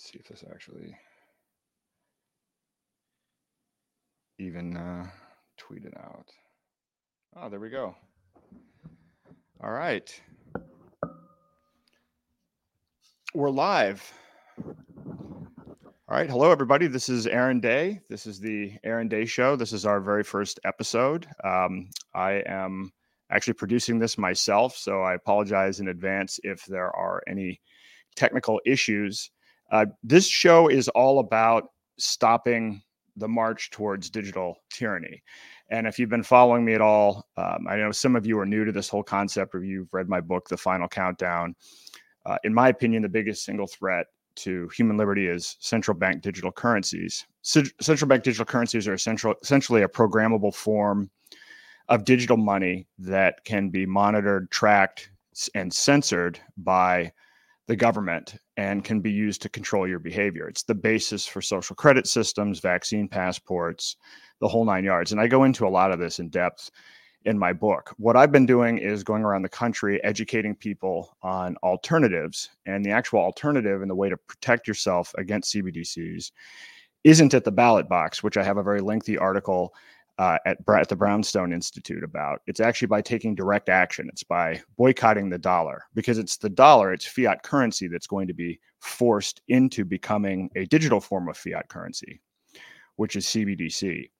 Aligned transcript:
see 0.00 0.18
if 0.18 0.26
this 0.28 0.44
actually 0.50 0.96
even 4.38 4.76
uh, 4.76 5.06
tweeted 5.60 5.96
out. 5.98 6.26
Oh, 7.36 7.48
there 7.50 7.60
we 7.60 7.68
go. 7.68 7.94
All 9.62 9.70
right. 9.70 10.20
We're 13.34 13.50
live. 13.50 14.12
All 14.66 16.16
right. 16.16 16.30
Hello, 16.30 16.50
everybody. 16.50 16.86
This 16.86 17.10
is 17.10 17.26
Aaron 17.26 17.60
Day. 17.60 18.00
This 18.08 18.26
is 18.26 18.40
the 18.40 18.72
Aaron 18.82 19.08
Day 19.08 19.26
Show. 19.26 19.54
This 19.54 19.74
is 19.74 19.84
our 19.84 20.00
very 20.00 20.24
first 20.24 20.58
episode. 20.64 21.26
Um, 21.44 21.90
I 22.14 22.42
am 22.46 22.90
actually 23.30 23.54
producing 23.54 23.98
this 23.98 24.16
myself, 24.16 24.76
so 24.76 25.02
I 25.02 25.14
apologize 25.14 25.78
in 25.78 25.88
advance 25.88 26.40
if 26.42 26.64
there 26.64 26.90
are 26.96 27.22
any 27.28 27.60
technical 28.16 28.60
issues. 28.64 29.30
Uh, 29.70 29.86
this 30.02 30.26
show 30.26 30.68
is 30.68 30.88
all 30.90 31.20
about 31.20 31.70
stopping 31.98 32.82
the 33.16 33.28
march 33.28 33.70
towards 33.70 34.10
digital 34.10 34.56
tyranny. 34.70 35.22
And 35.70 35.86
if 35.86 35.98
you've 35.98 36.10
been 36.10 36.22
following 36.22 36.64
me 36.64 36.74
at 36.74 36.80
all, 36.80 37.28
um, 37.36 37.66
I 37.68 37.76
know 37.76 37.92
some 37.92 38.16
of 38.16 38.26
you 38.26 38.38
are 38.40 38.46
new 38.46 38.64
to 38.64 38.72
this 38.72 38.88
whole 38.88 39.02
concept, 39.02 39.54
or 39.54 39.62
you've 39.62 39.92
read 39.92 40.08
my 40.08 40.20
book, 40.20 40.48
The 40.48 40.56
Final 40.56 40.88
Countdown. 40.88 41.54
Uh, 42.26 42.38
in 42.44 42.52
my 42.52 42.68
opinion, 42.68 43.02
the 43.02 43.08
biggest 43.08 43.44
single 43.44 43.66
threat 43.66 44.06
to 44.36 44.68
human 44.76 44.96
liberty 44.96 45.26
is 45.26 45.56
central 45.60 45.96
bank 45.96 46.22
digital 46.22 46.50
currencies. 46.50 47.26
C- 47.42 47.70
central 47.80 48.08
bank 48.08 48.24
digital 48.24 48.44
currencies 48.44 48.88
are 48.88 48.94
essential, 48.94 49.34
essentially 49.42 49.82
a 49.82 49.88
programmable 49.88 50.54
form 50.54 51.10
of 51.88 52.04
digital 52.04 52.36
money 52.36 52.86
that 52.98 53.44
can 53.44 53.68
be 53.68 53.86
monitored, 53.86 54.50
tracked, 54.50 55.10
and 55.54 55.72
censored 55.72 56.38
by 56.56 57.12
the 57.70 57.76
government 57.76 58.34
and 58.56 58.82
can 58.82 58.98
be 58.98 59.12
used 59.12 59.40
to 59.40 59.48
control 59.48 59.86
your 59.86 60.00
behavior. 60.00 60.48
It's 60.48 60.64
the 60.64 60.74
basis 60.74 61.24
for 61.24 61.40
social 61.40 61.76
credit 61.76 62.08
systems, 62.08 62.58
vaccine 62.58 63.06
passports, 63.06 63.94
the 64.40 64.48
whole 64.48 64.64
nine 64.64 64.82
yards. 64.82 65.12
And 65.12 65.20
I 65.20 65.28
go 65.28 65.44
into 65.44 65.68
a 65.68 65.70
lot 65.70 65.92
of 65.92 66.00
this 66.00 66.18
in 66.18 66.30
depth 66.30 66.72
in 67.26 67.38
my 67.38 67.52
book. 67.52 67.94
What 67.96 68.16
I've 68.16 68.32
been 68.32 68.44
doing 68.44 68.78
is 68.78 69.04
going 69.04 69.22
around 69.22 69.42
the 69.42 69.48
country 69.48 70.02
educating 70.02 70.56
people 70.56 71.16
on 71.22 71.56
alternatives. 71.62 72.50
And 72.66 72.84
the 72.84 72.90
actual 72.90 73.20
alternative 73.20 73.82
and 73.82 73.90
the 73.90 73.94
way 73.94 74.08
to 74.08 74.16
protect 74.16 74.66
yourself 74.66 75.14
against 75.16 75.54
CBDCs 75.54 76.32
isn't 77.04 77.34
at 77.34 77.44
the 77.44 77.52
ballot 77.52 77.88
box, 77.88 78.20
which 78.20 78.36
I 78.36 78.42
have 78.42 78.56
a 78.56 78.64
very 78.64 78.80
lengthy 78.80 79.16
article 79.16 79.72
uh, 80.20 80.36
at, 80.44 80.58
at 80.68 80.88
the 80.88 80.96
Brownstone 80.96 81.50
Institute 81.50 82.04
about. 82.04 82.42
It's 82.46 82.60
actually 82.60 82.88
by 82.88 83.00
taking 83.00 83.34
direct 83.34 83.70
action. 83.70 84.06
It's 84.12 84.22
by 84.22 84.60
boycotting 84.76 85.30
the 85.30 85.38
dollar 85.38 85.84
because 85.94 86.18
it's 86.18 86.36
the 86.36 86.50
dollar, 86.50 86.92
it's 86.92 87.06
fiat 87.06 87.42
currency 87.42 87.88
that's 87.88 88.06
going 88.06 88.28
to 88.28 88.34
be 88.34 88.60
forced 88.80 89.40
into 89.48 89.82
becoming 89.84 90.50
a 90.56 90.66
digital 90.66 91.00
form 91.00 91.28
of 91.30 91.38
fiat 91.38 91.68
currency 91.68 92.20
which 93.00 93.16
is 93.16 93.24
CBDC. 93.24 94.10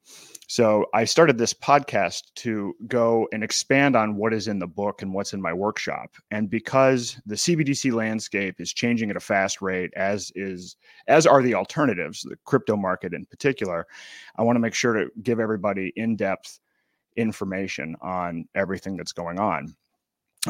So 0.51 0.87
I 0.93 1.05
started 1.05 1.39
this 1.39 1.55
podcast 1.55 2.23
to 2.39 2.75
go 2.89 3.29
and 3.33 3.45
expand 3.45 3.95
on 3.95 4.17
what 4.17 4.35
is 4.35 4.49
in 4.49 4.59
the 4.59 4.67
book 4.67 5.01
and 5.01 5.15
what's 5.15 5.33
in 5.33 5.41
my 5.41 5.53
workshop. 5.53 6.17
And 6.33 6.51
because 6.51 7.21
the 7.25 7.37
CBDC 7.37 7.93
landscape 7.93 8.57
is 8.61 8.73
changing 8.73 9.11
at 9.11 9.17
a 9.17 9.21
fast 9.21 9.63
rate, 9.63 9.93
as 9.95 10.33
is 10.35 10.75
as 11.07 11.25
are 11.25 11.41
the 11.41 11.55
alternatives, 11.55 12.23
the 12.23 12.35
crypto 12.47 12.77
market 12.77 13.15
in 13.15 13.27
particular, 13.27 13.87
I 14.35 14.43
want 14.43 14.57
to 14.57 14.61
make 14.61 14.75
sure 14.75 14.95
to 14.95 15.09
give 15.23 15.39
everybody 15.39 15.93
in-depth 15.95 16.59
information 17.15 17.95
on 18.03 18.47
everything 18.57 18.97
that's 18.97 19.13
going 19.13 19.39
on. 19.39 19.77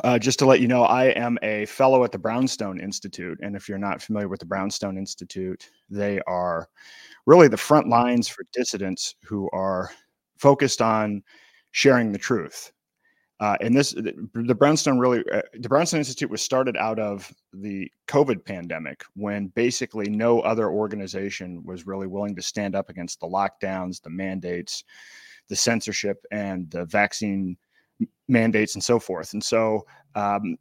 Uh, 0.05 0.19
just 0.19 0.38
to 0.38 0.46
let 0.46 0.60
you 0.60 0.69
know, 0.69 0.84
I 0.84 1.06
am 1.06 1.36
a 1.42 1.66
fellow 1.66 2.05
at 2.05 2.12
the 2.12 2.19
Brownstone 2.19 2.78
Institute. 2.78 3.38
And 3.42 3.56
if 3.56 3.69
you're 3.69 3.78
not 3.78 4.00
familiar 4.00 4.28
with 4.28 4.38
the 4.38 4.47
Brownstone 4.47 4.97
Institute, 4.97 5.69
they 5.88 6.20
are 6.28 6.69
really 7.27 7.48
the 7.48 7.56
front 7.56 7.88
lines 7.88 8.28
for 8.28 8.44
dissidents 8.52 9.16
who 9.24 9.50
are 9.52 9.91
focused 10.38 10.80
on 10.80 11.22
sharing 11.72 12.12
the 12.12 12.19
truth. 12.19 12.72
Uh, 13.41 13.56
and 13.62 13.75
this, 13.75 13.92
the 13.92 14.54
Brownstone 14.54 14.98
really, 14.98 15.25
uh, 15.32 15.41
the 15.54 15.69
Brownstone 15.69 15.98
Institute 15.98 16.31
was 16.31 16.42
started 16.42 16.76
out 16.76 16.98
of 16.98 17.32
the 17.53 17.91
COVID 18.06 18.44
pandemic 18.44 19.03
when 19.15 19.48
basically 19.48 20.09
no 20.09 20.41
other 20.41 20.70
organization 20.70 21.65
was 21.65 21.86
really 21.86 22.06
willing 22.06 22.36
to 22.36 22.42
stand 22.42 22.76
up 22.76 22.91
against 22.91 23.19
the 23.19 23.26
lockdowns, 23.26 24.00
the 24.03 24.10
mandates, 24.10 24.84
the 25.48 25.56
censorship, 25.56 26.25
and 26.31 26.70
the 26.70 26.84
vaccine 26.84 27.56
mandates 28.30 28.74
and 28.74 28.82
so 28.82 28.98
forth. 28.98 29.32
And 29.32 29.42
so 29.42 29.86
um, 30.14 30.56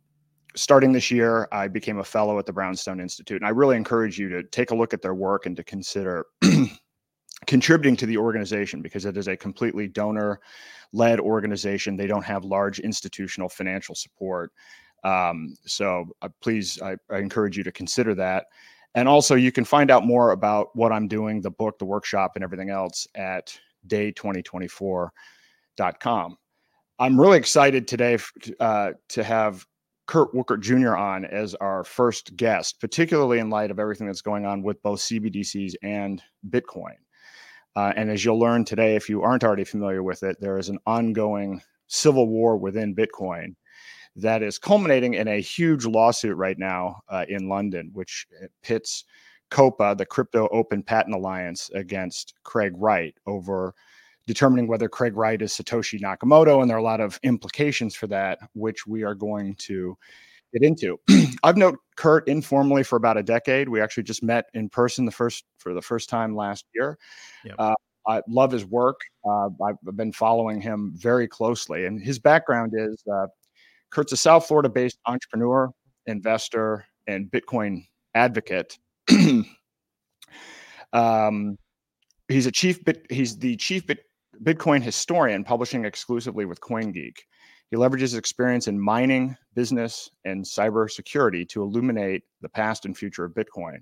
starting 0.55 0.91
this 0.91 1.11
year, 1.11 1.47
I 1.51 1.67
became 1.67 1.99
a 1.99 2.03
fellow 2.03 2.39
at 2.39 2.45
the 2.45 2.53
Brownstone 2.53 2.99
Institute. 2.99 3.41
And 3.41 3.47
I 3.47 3.51
really 3.51 3.77
encourage 3.77 4.17
you 4.17 4.29
to 4.29 4.43
take 4.43 4.71
a 4.71 4.75
look 4.75 4.93
at 4.93 5.01
their 5.01 5.13
work 5.13 5.45
and 5.45 5.55
to 5.55 5.63
consider 5.63 6.25
contributing 7.47 7.95
to 7.97 8.05
the 8.05 8.17
organization 8.17 8.81
because 8.81 9.05
it 9.05 9.15
is 9.15 9.27
a 9.27 9.37
completely 9.37 9.87
donor 9.87 10.39
led 10.91 11.19
organization. 11.19 11.95
They 11.95 12.07
don't 12.07 12.25
have 12.25 12.43
large 12.43 12.79
institutional 12.79 13.47
financial 13.47 13.95
support. 13.95 14.51
Um, 15.03 15.55
so 15.65 16.05
uh, 16.21 16.29
please, 16.41 16.81
I, 16.81 16.95
I 17.09 17.19
encourage 17.19 17.57
you 17.57 17.63
to 17.63 17.71
consider 17.71 18.15
that. 18.15 18.47
And 18.95 19.07
also, 19.07 19.35
you 19.35 19.51
can 19.51 19.65
find 19.65 19.91
out 19.91 20.03
more 20.03 20.31
about 20.31 20.75
what 20.75 20.91
I'm 20.91 21.07
doing, 21.07 21.41
the 21.41 21.51
book, 21.51 21.77
the 21.77 21.85
workshop, 21.85 22.31
and 22.35 22.43
everything 22.43 22.71
else 22.71 23.07
at 23.13 23.55
day2024.com. 23.87 26.37
I'm 27.01 27.19
really 27.19 27.37
excited 27.37 27.87
today 27.87 28.17
uh, 28.59 28.91
to 29.09 29.23
have 29.23 29.65
Kurt 30.05 30.33
Wuckert 30.33 30.59
Jr. 30.59 30.97
on 30.97 31.23
as 31.23 31.55
our 31.55 31.85
first 31.85 32.35
guest, 32.35 32.81
particularly 32.81 33.39
in 33.39 33.49
light 33.49 33.71
of 33.71 33.79
everything 33.79 34.05
that's 34.05 34.21
going 34.21 34.45
on 34.45 34.63
with 34.63 34.83
both 34.83 34.99
CBDCs 34.99 35.75
and 35.81 36.21
Bitcoin. 36.49 36.97
Uh, 37.77 37.93
and 37.95 38.11
as 38.11 38.25
you'll 38.25 38.37
learn 38.37 38.65
today, 38.65 38.97
if 38.97 39.07
you 39.07 39.21
aren't 39.21 39.45
already 39.45 39.63
familiar 39.63 40.03
with 40.03 40.23
it, 40.23 40.35
there 40.41 40.57
is 40.57 40.67
an 40.67 40.77
ongoing 40.85 41.61
civil 41.87 42.27
war 42.27 42.57
within 42.57 42.93
Bitcoin 42.93 43.55
that 44.17 44.43
is 44.43 44.57
culminating 44.57 45.13
in 45.13 45.29
a 45.29 45.39
huge 45.39 45.85
lawsuit 45.85 46.35
right 46.35 46.59
now 46.59 46.99
uh, 47.07 47.23
in 47.29 47.47
London, 47.47 47.91
which 47.93 48.27
pits 48.61 49.05
COPA, 49.51 49.95
the 49.97 50.05
Crypto 50.05 50.49
Open 50.51 50.83
Patent 50.83 51.15
Alliance, 51.15 51.69
against 51.73 52.33
Craig 52.43 52.73
Wright 52.75 53.15
over 53.25 53.73
determining 54.27 54.67
whether 54.67 54.87
Craig 54.87 55.15
Wright 55.15 55.41
is 55.41 55.53
Satoshi 55.53 55.99
Nakamoto. 55.99 56.61
And 56.61 56.69
there 56.69 56.77
are 56.77 56.81
a 56.81 56.83
lot 56.83 57.01
of 57.01 57.19
implications 57.23 57.95
for 57.95 58.07
that, 58.07 58.39
which 58.53 58.85
we 58.85 59.03
are 59.03 59.15
going 59.15 59.55
to 59.55 59.97
get 60.53 60.63
into. 60.63 60.99
I've 61.43 61.57
known 61.57 61.77
Kurt 61.95 62.27
informally 62.27 62.83
for 62.83 62.95
about 62.95 63.17
a 63.17 63.23
decade. 63.23 63.69
We 63.69 63.81
actually 63.81 64.03
just 64.03 64.23
met 64.23 64.45
in 64.53 64.69
person 64.69 65.05
the 65.05 65.11
first 65.11 65.45
for 65.57 65.73
the 65.73 65.81
first 65.81 66.09
time 66.09 66.35
last 66.35 66.65
year. 66.73 66.97
Yep. 67.45 67.55
Uh, 67.57 67.75
I 68.07 68.21
love 68.27 68.51
his 68.51 68.65
work. 68.65 68.99
Uh, 69.27 69.49
I've 69.63 69.95
been 69.95 70.11
following 70.11 70.61
him 70.61 70.93
very 70.95 71.27
closely, 71.27 71.85
and 71.85 72.01
his 72.01 72.17
background 72.17 72.73
is 72.75 73.03
uh, 73.11 73.27
Kurt's 73.91 74.13
a 74.13 74.17
South 74.17 74.47
Florida-based 74.47 74.99
entrepreneur, 75.05 75.69
investor, 76.07 76.85
and 77.07 77.29
Bitcoin 77.29 77.85
advocate. 78.15 78.77
um, 80.93 81.57
he's 82.27 82.45
a 82.45 82.51
chief 82.51 82.83
bit. 82.83 83.05
He's 83.09 83.37
the 83.37 83.55
chief 83.57 83.85
bit, 83.85 83.99
Bitcoin 84.41 84.81
historian 84.81 85.43
publishing 85.43 85.83
exclusively 85.83 86.45
with 86.45 86.61
CoinGeek. 86.61 87.17
He 87.69 87.75
leverages 87.75 88.17
experience 88.17 88.69
in 88.69 88.79
mining, 88.79 89.35
business, 89.53 90.09
and 90.23 90.45
cybersecurity 90.45 91.47
to 91.49 91.61
illuminate 91.61 92.23
the 92.41 92.47
past 92.47 92.85
and 92.85 92.97
future 92.97 93.25
of 93.25 93.33
Bitcoin. 93.33 93.79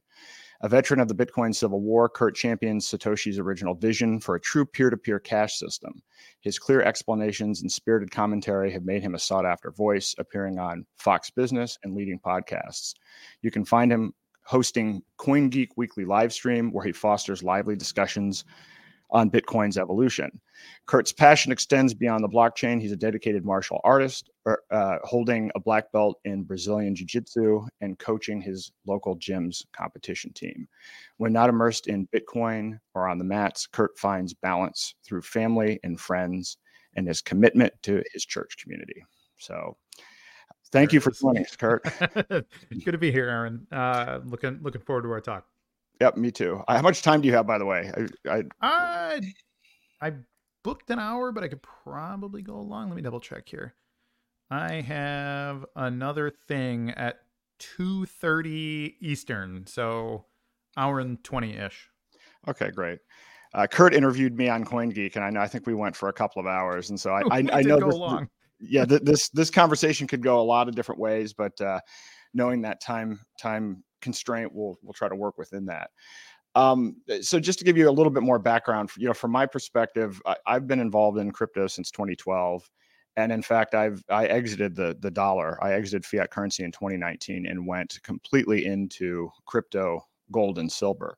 A 0.61 0.67
veteran 0.67 0.99
of 0.99 1.07
the 1.09 1.15
Bitcoin 1.15 1.53
Civil 1.53 1.81
War, 1.81 2.09
Kurt 2.09 2.35
champions 2.35 2.89
Satoshi's 2.89 3.37
original 3.37 3.75
vision 3.75 4.19
for 4.19 4.33
a 4.33 4.41
true 4.41 4.65
peer 4.65 4.89
to 4.89 4.97
peer 4.97 5.19
cash 5.19 5.59
system. 5.59 6.01
His 6.41 6.57
clear 6.57 6.81
explanations 6.81 7.61
and 7.61 7.71
spirited 7.71 8.09
commentary 8.09 8.71
have 8.71 8.83
made 8.83 9.03
him 9.03 9.13
a 9.13 9.19
sought 9.19 9.45
after 9.45 9.69
voice, 9.69 10.15
appearing 10.17 10.57
on 10.57 10.87
Fox 10.97 11.29
Business 11.29 11.77
and 11.83 11.93
leading 11.93 12.19
podcasts. 12.19 12.95
You 13.43 13.51
can 13.51 13.63
find 13.63 13.91
him 13.91 14.11
hosting 14.41 15.03
CoinGeek 15.19 15.69
Weekly 15.75 16.05
live 16.05 16.33
stream, 16.33 16.71
where 16.71 16.85
he 16.85 16.93
fosters 16.93 17.43
lively 17.43 17.75
discussions 17.75 18.43
on 19.09 19.31
Bitcoin's 19.31 19.77
evolution. 19.77 20.41
Kurt's 20.85 21.11
passion 21.11 21.51
extends 21.51 21.93
beyond 21.93 22.23
the 22.23 22.29
blockchain. 22.29 22.81
He's 22.81 22.91
a 22.91 22.97
dedicated 22.97 23.45
martial 23.45 23.79
artist, 23.83 24.29
er, 24.47 24.61
uh, 24.71 24.97
holding 25.03 25.51
a 25.55 25.59
black 25.59 25.91
belt 25.91 26.19
in 26.25 26.43
Brazilian 26.43 26.95
Jiu 26.95 27.05
Jitsu 27.05 27.65
and 27.81 27.97
coaching 27.99 28.41
his 28.41 28.71
local 28.85 29.15
gym's 29.15 29.65
competition 29.73 30.33
team. 30.33 30.67
When 31.17 31.33
not 31.33 31.49
immersed 31.49 31.87
in 31.87 32.07
Bitcoin 32.07 32.79
or 32.95 33.07
on 33.07 33.17
the 33.17 33.23
mats, 33.23 33.67
Kurt 33.67 33.97
finds 33.97 34.33
balance 34.33 34.95
through 35.05 35.21
family 35.21 35.79
and 35.83 35.99
friends 35.99 36.57
and 36.95 37.07
his 37.07 37.21
commitment 37.21 37.73
to 37.83 38.03
his 38.13 38.25
church 38.25 38.57
community. 38.57 39.05
So, 39.37 39.77
thank 40.71 40.91
you 40.91 40.99
for 40.99 41.11
joining 41.11 41.43
us, 41.43 41.55
Kurt. 41.55 41.83
Good 42.29 42.45
to 42.85 42.97
be 42.97 43.11
here, 43.11 43.29
Aaron. 43.29 43.67
Uh, 43.71 44.19
looking 44.25 44.59
looking 44.63 44.81
forward 44.81 45.03
to 45.03 45.11
our 45.11 45.21
talk. 45.21 45.45
Yep, 45.99 46.17
me 46.17 46.31
too. 46.31 46.63
How 46.67 46.81
much 46.81 47.01
time 47.01 47.21
do 47.21 47.27
you 47.27 47.33
have, 47.33 47.47
by 47.47 47.57
the 47.57 47.65
way? 47.65 47.91
I, 48.27 48.31
I, 48.31 48.43
I, 48.61 49.21
I 50.01 50.13
booked 50.63 50.89
an 50.89 50.99
hour, 50.99 51.31
but 51.31 51.43
I 51.43 51.47
could 51.47 51.63
probably 51.63 52.41
go 52.41 52.55
along. 52.55 52.89
Let 52.89 52.95
me 52.95 53.01
double 53.01 53.19
check 53.19 53.49
here. 53.49 53.73
I 54.49 54.81
have 54.81 55.65
another 55.75 56.29
thing 56.29 56.91
at 56.91 57.19
two 57.59 58.05
thirty 58.05 58.95
Eastern, 59.01 59.65
so 59.67 60.25
Hour 60.77 60.99
and 60.99 61.21
twenty 61.23 61.57
ish. 61.57 61.89
Okay, 62.47 62.69
great. 62.69 62.99
Uh, 63.53 63.65
Kurt 63.65 63.95
interviewed 63.95 64.37
me 64.37 64.47
on 64.47 64.63
CoinGeek, 64.63 65.15
and 65.15 65.25
I 65.25 65.31
know 65.31 65.39
I 65.39 65.47
think 65.47 65.65
we 65.65 65.73
went 65.73 65.95
for 65.95 66.09
a 66.09 66.13
couple 66.13 66.39
of 66.39 66.45
hours, 66.45 66.91
and 66.91 66.99
so 66.99 67.11
I, 67.11 67.21
I, 67.31 67.43
I 67.51 67.61
know 67.61 67.79
this, 67.79 68.29
yeah, 68.59 68.85
th- 68.85 69.01
this 69.01 69.29
this 69.29 69.49
conversation 69.49 70.05
could 70.05 70.21
go 70.21 70.39
a 70.39 70.43
lot 70.43 70.69
of 70.69 70.75
different 70.75 71.01
ways, 71.01 71.33
but 71.33 71.59
uh, 71.59 71.79
knowing 72.33 72.61
that 72.61 72.79
time 72.79 73.19
time 73.41 73.83
constraint, 74.07 74.53
we'll 74.53 74.77
we'll 74.81 74.93
try 74.93 75.09
to 75.09 75.15
work 75.15 75.37
within 75.37 75.65
that. 75.65 75.89
Um, 76.55 76.95
so 77.21 77.41
just 77.41 77.59
to 77.59 77.65
give 77.65 77.77
you 77.77 77.89
a 77.89 77.91
little 77.91 78.09
bit 78.09 78.23
more 78.23 78.39
background, 78.39 78.89
you 78.97 79.05
know, 79.05 79.13
from 79.13 79.31
my 79.31 79.45
perspective, 79.45 80.21
I, 80.25 80.37
have 80.47 80.65
been 80.65 80.79
involved 80.79 81.19
in 81.19 81.29
crypto 81.31 81.67
since 81.67 81.91
2012, 81.91 82.67
and 83.17 83.33
in 83.33 83.41
fact, 83.41 83.75
I've 83.75 84.01
I 84.09 84.27
exited 84.27 84.75
the 84.75 84.95
the 85.01 85.11
dollar. 85.11 85.61
I 85.61 85.73
exited 85.73 86.05
fiat 86.05 86.31
currency 86.31 86.63
in 86.63 86.71
2019 86.71 87.45
and 87.47 87.67
went 87.67 87.99
completely 88.03 88.65
into 88.65 89.29
crypto, 89.45 89.99
gold, 90.31 90.57
and 90.57 90.71
silver. 90.71 91.17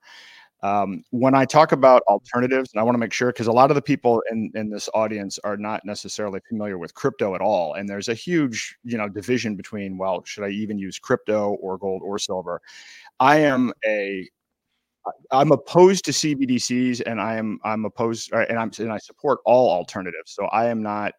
Um, 0.62 1.04
when 1.12 1.36
I 1.36 1.46
talk 1.46 1.72
about 1.72 2.04
alternatives, 2.08 2.72
and 2.74 2.82
I 2.82 2.84
want 2.84 2.96
to 2.96 3.00
make 3.00 3.14
sure 3.14 3.32
because 3.32 3.48
a 3.48 3.52
lot 3.52 3.72
of 3.72 3.76
the 3.76 3.82
people 3.82 4.22
in, 4.30 4.52
in 4.56 4.70
this 4.70 4.90
audience 4.94 5.40
are 5.46 5.56
not 5.56 5.86
necessarily 5.86 6.42
familiar 6.50 6.78
with 6.78 6.94
crypto 6.94 7.34
at 7.34 7.42
all, 7.42 7.76
and 7.76 7.88
there's 7.88 8.10
a 8.10 8.14
huge 8.14 8.78
you 8.84 8.98
know 8.98 9.08
division 9.08 9.56
between 9.56 9.98
well, 9.98 10.24
should 10.26 10.44
I 10.44 10.50
even 10.50 10.78
use 10.78 11.00
crypto 11.00 11.52
or 11.62 11.78
gold 11.78 12.02
or 12.04 12.20
silver? 12.20 12.62
I 13.20 13.38
am 13.38 13.72
a 13.86 14.28
I'm 15.32 15.52
opposed 15.52 16.06
to 16.06 16.12
CBDCs, 16.12 17.02
and 17.06 17.22
I 17.22 17.36
am 17.36 17.60
I'm 17.64 17.86
opposed, 17.86 18.34
uh, 18.34 18.46
and 18.50 18.58
I'm 18.60 18.72
and 18.80 18.92
I 18.92 18.98
support 18.98 19.40
all 19.46 19.70
alternatives. 19.70 20.32
So 20.34 20.46
I 20.48 20.68
am 20.68 20.82
not 20.82 21.14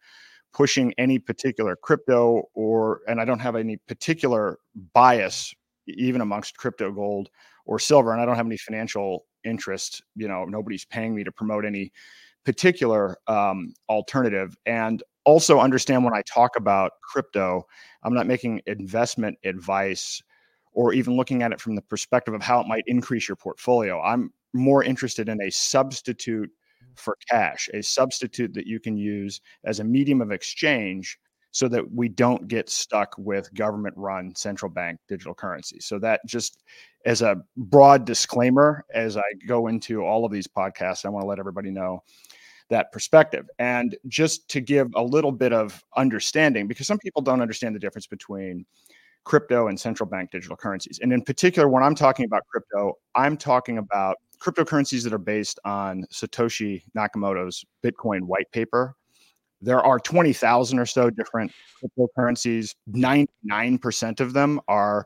pushing 0.53 0.93
any 0.97 1.19
particular 1.19 1.75
crypto, 1.75 2.43
or 2.53 3.01
and 3.07 3.19
I 3.21 3.25
don't 3.25 3.39
have 3.39 3.55
any 3.55 3.77
particular 3.77 4.59
bias 4.93 5.53
even 5.87 6.21
amongst 6.21 6.57
crypto, 6.57 6.91
gold, 6.91 7.29
or 7.65 7.79
silver, 7.79 8.13
and 8.13 8.21
I 8.21 8.25
don't 8.25 8.35
have 8.35 8.45
any 8.45 8.57
financial 8.57 9.25
interest. 9.43 10.01
You 10.15 10.27
know, 10.27 10.45
nobody's 10.45 10.85
paying 10.85 11.15
me 11.15 11.23
to 11.23 11.31
promote 11.31 11.65
any 11.65 11.91
particular 12.43 13.17
um, 13.27 13.73
alternative. 13.89 14.55
And 14.65 15.03
also 15.25 15.59
understand 15.59 16.03
when 16.03 16.15
I 16.15 16.23
talk 16.23 16.55
about 16.55 16.93
crypto, 17.03 17.67
I'm 18.03 18.13
not 18.13 18.27
making 18.27 18.61
investment 18.65 19.37
advice 19.43 20.21
or 20.73 20.93
even 20.93 21.15
looking 21.15 21.43
at 21.43 21.51
it 21.51 21.61
from 21.61 21.75
the 21.75 21.81
perspective 21.81 22.33
of 22.33 22.41
how 22.41 22.61
it 22.61 22.67
might 22.67 22.83
increase 22.87 23.27
your 23.27 23.35
portfolio. 23.35 24.01
I'm 24.01 24.31
more 24.53 24.83
interested 24.83 25.29
in 25.29 25.41
a 25.41 25.51
substitute 25.51 26.49
for 26.95 27.17
cash, 27.29 27.69
a 27.73 27.81
substitute 27.81 28.53
that 28.53 28.67
you 28.67 28.79
can 28.79 28.97
use 28.97 29.41
as 29.65 29.79
a 29.79 29.83
medium 29.83 30.21
of 30.21 30.31
exchange 30.31 31.19
so 31.51 31.67
that 31.67 31.83
we 31.91 32.07
don't 32.09 32.47
get 32.47 32.67
mm. 32.67 32.69
stuck 32.69 33.15
with 33.17 33.53
government 33.53 33.95
run 33.97 34.33
central 34.35 34.71
bank 34.71 34.99
digital 35.07 35.33
currency. 35.33 35.79
So 35.79 35.99
that 35.99 36.21
just 36.25 36.63
as 37.05 37.21
a 37.21 37.37
broad 37.57 38.05
disclaimer 38.05 38.85
as 38.93 39.17
I 39.17 39.23
go 39.47 39.67
into 39.67 40.03
all 40.03 40.25
of 40.25 40.31
these 40.31 40.47
podcasts, 40.47 41.05
I 41.05 41.09
want 41.09 41.23
to 41.23 41.27
let 41.27 41.39
everybody 41.39 41.71
know 41.71 42.03
that 42.69 42.91
perspective. 42.91 43.49
And 43.59 43.97
just 44.07 44.47
to 44.49 44.61
give 44.61 44.87
a 44.95 45.03
little 45.03 45.31
bit 45.31 45.51
of 45.51 45.83
understanding, 45.97 46.67
because 46.67 46.87
some 46.87 46.99
people 46.99 47.21
don't 47.21 47.41
understand 47.41 47.75
the 47.75 47.79
difference 47.79 48.07
between 48.07 48.65
crypto 49.23 49.67
and 49.67 49.79
central 49.79 50.09
bank 50.09 50.31
digital 50.31 50.55
currencies. 50.55 50.99
And 51.01 51.13
in 51.13 51.21
particular, 51.21 51.69
when 51.69 51.83
I'm 51.83 51.95
talking 51.95 52.25
about 52.25 52.41
crypto, 52.47 52.97
I'm 53.13 53.37
talking 53.37 53.77
about 53.77 54.17
cryptocurrencies 54.41 55.03
that 55.03 55.13
are 55.13 55.19
based 55.19 55.59
on 55.65 56.05
Satoshi 56.11 56.81
Nakamoto's 56.97 57.63
Bitcoin 57.83 58.21
white 58.21 58.51
paper. 58.51 58.95
There 59.61 59.79
are 59.79 59.99
20,000 59.99 60.79
or 60.79 60.85
so 60.85 61.09
different 61.09 61.51
cryptocurrencies. 61.83 62.75
99% 62.91 64.19
of 64.19 64.33
them 64.33 64.59
are 64.67 65.05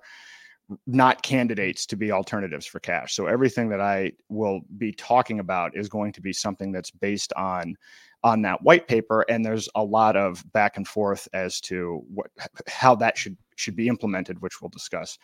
not 0.88 1.22
candidates 1.22 1.86
to 1.88 1.96
be 1.96 2.12
alternatives 2.12 2.66
for 2.66 2.80
cash. 2.80 3.14
So 3.14 3.28
everything 3.28 3.70
that 3.70 3.82
I 3.82 4.14
will 4.30 4.62
be 4.78 4.92
talking 4.92 5.40
about 5.40 5.76
is 5.76 5.90
going 5.90 6.12
to 6.14 6.22
be 6.22 6.34
something 6.34 6.72
that's 6.72 6.92
based 6.92 7.34
on 7.34 7.76
on 8.24 8.42
that 8.42 8.60
white 8.64 8.88
paper 8.88 9.24
and 9.30 9.46
there's 9.46 9.70
a 9.76 9.84
lot 9.84 10.18
of 10.18 10.44
back 10.52 10.78
and 10.78 10.88
forth 10.88 11.28
as 11.34 11.62
to 11.62 12.04
what 12.12 12.26
how 12.68 12.96
that 12.96 13.16
should 13.16 13.38
should 13.56 13.76
be 13.76 13.88
implemented 13.88 14.42
which 14.42 14.62
we'll 14.62 14.70
discuss 14.70 15.20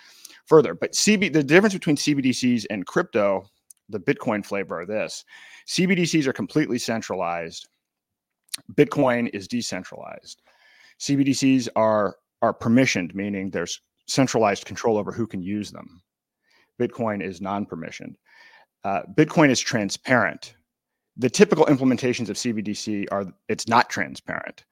further. 0.46 0.76
But 0.76 0.94
CB 0.94 1.34
the 1.34 1.44
difference 1.44 1.74
between 1.74 1.96
CBDCs 1.96 2.66
and 2.70 2.86
crypto, 2.86 3.50
the 3.90 4.00
Bitcoin 4.00 4.46
flavor 4.46 4.82
of 4.82 4.88
this. 4.88 5.26
CBDCs 5.68 6.28
are 6.28 6.34
completely 6.34 6.78
centralized. 6.78 7.68
Bitcoin 8.74 9.30
is 9.34 9.48
decentralized. 9.48 10.42
CBDCs 11.00 11.68
are 11.76 12.16
are 12.42 12.54
permissioned, 12.54 13.14
meaning 13.14 13.50
there's 13.50 13.82
centralized 14.08 14.66
control 14.66 14.98
over 14.98 15.12
who 15.12 15.28
can 15.28 15.42
use 15.42 15.72
them. 15.72 16.02
Bitcoin 16.80 17.24
is 17.24 17.42
non 17.42 17.66
permissioned. 17.66 18.16
Uh, 18.84 19.02
Bitcoin 19.16 19.50
is 19.50 19.60
transparent. 19.60 20.56
The 21.18 21.30
typical 21.30 21.66
implementations 21.66 22.30
of 22.30 22.38
CBDC 22.38 23.08
are 23.12 23.26
it's 23.48 23.68
not 23.68 23.90
transparent. 23.90 24.66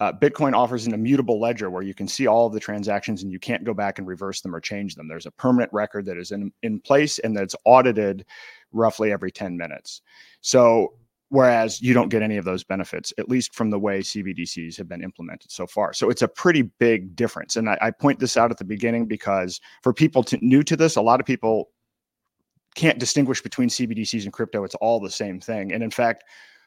Uh, 0.00 0.12
Bitcoin 0.12 0.54
offers 0.54 0.86
an 0.86 0.94
immutable 0.94 1.40
ledger 1.40 1.70
where 1.70 1.82
you 1.82 1.94
can 1.94 2.08
see 2.08 2.26
all 2.26 2.48
of 2.48 2.52
the 2.52 2.58
transactions 2.58 3.22
and 3.22 3.30
you 3.30 3.38
can't 3.38 3.62
go 3.62 3.72
back 3.72 3.98
and 3.98 4.08
reverse 4.08 4.40
them 4.40 4.54
or 4.54 4.60
change 4.60 4.96
them. 4.96 5.06
There's 5.06 5.26
a 5.26 5.30
permanent 5.30 5.72
record 5.72 6.04
that 6.06 6.18
is 6.18 6.32
in, 6.32 6.52
in 6.64 6.80
place 6.80 7.20
and 7.20 7.36
that's 7.36 7.54
audited 7.64 8.26
roughly 8.72 9.12
every 9.12 9.30
10 9.30 9.56
minutes. 9.56 10.02
So 10.40 10.94
whereas 11.34 11.82
you 11.82 11.92
don't 11.92 12.10
get 12.10 12.22
any 12.22 12.36
of 12.36 12.44
those 12.44 12.62
benefits, 12.62 13.12
at 13.18 13.28
least 13.28 13.56
from 13.56 13.68
the 13.68 13.78
way 13.78 13.98
CBDCs 13.98 14.76
have 14.76 14.88
been 14.88 15.02
implemented 15.02 15.50
so 15.50 15.66
far. 15.66 15.92
So 15.92 16.08
it's 16.08 16.22
a 16.22 16.28
pretty 16.28 16.62
big 16.78 17.16
difference. 17.16 17.56
And 17.56 17.68
I, 17.68 17.76
I 17.82 17.90
point 17.90 18.20
this 18.20 18.36
out 18.36 18.52
at 18.52 18.56
the 18.58 18.64
beginning 18.64 19.06
because 19.06 19.60
for 19.82 19.92
people 19.92 20.22
to, 20.22 20.38
new 20.42 20.62
to 20.62 20.76
this, 20.76 20.94
a 20.94 21.02
lot 21.02 21.18
of 21.18 21.26
people 21.26 21.70
can't 22.76 23.00
distinguish 23.00 23.42
between 23.42 23.68
CBDCs 23.68 24.22
and 24.22 24.32
crypto. 24.32 24.62
It's 24.62 24.76
all 24.76 25.00
the 25.00 25.10
same 25.10 25.40
thing. 25.40 25.72
And 25.72 25.82
in 25.82 25.90
fact, 25.90 26.22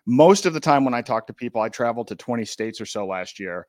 most 0.06 0.46
of 0.46 0.54
the 0.54 0.60
time 0.60 0.84
when 0.84 0.94
I 0.94 1.02
talk 1.02 1.28
to 1.28 1.34
people, 1.34 1.62
I 1.62 1.70
traveled 1.70 2.10
to 2.10 2.18
20 2.18 2.44
states 2.44 2.82
or 2.82 2.86
so 2.86 3.08
last 3.08 3.40
year. 3.40 3.68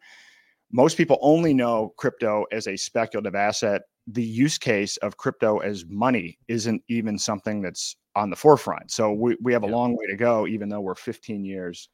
Most 0.70 0.97
people 0.97 1.19
only 1.23 1.55
know 1.55 1.94
crypto 1.97 2.44
as 2.53 2.67
a 2.67 2.76
speculative 2.76 3.35
asset. 3.35 3.82
The 4.06 4.23
use 4.23 4.59
case 4.59 4.97
of 4.99 5.17
crypto 5.17 5.59
as 5.59 5.85
money 5.87 6.38
isn't 6.49 6.82
even 6.88 7.19
something 7.19 7.62
that's 7.62 7.97
on 8.15 8.31
the 8.31 8.37
forefront. 8.37 8.91
So 8.91 9.12
we, 9.12 9.37
we 9.41 9.53
have 9.53 9.62
a 9.62 9.67
long 9.67 9.97
way 9.97 10.06
to 10.06 10.17
go, 10.17 10.47
even 10.47 10.69
though 10.69 10.81
we're 10.81 10.94
15 10.94 11.44
years 11.44 11.88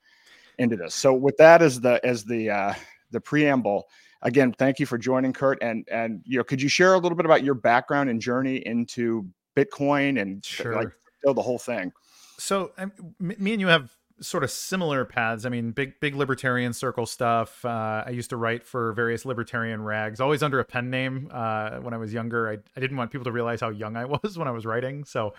into 0.59 0.77
this. 0.77 0.95
So 0.95 1.13
with 1.13 1.37
that 1.39 1.63
as 1.63 1.81
the 1.81 2.05
as 2.05 2.25
the 2.25 2.51
uh, 2.51 2.75
the 3.11 3.21
preamble, 3.21 3.85
again, 4.23 4.53
thank 4.53 4.79
you 4.81 4.87
for 4.87 4.99
joining, 4.99 5.33
Kurt. 5.33 5.59
And 5.63 5.87
and 5.91 6.23
you 6.25 6.39
know, 6.39 6.45
could 6.45 6.63
you 6.63 6.69
share 6.69 6.95
a 6.95 6.99
little 6.99 7.17
bit 7.17 7.27
about 7.27 7.45
your 7.45 7.55
background 7.55 8.11
and 8.11 8.21
journey 8.21 8.57
into 8.67 9.29
Bitcoin 9.57 10.21
and 10.21 10.45
sure. 10.45 10.75
like 10.75 10.89
the 11.25 11.35
whole 11.35 11.59
thing? 11.59 11.93
So 12.39 12.73
um, 12.79 12.93
me 13.21 13.53
and 13.53 13.61
you 13.61 13.69
have 13.69 13.95
sort 14.21 14.45
of 14.45 14.51
similar 14.51 15.05
paths. 15.05 15.45
I 15.45 15.49
mean, 15.49 15.73
big 15.73 15.99
big 16.01 16.15
libertarian 16.15 16.73
circle 16.73 17.07
stuff. 17.07 17.65
Uh, 17.65 18.05
I 18.07 18.11
used 18.11 18.31
to 18.31 18.37
write 18.37 18.65
for 18.65 18.93
various 18.93 19.25
libertarian 19.25 19.83
rags, 19.83 20.21
always 20.21 20.43
under 20.43 20.61
a 20.61 20.65
pen 20.65 20.91
name. 20.91 21.29
Uh, 21.33 21.79
when 21.79 21.95
I 21.95 21.97
was 21.97 22.13
younger, 22.13 22.49
I, 22.49 22.59
I 22.77 22.81
didn't 22.81 22.97
want 22.97 23.11
people 23.11 23.25
to 23.25 23.33
realize 23.33 23.61
how 23.61 23.71
young 23.71 23.97
I 23.97 24.05
was 24.23 24.39
when 24.39 24.49
I 24.49 24.53
was 24.53 24.67
writing. 24.67 25.05
So 25.05 25.35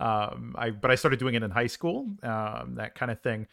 um, 0.00 0.54
I 0.58 0.70
but 0.70 0.90
I 0.90 0.94
started 0.94 1.18
doing 1.18 1.34
it 1.34 1.42
in 1.42 1.50
high 1.50 1.68
school, 1.68 2.08
um, 2.22 2.74
that 2.76 2.94
kind 2.94 3.10
of 3.10 3.20
thing. 3.20 3.46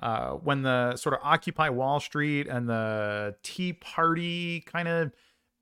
Uh, 0.00 0.32
when 0.32 0.62
the 0.62 0.96
sort 0.96 1.14
of 1.14 1.20
Occupy 1.22 1.68
Wall 1.68 2.00
Street 2.00 2.48
and 2.48 2.68
the 2.68 3.36
Tea 3.42 3.74
Party 3.74 4.60
kind 4.62 4.88
of 4.88 5.12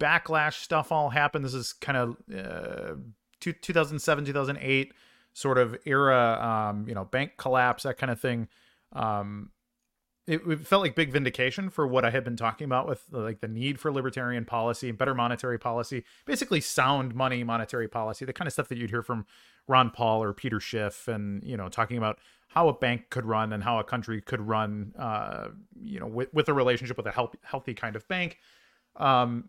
backlash 0.02 0.54
stuff 0.54 0.90
all 0.90 1.10
happened. 1.10 1.44
This 1.44 1.54
is 1.54 1.72
kind 1.72 1.96
of 1.96 2.16
uh, 2.34 2.94
2007, 3.40 4.24
2008 4.24 4.92
sort 5.32 5.58
of 5.58 5.76
era, 5.84 6.38
um, 6.40 6.88
you 6.88 6.94
know, 6.94 7.04
bank 7.04 7.32
collapse, 7.36 7.84
that 7.84 7.98
kind 7.98 8.10
of 8.10 8.20
thing. 8.20 8.48
Um, 8.92 9.50
it, 10.26 10.40
it, 10.46 10.66
felt 10.66 10.82
like 10.82 10.94
big 10.94 11.10
vindication 11.10 11.68
for 11.68 11.86
what 11.86 12.04
I 12.04 12.10
had 12.10 12.22
been 12.22 12.36
talking 12.36 12.64
about 12.64 12.86
with 12.86 13.02
like 13.10 13.40
the 13.40 13.48
need 13.48 13.80
for 13.80 13.90
libertarian 13.90 14.44
policy, 14.44 14.92
better 14.92 15.14
monetary 15.14 15.58
policy, 15.58 16.04
basically 16.26 16.60
sound 16.60 17.14
money 17.14 17.42
monetary 17.42 17.88
policy, 17.88 18.24
the 18.24 18.32
kind 18.32 18.46
of 18.46 18.52
stuff 18.52 18.68
that 18.68 18.78
you'd 18.78 18.90
hear 18.90 19.02
from 19.02 19.26
Ron 19.66 19.90
Paul 19.90 20.22
or 20.22 20.32
Peter 20.32 20.60
Schiff, 20.60 21.08
and 21.08 21.42
you 21.42 21.56
know, 21.56 21.68
talking 21.68 21.98
about 21.98 22.18
how 22.48 22.68
a 22.68 22.72
bank 22.72 23.10
could 23.10 23.24
run 23.24 23.52
and 23.52 23.64
how 23.64 23.80
a 23.80 23.84
country 23.84 24.20
could 24.20 24.40
run, 24.40 24.92
uh, 24.98 25.48
you 25.82 25.98
know, 25.98 26.06
with, 26.06 26.32
with 26.32 26.48
a 26.48 26.52
relationship 26.52 26.96
with 26.96 27.06
a 27.06 27.10
healthy, 27.10 27.38
healthy 27.42 27.74
kind 27.74 27.96
of 27.96 28.06
bank. 28.06 28.38
Um, 28.96 29.48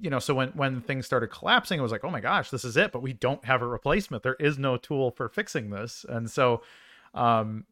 you 0.00 0.10
know, 0.10 0.18
so 0.18 0.34
when 0.34 0.48
when 0.50 0.80
things 0.80 1.06
started 1.06 1.28
collapsing, 1.28 1.78
it 1.78 1.82
was 1.82 1.92
like, 1.92 2.04
oh 2.04 2.10
my 2.10 2.20
gosh, 2.20 2.50
this 2.50 2.64
is 2.64 2.76
it. 2.76 2.92
But 2.92 3.02
we 3.02 3.12
don't 3.12 3.44
have 3.44 3.62
a 3.62 3.66
replacement. 3.66 4.22
There 4.22 4.36
is 4.38 4.58
no 4.58 4.76
tool 4.76 5.10
for 5.10 5.28
fixing 5.28 5.70
this, 5.70 6.04
and 6.08 6.30
so, 6.30 6.62
um, 7.14 7.64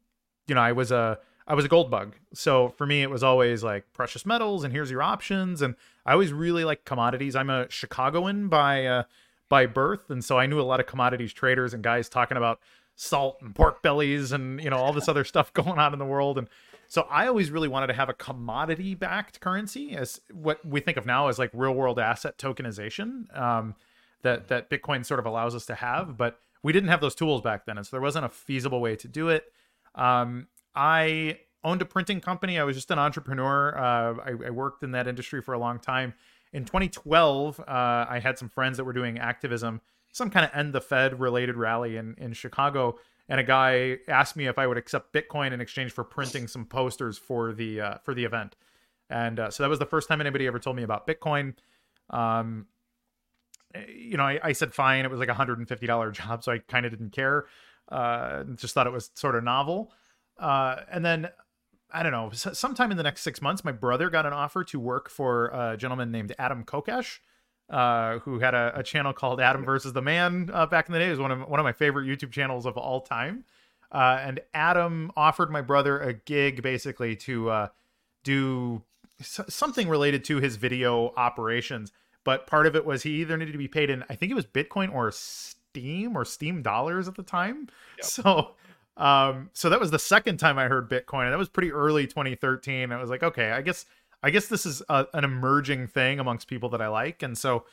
you 0.47 0.54
know, 0.54 0.61
I 0.61 0.73
was 0.73 0.90
a 0.92 1.18
I 1.47 1.54
was 1.54 1.64
a 1.64 1.68
gold 1.68 1.90
bug. 1.90 2.16
So 2.35 2.71
for 2.71 2.87
me, 2.87 3.02
it 3.02 3.11
was 3.11 3.23
always 3.23 3.62
like 3.62 3.92
precious 3.92 4.26
metals, 4.26 4.64
and 4.64 4.73
here's 4.73 4.90
your 4.90 5.02
options. 5.02 5.62
And 5.62 5.76
I 6.04 6.12
always 6.12 6.33
really 6.33 6.64
like 6.64 6.85
commodities. 6.85 7.37
I'm 7.37 7.50
a 7.50 7.71
Chicagoan 7.71 8.49
by 8.49 8.85
uh, 8.85 9.02
by 9.49 9.66
birth, 9.66 10.11
and 10.11 10.25
so 10.25 10.38
I 10.38 10.47
knew 10.47 10.61
a 10.61 10.62
lot 10.62 10.80
of 10.80 10.87
commodities 10.87 11.33
traders 11.33 11.73
and 11.73 11.83
guys 11.83 12.09
talking 12.09 12.37
about 12.37 12.61
salt 12.97 13.37
and 13.42 13.54
pork 13.54 13.83
bellies 13.83 14.33
and 14.33 14.61
you 14.62 14.71
know 14.71 14.78
all 14.78 14.92
this 14.92 15.09
other 15.09 15.25
stuff 15.25 15.52
going 15.52 15.78
on 15.78 15.92
in 15.92 15.99
the 15.99 16.04
world. 16.04 16.38
And 16.38 16.49
so 16.88 17.06
I 17.10 17.26
always 17.26 17.50
really 17.50 17.68
wanted 17.68 17.88
to 17.88 17.94
have 17.94 18.08
a 18.08 18.14
commodity 18.14 18.94
backed 18.94 19.40
currency 19.40 19.96
as 19.96 20.20
what 20.32 20.64
we 20.64 20.80
think 20.80 20.96
of 20.96 21.06
now 21.06 21.28
as 21.28 21.38
like 21.38 21.50
real 21.52 21.74
world 21.74 21.98
asset 21.98 22.38
tokenization 22.38 23.36
um, 23.38 23.74
that 24.22 24.48
that 24.48 24.70
Bitcoin 24.70 25.04
sort 25.04 25.20
of 25.20 25.26
allows 25.26 25.54
us 25.54 25.66
to 25.66 25.74
have, 25.74 26.16
but 26.16 26.38
we 26.62 26.72
didn't 26.72 26.88
have 26.88 27.00
those 27.00 27.14
tools 27.14 27.42
back 27.42 27.66
then, 27.66 27.76
and 27.76 27.86
so 27.86 27.90
there 27.92 28.00
wasn't 28.00 28.24
a 28.24 28.28
feasible 28.28 28.80
way 28.80 28.96
to 28.96 29.08
do 29.08 29.28
it. 29.28 29.52
Um, 29.94 30.48
I 30.74 31.40
owned 31.64 31.82
a 31.82 31.84
printing 31.84 32.20
company. 32.20 32.58
I 32.58 32.64
was 32.64 32.76
just 32.76 32.90
an 32.90 32.98
entrepreneur. 32.98 33.76
Uh, 33.76 34.14
I, 34.24 34.30
I, 34.46 34.50
worked 34.50 34.82
in 34.82 34.92
that 34.92 35.08
industry 35.08 35.40
for 35.42 35.54
a 35.54 35.58
long 35.58 35.78
time. 35.78 36.14
In 36.52 36.64
2012, 36.64 37.60
uh, 37.60 37.62
I 37.66 38.20
had 38.22 38.38
some 38.38 38.48
friends 38.48 38.76
that 38.76 38.84
were 38.84 38.92
doing 38.92 39.18
activism, 39.18 39.80
some 40.12 40.30
kind 40.30 40.44
of 40.44 40.52
end 40.54 40.72
the 40.72 40.80
Fed 40.80 41.18
related 41.18 41.56
rally 41.56 41.96
in 41.96 42.14
in 42.18 42.32
Chicago, 42.32 42.98
and 43.28 43.40
a 43.40 43.45
guy 43.45 43.99
asked 44.09 44.37
me 44.37 44.47
if 44.47 44.59
I 44.59 44.66
would 44.66 44.78
accept 44.78 45.12
Bitcoin 45.12 45.52
in 45.52 45.61
exchange 45.61 45.92
for 45.92 46.04
printing 46.04 46.47
some 46.47 46.64
posters 46.64 47.18
for 47.18 47.52
the 47.52 47.80
uh, 47.80 47.99
for 48.04 48.14
the 48.14 48.25
event. 48.25 48.56
And 49.11 49.38
uh, 49.38 49.50
so 49.50 49.62
that 49.62 49.68
was 49.68 49.78
the 49.78 49.87
first 49.87 50.09
time 50.09 50.21
anybody 50.21 50.47
ever 50.47 50.59
told 50.59 50.76
me 50.76 50.83
about 50.83 51.06
Bitcoin. 51.06 51.54
Um, 52.11 52.66
you 53.88 54.16
know, 54.16 54.25
I, 54.25 54.40
I, 54.42 54.52
said 54.52 54.73
fine. 54.73 55.04
It 55.04 55.11
was 55.11 55.21
like 55.21 55.28
a 55.28 55.35
hundred 55.35 55.59
and 55.59 55.68
fifty 55.68 55.87
dollar 55.87 56.11
job, 56.12 56.45
so 56.45 56.52
I 56.52 56.59
kind 56.59 56.87
of 56.87 56.92
didn't 56.92 57.11
care. 57.11 57.47
Uh, 57.88 58.45
just 58.54 58.75
thought 58.75 58.87
it 58.87 58.92
was 58.92 59.11
sort 59.14 59.35
of 59.35 59.45
novel. 59.45 59.92
Uh, 60.38 60.76
and 60.90 61.04
then 61.04 61.28
I 61.92 62.02
don't 62.02 62.12
know, 62.12 62.30
sometime 62.33 62.90
in 62.90 62.97
the 62.97 63.02
next 63.02 63.23
six 63.23 63.40
months, 63.40 63.64
my 63.64 63.73
brother 63.73 64.11
got 64.11 64.26
an 64.26 64.33
offer 64.33 64.64
to 64.64 64.80
work 64.80 65.09
for 65.09 65.47
a 65.49 65.76
gentleman 65.76 66.11
named 66.11 66.35
Adam 66.38 66.64
Kokesh, 66.64 67.21
uh, 67.68 68.18
who 68.20 68.38
had 68.38 68.54
a, 68.54 68.73
a, 68.76 68.82
channel 68.82 69.12
called 69.12 69.40
Adam 69.40 69.64
versus 69.64 69.92
the 69.92 70.02
Man 70.02 70.50
uh, 70.52 70.66
back 70.66 70.88
in 70.88 70.92
the 70.92 70.99
day. 70.99 71.08
It 71.08 71.11
was 71.11 71.18
one 71.18 71.32
of 71.32 71.49
one 71.49 71.58
of 71.58 71.64
my 71.64 71.73
favorite 71.73 72.06
YouTube 72.06 72.30
channels 72.30 72.64
of 72.64 72.76
all 72.76 73.00
time. 73.00 73.44
Uh, 73.90 74.18
and 74.20 74.40
Adam 74.54 75.11
offered 75.16 75.50
my 75.50 75.62
brother 75.62 75.99
a 76.00 76.12
gig 76.12 76.62
basically 76.62 77.16
to 77.16 77.50
uh, 77.50 77.68
do 78.25 78.82
something 79.20 79.88
related 79.88 80.25
to 80.25 80.38
his 80.38 80.56
video 80.56 81.12
operations. 81.16 81.92
But 82.25 82.46
part 82.46 82.66
of 82.66 82.75
it 82.75 82.85
was 82.85 83.02
he 83.02 83.20
either 83.20 83.37
needed 83.37 83.52
to 83.52 83.58
be 83.58 83.68
paid 83.68 83.88
in, 83.88 84.04
I 84.11 84.16
think 84.16 84.32
it 84.32 84.35
was 84.35 84.46
Bitcoin 84.46 84.92
or 84.92 85.12
Steem 85.12 86.16
or 86.16 86.25
Steem 86.25 86.62
dollars 86.62 87.08
at 87.08 87.14
the 87.14 87.23
time. 87.23 87.68
Yep. 87.99 88.06
So, 88.06 88.50
um, 88.96 89.50
so 89.52 89.68
that 89.68 89.78
was 89.78 89.90
the 89.90 89.99
second 89.99 90.38
time 90.38 90.58
I 90.58 90.68
heard 90.68 90.88
Bitcoin, 90.88 91.25
and 91.25 91.32
that 91.32 91.38
was 91.38 91.50
pretty 91.50 91.70
early 91.70 92.06
2013. 92.06 92.92
I 92.92 93.00
was 93.00 93.11
like, 93.11 93.23
okay, 93.23 93.50
I 93.50 93.61
guess, 93.61 93.85
I 94.23 94.30
guess 94.30 94.49
this 94.49 94.66
is 94.66 94.82
a, 94.88 95.06
an 95.14 95.25
emerging 95.25 95.88
thing 95.88 96.18
amongst 96.18 96.49
people 96.49 96.68
that 96.70 96.82
I 96.82 96.88
like, 96.88 97.23
and 97.23 97.37
so 97.37 97.64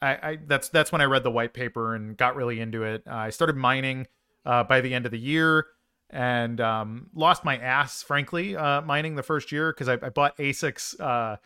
I, 0.00 0.08
I, 0.10 0.38
that's 0.46 0.68
that's 0.68 0.92
when 0.92 1.00
I 1.00 1.04
read 1.04 1.24
the 1.24 1.30
white 1.30 1.54
paper 1.54 1.94
and 1.94 2.16
got 2.16 2.36
really 2.36 2.60
into 2.60 2.84
it. 2.84 3.02
Uh, 3.06 3.14
I 3.14 3.30
started 3.30 3.56
mining 3.56 4.06
uh, 4.44 4.64
by 4.64 4.80
the 4.80 4.94
end 4.94 5.06
of 5.06 5.12
the 5.12 5.18
year 5.18 5.66
and 6.10 6.60
um, 6.60 7.10
lost 7.14 7.44
my 7.44 7.58
ass, 7.58 8.02
frankly, 8.02 8.56
uh, 8.56 8.80
mining 8.82 9.16
the 9.16 9.22
first 9.22 9.52
year 9.52 9.72
because 9.72 9.88
I, 9.88 9.94
I, 9.94 10.08
bought 10.08 10.36
ASICs 10.38 10.98
uh, 11.00 11.36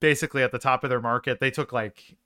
basically 0.00 0.42
at 0.42 0.50
the 0.50 0.58
top 0.58 0.82
of 0.82 0.90
their 0.90 1.00
market. 1.00 1.38
They 1.38 1.50
took 1.50 1.72
like 1.72 2.16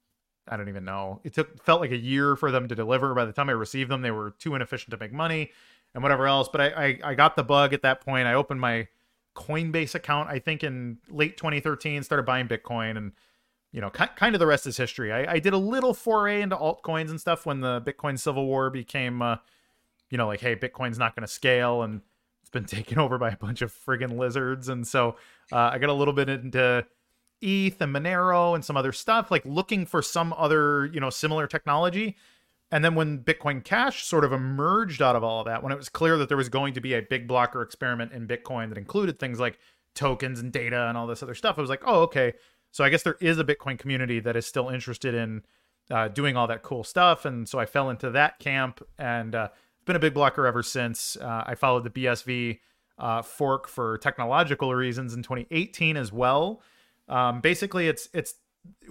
I 0.48 0.56
don't 0.56 0.68
even 0.68 0.84
know. 0.84 1.20
It 1.24 1.34
took 1.34 1.62
felt 1.64 1.80
like 1.80 1.90
a 1.90 1.96
year 1.96 2.36
for 2.36 2.50
them 2.50 2.68
to 2.68 2.74
deliver. 2.74 3.14
By 3.14 3.24
the 3.24 3.32
time 3.32 3.48
I 3.48 3.52
received 3.52 3.90
them, 3.90 4.02
they 4.02 4.12
were 4.12 4.30
too 4.38 4.54
inefficient 4.54 4.92
to 4.92 4.96
make 4.96 5.12
money 5.12 5.50
and 5.94 6.02
whatever 6.02 6.26
else. 6.26 6.48
But 6.50 6.60
I, 6.60 6.66
I, 6.66 6.98
I 7.02 7.14
got 7.14 7.34
the 7.34 7.42
bug 7.42 7.72
at 7.72 7.82
that 7.82 8.00
point. 8.00 8.28
I 8.28 8.34
opened 8.34 8.60
my 8.60 8.86
Coinbase 9.36 9.94
account, 9.94 10.28
I 10.28 10.38
think 10.38 10.64
in 10.64 10.98
late 11.08 11.36
2013, 11.36 12.02
started 12.02 12.24
buying 12.24 12.48
Bitcoin 12.48 12.96
and 12.96 13.12
you 13.72 13.82
know, 13.82 13.90
kind 13.90 14.34
of 14.34 14.38
the 14.38 14.46
rest 14.46 14.66
is 14.66 14.78
history. 14.78 15.12
I, 15.12 15.34
I 15.34 15.38
did 15.38 15.52
a 15.52 15.58
little 15.58 15.92
foray 15.92 16.40
into 16.40 16.56
altcoins 16.56 17.10
and 17.10 17.20
stuff 17.20 17.44
when 17.44 17.60
the 17.60 17.82
Bitcoin 17.82 18.18
Civil 18.18 18.46
War 18.46 18.70
became 18.70 19.20
uh, 19.20 19.36
you 20.10 20.18
know, 20.18 20.26
like, 20.26 20.40
hey, 20.40 20.56
Bitcoin's 20.56 20.98
not 20.98 21.14
going 21.14 21.26
to 21.26 21.32
scale 21.32 21.82
and 21.82 22.00
it's 22.40 22.50
been 22.50 22.64
taken 22.66 22.98
over 22.98 23.18
by 23.18 23.30
a 23.30 23.36
bunch 23.36 23.62
of 23.62 23.72
friggin' 23.72 24.18
lizards. 24.18 24.68
And 24.68 24.86
so 24.86 25.16
uh, 25.52 25.70
I 25.72 25.78
got 25.78 25.90
a 25.90 25.94
little 25.94 26.14
bit 26.14 26.28
into 26.28 26.86
ETH 27.42 27.80
and 27.80 27.94
Monero 27.94 28.54
and 28.54 28.64
some 28.64 28.76
other 28.76 28.92
stuff, 28.92 29.30
like 29.30 29.44
looking 29.44 29.86
for 29.86 30.02
some 30.02 30.32
other, 30.36 30.86
you 30.86 31.00
know, 31.00 31.10
similar 31.10 31.46
technology. 31.46 32.16
And 32.70 32.84
then 32.84 32.94
when 32.94 33.20
Bitcoin 33.20 33.62
Cash 33.62 34.04
sort 34.04 34.24
of 34.24 34.32
emerged 34.32 35.00
out 35.00 35.14
of 35.14 35.22
all 35.22 35.40
of 35.40 35.46
that, 35.46 35.62
when 35.62 35.72
it 35.72 35.76
was 35.76 35.88
clear 35.88 36.18
that 36.18 36.28
there 36.28 36.36
was 36.36 36.48
going 36.48 36.74
to 36.74 36.80
be 36.80 36.94
a 36.94 37.02
big 37.02 37.28
blocker 37.28 37.62
experiment 37.62 38.12
in 38.12 38.26
Bitcoin 38.26 38.68
that 38.70 38.78
included 38.78 39.18
things 39.18 39.38
like 39.38 39.58
tokens 39.94 40.40
and 40.40 40.52
data 40.52 40.88
and 40.88 40.98
all 40.98 41.06
this 41.06 41.22
other 41.22 41.34
stuff, 41.34 41.58
I 41.58 41.60
was 41.60 41.70
like, 41.70 41.82
oh, 41.86 42.02
okay. 42.02 42.32
So 42.72 42.82
I 42.82 42.88
guess 42.88 43.04
there 43.04 43.16
is 43.20 43.38
a 43.38 43.44
Bitcoin 43.44 43.78
community 43.78 44.18
that 44.20 44.36
is 44.36 44.46
still 44.46 44.68
interested 44.68 45.14
in 45.14 45.42
uh, 45.90 46.08
doing 46.08 46.36
all 46.36 46.48
that 46.48 46.62
cool 46.62 46.82
stuff. 46.82 47.24
And 47.24 47.48
so 47.48 47.58
I 47.58 47.66
fell 47.66 47.88
into 47.88 48.10
that 48.10 48.40
camp 48.40 48.82
and 48.98 49.34
uh, 49.34 49.48
been 49.84 49.96
a 49.96 50.00
big 50.00 50.14
blocker 50.14 50.46
ever 50.46 50.62
since. 50.62 51.16
Uh, 51.16 51.44
I 51.46 51.54
followed 51.54 51.84
the 51.84 51.90
BSV 51.90 52.58
uh, 52.98 53.22
fork 53.22 53.68
for 53.68 53.98
technological 53.98 54.74
reasons 54.74 55.14
in 55.14 55.22
2018 55.22 55.96
as 55.96 56.12
well. 56.12 56.62
Um, 57.08 57.40
basically, 57.40 57.88
it's 57.88 58.08
it's 58.12 58.34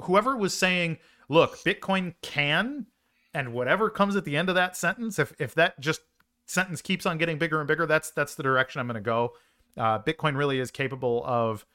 whoever 0.04 0.38
was 0.38 0.54
saying, 0.54 0.98
"Look, 1.28 1.58
Bitcoin 1.60 2.16
can," 2.22 2.88
and 3.36 3.52
whatever 3.54 3.90
comes 3.90 4.16
at 4.16 4.24
the 4.24 4.38
end 4.38 4.48
of 4.48 4.56
that 4.56 4.78
sentence, 4.78 5.20
if 5.20 5.34
if 5.38 5.54
that 5.56 5.80
just 5.80 6.02
sentence 6.48 6.82
keeps 6.82 7.06
on 7.06 7.18
getting 7.18 7.38
bigger 7.38 7.60
and 7.60 7.68
bigger, 7.68 7.86
that's 7.86 8.10
that's 8.10 8.34
the 8.36 8.44
direction 8.44 8.80
I'm 8.80 8.88
going 8.88 8.96
to 8.96 9.02
go. 9.02 9.34
Uh, 9.78 10.00
Bitcoin 10.00 10.38
really 10.38 10.60
is 10.60 10.72
capable 10.72 11.22
of 11.26 11.66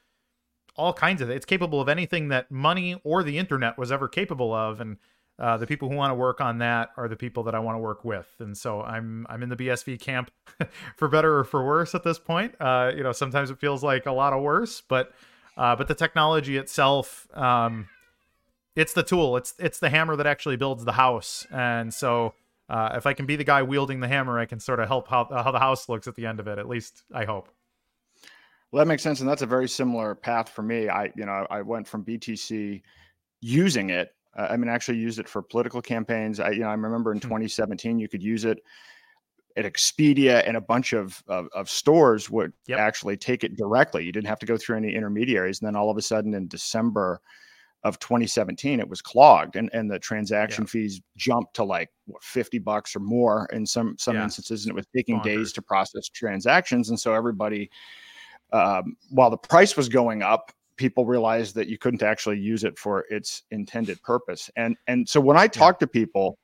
all 0.75 0.95
kinds 0.95 1.21
of. 1.21 1.29
It's 1.29 1.45
capable 1.45 1.81
of 1.81 1.89
anything 1.89 2.29
that 2.29 2.51
money 2.51 2.99
or 3.05 3.23
the 3.23 3.37
internet 3.37 3.77
was 3.77 3.93
ever 3.93 4.09
capable 4.09 4.55
of, 4.55 4.81
and 4.81 4.97
uh, 5.39 5.59
the 5.59 5.67
people 5.67 5.91
who 5.91 5.97
want 5.97 6.11
to 6.11 6.15
work 6.15 6.41
on 6.41 6.59
that 6.59 6.91
are 6.97 7.09
the 7.09 7.17
people 7.17 7.43
that 7.43 7.55
I 7.55 7.59
want 7.59 7.77
to 7.77 7.81
work 7.81 8.07
with, 8.07 8.29
and 8.39 8.57
so 8.57 8.81
I'm 8.81 9.27
I'm 9.29 9.43
in 9.43 9.51
the 9.51 9.57
BSV 9.57 10.01
camp, 10.01 10.31
for 10.97 11.09
better 11.09 11.39
or 11.39 11.45
for 11.45 11.65
worse 11.65 11.95
at 11.95 12.05
this 12.05 12.19
point. 12.19 12.55
Uh, 12.59 12.91
you 12.97 13.03
know, 13.03 13.13
sometimes 13.13 13.51
it 13.51 13.59
feels 13.59 13.85
like 13.85 14.07
a 14.07 14.13
lot 14.13 14.33
of 14.33 14.43
worse, 14.43 14.81
but 14.81 15.13
uh, 15.59 15.77
but 15.77 15.89
the 15.89 15.95
technology 15.95 16.57
itself, 16.57 17.29
um, 17.37 17.87
it's 18.81 18.93
the 18.93 19.03
tool, 19.03 19.37
it's 19.37 19.55
it's 19.59 19.79
the 19.79 19.91
hammer 19.91 20.17
that 20.17 20.27
actually 20.27 20.57
builds 20.57 20.85
the 20.85 20.93
house, 20.93 21.47
and 21.51 21.93
so 21.93 22.35
uh, 22.69 22.95
if 22.95 23.07
I 23.07 23.13
can 23.13 23.27
be 23.27 23.37
the 23.37 23.45
guy 23.45 23.63
wielding 23.63 24.01
the 24.01 24.09
hammer, 24.09 24.39
I 24.39 24.47
can 24.47 24.61
sort 24.61 24.81
of 24.81 24.89
help 24.89 25.09
how 25.09 25.27
how 25.31 25.51
the 25.51 25.59
house 25.59 25.89
looks 25.89 26.07
at 26.07 26.15
the 26.15 26.27
end 26.27 26.41
of 26.41 26.49
it. 26.49 26.59
At 26.59 26.69
least 26.69 27.03
I 27.13 27.25
hope. 27.25 27.49
Well, 28.73 28.85
that 28.85 28.89
makes 28.89 29.03
sense, 29.03 29.21
and 29.21 29.29
that's 29.29 29.43
a 29.43 29.47
very 29.47 29.69
similar 29.69 30.15
path 30.15 30.49
for 30.49 30.63
me. 30.63 30.89
I 30.89 31.13
you 31.17 31.27
know 31.27 31.47
I 31.51 31.63
went 31.63 31.87
from 31.87 32.05
BTC 32.05 32.83
using 33.41 33.91
it 33.91 34.15
uh, 34.37 34.49
I 34.51 34.57
mean, 34.57 34.69
I 34.69 34.75
actually 34.75 34.99
used 34.99 35.19
it 35.19 35.29
for 35.29 35.43
political 35.43 35.83
campaigns. 35.83 36.41
I, 36.41 36.51
you 36.51 36.61
know, 36.61 36.69
I 36.69 36.75
remember 36.75 37.13
in 37.13 37.19
hmm. 37.19 37.29
2017 37.29 37.99
you 37.99 38.09
could 38.09 38.23
use 38.23 38.45
it 38.45 38.63
at 39.57 39.65
Expedia 39.65 40.47
and 40.47 40.57
a 40.57 40.61
bunch 40.61 40.93
of 40.93 41.23
of, 41.27 41.49
of 41.53 41.69
stores 41.69 42.31
would 42.31 42.53
yep. 42.67 42.79
actually 42.79 43.17
take 43.17 43.43
it 43.43 43.57
directly. 43.57 44.05
You 44.05 44.13
didn't 44.13 44.29
have 44.29 44.39
to 44.41 44.47
go 44.47 44.57
through 44.57 44.77
any 44.77 44.95
intermediaries. 44.95 45.61
And 45.61 45.67
then 45.67 45.77
all 45.77 45.91
of 45.91 45.97
a 45.97 46.03
sudden 46.03 46.35
in 46.35 46.47
December 46.47 47.21
of 47.83 47.99
2017, 47.99 48.79
it 48.79 48.89
was 48.89 49.01
clogged, 49.01 49.57
and 49.57 49.71
and 49.73 49.91
the 49.91 49.99
transaction 49.99 50.65
yeah. 50.65 50.71
fees 50.71 51.01
jumped 51.17 51.55
to 51.55 51.65
like 51.65 51.91
what, 52.07 52.23
50 52.23 52.59
bucks 52.59 52.95
or 52.95 53.01
more 53.01 53.49
in 53.53 53.67
some 53.67 53.97
some 53.99 54.17
yeah. 54.17 54.25
instances, 54.25 54.65
and 54.65 54.71
it 54.71 54.77
was 54.77 54.87
taking 54.95 55.21
days 55.23 55.53
to 55.55 55.63
process 55.63 56.09
transactions. 56.09 56.91
And 56.91 57.01
so 57.01 57.15
everybody, 57.15 57.71
um, 58.53 58.97
while 59.11 59.31
the 59.31 59.39
price 59.39 59.77
was 59.77 59.89
going 59.89 60.23
up, 60.23 60.53
people 60.77 61.07
realized 61.07 61.55
that 61.55 61.69
you 61.69 61.79
couldn't 61.79 62.03
actually 62.03 62.39
use 62.39 62.65
it 62.65 62.79
for 62.79 63.05
its 63.11 63.45
intended 63.51 64.03
purpose. 64.03 64.51
And 64.57 64.77
and 64.87 65.09
so 65.09 65.21
when 65.21 65.37
I 65.37 65.47
talk 65.47 65.77
yeah. 65.77 65.87
to 65.87 65.87
people, 65.87 66.39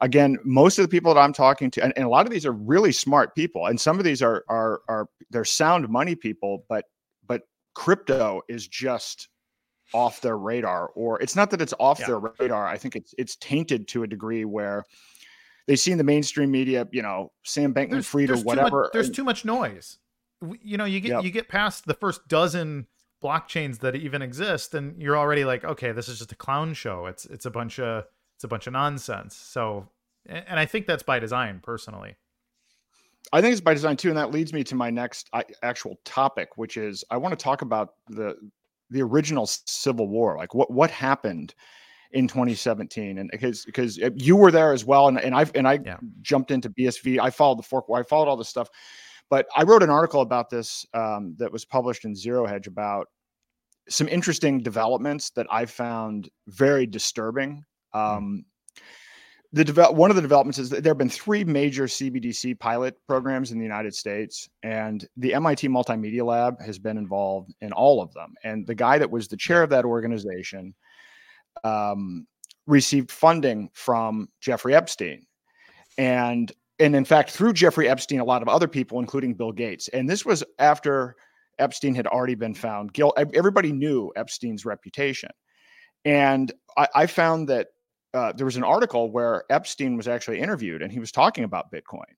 again, 0.00 0.38
most 0.44 0.78
of 0.78 0.84
the 0.84 0.88
people 0.88 1.12
that 1.14 1.20
I'm 1.20 1.32
talking 1.32 1.70
to, 1.72 1.82
and, 1.82 1.92
and, 1.96 2.04
a 2.04 2.08
lot 2.08 2.26
of 2.26 2.32
these 2.32 2.46
are 2.46 2.52
really 2.52 2.92
smart 2.92 3.34
people, 3.34 3.66
and 3.66 3.80
some 3.80 3.98
of 3.98 4.04
these 4.04 4.22
are 4.22 4.44
are 4.48 4.80
are 4.88 5.08
they're 5.30 5.44
sound 5.44 5.88
money 5.88 6.14
people, 6.14 6.64
but 6.68 6.84
but 7.26 7.42
crypto 7.74 8.42
is 8.48 8.68
just 8.68 9.28
off 9.94 10.20
their 10.20 10.38
radar, 10.38 10.88
or 10.94 11.20
it's 11.20 11.36
not 11.36 11.50
that 11.50 11.60
it's 11.60 11.74
off 11.78 12.00
yeah. 12.00 12.06
their 12.06 12.20
radar. 12.38 12.66
I 12.66 12.76
think 12.76 12.96
it's 12.96 13.14
it's 13.18 13.36
tainted 13.36 13.88
to 13.88 14.02
a 14.02 14.06
degree 14.06 14.44
where 14.44 14.84
they 15.66 15.76
see 15.76 15.92
in 15.92 15.98
the 15.98 16.04
mainstream 16.04 16.50
media, 16.50 16.86
you 16.92 17.02
know, 17.02 17.32
Sam 17.44 17.74
Bankman 17.74 18.04
Fried 18.04 18.30
or 18.30 18.38
whatever. 18.38 18.82
Much, 18.82 18.92
there's 18.92 19.06
and, 19.06 19.14
too 19.14 19.24
much 19.24 19.44
noise. 19.44 19.98
You 20.62 20.76
know, 20.76 20.84
you 20.84 21.00
get 21.00 21.10
yep. 21.10 21.24
you 21.24 21.30
get 21.30 21.48
past 21.48 21.86
the 21.86 21.94
first 21.94 22.26
dozen 22.28 22.86
blockchains 23.22 23.80
that 23.80 23.96
even 23.96 24.22
exist 24.22 24.74
and 24.74 25.00
you're 25.00 25.16
already 25.16 25.44
like 25.44 25.64
okay 25.64 25.92
this 25.92 26.08
is 26.08 26.18
just 26.18 26.32
a 26.32 26.36
clown 26.36 26.72
show 26.72 27.06
it's 27.06 27.24
it's 27.26 27.46
a 27.46 27.50
bunch 27.50 27.80
of 27.80 28.04
it's 28.36 28.44
a 28.44 28.48
bunch 28.48 28.66
of 28.66 28.72
nonsense 28.72 29.34
so 29.34 29.88
and 30.26 30.58
i 30.60 30.64
think 30.64 30.86
that's 30.86 31.02
by 31.02 31.18
design 31.18 31.58
personally 31.60 32.14
i 33.32 33.40
think 33.40 33.52
it's 33.52 33.60
by 33.60 33.74
design 33.74 33.96
too 33.96 34.08
and 34.08 34.16
that 34.16 34.30
leads 34.30 34.52
me 34.52 34.62
to 34.62 34.76
my 34.76 34.88
next 34.88 35.28
actual 35.62 35.98
topic 36.04 36.50
which 36.56 36.76
is 36.76 37.04
i 37.10 37.16
want 37.16 37.36
to 37.36 37.42
talk 37.42 37.62
about 37.62 37.94
the 38.08 38.36
the 38.90 39.02
original 39.02 39.46
civil 39.46 40.08
war 40.08 40.36
like 40.36 40.54
what 40.54 40.70
what 40.70 40.90
happened 40.90 41.54
in 42.12 42.26
2017 42.26 43.18
and 43.18 43.30
because 43.30 43.64
because 43.64 43.98
you 44.16 44.34
were 44.34 44.50
there 44.50 44.72
as 44.72 44.84
well 44.84 45.08
and, 45.08 45.20
and 45.20 45.34
i 45.34 45.44
and 45.54 45.68
i 45.68 45.78
yeah. 45.84 45.98
jumped 46.22 46.50
into 46.50 46.70
bsv 46.70 47.18
i 47.20 47.28
followed 47.28 47.58
the 47.58 47.62
fork 47.62 47.84
i 47.94 48.02
followed 48.02 48.28
all 48.28 48.36
this 48.36 48.48
stuff 48.48 48.70
but 49.30 49.46
I 49.54 49.62
wrote 49.64 49.82
an 49.82 49.90
article 49.90 50.22
about 50.22 50.50
this 50.50 50.86
um, 50.94 51.34
that 51.38 51.52
was 51.52 51.64
published 51.64 52.04
in 52.04 52.14
Zero 52.14 52.46
Hedge 52.46 52.66
about 52.66 53.08
some 53.88 54.08
interesting 54.08 54.62
developments 54.62 55.30
that 55.30 55.46
I 55.50 55.66
found 55.66 56.28
very 56.46 56.86
disturbing. 56.86 57.64
Hmm. 57.92 57.98
Um, 57.98 58.44
the 59.52 59.64
develop 59.64 59.96
one 59.96 60.10
of 60.10 60.16
the 60.16 60.22
developments 60.22 60.58
is 60.58 60.68
that 60.70 60.82
there 60.82 60.90
have 60.90 60.98
been 60.98 61.08
three 61.08 61.42
major 61.42 61.84
CBDC 61.84 62.58
pilot 62.58 62.94
programs 63.06 63.50
in 63.50 63.58
the 63.58 63.64
United 63.64 63.94
States, 63.94 64.48
and 64.62 65.08
the 65.16 65.32
MIT 65.32 65.68
Multimedia 65.68 66.22
Lab 66.22 66.60
has 66.60 66.78
been 66.78 66.98
involved 66.98 67.54
in 67.62 67.72
all 67.72 68.02
of 68.02 68.12
them. 68.12 68.34
And 68.44 68.66
the 68.66 68.74
guy 68.74 68.98
that 68.98 69.10
was 69.10 69.26
the 69.28 69.38
chair 69.38 69.62
of 69.62 69.70
that 69.70 69.86
organization 69.86 70.74
um, 71.64 72.26
received 72.66 73.10
funding 73.10 73.70
from 73.72 74.28
Jeffrey 74.42 74.74
Epstein, 74.74 75.26
and 75.96 76.52
and 76.78 76.94
in 76.94 77.06
fact 77.06 77.30
through 77.30 77.54
Jeffrey 77.54 77.88
Epstein, 77.88 78.20
a 78.20 78.24
lot 78.24 78.42
of 78.42 78.48
other 78.48 78.68
people, 78.68 78.98
including 79.00 79.32
Bill 79.32 79.52
Gates. 79.52 79.88
And 79.88 80.10
this 80.10 80.26
was 80.26 80.44
after 80.58 81.16
Epstein 81.58 81.94
had 81.94 82.06
already 82.06 82.34
been 82.34 82.54
found 82.54 82.92
guilty. 82.92 83.24
Everybody 83.32 83.72
knew 83.72 84.12
Epstein's 84.14 84.66
reputation, 84.66 85.30
and 86.04 86.52
I, 86.76 86.88
I 86.94 87.06
found 87.06 87.48
that 87.48 87.68
uh, 88.14 88.32
there 88.32 88.46
was 88.46 88.56
an 88.56 88.64
article 88.64 89.10
where 89.10 89.44
Epstein 89.50 89.96
was 89.96 90.08
actually 90.08 90.40
interviewed, 90.40 90.82
and 90.82 90.92
he 90.92 90.98
was 90.98 91.12
talking 91.12 91.44
about 91.44 91.72
Bitcoin, 91.72 92.10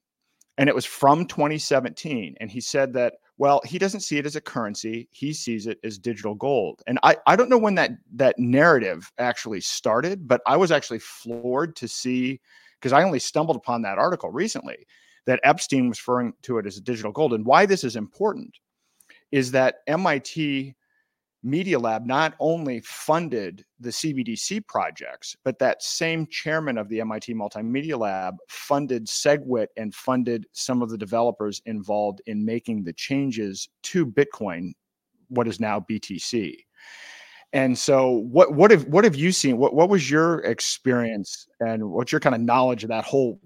and 0.58 0.68
it 0.68 0.74
was 0.74 0.84
from 0.84 1.26
2017, 1.26 2.36
and 2.40 2.50
he 2.50 2.60
said 2.60 2.92
that 2.94 3.14
well, 3.38 3.62
he 3.64 3.78
doesn't 3.78 4.00
see 4.00 4.18
it 4.18 4.26
as 4.26 4.36
a 4.36 4.40
currency; 4.40 5.08
he 5.12 5.32
sees 5.32 5.66
it 5.66 5.78
as 5.82 5.98
digital 5.98 6.34
gold. 6.34 6.82
And 6.86 6.98
I 7.02 7.16
I 7.26 7.36
don't 7.36 7.48
know 7.48 7.58
when 7.58 7.74
that 7.76 7.92
that 8.14 8.38
narrative 8.38 9.10
actually 9.18 9.62
started, 9.62 10.28
but 10.28 10.42
I 10.46 10.56
was 10.56 10.70
actually 10.70 10.98
floored 10.98 11.74
to 11.76 11.88
see 11.88 12.40
because 12.78 12.92
I 12.92 13.02
only 13.02 13.18
stumbled 13.18 13.56
upon 13.56 13.82
that 13.82 13.98
article 13.98 14.30
recently 14.30 14.86
that 15.26 15.40
Epstein 15.42 15.88
was 15.88 15.98
referring 15.98 16.32
to 16.42 16.58
it 16.58 16.66
as 16.66 16.80
digital 16.80 17.12
gold. 17.12 17.32
And 17.32 17.44
why 17.44 17.66
this 17.66 17.84
is 17.84 17.96
important 17.96 18.58
is 19.32 19.50
that 19.52 19.76
MIT 19.86 20.74
Media 21.42 21.78
Lab 21.78 22.04
not 22.04 22.34
only 22.38 22.80
funded 22.80 23.64
the 23.78 23.90
CBDC 23.90 24.66
projects, 24.66 25.36
but 25.42 25.58
that 25.58 25.82
same 25.82 26.26
chairman 26.26 26.76
of 26.76 26.88
the 26.88 27.00
MIT 27.00 27.34
Multimedia 27.34 27.98
Lab 27.98 28.36
funded 28.48 29.06
SegWit 29.06 29.68
and 29.76 29.94
funded 29.94 30.46
some 30.52 30.82
of 30.82 30.90
the 30.90 30.98
developers 30.98 31.62
involved 31.64 32.20
in 32.26 32.44
making 32.44 32.84
the 32.84 32.92
changes 32.92 33.68
to 33.84 34.04
Bitcoin, 34.04 34.72
what 35.28 35.48
is 35.48 35.60
now 35.60 35.80
BTC. 35.80 36.56
And 37.52 37.76
so, 37.76 38.10
what 38.10 38.52
what 38.54 38.70
have 38.70 38.84
what 38.84 39.04
have 39.04 39.16
you 39.16 39.32
seen? 39.32 39.56
What 39.56 39.74
what 39.74 39.88
was 39.88 40.08
your 40.08 40.40
experience, 40.40 41.48
and 41.58 41.90
what's 41.90 42.12
your 42.12 42.20
kind 42.20 42.34
of 42.34 42.40
knowledge 42.40 42.84
of 42.84 42.90
that 42.90 43.04
whole 43.04 43.40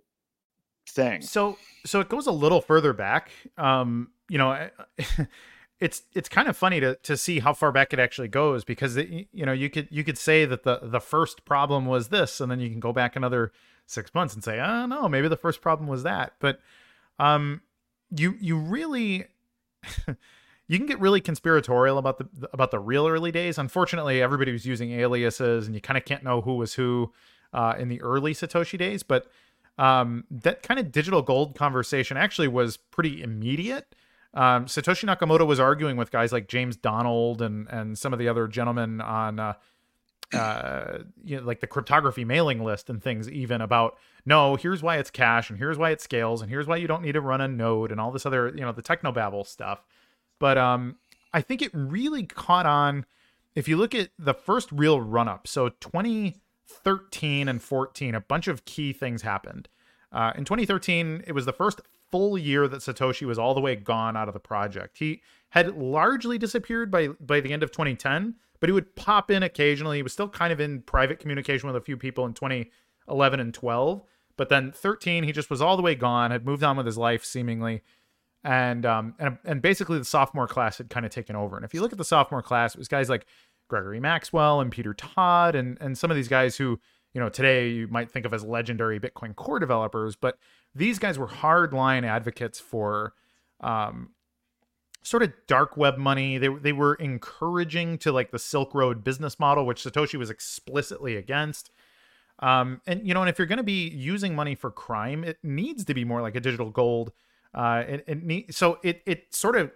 thing? 0.91 1.23
So 1.23 1.57
so 1.87 2.01
it 2.01 2.09
goes 2.09 2.27
a 2.27 2.33
little 2.33 2.61
further 2.61 2.93
back. 2.93 3.31
Um, 3.57 4.11
you 4.29 4.37
know, 4.37 4.69
it's 5.81 6.03
it's 6.15 6.29
kind 6.29 6.49
of 6.49 6.57
funny 6.57 6.81
to 6.81 6.95
to 6.97 7.17
see 7.17 7.41
how 7.41 7.53
far 7.53 7.73
back 7.73 7.93
it 7.93 7.99
actually 7.99 8.29
goes 8.29 8.65
because 8.65 8.97
it, 8.97 9.29
you 9.33 9.45
know 9.45 9.53
you 9.53 9.69
could 9.69 9.89
you 9.91 10.05
could 10.05 10.19
say 10.19 10.45
that 10.45 10.63
the 10.63 10.81
the 10.83 11.01
first 11.01 11.45
problem 11.45 11.87
was 11.87 12.09
this, 12.09 12.41
and 12.41 12.51
then 12.51 12.61
you 12.61 12.71
can 12.71 12.81
go 12.81 12.93
back 12.93 13.17
another 13.17 13.53
six 13.87 14.15
months 14.15 14.35
and 14.35 14.43
say, 14.43 14.61
oh 14.61 14.87
no, 14.87 15.09
maybe 15.09 15.29
the 15.29 15.37
first 15.37 15.61
problem 15.61 15.89
was 15.89 16.03
that. 16.03 16.35
But 16.39 16.61
um, 17.19 17.63
you 18.17 18.37
you 18.41 18.57
really 18.57 19.27
you 20.69 20.79
can 20.79 20.87
get 20.87 21.01
really 21.01 21.21
conspiratorial 21.21 21.99
about 21.99 22.19
the 22.19 22.49
about 22.53 22.71
the 22.71 22.79
real 22.79 23.07
early 23.07 23.33
days. 23.33 23.59
Unfortunately, 23.59 24.23
everybody 24.23 24.53
was 24.53 24.65
using 24.67 24.93
aliases, 24.93 25.67
and 25.67 25.75
you 25.75 25.81
kind 25.81 25.99
of 25.99 26.05
can't 26.05 26.23
know 26.23 26.41
who 26.41 26.57
was 26.57 26.75
who 26.75 27.13
uh, 27.53 27.75
in 27.79 27.89
the 27.89 28.01
early 28.01 28.33
Satoshi 28.33 28.79
days. 28.79 29.03
But 29.03 29.27
um, 29.77 30.25
that 30.31 30.63
kind 30.63 30.79
of 30.79 30.93
digital 30.93 31.23
gold 31.23 31.57
conversation 31.57 32.17
actually 32.17 32.49
was 32.49 32.77
pretty 32.77 33.23
immediate. 33.23 33.95
Um, 34.35 34.67
Satoshi 34.67 35.05
Nakamoto 35.05 35.47
was 35.47 35.61
arguing 35.61 35.97
with 35.97 36.11
guys 36.11 36.33
like 36.33 36.49
James 36.49 36.77
Donald 36.77 37.41
and 37.41 37.69
and 37.71 37.97
some 37.97 38.13
of 38.13 38.19
the 38.19 38.29
other 38.29 38.47
gentlemen 38.49 39.01
on. 39.01 39.39
Uh, 39.39 39.55
uh, 40.33 40.99
you 41.23 41.37
know, 41.37 41.43
like 41.43 41.61
the 41.61 41.67
cryptography 41.67 42.25
mailing 42.25 42.65
list 42.65 42.91
and 42.91 43.01
things, 43.03 43.31
even 43.31 43.61
about 43.61 43.97
no, 44.27 44.57
here's 44.57 44.83
why 44.83 44.97
it's 44.97 45.11
cash, 45.11 45.51
and 45.51 45.59
here's 45.59 45.79
why 45.79 45.91
it 45.91 46.01
scales, 46.01 46.41
and 46.41 46.51
here's 46.51 46.67
why 46.67 46.77
you 46.77 46.89
don't 46.89 47.03
need 47.03 47.13
to 47.13 47.21
run 47.21 47.41
a 47.41 47.47
node, 47.47 47.93
and 47.93 48.01
all 48.01 48.11
this 48.11 48.27
other, 48.27 48.49
you 48.49 48.63
know, 48.63 48.73
the 48.73 48.83
technobabble 48.83 49.47
stuff. 49.47 49.85
But 50.39 50.59
um, 50.59 50.97
I 51.33 51.41
think 51.41 51.63
it 51.63 51.71
really 51.73 52.25
caught 52.25 52.67
on. 52.67 53.05
If 53.55 53.69
you 53.69 53.77
look 53.77 53.95
at 53.95 54.09
the 54.19 54.35
first 54.35 54.73
real 54.73 55.01
run 55.01 55.29
up, 55.29 55.47
so 55.47 55.69
2013 55.69 57.49
and 57.49 57.63
14, 57.63 58.15
a 58.15 58.21
bunch 58.21 58.49
of 58.49 58.65
key 58.65 58.93
things 58.93 59.23
happened. 59.23 59.69
Uh, 60.11 60.33
in 60.37 60.45
2013, 60.45 61.23
it 61.27 61.33
was 61.33 61.45
the 61.45 61.53
first 61.53 61.81
full 62.15 62.39
year 62.39 62.69
that 62.69 62.79
Satoshi 62.79 63.27
was 63.27 63.41
all 63.41 63.55
the 63.55 63.61
way 63.61 63.75
gone 63.75 64.17
out 64.17 64.29
of 64.29 64.35
the 64.35 64.39
project. 64.39 64.99
He 64.99 65.21
had 65.49 65.77
largely 65.77 66.39
disappeared 66.39 66.89
by 66.89 67.09
by 67.09 67.41
the 67.41 67.53
end 67.53 67.65
of 67.65 67.73
2010, 67.73 68.37
but 68.61 68.69
he 68.69 68.73
would 68.73 68.95
pop 68.95 69.33
in 69.33 69.43
occasionally. 69.43 69.97
He 69.99 70.05
was 70.05 70.13
still 70.13 70.29
kind 70.29 70.53
of 70.53 70.61
in 70.61 70.83
private 70.83 71.19
communication 71.19 71.67
with 71.67 71.75
a 71.75 71.81
few 71.81 71.97
people 71.97 72.25
in 72.25 72.33
2011 72.33 73.41
and 73.41 73.53
12, 73.53 74.05
but 74.37 74.49
then 74.49 74.71
13 74.71 75.25
he 75.25 75.33
just 75.33 75.51
was 75.51 75.61
all 75.61 75.77
the 75.77 75.83
way 75.83 75.97
gone, 75.97 76.31
had 76.31 76.47
moved 76.47 76.63
on 76.63 76.77
with 76.77 76.87
his 76.87 76.97
life 76.97 77.25
seemingly 77.25 77.83
and 78.45 78.87
um 78.87 79.17
and 79.19 79.39
and 79.45 79.61
basically 79.61 79.99
the 79.99 80.05
sophomore 80.05 80.47
class 80.47 80.79
had 80.79 80.91
kind 80.91 81.05
of 81.05 81.11
taken 81.11 81.35
over. 81.35 81.57
And 81.57 81.65
if 81.65 81.75
you 81.75 81.81
look 81.81 81.91
at 81.91 81.99
the 81.99 82.05
sophomore 82.05 82.43
class, 82.43 82.77
it 82.77 82.79
was 82.79 82.87
guys 82.87 83.09
like 83.11 83.27
Gregory 83.67 83.99
Maxwell 83.99 84.61
and 84.61 84.71
Peter 84.71 84.95
Todd 84.95 85.57
and 85.57 85.77
and 85.81 85.99
some 85.99 86.13
of 86.13 86.17
these 86.17 86.29
guys 86.29 86.57
who 86.57 86.79
you 87.13 87.21
know 87.21 87.29
today 87.29 87.71
you 87.71 87.89
might 87.89 88.09
think 88.09 88.25
of 88.25 88.33
as 88.33 88.45
legendary 88.45 89.01
Bitcoin 89.01 89.35
core 89.35 89.59
developers, 89.59 90.15
but 90.15 90.39
these 90.75 90.99
guys 90.99 91.19
were 91.19 91.29
hardline 91.29 92.05
advocates 92.05 92.61
for 92.61 93.15
um 93.61 94.11
sort 95.03 95.23
of 95.23 95.33
dark 95.47 95.77
web 95.77 95.99
money. 95.99 96.39
They 96.39 96.49
they 96.49 96.73
were 96.73 96.95
encouraging 96.95 97.99
to 97.99 98.13
like 98.13 98.31
the 98.31 98.39
Silk 98.39 98.75
Road 98.75 99.05
business 99.05 99.39
model, 99.39 99.67
which 99.67 99.83
Satoshi 99.85 100.19
was 100.19 100.31
explicitly 100.31 101.17
against. 101.17 101.71
Um, 102.41 102.81
and 102.87 103.07
you 103.07 103.15
know, 103.15 103.21
and 103.21 103.31
if 103.31 103.39
you're 103.39 103.47
going 103.47 103.59
to 103.59 103.63
be 103.63 103.89
using 103.89 104.35
money 104.35 104.55
for 104.55 104.71
crime, 104.71 105.23
it 105.23 105.39
needs 105.43 105.85
to 105.85 105.95
be 105.95 106.05
more 106.05 106.21
like 106.21 106.35
a 106.35 106.41
digital 106.41 106.71
gold 106.71 107.13
uh, 107.55 107.85
it, 107.87 108.05
it 108.09 108.55
so 108.55 108.79
it 108.83 109.03
it 109.07 109.35
sort 109.35 109.57
of 109.57 109.71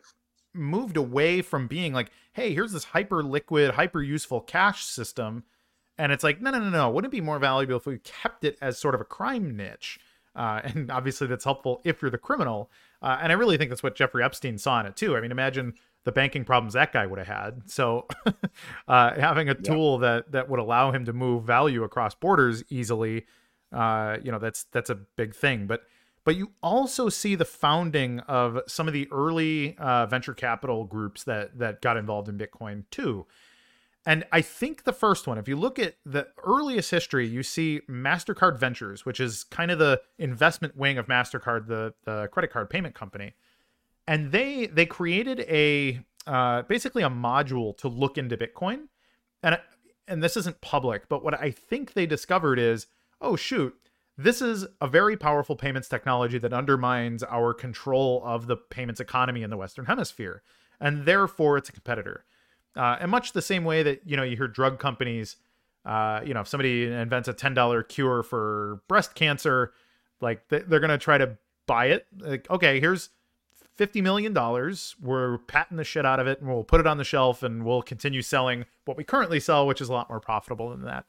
moved 0.52 0.96
away 0.96 1.42
from 1.42 1.68
being 1.68 1.92
like, 1.92 2.10
hey, 2.32 2.52
here's 2.52 2.72
this 2.72 2.84
hyper 2.84 3.22
liquid, 3.22 3.72
hyper 3.72 4.02
useful 4.02 4.40
cash 4.40 4.84
system, 4.84 5.44
and 5.96 6.10
it's 6.10 6.24
like, 6.24 6.40
no, 6.40 6.50
no, 6.50 6.58
no, 6.58 6.70
no. 6.70 6.90
Wouldn't 6.90 7.12
it 7.12 7.16
be 7.16 7.20
more 7.20 7.38
valuable 7.38 7.76
if 7.76 7.86
we 7.86 7.98
kept 7.98 8.44
it 8.44 8.58
as 8.60 8.78
sort 8.78 8.94
of 8.94 9.00
a 9.00 9.04
crime 9.04 9.56
niche? 9.56 10.00
Uh, 10.38 10.60
and 10.64 10.90
obviously, 10.90 11.26
that's 11.26 11.44
helpful 11.44 11.82
if 11.84 12.00
you're 12.00 12.10
the 12.10 12.18
criminal. 12.18 12.70
Uh, 13.02 13.18
and 13.20 13.32
I 13.32 13.34
really 13.34 13.58
think 13.58 13.70
that's 13.70 13.82
what 13.82 13.96
Jeffrey 13.96 14.24
Epstein 14.24 14.56
saw 14.56 14.80
in 14.80 14.86
it 14.86 14.96
too. 14.96 15.16
I 15.16 15.20
mean, 15.20 15.32
imagine 15.32 15.74
the 16.04 16.12
banking 16.12 16.44
problems 16.44 16.72
that 16.72 16.92
guy 16.92 17.06
would 17.06 17.18
have 17.18 17.28
had. 17.28 17.62
So, 17.66 18.06
uh, 18.88 19.14
having 19.20 19.48
a 19.48 19.54
tool 19.54 19.98
that 19.98 20.32
that 20.32 20.48
would 20.48 20.60
allow 20.60 20.92
him 20.92 21.04
to 21.04 21.12
move 21.12 21.44
value 21.44 21.82
across 21.82 22.14
borders 22.14 22.62
easily, 22.70 23.26
uh, 23.72 24.16
you 24.22 24.32
know, 24.32 24.38
that's 24.38 24.64
that's 24.64 24.90
a 24.90 24.94
big 24.94 25.34
thing. 25.34 25.66
But 25.66 25.82
but 26.24 26.36
you 26.36 26.52
also 26.62 27.08
see 27.08 27.34
the 27.34 27.44
founding 27.44 28.20
of 28.20 28.60
some 28.66 28.86
of 28.86 28.92
the 28.94 29.08
early 29.10 29.76
uh, 29.78 30.06
venture 30.06 30.34
capital 30.34 30.84
groups 30.84 31.24
that 31.24 31.58
that 31.58 31.82
got 31.82 31.96
involved 31.96 32.28
in 32.28 32.38
Bitcoin 32.38 32.84
too. 32.90 33.26
And 34.08 34.24
I 34.32 34.40
think 34.40 34.84
the 34.84 34.94
first 34.94 35.26
one, 35.26 35.36
if 35.36 35.48
you 35.48 35.56
look 35.56 35.78
at 35.78 35.96
the 36.06 36.28
earliest 36.42 36.90
history, 36.90 37.26
you 37.26 37.42
see 37.42 37.82
MasterCard 37.90 38.58
Ventures, 38.58 39.04
which 39.04 39.20
is 39.20 39.44
kind 39.44 39.70
of 39.70 39.78
the 39.78 40.00
investment 40.16 40.78
wing 40.78 40.96
of 40.96 41.08
MasterCard, 41.08 41.66
the, 41.66 41.92
the 42.06 42.26
credit 42.28 42.50
card 42.50 42.70
payment 42.70 42.94
company. 42.94 43.34
And 44.06 44.32
they 44.32 44.64
they 44.64 44.86
created 44.86 45.40
a 45.40 46.00
uh, 46.26 46.62
basically 46.62 47.02
a 47.02 47.10
module 47.10 47.76
to 47.76 47.88
look 47.88 48.16
into 48.16 48.38
Bitcoin. 48.38 48.88
And 49.42 49.60
and 50.06 50.22
this 50.22 50.38
isn't 50.38 50.62
public, 50.62 51.10
but 51.10 51.22
what 51.22 51.38
I 51.38 51.50
think 51.50 51.92
they 51.92 52.06
discovered 52.06 52.58
is, 52.58 52.86
oh 53.20 53.36
shoot, 53.36 53.74
this 54.16 54.40
is 54.40 54.66
a 54.80 54.88
very 54.88 55.18
powerful 55.18 55.54
payments 55.54 55.86
technology 55.86 56.38
that 56.38 56.54
undermines 56.54 57.22
our 57.24 57.52
control 57.52 58.22
of 58.24 58.46
the 58.46 58.56
payments 58.56 59.02
economy 59.02 59.42
in 59.42 59.50
the 59.50 59.58
Western 59.58 59.84
Hemisphere, 59.84 60.42
and 60.80 61.04
therefore 61.04 61.58
it's 61.58 61.68
a 61.68 61.72
competitor. 61.72 62.24
Uh, 62.78 62.96
and 63.00 63.10
much 63.10 63.32
the 63.32 63.42
same 63.42 63.64
way 63.64 63.82
that 63.82 64.00
you 64.06 64.16
know 64.16 64.22
you 64.22 64.36
hear 64.36 64.46
drug 64.46 64.78
companies, 64.78 65.36
uh, 65.84 66.20
you 66.24 66.32
know, 66.32 66.40
if 66.40 66.48
somebody 66.48 66.84
invents 66.84 67.28
a 67.28 67.32
ten 67.32 67.52
dollar 67.52 67.82
cure 67.82 68.22
for 68.22 68.80
breast 68.86 69.14
cancer, 69.14 69.72
like 70.20 70.48
they're 70.48 70.80
going 70.80 70.88
to 70.88 70.98
try 70.98 71.18
to 71.18 71.36
buy 71.66 71.86
it. 71.86 72.06
Like, 72.16 72.48
okay, 72.48 72.78
here's 72.78 73.10
fifty 73.74 74.00
million 74.00 74.32
dollars. 74.32 74.94
We're 75.02 75.38
patenting 75.38 75.78
the 75.78 75.84
shit 75.84 76.06
out 76.06 76.20
of 76.20 76.28
it, 76.28 76.40
and 76.40 76.48
we'll 76.48 76.62
put 76.62 76.78
it 76.78 76.86
on 76.86 76.98
the 76.98 77.04
shelf, 77.04 77.42
and 77.42 77.64
we'll 77.64 77.82
continue 77.82 78.22
selling 78.22 78.64
what 78.84 78.96
we 78.96 79.02
currently 79.02 79.40
sell, 79.40 79.66
which 79.66 79.80
is 79.80 79.88
a 79.88 79.92
lot 79.92 80.08
more 80.08 80.20
profitable 80.20 80.70
than 80.70 80.82
that. 80.82 81.04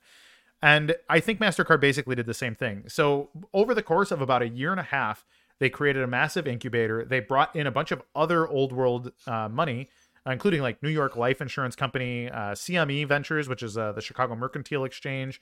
And 0.62 0.96
I 1.08 1.20
think 1.20 1.40
MasterCard 1.40 1.80
basically 1.80 2.16
did 2.16 2.26
the 2.26 2.34
same 2.34 2.56
thing. 2.56 2.84
So, 2.88 3.30
over 3.54 3.76
the 3.76 3.84
course 3.84 4.12
of 4.12 4.22
about 4.22 4.42
a 4.42 4.50
year 4.50 4.72
and 4.72 4.80
a 4.80 4.84
half, 4.84 5.24
they 5.60 5.70
created 5.70 6.04
a 6.04 6.08
massive 6.08 6.48
incubator. 6.48 7.06
They 7.06 7.20
brought 7.20 7.56
in 7.56 7.68
a 7.68 7.72
bunch 7.72 7.92
of 7.92 8.02
other 8.16 8.48
old 8.48 8.74
world 8.74 9.12
uh, 9.28 9.48
money, 9.50 9.90
including 10.26 10.62
like 10.62 10.82
New 10.84 10.90
York 10.90 11.16
Life 11.16 11.42
Insurance 11.42 11.76
Company, 11.76 12.30
uh, 12.30 12.54
CME 12.54 13.08
Ventures, 13.08 13.48
which 13.48 13.64
is 13.64 13.78
uh, 13.78 13.92
the 13.92 14.02
Chicago 14.02 14.36
Mercantile 14.36 14.86
Exchange, 14.86 15.42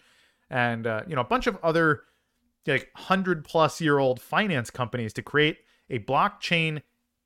and 0.50 0.88
uh, 0.88 1.02
you 1.08 1.16
know 1.16 1.22
a 1.22 1.26
bunch 1.26 1.48
of 1.48 1.58
other 1.64 2.04
like 2.66 2.90
hundred 2.96 3.44
plus 3.46 3.82
year 3.82 4.00
old 4.00 4.22
finance 4.22 4.70
companies 4.70 5.14
to 5.14 5.22
create 5.22 5.60
a 5.90 6.00
blockchain 6.00 6.82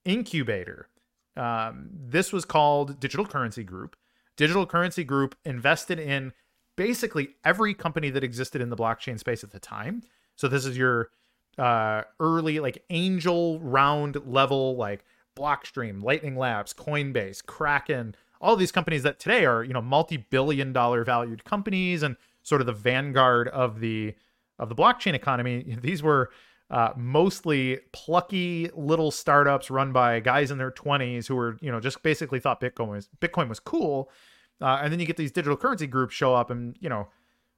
incubator. 0.06 0.88
Um, 1.36 1.90
this 1.92 2.34
was 2.34 2.46
called 2.46 3.00
Digital 3.00 3.26
Currency 3.26 3.64
Group. 3.64 3.96
Digital 4.38 4.66
Currency 4.66 5.04
Group 5.04 5.36
invested 5.46 6.00
in 6.00 6.34
basically 6.76 7.30
every 7.44 7.74
company 7.74 8.10
that 8.10 8.24
existed 8.24 8.62
in 8.62 8.70
the 8.70 8.76
blockchain 8.76 9.20
space 9.20 9.44
at 9.44 9.52
the 9.52 9.60
time. 9.60 10.04
So 10.36 10.48
this 10.48 10.66
is 10.66 10.78
your 10.78 11.10
uh, 11.58 12.04
early 12.20 12.60
like 12.60 12.84
angel 12.90 13.60
round 13.60 14.18
level 14.26 14.76
like 14.76 15.04
Blockstream, 15.36 16.04
Lightning 16.04 16.36
Labs, 16.36 16.74
Coinbase, 16.74 17.46
Kraken, 17.46 18.15
all 18.39 18.56
these 18.56 18.72
companies 18.72 19.04
that 19.04 19.20
today 19.20 19.46
are 19.46 19.63
you 19.63 19.74
know 19.74 19.82
multi-billion 19.82 20.74
dollar 20.74 21.04
valued 21.04 21.44
companies 21.44 22.04
and 22.04 22.15
sort 22.44 22.62
of 22.62 22.67
the 22.67 22.74
vanguard 22.74 23.48
of 23.50 23.80
the 23.80 24.15
of 24.60 24.70
the 24.70 24.76
blockchain 24.76 25.13
economy. 25.13 25.78
These 25.82 26.04
were 26.04 26.30
uh, 26.70 26.94
mostly 26.96 27.80
plucky 27.91 28.70
little 28.74 29.12
startups 29.12 29.70
run 29.70 29.91
by 29.91 30.22
guys 30.22 30.52
in 30.52 30.58
their 30.58 30.72
20s 30.72 31.28
who 31.28 31.36
were, 31.36 31.58
you 31.60 31.70
know, 31.70 31.82
just 31.82 32.02
basically 32.02 32.39
thought 32.39 32.62
Bitcoin 32.62 32.89
was 32.89 33.10
Bitcoin 33.20 33.50
was 33.50 33.60
cool. 33.60 34.10
Uh, 34.62 34.80
and 34.82 34.91
then 34.91 35.00
you 35.00 35.06
get 35.06 35.17
these 35.17 35.32
digital 35.32 35.58
currency 35.58 35.88
groups 35.88 36.13
show 36.13 36.36
up, 36.36 36.52
and 36.52 36.78
you 36.80 36.88
know, 36.88 37.08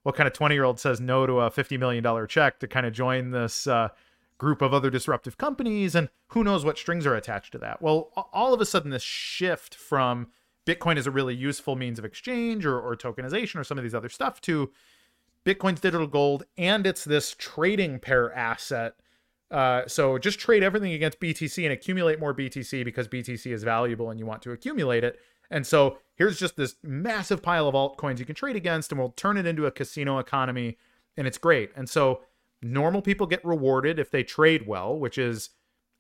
what 0.03 0.15
kind 0.15 0.25
of 0.25 0.33
20 0.33 0.55
year 0.55 0.63
old 0.63 0.79
says 0.79 1.01
no 1.01 1.27
to 1.27 1.41
a 1.41 1.51
50 1.51 1.77
million 1.77 2.03
dollar 2.03 2.25
check 2.25 2.59
to 2.59 2.67
kind 2.67 2.85
of 2.85 2.93
join 2.93 3.31
this 3.31 3.67
uh, 3.67 3.89
group 4.37 4.61
of 4.61 4.73
other 4.73 4.89
disruptive 4.89 5.37
companies, 5.37 5.95
and 5.95 6.09
who 6.27 6.43
knows 6.43 6.65
what 6.65 6.77
strings 6.77 7.05
are 7.05 7.15
attached 7.15 7.51
to 7.53 7.57
that? 7.59 7.81
Well, 7.81 8.11
all 8.33 8.53
of 8.53 8.61
a 8.61 8.65
sudden, 8.65 8.91
this 8.91 9.03
shift 9.03 9.75
from 9.75 10.27
Bitcoin 10.65 10.97
is 10.97 11.07
a 11.07 11.11
really 11.11 11.35
useful 11.35 11.75
means 11.75 11.99
of 11.99 12.05
exchange 12.05 12.65
or, 12.65 12.79
or 12.79 12.95
tokenization 12.95 13.59
or 13.59 13.63
some 13.63 13.77
of 13.77 13.83
these 13.83 13.95
other 13.95 14.09
stuff 14.09 14.41
to 14.41 14.71
Bitcoin's 15.45 15.81
digital 15.81 16.07
gold, 16.07 16.43
and 16.57 16.87
it's 16.87 17.03
this 17.03 17.35
trading 17.37 17.99
pair 17.99 18.33
asset. 18.33 18.95
Uh, 19.51 19.83
so 19.87 20.17
just 20.17 20.39
trade 20.39 20.63
everything 20.63 20.93
against 20.93 21.19
BTC 21.19 21.63
and 21.63 21.73
accumulate 21.73 22.19
more 22.19 22.33
BTC 22.33 22.83
because 22.83 23.07
BTC 23.07 23.51
is 23.51 23.63
valuable 23.63 24.09
and 24.09 24.19
you 24.19 24.25
want 24.25 24.41
to 24.43 24.51
accumulate 24.51 25.03
it. 25.03 25.19
And 25.51 25.67
so 25.67 25.97
here's 26.15 26.39
just 26.39 26.55
this 26.55 26.75
massive 26.81 27.43
pile 27.43 27.67
of 27.67 27.75
altcoins 27.75 28.19
you 28.19 28.25
can 28.25 28.35
trade 28.35 28.55
against, 28.55 28.91
and 28.91 28.99
we'll 28.99 29.11
turn 29.11 29.37
it 29.37 29.45
into 29.45 29.65
a 29.65 29.71
casino 29.71 30.17
economy, 30.17 30.77
and 31.17 31.27
it's 31.27 31.37
great. 31.37 31.71
And 31.75 31.89
so 31.89 32.21
normal 32.63 33.01
people 33.01 33.27
get 33.27 33.43
rewarded 33.43 33.99
if 33.99 34.11
they 34.11 34.23
trade 34.23 34.67
well, 34.67 34.97
which 34.97 35.17
is 35.17 35.51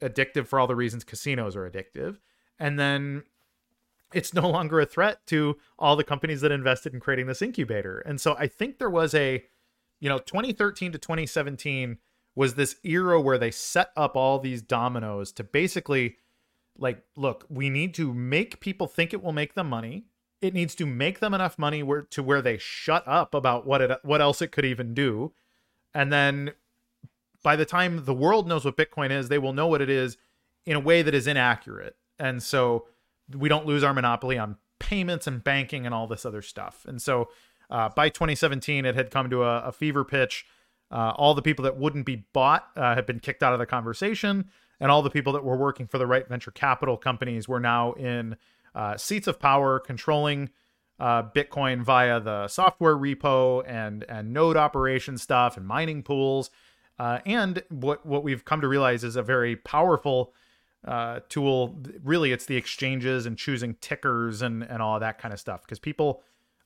addictive 0.01 0.47
for 0.47 0.59
all 0.59 0.67
the 0.67 0.75
reasons 0.75 1.03
casinos 1.03 1.55
are 1.55 1.69
addictive. 1.69 2.17
And 2.59 2.79
then 2.79 3.23
it's 4.13 4.33
no 4.33 4.49
longer 4.49 4.79
a 4.79 4.85
threat 4.85 5.25
to 5.27 5.57
all 5.79 5.95
the 5.95 6.03
companies 6.03 6.41
that 6.41 6.51
invested 6.51 6.93
in 6.93 6.99
creating 6.99 7.27
this 7.27 7.41
incubator. 7.41 7.99
And 7.99 8.21
so 8.21 8.35
I 8.37 8.47
think 8.47 8.77
there 8.77 8.89
was 8.89 9.13
a, 9.13 9.43
you 9.99 10.09
know, 10.09 10.19
2013 10.19 10.91
to 10.91 10.97
2017 10.97 11.97
was 12.35 12.55
this 12.55 12.77
era 12.83 13.21
where 13.21 13.37
they 13.37 13.51
set 13.51 13.91
up 13.95 14.15
all 14.15 14.39
these 14.39 14.61
dominoes 14.61 15.31
to 15.33 15.43
basically 15.43 16.17
like 16.77 17.03
look, 17.15 17.45
we 17.49 17.69
need 17.69 17.93
to 17.95 18.13
make 18.13 18.59
people 18.59 18.87
think 18.87 19.13
it 19.13 19.21
will 19.21 19.33
make 19.33 19.53
them 19.53 19.69
money. 19.69 20.05
It 20.41 20.53
needs 20.53 20.75
to 20.75 20.85
make 20.85 21.19
them 21.19 21.33
enough 21.33 21.57
money 21.57 21.83
where 21.83 22.01
to 22.01 22.23
where 22.23 22.41
they 22.41 22.57
shut 22.57 23.07
up 23.07 23.33
about 23.33 23.65
what 23.65 23.81
it 23.81 23.99
what 24.03 24.21
else 24.21 24.41
it 24.41 24.51
could 24.51 24.65
even 24.65 24.93
do. 24.93 25.33
And 25.93 26.11
then 26.11 26.53
by 27.43 27.55
the 27.55 27.65
time 27.65 28.05
the 28.05 28.13
world 28.13 28.47
knows 28.47 28.65
what 28.65 28.77
Bitcoin 28.77 29.11
is, 29.11 29.29
they 29.29 29.37
will 29.37 29.53
know 29.53 29.67
what 29.67 29.81
it 29.81 29.89
is 29.89 30.17
in 30.65 30.75
a 30.75 30.79
way 30.79 31.01
that 31.01 31.13
is 31.13 31.27
inaccurate. 31.27 31.95
And 32.19 32.41
so 32.41 32.87
we 33.37 33.49
don't 33.49 33.65
lose 33.65 33.83
our 33.83 33.93
monopoly 33.93 34.37
on 34.37 34.57
payments 34.79 35.27
and 35.27 35.43
banking 35.43 35.85
and 35.85 35.93
all 35.93 36.07
this 36.07 36.25
other 36.25 36.41
stuff. 36.41 36.85
And 36.87 37.01
so 37.01 37.29
uh, 37.69 37.89
by 37.89 38.09
2017, 38.09 38.85
it 38.85 38.95
had 38.95 39.11
come 39.11 39.29
to 39.29 39.43
a, 39.43 39.59
a 39.63 39.71
fever 39.71 40.03
pitch. 40.03 40.45
Uh, 40.91 41.13
all 41.15 41.33
the 41.33 41.41
people 41.41 41.63
that 41.63 41.77
wouldn't 41.77 42.05
be 42.05 42.25
bought 42.33 42.67
uh, 42.75 42.93
had 42.93 43.05
been 43.05 43.19
kicked 43.19 43.41
out 43.41 43.53
of 43.53 43.59
the 43.59 43.65
conversation, 43.65 44.49
and 44.79 44.91
all 44.91 45.01
the 45.01 45.09
people 45.09 45.33
that 45.33 45.43
were 45.43 45.57
working 45.57 45.87
for 45.87 45.97
the 45.97 46.05
right 46.05 46.27
venture 46.27 46.51
capital 46.51 46.97
companies 46.97 47.47
were 47.47 47.59
now 47.59 47.93
in 47.93 48.35
uh, 48.75 48.95
seats 48.97 49.27
of 49.27 49.39
power, 49.39 49.79
controlling 49.79 50.49
uh, 50.99 51.23
Bitcoin 51.23 51.81
via 51.81 52.19
the 52.19 52.47
software 52.47 52.95
repo 52.95 53.63
and 53.67 54.05
and 54.07 54.33
node 54.33 54.57
operation 54.57 55.17
stuff 55.17 55.57
and 55.57 55.65
mining 55.65 56.03
pools. 56.03 56.49
Uh, 56.99 57.19
and 57.25 57.63
what 57.69 58.05
what 58.05 58.23
we've 58.23 58.45
come 58.45 58.61
to 58.61 58.67
realize 58.67 59.03
is 59.03 59.15
a 59.15 59.23
very 59.23 59.55
powerful 59.55 60.33
uh, 60.85 61.19
tool. 61.29 61.79
Really, 62.03 62.31
it's 62.31 62.45
the 62.45 62.55
exchanges 62.55 63.25
and 63.25 63.37
choosing 63.37 63.75
tickers 63.81 64.41
and 64.41 64.63
and 64.63 64.81
all 64.81 64.99
that 64.99 65.17
kind 65.17 65.33
of 65.33 65.39
stuff 65.39 65.61
because 65.63 65.79
people 65.79 66.21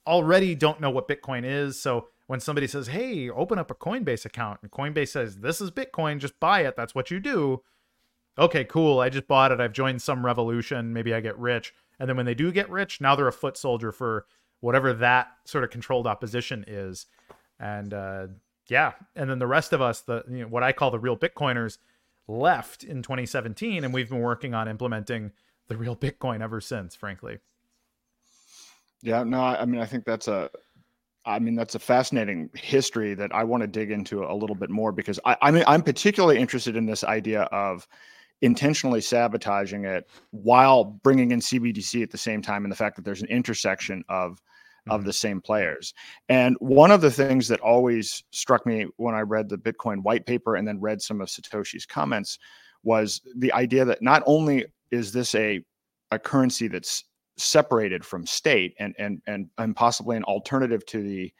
already 0.06 0.56
don't 0.56 0.80
know 0.80 0.90
what 0.90 1.08
Bitcoin 1.08 1.44
is. 1.44 1.80
So 1.80 2.10
when 2.28 2.40
somebody 2.40 2.68
says, 2.68 2.88
"Hey, 2.88 3.30
open 3.30 3.58
up 3.58 3.72
a 3.72 3.76
Coinbase 3.76 4.26
account," 4.26 4.60
and 4.62 4.72
Coinbase 4.72 5.10
says, 5.10 5.38
"This 5.38 5.62
is 5.62 5.72
Bitcoin, 5.72 6.20
just 6.20 6.40
buy 6.40 6.62
it. 6.62 6.76
That's 6.76 6.94
what 6.94 7.10
you 7.10 7.20
do." 7.20 7.64
Okay, 8.38 8.66
cool. 8.66 9.00
I 9.00 9.10
just 9.10 9.28
bought 9.28 9.52
it. 9.52 9.60
I've 9.60 9.74
joined 9.74 10.02
some 10.02 10.26
revolution. 10.26 10.94
Maybe 10.94 11.14
I 11.14 11.22
get 11.22 11.38
rich. 11.40 11.74
And 12.00 12.08
then 12.08 12.18
when 12.18 12.26
they 12.26 12.36
do 12.36 12.52
get 12.52 12.70
rich, 12.70 13.02
now 13.02 13.16
they're 13.16 13.28
a 13.28 13.34
foot 13.34 13.58
soldier 13.58 13.92
for 13.92 14.26
whatever 14.60 14.94
that 14.94 15.28
sort 15.46 15.64
of 15.64 15.70
controlled 15.70 16.08
opposition 16.08 16.64
is. 16.68 17.06
And 17.60 17.94
uh, 17.94 18.28
yeah, 18.68 18.94
and 19.16 19.30
then 19.30 19.40
the 19.40 19.48
rest 19.48 19.74
of 19.74 19.82
us, 19.82 20.02
the 20.02 20.24
you 20.30 20.42
know, 20.42 20.48
what 20.48 20.64
I 20.64 20.72
call 20.72 20.92
the 20.92 21.00
real 21.00 21.18
Bitcoiners, 21.18 21.78
left 22.28 22.84
in 22.84 23.02
2017, 23.02 23.84
and 23.84 23.94
we've 23.94 24.10
been 24.10 24.20
working 24.20 24.54
on 24.54 24.68
implementing 24.68 25.32
the 25.68 25.78
real 25.78 25.96
Bitcoin 25.96 26.42
ever 26.42 26.62
since. 26.62 26.96
Frankly. 26.96 27.40
Yeah, 29.02 29.24
no, 29.24 29.42
I 29.42 29.66
mean, 29.66 29.80
I 29.80 29.86
think 29.86 30.06
that's 30.06 30.28
a, 30.28 30.50
I 31.26 31.40
mean, 31.40 31.56
that's 31.56 31.76
a 31.76 31.80
fascinating 31.80 32.50
history 32.56 33.14
that 33.14 33.34
I 33.34 33.44
want 33.44 33.62
to 33.62 33.68
dig 33.68 33.92
into 33.92 34.24
a 34.24 34.34
little 34.34 34.56
bit 34.56 34.70
more 34.70 34.92
because 34.92 35.20
I, 35.24 35.38
I 35.42 35.52
mean, 35.52 35.64
I'm 35.68 35.84
particularly 35.84 36.40
interested 36.40 36.76
in 36.76 36.86
this 36.86 37.04
idea 37.04 37.44
of 37.44 37.88
intentionally 38.42 39.02
sabotaging 39.02 39.86
it 39.86 40.08
while 40.32 40.84
bringing 40.84 41.32
in 41.32 41.40
CBDC 41.40 42.04
at 42.04 42.12
the 42.12 42.18
same 42.18 42.42
time, 42.42 42.64
and 42.64 42.72
the 42.72 42.76
fact 42.76 42.96
that 42.96 43.06
there's 43.06 43.22
an 43.22 43.30
intersection 43.30 44.04
of 44.10 44.42
of 44.90 45.02
mm-hmm. 45.02 45.08
the 45.08 45.14
same 45.14 45.42
players. 45.42 45.94
And 46.30 46.56
one 46.60 46.92
of 46.92 47.02
the 47.02 47.12
things 47.12 47.48
that 47.50 47.60
always 47.60 48.24
struck 48.32 48.66
me 48.66 48.88
when 48.98 49.16
I 49.16 49.22
read 49.22 49.50
the 49.50 49.58
Bitcoin 49.58 50.02
white 50.04 50.26
paper 50.26 50.56
and 50.56 50.68
then 50.68 50.80
read 50.80 51.02
some 51.02 51.22
of 51.22 51.28
Satoshi's 51.28 51.86
comments 51.86 52.40
was 52.84 53.22
the 53.36 53.52
idea 53.54 53.86
that 53.86 54.02
not 54.02 54.24
only 54.26 54.66
is 54.92 55.12
this 55.12 55.36
a 55.36 55.64
a 56.12 56.20
currency 56.20 56.70
that's 56.70 57.04
separated 57.38 58.06
from 58.06 58.26
state 58.26 58.74
and 58.80 58.96
and 58.98 59.22
and, 59.28 59.50
and 59.58 59.76
possibly 59.76 60.16
an 60.16 60.24
alternative 60.24 60.86
to 60.86 61.02
the 61.02 61.32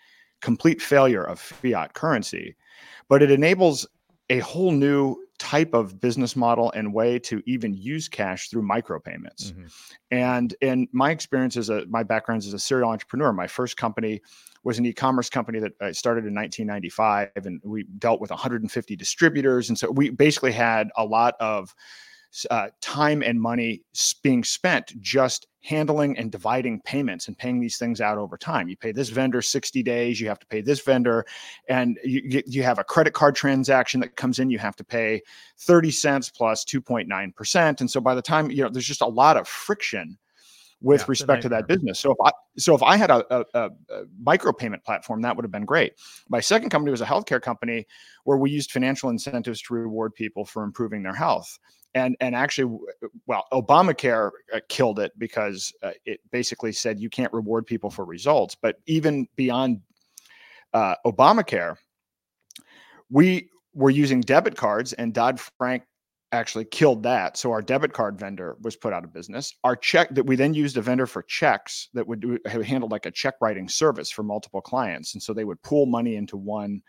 complete 0.42 0.82
failure 0.82 1.24
of 1.24 1.40
fiat 1.40 1.94
currency, 1.94 2.56
but 3.10 3.24
it 3.24 3.32
enables 3.32 3.88
a 4.30 4.40
whole 4.40 4.72
new 4.72 5.16
type 5.40 5.74
of 5.74 6.00
business 6.02 6.36
model 6.36 6.72
and 6.72 6.94
way 6.94 7.20
to 7.20 7.42
even 7.46 7.74
use 7.74 8.10
cash 8.10 8.50
through 8.50 8.64
micropayments. 8.64 9.52
Mm-hmm. 9.52 9.66
And 10.12 10.56
in 10.62 10.88
my 10.92 11.12
experience 11.12 11.58
as 11.58 11.70
a 11.70 11.86
my 11.88 12.04
background 12.04 12.42
is 12.42 12.48
as 12.48 12.54
a 12.54 12.60
serial 12.60 12.90
entrepreneur, 12.90 13.32
my 13.32 13.48
first 13.48 13.78
company 13.78 14.22
was 14.64 14.80
an 14.80 14.86
e-commerce 14.86 15.30
company 15.30 15.60
that 15.60 15.74
I 15.80 15.92
started 15.92 16.26
in 16.26 16.34
1995 16.34 17.30
and 17.46 17.62
we 17.64 17.84
dealt 18.00 18.20
with 18.20 18.32
150 18.32 18.96
distributors 18.96 19.70
and 19.70 19.78
so 19.78 19.92
we 19.92 20.10
basically 20.10 20.52
had 20.52 20.90
a 20.98 21.06
lot 21.06 21.36
of 21.40 21.74
uh, 22.52 22.68
time 22.82 23.24
and 23.24 23.42
money 23.42 23.82
being 24.22 24.44
spent 24.44 25.00
just 25.02 25.48
handling 25.64 26.18
and 26.18 26.32
dividing 26.32 26.82
payments 26.82 27.28
and 27.28 27.38
paying 27.38 27.60
these 27.60 27.78
things 27.78 28.00
out 28.00 28.18
over 28.18 28.38
time. 28.38 28.70
You 28.70 28.78
pay 28.78 28.92
this 28.92 29.10
vendor 29.10 29.42
60 29.42 29.84
days, 29.84 30.22
you 30.22 30.28
have 30.30 30.40
to 30.40 30.48
pay 30.48 30.62
this 30.62 30.82
vendor, 30.82 31.26
and 31.68 32.00
you, 32.04 32.42
you 32.46 32.64
have 32.64 32.80
a 32.80 32.84
credit 32.84 33.14
card 33.14 33.36
transaction 33.36 34.00
that 34.00 34.16
comes 34.16 34.40
in, 34.40 34.50
you 34.50 34.60
have 34.60 34.76
to 34.78 34.84
pay 34.84 35.22
30 35.60 35.92
cents 35.92 36.30
plus 36.30 36.64
2.9%. 36.64 37.82
And 37.82 37.92
so 37.92 38.00
by 38.00 38.16
the 38.16 38.22
time, 38.22 38.50
you 38.50 38.64
know, 38.64 38.70
there's 38.70 38.88
just 38.88 39.02
a 39.02 39.08
lot 39.08 39.36
of 39.36 39.48
friction 39.48 40.18
with 40.80 41.02
yeah, 41.02 41.06
respect 41.08 41.42
to 41.42 41.50
that 41.50 41.68
business. 41.68 42.00
So 42.00 42.12
if 42.12 42.18
I 42.24 42.32
so 42.58 42.76
if 42.76 42.84
I 42.84 42.98
had 42.98 43.10
a, 43.10 43.26
a, 43.36 43.46
a, 43.54 43.70
micropayment 44.24 44.84
platform, 44.84 45.22
that 45.22 45.36
would 45.36 45.44
have 45.44 45.52
been 45.52 45.66
great. 45.66 45.94
My 46.30 46.40
second 46.40 46.70
company 46.70 46.92
was 46.92 47.02
a 47.02 47.06
healthcare 47.06 47.42
company 47.42 47.88
where 48.26 48.38
we 48.38 48.52
used 48.52 48.72
financial 48.72 49.10
incentives 49.10 49.62
to 49.64 49.74
reward 49.74 50.14
people 50.14 50.46
for 50.46 50.64
improving 50.64 51.02
their 51.02 51.16
health 51.16 51.58
and 51.98 52.16
and 52.20 52.36
actually 52.36 52.80
well 53.26 53.46
obamacare 53.52 54.32
uh, 54.54 54.60
killed 54.70 55.00
it 55.00 55.12
because 55.18 55.74
uh, 55.84 55.92
it 56.06 56.20
basically 56.32 56.72
said 56.72 57.00
you 57.00 57.10
can't 57.10 57.34
reward 57.34 57.66
people 57.66 57.90
for 57.90 58.06
results. 58.06 58.56
But 58.56 58.78
even 58.86 59.28
beyond 59.36 59.82
uh, 60.74 60.96
obamacare 61.06 61.76
we 63.10 63.50
were 63.74 63.90
using 63.90 64.22
debit 64.22 64.56
cards 64.56 64.94
and 64.94 65.14
dodd-frank 65.14 65.84
actually 66.34 66.66
killed 66.66 67.04
that. 67.04 67.38
So 67.38 67.52
our 67.52 67.62
debit 67.62 67.94
card 67.94 68.20
vendor 68.20 68.58
was 68.62 68.76
put 68.76 68.92
out 68.92 69.06
of 69.06 69.14
business. 69.14 69.54
Our 69.64 69.76
check 69.76 70.14
that 70.14 70.26
we 70.26 70.36
then 70.36 70.54
used 70.54 70.76
a 70.76 70.82
vendor 70.82 71.08
for 71.08 71.24
checks 71.24 71.90
that 71.94 72.06
would 72.06 72.20
do, 72.20 72.38
handle 72.46 72.90
like 72.90 73.06
a 73.06 73.12
check 73.12 73.36
writing 73.40 73.70
service 73.70 74.12
for 74.12 74.24
multiple 74.24 74.62
clients. 74.62 75.14
And 75.14 75.24
so 75.24 75.34
they 75.34 75.46
would 75.46 75.62
pool 75.62 75.86
money 75.86 76.16
into 76.16 76.36
one 76.36 76.82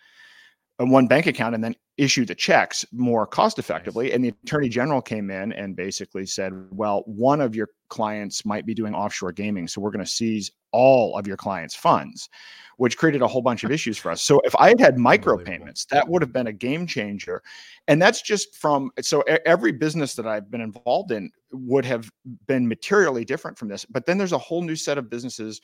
one 0.79 1.09
bank 1.09 1.27
account 1.27 1.55
and 1.55 1.65
then 1.65 1.75
issue 1.97 2.25
the 2.25 2.35
checks 2.35 2.85
more 2.93 3.27
cost 3.27 3.59
effectively. 3.59 4.13
And 4.13 4.25
the 4.25 4.33
attorney 4.45 4.69
general 4.69 5.03
came 5.03 5.31
in 5.31 5.53
and 5.53 5.75
basically 5.75 6.25
said, 6.25 6.53
well, 6.71 7.03
one 7.07 7.41
of 7.41 7.57
your 7.57 7.71
clients 7.89 8.45
might 8.45 8.65
be 8.65 8.75
doing 8.75 8.95
offshore 8.95 9.33
gaming. 9.33 9.67
So 9.67 9.81
we're 9.81 9.91
going 9.91 10.05
to 10.05 10.11
seize 10.11 10.53
all 10.71 11.17
of 11.17 11.27
your 11.27 11.37
clients' 11.37 11.75
funds, 11.75 12.29
which 12.77 12.97
created 12.97 13.23
a 13.23 13.27
whole 13.27 13.43
bunch 13.43 13.65
of 13.65 13.73
issues 13.73 13.99
for 13.99 14.13
us. 14.13 14.23
So 14.23 14.41
if 14.45 14.55
I 14.57 14.69
had 14.69 14.79
had 14.79 14.97
micropayments, 14.97 15.87
that 15.89 16.09
would 16.09 16.23
have 16.23 16.33
been 16.33 16.47
a 16.47 16.53
game 16.53 16.87
changer. 16.87 17.43
And 17.89 18.01
that's 18.01 18.23
just 18.23 18.55
from 18.55 18.93
so 19.01 19.23
every 19.45 19.73
business 19.73 20.15
that 20.15 20.29
I've 20.29 20.49
been 20.51 20.61
involved 20.61 21.11
in 21.11 21.31
would 21.51 21.87
have 21.87 22.09
been 22.47 22.69
materially 22.69 23.25
different 23.25 23.59
from 23.59 23.69
this. 23.69 23.85
But 23.85 24.07
then 24.07 24.19
there's 24.19 24.33
a 24.33 24.39
whole 24.39 24.63
new 24.63 24.77
set 24.77 24.99
of 24.99 25.11
businesses 25.11 25.61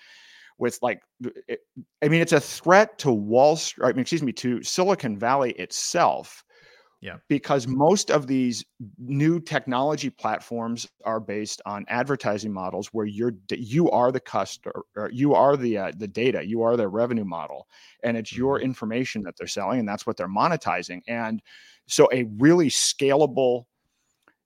with 0.59 0.79
like 0.83 1.01
it, 1.49 1.61
i 2.03 2.09
mean 2.09 2.21
it's 2.21 2.33
a 2.33 2.41
threat 2.41 2.99
to 2.99 3.13
wall 3.13 3.57
street 3.57 3.85
I 3.87 3.93
mean, 3.93 4.01
excuse 4.01 4.23
me 4.23 4.33
to 4.35 4.63
silicon 4.63 5.19
valley 5.19 5.53
itself 5.53 6.45
Yeah. 7.01 7.19
Because 7.29 7.67
most 7.67 8.11
of 8.11 8.27
these 8.27 8.65
new 8.99 9.41
technology 9.41 10.11
platforms 10.11 10.87
are 11.07 11.21
based 11.21 11.63
on 11.65 11.87
advertising 11.89 12.53
models 12.53 12.89
where 12.93 13.07
you're 13.07 13.33
you 13.51 13.91
are 13.91 14.13
the 14.13 14.21
customer, 14.21 14.85
you 15.11 15.35
are 15.35 15.57
the 15.57 15.79
uh, 15.79 15.93
the 15.97 16.07
data, 16.09 16.47
you 16.47 16.63
are 16.63 16.77
the 16.77 16.87
revenue 16.87 17.25
model, 17.25 17.67
and 18.03 18.17
it's 18.19 18.37
your 18.37 18.61
Mm-hmm. 18.61 18.69
information 18.71 19.23
that 19.23 19.37
they're 19.39 19.47
selling, 19.47 19.81
and 19.81 19.89
that's 19.89 20.07
what 20.07 20.19
they're 20.19 20.29
monetizing. 20.29 21.01
And 21.09 21.41
so, 21.87 22.09
a 22.13 22.25
really 22.39 22.69
scalable, 22.69 23.65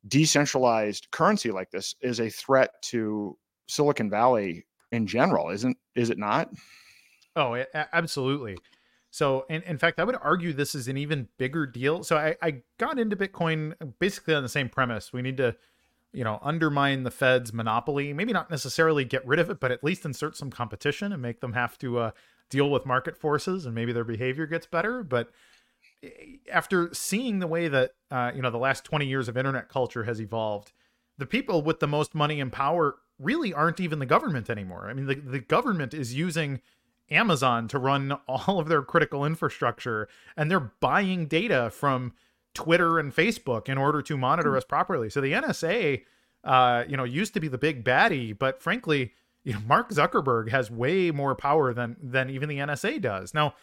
decentralized 0.06 1.08
currency 1.10 1.50
like 1.50 1.70
this 1.70 1.94
is 2.00 2.20
a 2.20 2.30
threat 2.30 2.70
to 2.82 3.36
Silicon 3.66 4.08
Valley 4.10 4.66
in 4.92 5.06
general, 5.06 5.50
isn't 5.50 5.76
is 5.94 6.10
it 6.10 6.18
not? 6.18 6.50
Oh, 7.36 7.62
absolutely. 7.74 8.58
So, 9.10 9.46
in, 9.48 9.62
in 9.62 9.78
fact, 9.78 9.98
I 9.98 10.04
would 10.04 10.16
argue 10.20 10.52
this 10.52 10.74
is 10.74 10.88
an 10.88 10.98
even 10.98 11.28
bigger 11.38 11.66
deal. 11.66 12.02
So, 12.04 12.16
I, 12.16 12.36
I 12.42 12.62
got 12.78 12.98
into 12.98 13.16
Bitcoin 13.16 13.74
basically 13.98 14.34
on 14.34 14.42
the 14.42 14.48
same 14.48 14.68
premise. 14.68 15.12
We 15.12 15.22
need 15.22 15.38
to, 15.38 15.56
you 16.12 16.24
know, 16.24 16.38
undermine 16.42 17.04
the 17.04 17.10
Fed's 17.10 17.52
monopoly. 17.52 18.12
Maybe 18.12 18.32
not 18.32 18.50
necessarily 18.50 19.04
get 19.04 19.26
rid 19.26 19.38
of 19.38 19.50
it, 19.50 19.60
but 19.60 19.70
at 19.70 19.82
least 19.82 20.04
insert 20.04 20.36
some 20.36 20.50
competition 20.50 21.12
and 21.12 21.22
make 21.22 21.40
them 21.40 21.54
have 21.54 21.78
to 21.78 21.98
uh, 21.98 22.10
deal 22.50 22.70
with 22.70 22.84
market 22.86 23.16
forces, 23.16 23.66
and 23.66 23.74
maybe 23.74 23.92
their 23.92 24.04
behavior 24.04 24.46
gets 24.46 24.66
better. 24.66 25.02
But 25.02 25.30
eh, 26.02 26.08
after 26.52 26.92
seeing 26.92 27.38
the 27.38 27.46
way 27.46 27.68
that 27.68 27.92
uh, 28.10 28.32
you 28.34 28.42
know 28.42 28.50
the 28.50 28.58
last 28.58 28.84
20 28.84 29.06
years 29.06 29.28
of 29.28 29.36
internet 29.36 29.68
culture 29.68 30.04
has 30.04 30.20
evolved, 30.20 30.72
the 31.16 31.26
people 31.26 31.62
with 31.62 31.80
the 31.80 31.88
most 31.88 32.14
money 32.14 32.40
and 32.40 32.52
power 32.52 32.96
really 33.18 33.52
aren't 33.52 33.80
even 33.80 33.98
the 33.98 34.06
government 34.06 34.48
anymore. 34.48 34.88
I 34.88 34.94
mean, 34.94 35.06
the, 35.06 35.16
the 35.16 35.40
government 35.40 35.94
is 35.94 36.14
using 36.14 36.60
Amazon 37.10 37.68
to 37.68 37.78
run 37.78 38.12
all 38.28 38.58
of 38.58 38.68
their 38.68 38.82
critical 38.82 39.24
infrastructure, 39.24 40.08
and 40.36 40.50
they're 40.50 40.72
buying 40.80 41.26
data 41.26 41.70
from 41.70 42.12
Twitter 42.54 42.98
and 42.98 43.14
Facebook 43.14 43.68
in 43.68 43.78
order 43.78 44.02
to 44.02 44.16
monitor 44.16 44.56
us 44.56 44.64
properly. 44.64 45.10
So 45.10 45.20
the 45.20 45.32
NSA, 45.32 46.02
uh, 46.44 46.84
you 46.88 46.96
know, 46.96 47.04
used 47.04 47.34
to 47.34 47.40
be 47.40 47.48
the 47.48 47.58
big 47.58 47.84
baddie, 47.84 48.36
but 48.36 48.62
frankly, 48.62 49.12
you 49.44 49.52
know, 49.52 49.60
Mark 49.66 49.90
Zuckerberg 49.90 50.50
has 50.50 50.70
way 50.70 51.10
more 51.10 51.34
power 51.34 51.72
than 51.72 51.96
than 52.02 52.28
even 52.30 52.48
the 52.48 52.58
NSA 52.58 53.00
does. 53.00 53.32
Now, 53.32 53.54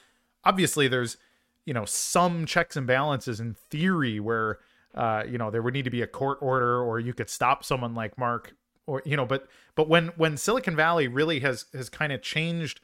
obviously, 0.44 0.88
there's 0.88 1.18
you 1.66 1.74
know 1.74 1.86
some 1.86 2.46
checks 2.46 2.76
and 2.76 2.88
balances 2.88 3.40
in 3.40 3.56
theory 3.70 4.20
where 4.20 4.60
uh, 4.94 5.24
you 5.28 5.38
know 5.38 5.52
there 5.52 5.62
would 5.62 5.74
need 5.74 5.86
to 5.86 5.92
be 5.92 6.02
a 6.02 6.08
court 6.08 6.38
order 6.42 6.82
or 6.82 7.00
you 7.00 7.14
could 7.14 7.30
stop 7.30 7.64
someone 7.64 7.94
like 7.94 8.18
Mark 8.18 8.56
or 8.88 9.02
you 9.06 9.16
know 9.16 9.26
but 9.26 9.48
but 9.76 9.88
when 9.88 10.08
when 10.16 10.38
Silicon 10.38 10.76
Valley 10.76 11.08
really 11.08 11.40
has 11.42 11.66
has 11.74 11.90
kind 11.90 12.12
of 12.12 12.22
changed 12.22 12.82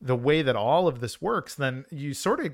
the 0.00 0.16
way 0.16 0.42
that 0.42 0.56
all 0.56 0.88
of 0.88 1.00
this 1.00 1.22
works 1.22 1.54
then 1.54 1.84
you 1.90 2.14
sort 2.14 2.40
of 2.40 2.52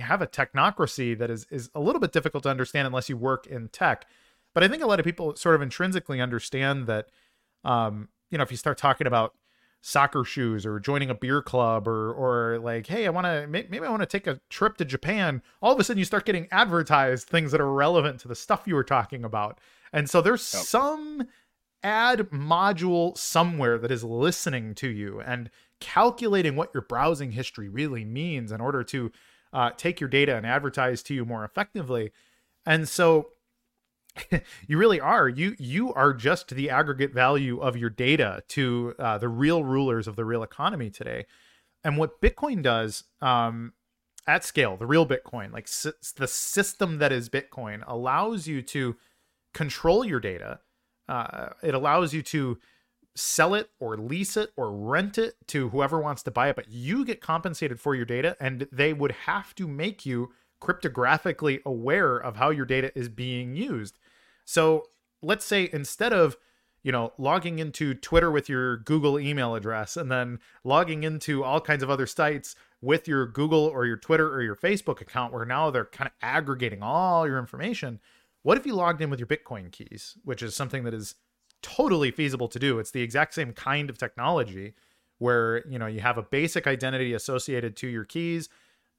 have 0.00 0.22
a 0.22 0.26
technocracy 0.26 1.16
that 1.18 1.30
is 1.30 1.46
is 1.50 1.70
a 1.74 1.80
little 1.80 2.00
bit 2.00 2.12
difficult 2.12 2.44
to 2.44 2.50
understand 2.50 2.86
unless 2.86 3.08
you 3.08 3.16
work 3.16 3.46
in 3.46 3.68
tech. 3.68 4.06
But 4.54 4.62
I 4.62 4.68
think 4.68 4.82
a 4.82 4.86
lot 4.86 5.00
of 5.00 5.04
people 5.04 5.34
sort 5.36 5.54
of 5.54 5.62
intrinsically 5.62 6.20
understand 6.20 6.86
that 6.86 7.08
um 7.64 8.08
you 8.30 8.38
know 8.38 8.42
if 8.42 8.50
you 8.50 8.56
start 8.56 8.78
talking 8.78 9.06
about 9.06 9.34
soccer 9.84 10.24
shoes 10.24 10.64
or 10.64 10.78
joining 10.78 11.10
a 11.10 11.14
beer 11.14 11.42
club 11.42 11.88
or 11.88 12.12
or 12.12 12.58
like 12.60 12.86
hey 12.86 13.04
i 13.04 13.10
want 13.10 13.24
to 13.24 13.48
maybe 13.48 13.80
i 13.80 13.90
want 13.90 14.00
to 14.00 14.06
take 14.06 14.28
a 14.28 14.40
trip 14.48 14.76
to 14.76 14.84
japan 14.84 15.42
all 15.60 15.72
of 15.72 15.80
a 15.80 15.82
sudden 15.82 15.98
you 15.98 16.04
start 16.04 16.24
getting 16.24 16.46
advertised 16.52 17.26
things 17.26 17.50
that 17.50 17.60
are 17.60 17.72
relevant 17.72 18.20
to 18.20 18.28
the 18.28 18.34
stuff 18.36 18.62
you 18.64 18.76
were 18.76 18.84
talking 18.84 19.24
about. 19.24 19.58
And 19.92 20.08
so 20.08 20.22
there's 20.22 20.42
some 20.42 21.26
ad 21.82 22.30
module 22.30 23.16
somewhere 23.16 23.78
that 23.78 23.90
is 23.90 24.04
listening 24.04 24.74
to 24.76 24.88
you 24.88 25.20
and 25.20 25.50
calculating 25.80 26.56
what 26.56 26.70
your 26.72 26.82
browsing 26.82 27.32
history 27.32 27.68
really 27.68 28.04
means 28.04 28.52
in 28.52 28.60
order 28.60 28.84
to 28.84 29.10
uh, 29.52 29.70
take 29.76 30.00
your 30.00 30.08
data 30.08 30.36
and 30.36 30.46
advertise 30.46 31.02
to 31.02 31.14
you 31.14 31.24
more 31.24 31.44
effectively. 31.44 32.12
And 32.64 32.88
so 32.88 33.30
you 34.66 34.78
really 34.78 35.00
are. 35.00 35.28
You 35.28 35.56
you 35.58 35.92
are 35.94 36.12
just 36.12 36.50
the 36.50 36.70
aggregate 36.70 37.12
value 37.12 37.58
of 37.60 37.76
your 37.76 37.90
data 37.90 38.42
to 38.48 38.94
uh, 38.98 39.18
the 39.18 39.28
real 39.28 39.64
rulers 39.64 40.06
of 40.06 40.16
the 40.16 40.24
real 40.24 40.42
economy 40.42 40.90
today. 40.90 41.26
And 41.84 41.96
what 41.96 42.20
bitcoin 42.20 42.62
does 42.62 43.04
um, 43.20 43.72
at 44.26 44.44
scale 44.44 44.76
the 44.76 44.86
real 44.86 45.06
bitcoin 45.06 45.52
like 45.52 45.66
sy- 45.66 45.90
the 46.16 46.28
system 46.28 46.98
that 46.98 47.12
is 47.12 47.28
bitcoin 47.28 47.82
allows 47.86 48.46
you 48.46 48.62
to 48.62 48.96
control 49.52 50.04
your 50.04 50.20
data 50.20 50.60
uh, 51.12 51.50
it 51.62 51.74
allows 51.74 52.14
you 52.14 52.22
to 52.22 52.58
sell 53.14 53.54
it 53.54 53.68
or 53.78 53.98
lease 53.98 54.38
it 54.38 54.50
or 54.56 54.72
rent 54.72 55.18
it 55.18 55.34
to 55.46 55.68
whoever 55.68 56.00
wants 56.00 56.22
to 56.22 56.30
buy 56.30 56.48
it 56.48 56.56
but 56.56 56.70
you 56.70 57.04
get 57.04 57.20
compensated 57.20 57.78
for 57.78 57.94
your 57.94 58.06
data 58.06 58.34
and 58.40 58.66
they 58.72 58.94
would 58.94 59.12
have 59.12 59.54
to 59.54 59.68
make 59.68 60.06
you 60.06 60.30
cryptographically 60.62 61.62
aware 61.64 62.16
of 62.16 62.36
how 62.36 62.48
your 62.48 62.64
data 62.64 62.96
is 62.96 63.08
being 63.10 63.54
used. 63.54 63.98
So 64.46 64.86
let's 65.20 65.44
say 65.44 65.68
instead 65.72 66.14
of 66.14 66.36
you 66.82 66.92
know 66.92 67.12
logging 67.18 67.58
into 67.58 67.92
Twitter 67.94 68.30
with 68.30 68.48
your 68.48 68.78
Google 68.78 69.20
email 69.20 69.54
address 69.54 69.96
and 69.96 70.10
then 70.10 70.38
logging 70.64 71.02
into 71.02 71.44
all 71.44 71.60
kinds 71.60 71.82
of 71.82 71.90
other 71.90 72.06
sites 72.06 72.54
with 72.80 73.06
your 73.06 73.26
Google 73.26 73.66
or 73.66 73.84
your 73.84 73.98
Twitter 73.98 74.32
or 74.32 74.42
your 74.42 74.56
Facebook 74.56 75.00
account 75.00 75.32
where 75.32 75.44
now 75.44 75.70
they're 75.70 75.84
kind 75.84 76.08
of 76.08 76.14
aggregating 76.22 76.82
all 76.82 77.26
your 77.26 77.38
information 77.38 78.00
what 78.42 78.58
if 78.58 78.66
you 78.66 78.74
logged 78.74 79.00
in 79.00 79.10
with 79.10 79.20
your 79.20 79.26
Bitcoin 79.26 79.70
keys 79.70 80.16
which 80.24 80.42
is 80.42 80.54
something 80.54 80.84
that 80.84 80.94
is 80.94 81.14
totally 81.62 82.10
feasible 82.10 82.48
to 82.48 82.58
do 82.58 82.78
it's 82.78 82.90
the 82.90 83.02
exact 83.02 83.34
same 83.34 83.52
kind 83.52 83.88
of 83.88 83.98
technology 83.98 84.74
where 85.18 85.66
you 85.68 85.78
know 85.78 85.86
you 85.86 86.00
have 86.00 86.18
a 86.18 86.22
basic 86.22 86.66
identity 86.66 87.12
associated 87.12 87.76
to 87.76 87.86
your 87.86 88.04
keys 88.04 88.48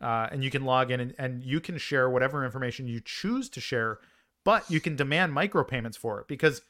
uh, 0.02 0.28
and 0.32 0.44
you 0.44 0.50
can 0.50 0.66
log 0.66 0.92
in 0.92 1.00
and, 1.00 1.14
and 1.18 1.44
you 1.44 1.60
can 1.60 1.78
share 1.78 2.10
whatever 2.10 2.44
information 2.46 2.88
you 2.88 3.02
choose 3.04 3.50
to 3.50 3.60
share 3.60 4.00
but 4.44 4.70
you 4.70 4.80
can 4.80 4.96
demand 4.96 5.34
micropayments 5.34 5.98
for 5.98 6.20
it 6.20 6.28
because 6.28 6.62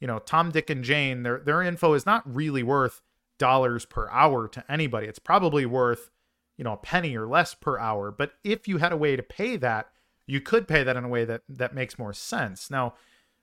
you 0.00 0.06
know 0.06 0.18
Tom, 0.18 0.50
Dick, 0.50 0.70
and 0.70 0.84
Jane 0.84 1.22
their 1.22 1.38
their 1.38 1.62
info 1.62 1.94
is 1.94 2.06
not 2.06 2.22
really 2.32 2.62
worth 2.62 3.00
dollars 3.38 3.84
per 3.84 4.08
hour 4.10 4.48
to 4.48 4.64
anybody. 4.70 5.06
It's 5.06 5.18
probably 5.18 5.66
worth 5.66 6.10
you 6.56 6.64
know 6.64 6.74
a 6.74 6.78
penny 6.78 7.16
or 7.16 7.26
less 7.26 7.54
per 7.54 7.78
hour. 7.78 8.10
But 8.10 8.32
if 8.44 8.68
you 8.68 8.78
had 8.78 8.92
a 8.92 8.96
way 8.96 9.16
to 9.16 9.22
pay 9.22 9.56
that, 9.56 9.90
you 10.28 10.40
could 10.40 10.68
pay 10.68 10.82
that 10.84 10.96
in 10.96 11.04
a 11.04 11.08
way 11.08 11.24
that 11.24 11.42
that 11.48 11.74
makes 11.74 11.98
more 11.98 12.12
sense. 12.12 12.70
Now, 12.70 12.94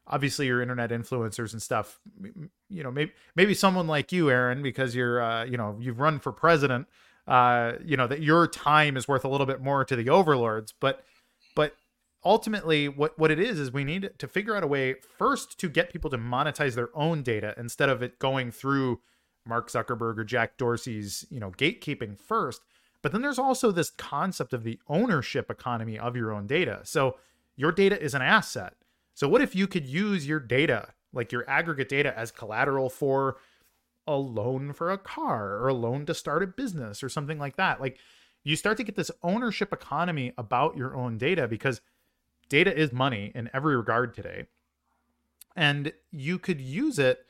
obviously, 0.07 0.45
your 0.45 0.61
internet 0.61 0.91
influencers 0.91 1.51
and 1.51 1.61
stuff, 1.61 1.99
you 2.69 2.83
know, 2.83 2.91
maybe 2.91 3.11
maybe 3.35 3.53
someone 3.53 3.87
like 3.87 4.11
you, 4.11 4.29
Aaron, 4.29 4.61
because 4.61 4.95
you're 4.95 5.21
uh, 5.21 5.43
you 5.45 5.57
know 5.57 5.77
you've 5.79 5.99
run 5.99 6.19
for 6.19 6.31
president. 6.31 6.87
Uh, 7.27 7.73
you 7.83 7.97
know 7.97 8.07
that 8.07 8.21
your 8.21 8.47
time 8.47 8.95
is 8.95 9.07
worth 9.07 9.25
a 9.25 9.27
little 9.27 9.47
bit 9.47 9.59
more 9.59 9.83
to 9.83 9.95
the 9.95 10.09
overlords, 10.09 10.73
but 10.79 11.03
but 11.55 11.75
ultimately 12.23 12.87
what 12.87 13.17
what 13.17 13.31
it 13.31 13.39
is 13.39 13.59
is 13.59 13.71
we 13.71 13.83
need 13.83 14.11
to 14.17 14.27
figure 14.27 14.55
out 14.55 14.63
a 14.63 14.67
way 14.67 14.95
first 15.17 15.59
to 15.59 15.67
get 15.67 15.91
people 15.91 16.09
to 16.11 16.17
monetize 16.17 16.75
their 16.75 16.95
own 16.95 17.23
data 17.23 17.53
instead 17.57 17.89
of 17.89 18.03
it 18.03 18.19
going 18.19 18.51
through 18.51 18.99
Mark 19.47 19.69
Zuckerberg 19.69 20.17
or 20.17 20.23
Jack 20.23 20.57
Dorsey's, 20.57 21.25
you 21.29 21.39
know, 21.39 21.51
gatekeeping 21.51 22.19
first. 22.19 22.61
But 23.05 23.11
then 23.11 23.21
there's 23.21 23.37
also 23.37 23.69
this 23.69 23.91
concept 23.91 24.51
of 24.51 24.63
the 24.63 24.79
ownership 24.87 25.51
economy 25.51 25.99
of 25.99 26.15
your 26.15 26.33
own 26.33 26.47
data. 26.47 26.79
So 26.85 27.17
your 27.55 27.71
data 27.71 28.01
is 28.01 28.15
an 28.15 28.23
asset. 28.23 28.73
So 29.13 29.29
what 29.29 29.43
if 29.43 29.55
you 29.55 29.67
could 29.67 29.85
use 29.85 30.27
your 30.27 30.39
data, 30.39 30.87
like 31.13 31.31
your 31.31 31.47
aggregate 31.47 31.87
data 31.87 32.17
as 32.17 32.31
collateral 32.31 32.89
for 32.89 33.37
a 34.07 34.15
loan 34.15 34.73
for 34.73 34.89
a 34.89 34.97
car 34.97 35.57
or 35.57 35.67
a 35.67 35.73
loan 35.75 36.07
to 36.07 36.15
start 36.15 36.41
a 36.41 36.47
business 36.47 37.03
or 37.03 37.09
something 37.09 37.37
like 37.37 37.57
that? 37.57 37.79
Like 37.79 37.99
you 38.43 38.55
start 38.55 38.75
to 38.77 38.83
get 38.83 38.95
this 38.95 39.11
ownership 39.21 39.71
economy 39.71 40.33
about 40.35 40.75
your 40.75 40.95
own 40.95 41.19
data 41.19 41.47
because 41.47 41.81
data 42.49 42.75
is 42.75 42.91
money 42.91 43.31
in 43.35 43.51
every 43.53 43.77
regard 43.77 44.15
today 44.15 44.47
and 45.55 45.93
you 46.09 46.39
could 46.39 46.59
use 46.59 46.97
it 46.97 47.23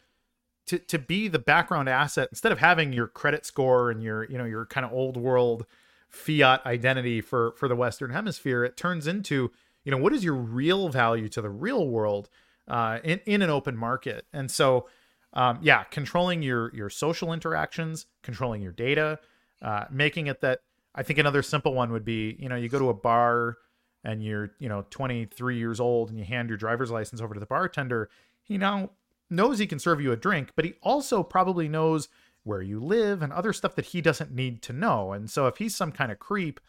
to, 0.68 0.80
to 0.80 1.00
be 1.00 1.28
the 1.28 1.40
background 1.40 1.88
asset 1.90 2.30
instead 2.32 2.52
of 2.52 2.60
having 2.60 2.94
your 2.94 3.08
credit 3.08 3.46
score 3.46 3.92
and 3.92 4.02
your 4.02 4.24
you 4.26 4.38
know 4.38 4.46
your 4.46 4.66
kind 4.66 4.86
of 4.86 4.92
old 4.92 5.18
world 5.18 5.66
fiat 6.10 6.66
identity 6.66 7.22
for 7.22 7.54
for 7.58 7.68
the 7.68 7.76
western 7.76 8.12
hemisphere 8.12 8.64
it 8.64 8.78
turns 8.78 9.06
into 9.08 9.52
you 9.84 9.92
know 9.92 9.98
what 9.98 10.14
is 10.14 10.24
your 10.24 10.36
real 10.36 10.90
value 10.90 11.30
to 11.30 11.42
the 11.42 11.50
real 11.50 11.88
world 11.88 12.30
uh, 12.68 13.00
in, 13.04 13.20
in 13.26 13.42
an 13.44 13.50
open 13.50 13.78
market? 13.78 14.26
And 14.34 14.50
so 14.50 14.88
um, 15.34 15.60
yeah 15.62 15.84
controlling 15.84 16.42
your 16.42 16.74
your 16.74 16.90
social 16.90 17.34
interactions 17.34 18.08
controlling 18.24 18.62
your 18.62 18.72
data 18.72 19.20
uh, 19.62 19.84
making 19.92 20.28
it 20.28 20.42
that 20.42 20.62
i 20.96 21.04
think 21.04 21.20
another 21.20 21.44
simple 21.44 21.74
one 21.74 21.92
would 21.92 22.06
be 22.06 22.38
you 22.40 22.48
know 22.48 22.56
you 22.56 22.70
go 22.70 22.80
to 22.80 22.90
a 22.90 22.94
bar 22.94 23.58
and 24.06 24.24
you're 24.24 24.52
you 24.60 24.70
know 24.70 24.86
23 24.92 25.58
years 25.58 25.80
old 25.80 26.10
and 26.10 26.18
you 26.18 26.24
hand 26.24 26.48
your 26.48 26.58
driver's 26.58 26.90
license 26.90 27.22
over 27.22 27.34
to 27.34 27.40
the 27.40 27.46
bartender 27.46 28.10
he 28.44 28.58
now 28.58 28.90
knows 29.30 29.60
he 29.60 29.68
can 29.68 29.80
serve 29.80 30.02
you 30.02 30.12
a 30.12 30.18
drink 30.18 30.52
but 30.56 30.66
he 30.66 30.74
also 30.82 31.24
probably 31.24 31.68
knows 31.68 32.10
where 32.46 32.62
you 32.62 32.80
live 32.80 33.22
and 33.22 33.34
other 33.34 33.52
stuff 33.52 33.76
that 33.76 33.88
he 33.88 34.02
doesn't 34.02 34.32
need 34.32 34.62
to 34.62 34.72
know. 34.72 35.12
And 35.12 35.30
so 35.30 35.48
if 35.48 35.58
he's 35.58 35.76
some 35.76 35.92
kind 35.92 36.12
of 36.12 36.20
creep 36.20 36.62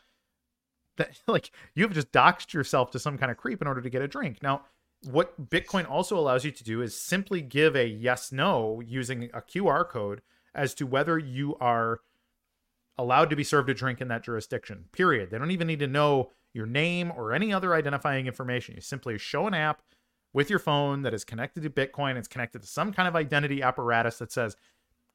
that 0.97 1.21
like 1.29 1.53
you've 1.75 1.93
just 1.93 2.11
doxed 2.11 2.53
yourself 2.53 2.91
to 2.91 2.99
some 2.99 3.17
kind 3.17 3.31
of 3.31 3.37
creep 3.37 3.61
in 3.63 3.69
order 3.69 3.83
to 3.83 3.91
get 3.91 4.03
a 4.03 4.09
drink. 4.09 4.43
Now 4.43 4.63
what 5.05 5.51
bitcoin 5.51 5.89
also 5.89 6.19
allows 6.19 6.45
you 6.45 6.51
to 6.51 6.65
do 6.65 6.81
is 6.81 6.99
simply 6.99 7.43
give 7.43 7.77
a 7.77 7.87
yes 7.87 8.33
no 8.33 8.81
using 8.85 9.25
a 9.35 9.43
qr 9.43 9.87
code 9.87 10.23
as 10.55 10.75
to 10.75 10.87
whether 10.87 11.19
you 11.19 11.55
are 11.61 12.01
allowed 12.97 13.29
to 13.29 13.37
be 13.37 13.45
served 13.45 13.69
a 13.69 13.75
drink 13.75 14.01
in 14.01 14.09
that 14.09 14.25
jurisdiction 14.25 14.87
period. 14.93 15.31
They 15.31 15.37
don't 15.37 15.51
even 15.51 15.67
need 15.67 15.81
to 15.81 15.87
know 15.87 16.31
your 16.55 16.65
name 16.65 17.13
or 17.15 17.35
any 17.35 17.53
other 17.53 17.75
identifying 17.75 18.27
information. 18.27 18.75
You 18.75 18.81
simply 18.81 19.19
show 19.19 19.47
an 19.47 19.53
app 19.53 19.83
with 20.37 20.51
your 20.51 20.59
phone 20.59 21.01
that 21.01 21.15
is 21.15 21.25
connected 21.25 21.63
to 21.63 21.71
Bitcoin. 21.71 22.17
It's 22.17 22.29
connected 22.29 22.61
to 22.61 22.69
some 22.69 22.93
kind 22.93 23.09
of 23.09 23.17
identity 23.17 23.63
apparatus 23.63 24.19
that 24.19 24.31
says, 24.31 24.55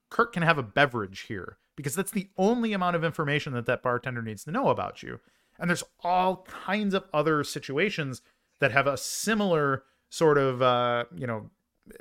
Kirk 0.10 0.34
can 0.34 0.42
have 0.42 0.58
a 0.58 0.64
beverage 0.64 1.22
here 1.28 1.60
because 1.76 1.94
that's 1.94 2.10
the 2.10 2.30
only 2.40 2.74
amount 2.74 2.96
of 2.96 3.04
information 3.04 3.54
that 3.54 3.68
that 3.68 3.84
bartender 3.84 4.24
needs 4.24 4.44
to 4.46 4.52
know 4.52 4.70
about 4.70 5.04
you. 5.04 5.20
And 5.60 5.70
there's 5.70 5.84
all 6.04 6.48
kinds 6.66 6.96
of 6.96 7.04
other 7.14 7.44
situations 7.44 8.24
that 8.62 8.72
have 8.72 8.88
a 8.88 8.98
similar 8.98 9.84
sort 10.10 10.40
of, 10.40 10.64
uh, 10.64 11.06
you 11.16 11.28
know, 11.28 11.52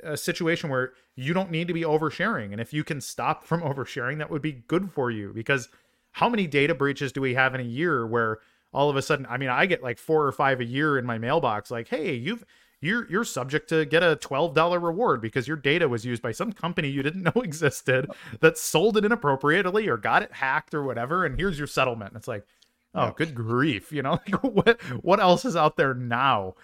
a 0.01 0.17
situation 0.17 0.71
where 0.71 0.93
you 1.15 1.35
don't 1.35 1.51
need 1.51 1.67
to 1.67 1.75
be 1.75 1.83
oversharing. 1.83 2.51
And 2.51 2.59
if 2.59 2.73
you 2.73 2.83
can 2.83 3.01
stop 3.01 3.43
from 3.45 3.61
oversharing, 3.61 4.17
that 4.17 4.31
would 4.31 4.41
be 4.41 4.63
good 4.67 4.91
for 4.91 5.11
you 5.11 5.31
because 5.31 5.69
how 6.13 6.27
many 6.27 6.47
data 6.47 6.73
breaches 6.73 7.11
do 7.11 7.21
we 7.21 7.35
have 7.35 7.53
in 7.53 7.61
a 7.61 7.65
year 7.65 8.07
where 8.07 8.39
all 8.73 8.89
of 8.89 8.95
a 8.95 9.01
sudden, 9.03 9.27
I 9.29 9.37
mean, 9.37 9.49
I 9.49 9.67
get 9.67 9.83
like 9.83 9.99
four 9.99 10.25
or 10.25 10.31
five 10.31 10.59
a 10.59 10.65
year 10.65 10.97
in 10.97 11.05
my 11.05 11.19
mailbox, 11.19 11.69
like, 11.69 11.87
hey, 11.87 12.15
you've 12.15 12.43
you're 12.81 13.09
you're 13.09 13.23
subject 13.23 13.69
to 13.69 13.85
get 13.85 14.03
a 14.03 14.15
$12 14.15 14.81
reward 14.81 15.21
because 15.21 15.47
your 15.47 15.57
data 15.57 15.87
was 15.87 16.05
used 16.05 16.21
by 16.21 16.31
some 16.31 16.51
company 16.51 16.89
you 16.89 17.03
didn't 17.03 17.23
know 17.35 17.41
existed 17.41 18.09
that 18.41 18.57
sold 18.57 18.97
it 18.97 19.05
inappropriately 19.05 19.87
or 19.87 19.97
got 19.97 20.23
it 20.23 20.33
hacked 20.33 20.73
or 20.73 20.83
whatever 20.83 21.25
and 21.25 21.39
here's 21.39 21.57
your 21.57 21.67
settlement. 21.67 22.11
And 22.11 22.17
it's 22.17 22.27
like 22.27 22.45
oh 22.93 23.11
good 23.15 23.33
grief 23.33 23.91
you 23.93 24.01
know 24.01 24.19
what 24.41 24.81
what 25.01 25.19
else 25.19 25.45
is 25.45 25.55
out 25.55 25.77
there 25.77 25.93
now? 25.93 26.55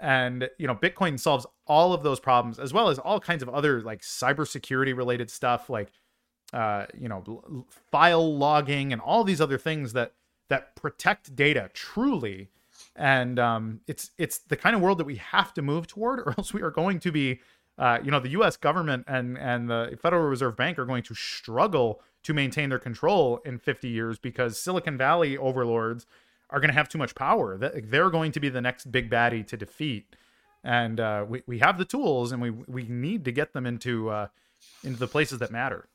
And 0.00 0.48
you 0.58 0.66
know 0.66 0.74
bitcoin 0.74 1.18
solves 1.18 1.46
all 1.66 1.92
of 1.92 2.02
those 2.02 2.20
problems 2.20 2.58
as 2.58 2.72
well 2.72 2.88
as 2.88 2.98
all 2.98 3.20
kinds 3.20 3.42
of 3.42 3.48
other 3.48 3.82
like 3.82 4.00
cybersecurity 4.00 4.96
related 4.96 5.30
stuff 5.30 5.68
like 5.68 5.90
uh 6.52 6.86
you 6.98 7.08
know 7.08 7.66
file 7.90 8.36
logging 8.36 8.92
and 8.92 9.02
all 9.02 9.24
these 9.24 9.40
other 9.40 9.58
things 9.58 9.92
that 9.92 10.12
that 10.48 10.76
protect 10.76 11.34
data 11.34 11.70
truly 11.72 12.50
and 12.96 13.38
um, 13.38 13.80
it's 13.86 14.10
it's 14.18 14.38
the 14.38 14.56
kind 14.56 14.76
of 14.76 14.82
world 14.82 14.98
that 14.98 15.04
we 15.04 15.16
have 15.16 15.52
to 15.54 15.62
move 15.62 15.86
toward, 15.86 16.20
or 16.20 16.34
else 16.38 16.52
we 16.52 16.62
are 16.62 16.70
going 16.70 17.00
to 17.00 17.12
be, 17.12 17.40
uh, 17.78 17.98
you 18.02 18.10
know, 18.10 18.20
the 18.20 18.30
U.S. 18.30 18.56
government 18.56 19.04
and 19.06 19.38
and 19.38 19.68
the 19.68 19.98
Federal 20.00 20.22
Reserve 20.24 20.56
Bank 20.56 20.78
are 20.78 20.84
going 20.84 21.02
to 21.04 21.14
struggle 21.14 22.00
to 22.22 22.32
maintain 22.32 22.70
their 22.70 22.78
control 22.78 23.38
in 23.44 23.58
50 23.58 23.86
years 23.88 24.18
because 24.18 24.58
Silicon 24.58 24.96
Valley 24.96 25.36
overlords 25.36 26.06
are 26.48 26.58
going 26.58 26.70
to 26.70 26.74
have 26.74 26.88
too 26.88 26.96
much 26.96 27.14
power. 27.14 27.58
They're 27.58 28.10
going 28.10 28.32
to 28.32 28.40
be 28.40 28.48
the 28.48 28.62
next 28.62 28.90
big 28.90 29.10
baddie 29.10 29.46
to 29.46 29.56
defeat, 29.56 30.14
and 30.62 31.00
uh, 31.00 31.24
we 31.28 31.42
we 31.46 31.58
have 31.58 31.78
the 31.78 31.84
tools, 31.84 32.32
and 32.32 32.40
we 32.40 32.50
we 32.50 32.84
need 32.84 33.24
to 33.24 33.32
get 33.32 33.52
them 33.52 33.66
into 33.66 34.10
uh, 34.10 34.28
into 34.82 34.98
the 34.98 35.08
places 35.08 35.38
that 35.40 35.50
matter. 35.50 35.88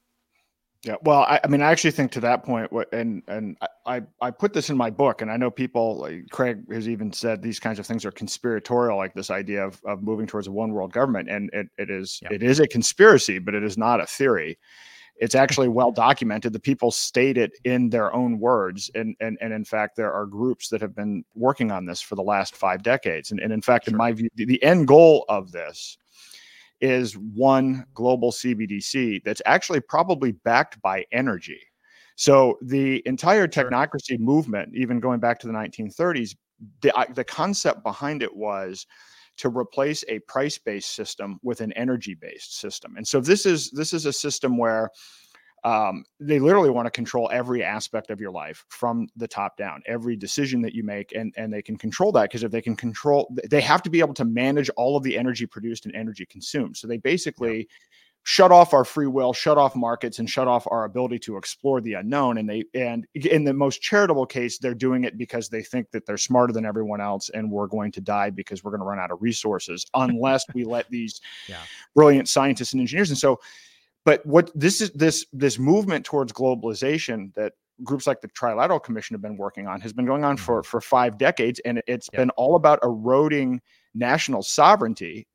Yeah, 0.85 0.95
well, 1.01 1.21
I, 1.21 1.41
I, 1.43 1.47
mean, 1.47 1.61
I 1.61 1.71
actually 1.71 1.91
think 1.91 2.11
to 2.13 2.21
that 2.21 2.47
and 2.93 3.21
and 3.27 3.57
I 3.85 4.01
I 4.21 4.31
put 4.31 4.53
this 4.53 4.69
in 4.69 4.77
my 4.77 4.89
book, 4.89 5.21
and 5.21 5.29
I 5.29 5.35
know 5.35 5.51
people 5.51 5.97
like 5.97 6.29
Craig 6.31 6.59
has 6.71 6.87
even 6.87 7.11
said 7.11 7.41
these 7.41 7.59
kinds 7.59 7.79
of 7.79 7.85
things 7.85 8.05
are 8.05 8.11
conspiratorial, 8.11 8.95
like 8.95 9.13
this 9.13 9.29
idea 9.29 9.65
of, 9.65 9.81
of 9.83 10.01
moving 10.03 10.25
towards 10.25 10.47
a 10.47 10.51
one 10.51 10.71
world 10.71 10.93
government, 10.93 11.29
and 11.29 11.49
it, 11.51 11.67
it 11.77 11.89
is 11.89 12.21
yeah. 12.23 12.29
it 12.31 12.43
is 12.43 12.61
a 12.61 12.67
conspiracy, 12.67 13.39
but 13.39 13.55
it 13.55 13.63
is 13.63 13.77
not 13.77 13.99
a 13.99 14.05
theory. 14.05 14.57
It's 15.17 15.35
actually 15.35 15.67
well 15.67 15.91
documented. 15.91 16.53
The 16.53 16.61
people 16.61 16.91
state 16.91 17.37
it 17.37 17.51
in 17.65 17.89
their 17.89 18.13
own 18.13 18.39
words, 18.39 18.89
and 18.95 19.17
and 19.19 19.37
and 19.41 19.51
in 19.51 19.65
fact, 19.65 19.97
there 19.97 20.13
are 20.13 20.25
groups 20.25 20.69
that 20.69 20.79
have 20.79 20.95
been 20.95 21.25
working 21.35 21.71
on 21.71 21.85
this 21.87 21.99
for 21.99 22.15
the 22.15 22.23
last 22.23 22.55
five 22.55 22.83
decades, 22.83 23.31
and 23.31 23.41
and 23.41 23.51
in 23.51 23.61
fact, 23.61 23.85
sure. 23.85 23.93
in 23.93 23.97
my 23.97 24.13
view, 24.13 24.29
the, 24.35 24.45
the 24.45 24.63
end 24.63 24.87
goal 24.87 25.25
of 25.27 25.51
this 25.51 25.97
is 26.81 27.17
one 27.17 27.85
global 27.93 28.31
CBDC 28.31 29.23
that's 29.23 29.41
actually 29.45 29.81
probably 29.81 30.31
backed 30.31 30.81
by 30.81 31.05
energy. 31.11 31.59
So 32.15 32.57
the 32.61 33.01
entire 33.05 33.47
technocracy 33.47 34.19
movement, 34.19 34.75
even 34.75 34.99
going 34.99 35.19
back 35.19 35.39
to 35.39 35.47
the 35.47 35.53
1930s, 35.53 36.35
the, 36.81 37.07
the 37.13 37.23
concept 37.23 37.83
behind 37.83 38.23
it 38.23 38.35
was 38.35 38.85
to 39.37 39.47
replace 39.49 40.03
a 40.09 40.19
price-based 40.19 40.93
system 40.95 41.39
with 41.43 41.61
an 41.61 41.71
energy-based 41.73 42.59
system. 42.59 42.97
And 42.97 43.07
so 43.07 43.21
this 43.21 43.45
is 43.45 43.71
this 43.71 43.93
is 43.93 44.05
a 44.05 44.11
system 44.11 44.57
where 44.57 44.89
um, 45.63 46.06
they 46.19 46.39
literally 46.39 46.69
want 46.69 46.86
to 46.86 46.91
control 46.91 47.30
every 47.32 47.63
aspect 47.63 48.10
of 48.10 48.19
your 48.19 48.32
life 48.32 48.65
from 48.69 49.08
the 49.15 49.28
top 49.28 49.58
down 49.58 49.82
every 49.86 50.15
decision 50.15 50.62
that 50.62 50.74
you 50.74 50.84
make 50.84 51.12
and 51.13 51.34
and 51.38 51.52
they 51.52 51.62
can 51.62 51.78
control 51.78 52.12
that 52.12 52.24
because 52.24 52.43
if 52.43 52.52
they 52.52 52.62
can 52.62 52.76
control 52.76 53.34
they 53.50 53.62
have 53.62 53.82
to 53.82 53.89
be 53.89 54.00
able 54.00 54.13
to 54.13 54.26
manage 54.26 54.69
all 54.78 54.95
of 54.95 55.04
the 55.04 55.17
energy 55.17 55.45
produced 55.45 55.86
and 55.86 55.95
energy 55.95 56.26
consumed 56.26 56.78
so 56.78 56.88
they 56.88 56.98
basically 56.98 57.58
yeah. 57.58 57.63
shut 58.24 58.52
off 58.52 58.74
our 58.74 58.86
free 58.86 59.08
will 59.08 59.34
shut 59.34 59.58
off 59.58 59.76
markets 59.76 60.19
and 60.19 60.30
shut 60.30 60.48
off 60.48 60.65
our 60.72 60.86
ability 60.86 61.19
to 61.19 61.36
explore 61.36 61.82
the 61.82 61.93
unknown 61.93 62.38
and 62.38 62.50
they 62.50 62.63
and 62.74 63.06
in 63.13 63.43
the 63.43 63.54
most 63.54 63.82
charitable 63.82 64.26
case 64.26 64.58
they're 64.60 64.74
doing 64.74 65.04
it 65.04 65.17
because 65.17 65.50
they 65.50 65.62
think 65.62 65.89
that 65.91 66.06
they're 66.06 66.17
smarter 66.17 66.54
than 66.54 66.65
everyone 66.65 67.02
else 67.02 67.30
and 67.30 67.50
we're 67.50 67.67
going 67.67 67.91
to 67.91 68.02
die 68.02 68.30
because 68.30 68.63
we're 68.63 68.72
going 68.72 68.82
to 68.82 68.86
run 68.86 69.00
out 69.00 69.12
of 69.12 69.22
resources 69.22 69.86
unless 69.95 70.45
we 70.54 70.63
let 70.63 70.89
these 70.89 71.19
yeah. 71.48 71.58
brilliant 71.95 72.30
scientists 72.30 72.72
and 72.74 72.80
engineers 72.80 73.10
and 73.10 73.17
so 73.17 73.39
but 74.10 74.26
what 74.26 74.50
this 74.56 74.82
is 74.82 74.89
this 74.93 75.24
this 75.34 75.60
movement 75.60 76.04
towards 76.04 76.34
globalization 76.34 77.32
that 77.36 77.54
groups 77.84 78.08
like 78.08 78.22
the 78.22 78.28
Trilateral 78.30 78.82
Commission 78.82 79.13
have 79.13 79.22
been 79.22 79.38
working 79.38 79.67
on 79.67 79.80
has 79.82 79.93
been 79.93 80.08
going 80.08 80.24
on 80.24 80.36
for 80.36 80.62
mm-hmm. 80.62 80.67
for 80.67 80.82
five 80.82 81.19
decades, 81.19 81.60
and 81.63 81.84
it's 81.86 82.10
been 82.10 82.32
all 82.32 82.56
about 82.56 82.80
eroding 82.82 83.62
national 83.93 84.41
sovereignty 84.41 85.28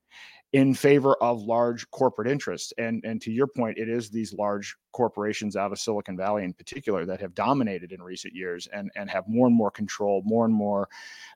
in 0.55 0.75
favor 0.75 1.15
of 1.23 1.43
large 1.43 1.89
corporate 1.93 2.27
interests. 2.27 2.73
And 2.77 3.01
and 3.05 3.23
to 3.23 3.31
your 3.31 3.47
point, 3.47 3.79
it 3.79 3.89
is 3.89 4.11
these 4.11 4.33
large 4.33 4.75
corporations 4.91 5.55
out 5.55 5.71
of 5.71 5.79
Silicon 5.79 6.17
Valley 6.17 6.43
in 6.43 6.53
particular 6.53 7.07
that 7.07 7.21
have 7.21 7.33
dominated 7.33 7.93
in 7.93 8.03
recent 8.03 8.35
years 8.35 8.67
and 8.73 8.91
and 8.97 9.09
have 9.09 9.29
more 9.29 9.47
and 9.47 9.55
more 9.55 9.71
control, 9.71 10.21
more 10.25 10.47
and 10.47 10.53
more 10.53 10.89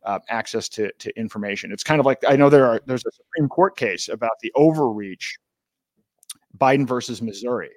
uh, 0.03 0.19
access 0.29 0.69
to 0.71 0.91
to 0.99 1.17
information. 1.17 1.71
It's 1.71 1.85
kind 1.85 2.01
of 2.01 2.07
like 2.07 2.19
I 2.27 2.35
know 2.35 2.51
there 2.51 2.67
are 2.67 2.81
there's 2.87 3.07
a 3.07 3.13
Supreme 3.13 3.49
Court 3.49 3.77
case 3.77 4.09
about 4.09 4.41
the 4.43 4.51
overreach 4.57 5.39
Biden 6.57 6.87
versus 6.87 7.21
Missouri, 7.21 7.71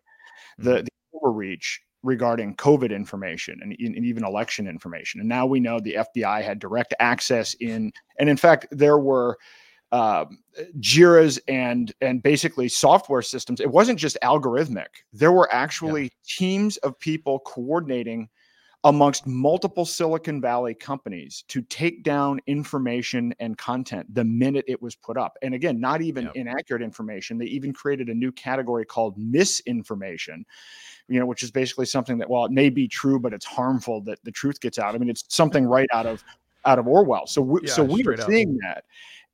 the, 0.57 0.71
mm-hmm. 0.71 0.85
the 0.85 0.91
overreach 1.13 1.81
regarding 2.03 2.55
COVID 2.55 2.93
information 2.95 3.59
and, 3.61 3.75
and, 3.79 4.05
even 4.05 4.23
election 4.23 4.67
information. 4.67 5.19
And 5.19 5.29
now 5.29 5.45
we 5.45 5.59
know 5.59 5.79
the 5.79 5.97
FBI 6.15 6.43
had 6.43 6.57
direct 6.57 6.95
access 6.99 7.53
in, 7.55 7.91
and 8.17 8.27
in 8.27 8.37
fact, 8.37 8.67
there 8.71 8.97
were 8.97 9.37
um, 9.91 10.39
Jira's 10.79 11.37
and 11.47 11.93
and 12.01 12.23
basically 12.23 12.69
software 12.69 13.21
systems. 13.21 13.59
It 13.59 13.71
wasn't 13.71 13.99
just 13.99 14.17
algorithmic. 14.23 14.87
There 15.11 15.33
were 15.33 15.51
actually 15.53 16.03
yeah. 16.03 16.09
teams 16.25 16.77
of 16.77 16.97
people 16.99 17.39
coordinating 17.39 18.29
amongst 18.83 19.27
multiple 19.27 19.85
Silicon 19.85 20.41
Valley 20.41 20.73
companies 20.73 21.43
to 21.49 21.61
take 21.63 22.03
down 22.03 22.39
information 22.47 23.33
and 23.39 23.55
content 23.57 24.11
the 24.13 24.23
minute 24.23 24.65
it 24.67 24.81
was 24.81 24.95
put 24.95 25.17
up. 25.17 25.37
And 25.43 25.53
again, 25.53 25.79
not 25.79 26.01
even 26.01 26.25
yep. 26.25 26.35
inaccurate 26.35 26.81
information. 26.81 27.37
They 27.37 27.45
even 27.45 27.73
created 27.73 28.07
a 28.07 28.13
new 28.13 28.31
category 28.31 28.85
called 28.85 29.15
misinformation, 29.19 30.45
you 31.07 31.19
know, 31.19 31.27
which 31.27 31.43
is 31.43 31.51
basically 31.51 31.85
something 31.85 32.17
that, 32.17 32.29
well, 32.29 32.45
it 32.45 32.51
may 32.51 32.69
be 32.69 32.87
true, 32.87 33.19
but 33.19 33.33
it's 33.33 33.45
harmful 33.45 34.01
that 34.01 34.17
the 34.23 34.31
truth 34.31 34.59
gets 34.59 34.79
out. 34.79 34.95
I 34.95 34.97
mean, 34.97 35.09
it's 35.09 35.25
something 35.27 35.65
right 35.65 35.89
out 35.93 36.07
of 36.07 36.23
out 36.65 36.79
of 36.79 36.87
Orwell. 36.87 37.27
So 37.27 37.41
we, 37.41 37.61
yeah, 37.63 37.73
so 37.73 37.83
we 37.83 38.03
are 38.05 38.17
seeing 38.17 38.57
that. 38.63 38.83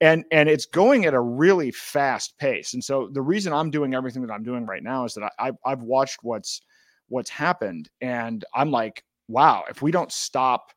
And 0.02 0.26
and 0.32 0.50
it's 0.50 0.66
going 0.66 1.06
at 1.06 1.14
a 1.14 1.22
really 1.22 1.72
fast 1.72 2.38
pace. 2.38 2.74
And 2.74 2.84
so 2.84 3.10
the 3.12 3.22
reason 3.22 3.54
I'm 3.54 3.72
doing 3.72 3.94
everything 3.94 4.22
that 4.28 4.32
I'm 4.32 4.44
doing 4.44 4.66
right 4.66 4.84
now 4.84 5.06
is 5.06 5.14
that 5.14 5.32
I, 5.40 5.52
I've 5.66 5.82
watched 5.84 6.20
what's 6.22 6.62
what's 7.10 7.30
happened 7.30 7.90
and 8.02 8.44
i'm 8.54 8.72
like 8.72 9.04
wow, 9.28 9.64
if 9.70 9.82
we 9.82 9.92
don't 9.92 10.12
stop, 10.12 10.72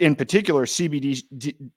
in 0.00 0.16
particular 0.16 0.66
CBD, 0.66 1.22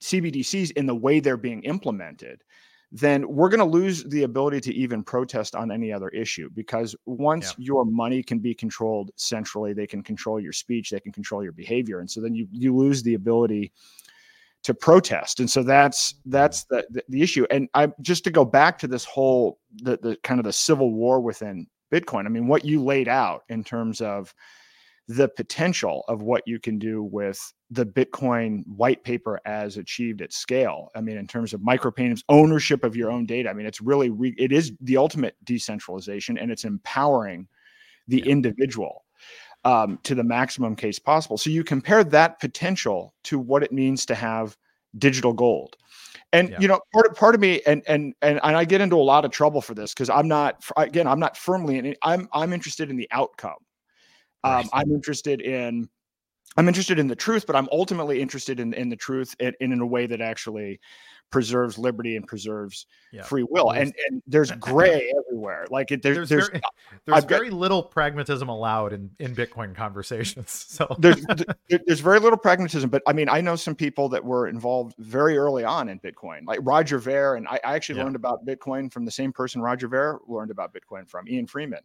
CBDCs 0.02 0.72
in 0.72 0.86
the 0.86 0.96
way 0.96 1.20
they're 1.20 1.38
being 1.38 1.64
implemented, 1.64 2.44
then 2.92 3.28
we're 3.28 3.50
going 3.50 3.60
to 3.60 3.66
lose 3.66 4.04
the 4.06 4.24
ability 4.24 4.62
to 4.62 4.74
even 4.74 5.04
protest 5.04 5.56
on 5.56 5.72
any 5.72 5.92
other 5.92 6.08
issue 6.10 6.50
because 6.54 6.96
once 7.06 7.54
yeah. 7.58 7.66
your 7.66 7.86
money 7.86 8.24
can 8.24 8.40
be 8.40 8.54
controlled 8.54 9.12
centrally, 9.18 9.74
they 9.74 9.88
can 9.88 10.02
control 10.02 10.40
your 10.40 10.54
speech, 10.54 10.90
they 10.90 11.00
can 11.00 11.12
control 11.12 11.44
your 11.44 11.52
behavior, 11.52 12.00
and 12.00 12.10
so 12.10 12.22
then 12.22 12.34
you 12.34 12.48
you 12.52 12.74
lose 12.74 13.04
the 13.04 13.16
ability 13.16 13.74
to 14.64 14.74
protest 14.74 15.40
and 15.40 15.50
so 15.50 15.64
that's 15.64 16.16
that's 16.26 16.66
the, 16.66 16.86
the, 16.90 17.04
the 17.10 17.22
issue 17.22 17.46
and 17.52 17.70
i 17.74 17.88
just 18.02 18.24
to 18.24 18.32
go 18.32 18.44
back 18.44 18.78
to 18.78 18.88
this 18.88 19.06
whole 19.06 19.60
the 19.76 19.98
the 20.02 20.18
kind 20.24 20.40
of 20.40 20.44
the 20.44 20.52
civil 20.52 20.92
war 20.92 21.22
within 21.22 21.66
bitcoin 21.92 22.26
i 22.26 22.30
mean 22.30 22.48
what 22.48 22.66
you 22.66 22.84
laid 22.84 23.08
out 23.08 23.44
in 23.50 23.64
terms 23.64 24.02
of 24.02 24.34
the 25.08 25.30
potential 25.30 26.04
of 26.10 26.22
what 26.22 26.44
you 26.46 26.60
can 26.60 26.78
do 26.78 27.02
with 27.02 27.54
the 27.70 27.86
Bitcoin 27.86 28.66
white 28.68 29.04
paper 29.04 29.40
as 29.46 29.78
achieved 29.78 30.22
at 30.22 30.34
scale. 30.34 30.90
I 30.96 31.02
mean, 31.02 31.18
in 31.18 31.28
terms 31.28 31.54
of 31.54 31.62
micropayments, 31.62 32.24
ownership 32.28 32.84
of 32.84 32.96
your 32.96 33.10
own 33.10 33.26
data. 33.26 33.50
I 33.50 33.54
mean, 33.54 33.66
it's 33.66 33.82
really 33.82 34.10
re- 34.10 34.36
it 34.38 34.52
is 34.52 34.74
the 34.82 34.98
ultimate 34.98 35.36
decentralization, 35.46 36.38
and 36.38 36.52
it's 36.52 36.66
empowering 36.66 37.48
the 38.08 38.20
yeah. 38.20 38.32
individual 38.32 39.06
um, 39.64 40.00
to 40.04 40.14
the 40.14 40.24
maximum 40.24 40.76
case 40.76 41.00
possible. 41.00 41.38
So 41.38 41.50
you 41.50 41.64
compare 41.64 42.04
that 42.04 42.40
potential 42.40 43.14
to 43.26 43.40
what 43.40 43.64
it 43.64 43.72
means 43.72 44.06
to 44.08 44.16
have 44.16 44.58
digital 44.98 45.34
gold. 45.34 45.78
And 46.34 46.50
yeah. 46.50 46.60
you 46.60 46.68
know, 46.68 46.82
part 46.94 47.08
of, 47.08 47.16
part 47.16 47.34
of 47.34 47.40
me, 47.40 47.62
and 47.66 47.82
and 47.88 48.14
and 48.22 48.42
and 48.44 48.58
I 48.58 48.66
get 48.66 48.82
into 48.82 48.98
a 48.98 49.04
lot 49.04 49.24
of 49.24 49.32
trouble 49.32 49.62
for 49.62 49.74
this 49.74 49.94
because 49.94 50.10
I'm 50.10 50.28
not 50.28 50.62
again, 50.76 51.08
I'm 51.08 51.20
not 51.20 51.38
firmly 51.38 51.78
in 51.78 51.86
it. 51.86 51.98
I'm 52.04 52.28
I'm 52.34 52.52
interested 52.52 52.90
in 52.90 52.98
the 52.98 53.08
outcome 53.12 53.56
um, 54.48 54.70
I'm 54.74 54.92
interested 54.92 55.42
in 55.42 55.90
I'm 56.58 56.68
interested 56.68 56.98
in 56.98 57.08
the 57.08 57.16
truth, 57.16 57.46
but 57.46 57.56
I'm 57.56 57.70
ultimately 57.72 58.22
interested 58.22 58.60
in 58.60 58.74
in 58.74 58.90
the 58.90 58.96
truth 58.96 59.36
in, 59.40 59.54
in 59.60 59.80
a 59.80 59.86
way 59.86 60.08
that 60.08 60.22
actually 60.22 60.80
preserves 61.30 61.78
liberty 61.78 62.16
and 62.16 62.26
preserves 62.26 62.86
yeah. 63.12 63.22
free 63.22 63.44
will. 63.44 63.72
And 63.72 63.94
and 64.08 64.22
there's 64.26 64.52
gray 64.60 65.12
everywhere. 65.20 65.66
Like 65.70 65.92
it, 65.92 66.02
there's 66.02 66.30
there's 66.30 66.48
very, 66.50 66.62
there's 67.06 67.26
very 67.26 67.50
got, 67.50 67.58
little 67.58 67.84
pragmatism 67.84 68.50
allowed 68.50 68.94
in 68.94 69.12
in 69.20 69.36
Bitcoin 69.36 69.76
conversations. 69.76 70.66
So 70.78 70.96
there's 71.00 71.26
there's 71.70 72.00
very 72.00 72.20
little 72.20 72.38
pragmatism. 72.38 72.90
But 72.90 73.02
I 73.08 73.14
mean, 73.14 73.30
I 73.30 73.42
know 73.42 73.56
some 73.56 73.76
people 73.76 74.10
that 74.10 74.24
were 74.24 74.48
involved 74.48 74.96
very 75.00 75.38
early 75.38 75.64
on 75.64 75.90
in 75.90 76.00
Bitcoin, 76.00 76.46
like 76.46 76.60
Roger 76.62 77.00
Ver, 77.00 77.36
and 77.36 77.48
I, 77.48 77.60
I 77.64 77.76
actually 77.76 77.98
yeah. 77.98 78.04
learned 78.04 78.16
about 78.16 78.46
Bitcoin 78.46 78.92
from 78.92 79.06
the 79.06 79.12
same 79.12 79.34
person 79.34 79.62
Roger 79.62 79.88
Ver 79.88 80.20
learned 80.28 80.52
about 80.52 80.74
Bitcoin 80.74 81.08
from, 81.08 81.28
Ian 81.28 81.48
Freeman. 81.48 81.82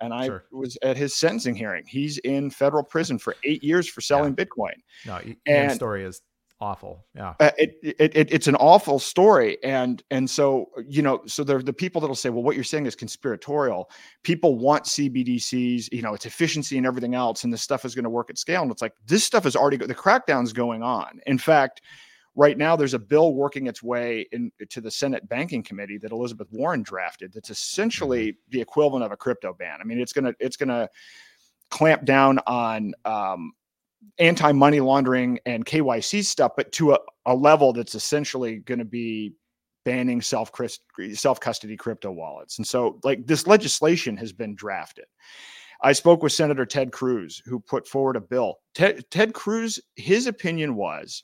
And 0.00 0.14
I 0.14 0.26
sure. 0.26 0.44
was 0.52 0.78
at 0.82 0.96
his 0.96 1.14
sentencing 1.14 1.54
hearing. 1.54 1.84
He's 1.86 2.18
in 2.18 2.50
federal 2.50 2.84
prison 2.84 3.18
for 3.18 3.34
eight 3.44 3.62
years 3.64 3.88
for 3.88 4.00
selling 4.00 4.36
yeah. 4.38 4.44
Bitcoin. 4.44 4.74
No, 5.06 5.20
and, 5.46 5.72
story 5.72 6.04
is 6.04 6.22
awful 6.60 7.04
yeah 7.14 7.34
uh, 7.38 7.52
it, 7.56 7.78
it, 7.82 8.16
it, 8.16 8.32
it's 8.32 8.48
an 8.48 8.56
awful 8.56 8.98
story 8.98 9.62
and 9.62 10.02
and 10.10 10.28
so 10.28 10.68
you 10.88 11.02
know 11.02 11.20
so 11.24 11.44
there 11.44 11.56
are 11.56 11.62
the 11.62 11.72
people 11.72 12.00
that'll 12.00 12.16
say 12.16 12.30
well 12.30 12.42
what 12.42 12.56
you're 12.56 12.64
saying 12.64 12.84
is 12.84 12.96
conspiratorial 12.96 13.88
people 14.24 14.58
want 14.58 14.84
cbdc's 14.84 15.88
you 15.92 16.02
know 16.02 16.14
it's 16.14 16.26
efficiency 16.26 16.76
and 16.76 16.84
everything 16.84 17.14
else 17.14 17.44
and 17.44 17.52
this 17.52 17.62
stuff 17.62 17.84
is 17.84 17.94
going 17.94 18.02
to 18.02 18.10
work 18.10 18.28
at 18.28 18.38
scale 18.38 18.62
and 18.62 18.72
it's 18.72 18.82
like 18.82 18.94
this 19.06 19.22
stuff 19.22 19.46
is 19.46 19.54
already 19.54 19.76
the 19.76 19.94
crackdown's 19.94 20.52
going 20.52 20.82
on 20.82 21.20
in 21.26 21.38
fact 21.38 21.80
right 22.38 22.56
now 22.56 22.76
there's 22.76 22.94
a 22.94 22.98
bill 22.98 23.34
working 23.34 23.66
its 23.66 23.82
way 23.82 24.26
into 24.32 24.80
the 24.80 24.90
senate 24.90 25.28
banking 25.28 25.62
committee 25.62 25.98
that 25.98 26.12
elizabeth 26.12 26.48
warren 26.50 26.82
drafted 26.82 27.32
that's 27.32 27.50
essentially 27.50 28.28
mm-hmm. 28.28 28.50
the 28.50 28.60
equivalent 28.60 29.04
of 29.04 29.12
a 29.12 29.16
crypto 29.16 29.52
ban 29.58 29.78
i 29.80 29.84
mean 29.84 30.00
it's 30.00 30.12
going 30.12 30.24
to 30.24 30.34
it's 30.40 30.56
going 30.56 30.68
to 30.68 30.88
clamp 31.70 32.04
down 32.04 32.38
on 32.46 32.94
um, 33.04 33.52
anti 34.18 34.52
money 34.52 34.80
laundering 34.80 35.38
and 35.46 35.64
KYC 35.64 36.24
stuff, 36.24 36.52
but 36.56 36.70
to 36.72 36.92
a, 36.92 36.98
a 37.26 37.34
level 37.34 37.72
that's 37.72 37.94
essentially 37.94 38.56
going 38.58 38.78
to 38.78 38.84
be 38.84 39.34
banning 39.84 40.20
self 40.20 40.50
self 41.12 41.40
custody 41.40 41.76
crypto 41.76 42.10
wallets. 42.10 42.58
And 42.58 42.66
so, 42.66 42.98
like 43.04 43.26
this 43.26 43.46
legislation 43.46 44.16
has 44.16 44.32
been 44.32 44.54
drafted. 44.54 45.06
I 45.80 45.92
spoke 45.92 46.22
with 46.22 46.32
Senator 46.32 46.66
Ted 46.66 46.90
Cruz, 46.90 47.40
who 47.44 47.60
put 47.60 47.86
forward 47.86 48.16
a 48.16 48.20
bill. 48.20 48.56
Ted, 48.74 49.04
Ted 49.10 49.32
Cruz, 49.32 49.78
his 49.94 50.26
opinion 50.26 50.74
was 50.74 51.22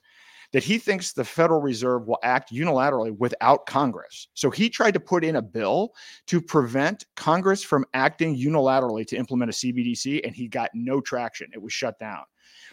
that 0.55 0.63
he 0.63 0.79
thinks 0.79 1.13
the 1.13 1.25
Federal 1.25 1.61
Reserve 1.61 2.07
will 2.07 2.21
act 2.23 2.53
unilaterally 2.53 3.11
without 3.19 3.67
Congress. 3.67 4.29
So 4.35 4.53
he 4.53 4.71
tried 4.71 4.95
to 4.95 5.01
put 5.01 5.25
in 5.25 5.35
a 5.35 5.43
bill 5.43 5.91
to 6.29 6.41
prevent 6.41 7.07
Congress 7.17 7.65
from 7.65 7.85
acting 7.93 8.39
unilaterally 8.39 9.05
to 9.09 9.17
implement 9.17 9.51
a 9.51 9.53
CBDC, 9.53 10.21
and 10.25 10.33
he 10.33 10.47
got 10.47 10.71
no 10.73 11.01
traction. 11.01 11.51
It 11.53 11.61
was 11.61 11.73
shut 11.73 11.99
down 11.99 12.23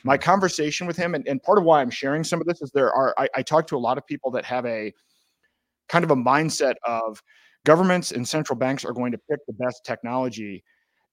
my 0.04 0.16
hmm. 0.16 0.22
conversation 0.22 0.86
with 0.88 0.98
him 0.98 1.16
and, 1.16 1.28
and 1.28 1.42
part 1.44 1.58
of 1.58 1.64
why 1.64 1.82
i'm 1.82 1.90
sharing 1.90 2.24
some 2.24 2.42
of 2.42 2.48
this 2.48 2.62
is 2.62 2.72
there 2.72 2.92
are 2.94 3.14
I, 3.18 3.28
I 3.36 3.42
talk 3.42 3.68
to 3.68 3.78
a 3.78 3.80
lot 3.80 3.98
of 3.98 4.06
people 4.06 4.32
that 4.32 4.46
have 4.46 4.66
a 4.66 4.94
kind 5.90 6.04
of 6.04 6.12
a 6.12 6.16
mindset 6.16 6.76
of 6.86 7.22
governments 7.66 8.12
and 8.12 8.28
central 8.28 8.58
banks 8.58 8.84
are 8.84 8.94
going 8.94 9.12
to 9.12 9.18
pick 9.30 9.40
the 9.48 9.54
best 9.54 9.86
technology 9.86 10.64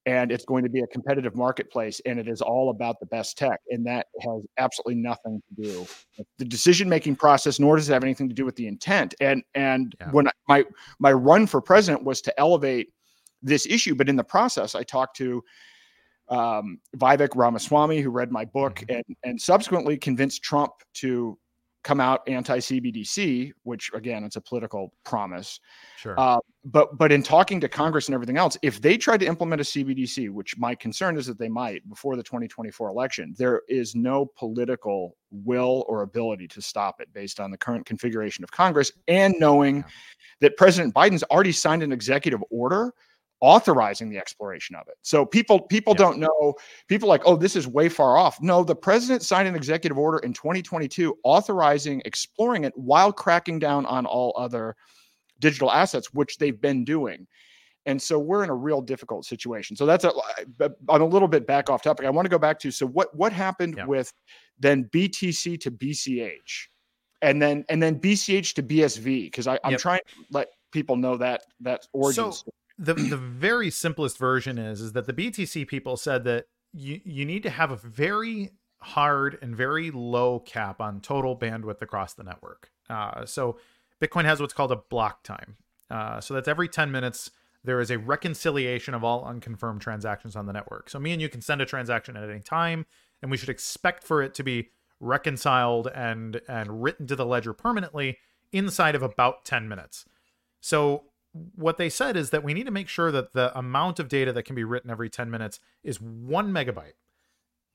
and 0.09 0.33
it's 0.33 0.47
going 0.47 0.65
to 0.65 0.71
be 0.71 0.81
a 0.81 0.87
competitive 0.87 1.37
marketplace 1.37 2.01
and 2.07 2.19
it 2.19 2.29
is 2.29 2.41
all 2.41 2.71
about 2.71 2.99
the 2.99 3.07
best 3.07 3.37
tech 3.37 3.61
and 3.69 3.87
that 3.87 4.07
has 4.23 4.43
absolutely 4.57 4.95
nothing 4.95 5.43
to 5.49 5.63
do 5.63 5.81
with 6.17 6.27
the 6.39 6.45
decision 6.47 6.89
making 6.89 7.15
process 7.15 7.61
nor 7.61 7.77
does 7.77 7.89
it 7.89 7.93
have 7.93 8.03
anything 8.03 8.29
to 8.29 8.35
do 8.35 8.45
with 8.45 8.57
the 8.57 8.67
intent 8.67 9.15
and 9.21 9.43
and 9.55 9.95
yeah. 10.01 10.11
when 10.11 10.27
I, 10.27 10.33
my 10.49 10.65
my 10.99 11.13
run 11.13 11.47
for 11.47 11.61
president 11.61 12.05
was 12.05 12.23
to 12.23 12.41
elevate 12.41 12.89
this 13.43 13.67
issue 13.67 13.95
but 13.95 14.09
in 14.09 14.17
the 14.17 14.25
process 14.25 14.75
i 14.75 14.83
talked 14.83 15.17
to 15.17 15.43
um, 16.31 16.79
Vivek 16.95 17.31
Ramaswamy, 17.35 18.03
who 18.03 18.11
read 18.11 18.31
my 18.31 18.45
book 18.45 18.81
mm-hmm. 18.81 18.97
and, 18.97 19.17
and 19.25 19.41
subsequently 19.41 19.97
convinced 19.97 20.43
Trump 20.43 20.73
to 20.93 21.39
come 21.85 22.01
out 22.01 22.21
anti 22.29 22.59
CBDC, 22.59 23.53
which 23.63 23.91
again, 23.95 24.25
it's 24.25 24.37
a 24.37 24.41
political 24.41 24.93
promise. 25.05 25.61
Sure. 25.97 26.19
Uh, 26.19 26.39
but 26.65 26.97
but 26.99 27.13
in 27.13 27.23
talking 27.23 27.61
to 27.61 27.69
Congress 27.69 28.09
and 28.09 28.15
everything 28.15 28.37
else, 28.37 28.57
if 28.63 28.81
they 28.81 28.97
tried 28.97 29.21
to 29.21 29.27
implement 29.27 29.61
a 29.61 29.65
CBDC, 29.65 30.31
which 30.31 30.57
my 30.59 30.75
concern 30.75 31.17
is 31.17 31.27
that 31.27 31.39
they 31.39 31.49
might 31.49 31.89
before 31.89 32.17
the 32.17 32.23
2024 32.23 32.89
election, 32.89 33.35
there 33.39 33.63
is 33.69 33.95
no 33.95 34.27
political 34.27 35.17
will 35.31 35.85
or 35.89 36.03
ability 36.03 36.49
to 36.49 36.63
stop 36.63 37.01
it 37.01 37.13
based 37.13 37.41
on 37.41 37.51
the 37.51 37.59
current 37.59 37.87
configuration 37.87 38.43
of 38.45 38.51
Congress 38.51 38.93
and 39.07 39.35
knowing 39.39 39.79
yeah. 39.79 39.83
that 40.41 40.57
President 40.57 40.95
Biden's 40.95 41.23
already 41.25 41.53
signed 41.53 41.83
an 41.83 41.93
executive 41.93 42.43
order 42.51 42.93
authorizing 43.41 44.09
the 44.09 44.19
exploration 44.19 44.75
of 44.75 44.89
it. 44.89 44.97
So 45.03 45.25
people 45.25 45.61
people 45.61 45.95
yeah. 45.95 46.05
don't 46.05 46.19
know. 46.19 46.55
People 46.89 47.09
like, 47.09 47.23
oh, 47.25 47.37
this 47.37 47.57
is 47.57 47.67
way 47.67 47.89
far 47.89 48.17
off. 48.17 48.41
No, 48.41 48.65
the 48.65 48.75
president 48.75 49.23
signed 49.23 49.49
an 49.49 49.55
executive 49.55 49.99
order 49.99 50.19
in 50.19 50.33
2022 50.33 51.17
authorizing 51.23 52.03
exploring 52.05 52.65
it 52.65 52.73
while 52.77 53.13
cracking 53.13 53.59
down 53.59 53.87
on 53.87 54.07
all 54.07 54.33
other 54.37 54.77
digital 55.39 55.71
assets, 55.71 56.13
which 56.13 56.39
they've 56.39 56.61
been 56.61 56.85
doing. 56.85 57.27
And 57.87 58.01
so 58.01 58.19
we're 58.19 58.45
in 58.45 58.51
a 58.51 58.55
real 58.55 58.83
difficult 58.83 59.25
situation. 59.25 59.77
So 59.77 59.87
that's 59.87 60.05
a 60.05 60.13
I'm 60.89 61.03
a 61.03 61.07
little 61.07 61.29
bit 61.29 61.47
back 61.47 61.71
off 61.71 61.83
topic. 61.83 62.07
I 62.07 62.11
want 62.11 62.27
to 62.27 62.31
go 62.31 62.39
back 62.39 62.59
to 62.61 62.71
so 62.71 62.87
what 62.87 63.15
what 63.17 63.33
happened 63.33 63.77
yeah. 63.79 63.87
with 63.87 64.13
then 64.59 64.85
BTC 64.93 65.61
to 65.61 65.71
BCH 65.71 66.67
and 67.23 67.41
then 67.41 67.65
and 67.69 67.83
then 67.83 67.99
BCH 67.99 68.55
to 68.55 68.63
BSV 68.63 69.27
because 69.27 69.47
I'm 69.47 69.59
yep. 69.69 69.81
trying 69.81 70.01
to 70.07 70.25
let 70.31 70.49
people 70.73 70.97
know 70.97 71.17
that 71.17 71.43
that 71.61 71.87
origin. 71.93 72.33
So, 72.33 72.51
the 72.79 72.95
the 72.95 73.17
very 73.17 73.71
simplest 73.71 74.19
version 74.19 74.59
is 74.59 74.81
is 74.81 74.93
that 74.93 75.07
the 75.07 75.13
BTC 75.13 75.67
people 75.67 75.97
said 75.97 76.25
that 76.25 76.47
you 76.73 77.01
you 77.05 77.25
need 77.25 77.43
to 77.43 77.51
have 77.51 77.71
a 77.71 77.77
very 77.77 78.51
hard 78.81 79.39
and 79.43 79.57
very 79.57 79.91
low 79.91 80.39
cap 80.39 80.81
on 80.81 81.01
total 81.01 81.37
bandwidth 81.37 81.83
across 81.83 82.15
the 82.15 82.23
network. 82.23 82.71
Uh, 82.89 83.27
so 83.27 83.59
Bitcoin 84.01 84.25
has 84.25 84.41
what's 84.41 84.55
called 84.55 84.71
a 84.71 84.77
block 84.77 85.25
time. 85.25 85.57
Uh, 85.91 86.21
so 86.21 86.35
that's 86.35 86.47
every 86.47 86.69
10 86.69 86.93
minutes 86.93 87.31
there 87.65 87.81
is 87.81 87.91
a 87.91 87.99
reconciliation 87.99 88.95
of 88.95 89.03
all 89.03 89.25
unconfirmed 89.25 89.81
transactions 89.81 90.37
on 90.37 90.47
the 90.47 90.53
network. 90.53 90.89
So 90.89 90.99
me 90.99 91.13
and 91.13 91.21
you 91.21 91.29
can 91.29 91.41
send 91.41 91.61
a 91.61 91.67
transaction 91.67 92.17
at 92.17 92.31
any 92.31 92.41
time, 92.41 92.87
and 93.21 93.31
we 93.31 93.37
should 93.37 93.49
expect 93.49 94.05
for 94.05 94.23
it 94.23 94.33
to 94.35 94.45
be 94.45 94.71
reconciled 95.01 95.89
and 95.89 96.41
and 96.49 96.83
written 96.83 97.07
to 97.09 97.17
the 97.17 97.27
ledger 97.27 97.53
permanently 97.53 98.19
inside 98.53 98.95
of 98.95 99.03
about 99.03 99.45
10 99.45 99.69
minutes. 99.69 100.05
So 100.61 101.05
what 101.55 101.77
they 101.77 101.89
said 101.89 102.17
is 102.17 102.31
that 102.31 102.45
we 102.45 102.55
need 102.55 102.65
to 102.65 102.71
make 102.71 102.89
sure 102.89 103.11
that 103.11 103.33
the 103.33 103.57
amount 103.59 103.99
of 103.99 104.09
data 104.09 104.33
that 104.33 104.45
can 104.45 104.55
be 104.55 104.65
written 104.65 104.91
every 104.91 105.11
10 105.11 105.31
minutes 105.31 105.61
is 105.83 106.01
one 106.01 106.53
megabyte. 106.53 106.95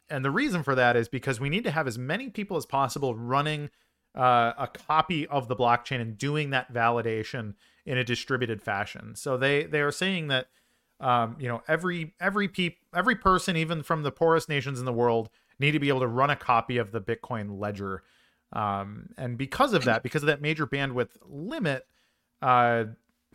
And 0.10 0.24
the 0.24 0.32
reason 0.32 0.64
for 0.64 0.76
that 0.76 0.96
is 0.96 1.08
because 1.08 1.40
we 1.40 1.50
need 1.50 1.64
to 1.64 1.72
have 1.72 1.88
as 1.88 1.98
many 1.98 2.30
people 2.30 2.58
as 2.58 2.66
possible 2.66 3.16
running 3.16 3.70
uh, 4.16 4.54
a 4.58 4.68
copy 4.68 5.26
of 5.28 5.48
the 5.48 5.56
blockchain 5.56 6.00
and 6.00 6.18
doing 6.18 6.52
that 6.52 6.72
validation 6.72 7.56
in 7.86 7.98
a 7.98 8.04
distributed 8.04 8.62
fashion. 8.62 9.16
So 9.16 9.38
they 9.38 9.64
they 9.64 9.82
are 9.82 9.92
saying 9.92 10.28
that 10.28 10.48
um, 11.00 11.36
you 11.40 11.48
know 11.48 11.64
every 11.68 12.14
every 12.20 12.48
peop, 12.48 12.78
every 12.94 13.16
person, 13.16 13.58
even 13.58 13.82
from 13.82 14.04
the 14.04 14.12
poorest 14.12 14.50
nations 14.50 14.80
in 14.80 14.86
the 14.86 14.94
world, 14.94 15.30
need 15.60 15.72
to 15.72 15.80
be 15.80 15.90
able 15.90 16.02
to 16.02 16.08
run 16.08 16.30
a 16.30 16.36
copy 16.36 16.78
of 16.78 16.92
the 16.92 17.02
Bitcoin 17.02 17.60
ledger. 17.60 18.04
Um, 18.52 19.10
and 19.18 19.38
because 19.38 19.74
of 19.74 19.86
that, 19.86 20.04
because 20.04 20.22
of 20.22 20.28
that 20.28 20.42
major 20.42 20.68
bandwidth 20.68 21.10
limit, 21.26 21.88
uh, 22.42 22.86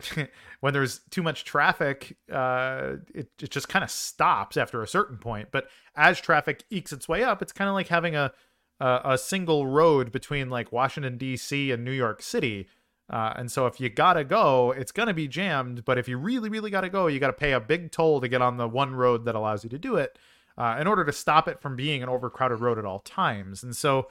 when 0.59 0.73
there's 0.73 0.99
too 1.09 1.23
much 1.23 1.43
traffic, 1.43 2.17
uh, 2.31 2.97
it, 3.13 3.29
it 3.41 3.49
just 3.49 3.69
kind 3.69 3.83
of 3.83 3.91
stops 3.91 4.57
after 4.57 4.81
a 4.81 4.87
certain 4.87 5.17
point. 5.17 5.49
But 5.51 5.67
as 5.95 6.19
traffic 6.19 6.63
ekes 6.69 6.93
its 6.93 7.07
way 7.07 7.23
up, 7.23 7.41
it's 7.41 7.51
kind 7.51 7.69
of 7.69 7.73
like 7.73 7.87
having 7.87 8.15
a, 8.15 8.31
a, 8.79 9.01
a 9.05 9.17
single 9.17 9.67
road 9.67 10.11
between 10.11 10.49
like 10.49 10.71
Washington 10.71 11.17
D.C. 11.17 11.71
and 11.71 11.83
New 11.83 11.91
York 11.91 12.21
City. 12.21 12.67
Uh, 13.09 13.33
and 13.35 13.51
so 13.51 13.65
if 13.65 13.79
you 13.79 13.89
gotta 13.89 14.23
go, 14.23 14.71
it's 14.71 14.91
gonna 14.91 15.13
be 15.13 15.27
jammed. 15.27 15.83
But 15.83 15.97
if 15.97 16.07
you 16.07 16.17
really, 16.17 16.49
really 16.49 16.69
gotta 16.69 16.89
go, 16.89 17.07
you 17.07 17.19
gotta 17.19 17.33
pay 17.33 17.53
a 17.53 17.59
big 17.59 17.91
toll 17.91 18.21
to 18.21 18.27
get 18.27 18.41
on 18.41 18.57
the 18.57 18.67
one 18.67 18.95
road 18.95 19.25
that 19.25 19.35
allows 19.35 19.63
you 19.63 19.69
to 19.71 19.79
do 19.79 19.95
it, 19.95 20.17
uh, 20.57 20.77
in 20.79 20.87
order 20.87 21.03
to 21.05 21.11
stop 21.11 21.47
it 21.47 21.59
from 21.59 21.75
being 21.75 22.03
an 22.03 22.09
overcrowded 22.09 22.59
road 22.59 22.77
at 22.77 22.85
all 22.85 22.99
times. 22.99 23.63
And 23.63 23.75
so 23.75 24.07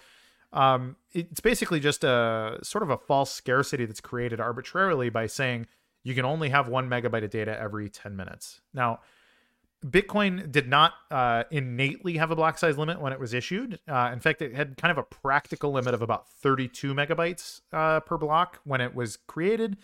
um, 0.53 0.97
it's 1.12 1.41
basically 1.41 1.80
just 1.80 2.05
a 2.05 2.59
sort 2.62 2.82
of 2.82 2.91
a 2.91 2.97
false 2.97 3.32
scarcity 3.32 3.84
that's 3.84 4.01
created 4.01 4.41
arbitrarily 4.41 5.11
by 5.11 5.26
saying 5.26 5.66
you 6.03 6.15
can 6.15 6.25
only 6.25 6.49
have 6.49 6.69
one 6.69 6.89
megabyte 6.89 7.25
of 7.25 7.31
data 7.31 7.59
every 7.59 7.89
10 7.89 8.17
minutes. 8.17 8.61
Now, 8.73 9.01
Bitcoin 9.87 10.51
did 10.51 10.69
not 10.69 10.95
uh, 11.11 11.45
innately 11.51 12.17
have 12.17 12.31
a 12.31 12.37
block 12.37 12.59
size 12.59 12.77
limit 12.77 13.01
when 13.01 13.13
it 13.13 13.21
was 13.21 13.33
issued. 13.33 13.79
Uh, 13.89 14.11
in 14.13 14.19
fact, 14.19 14.43
it 14.43 14.55
had 14.55 14.77
kind 14.77 14.91
of 14.91 14.99
a 14.99 15.05
practical 15.05 15.71
limit 15.71 15.95
of 15.95 16.03
about 16.03 16.29
32 16.29 16.95
megabytes 16.95 17.61
uh, 17.73 18.01
per 18.01 18.17
block 18.19 18.59
when 18.65 18.81
it 18.81 18.95
was 18.95 19.17
created. 19.17 19.77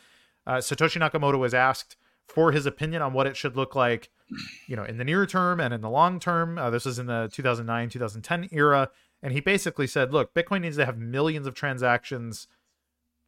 Uh, 0.47 0.57
Satoshi 0.57 1.01
Nakamoto 1.01 1.39
was 1.39 1.55
asked 1.55 1.97
for 2.27 2.51
his 2.51 2.67
opinion 2.67 3.03
on 3.03 3.13
what 3.13 3.27
it 3.27 3.37
should 3.37 3.57
look 3.57 3.77
like, 3.77 4.11
you 4.67 4.75
know, 4.75 4.85
in 4.85 4.99
the 4.99 5.05
near 5.05 5.27
term 5.27 5.61
and 5.61 5.73
in 5.73 5.81
the 5.81 5.91
long 5.91 6.19
term. 6.19 6.59
Uh, 6.59 6.71
this 6.71 6.85
was 6.85 6.99
in 6.99 7.07
the 7.07 7.31
2009 7.33 7.89
2010 7.91 8.49
era, 8.51 8.91
and 9.23 9.33
he 9.33 9.41
basically 9.41 9.87
said, 9.87 10.13
"Look, 10.13 10.35
Bitcoin 10.35 10.63
needs 10.63 10.77
to 10.77 10.87
have 10.87 10.99
millions 10.99 11.47
of 11.47 11.55
transactions, 11.55 12.49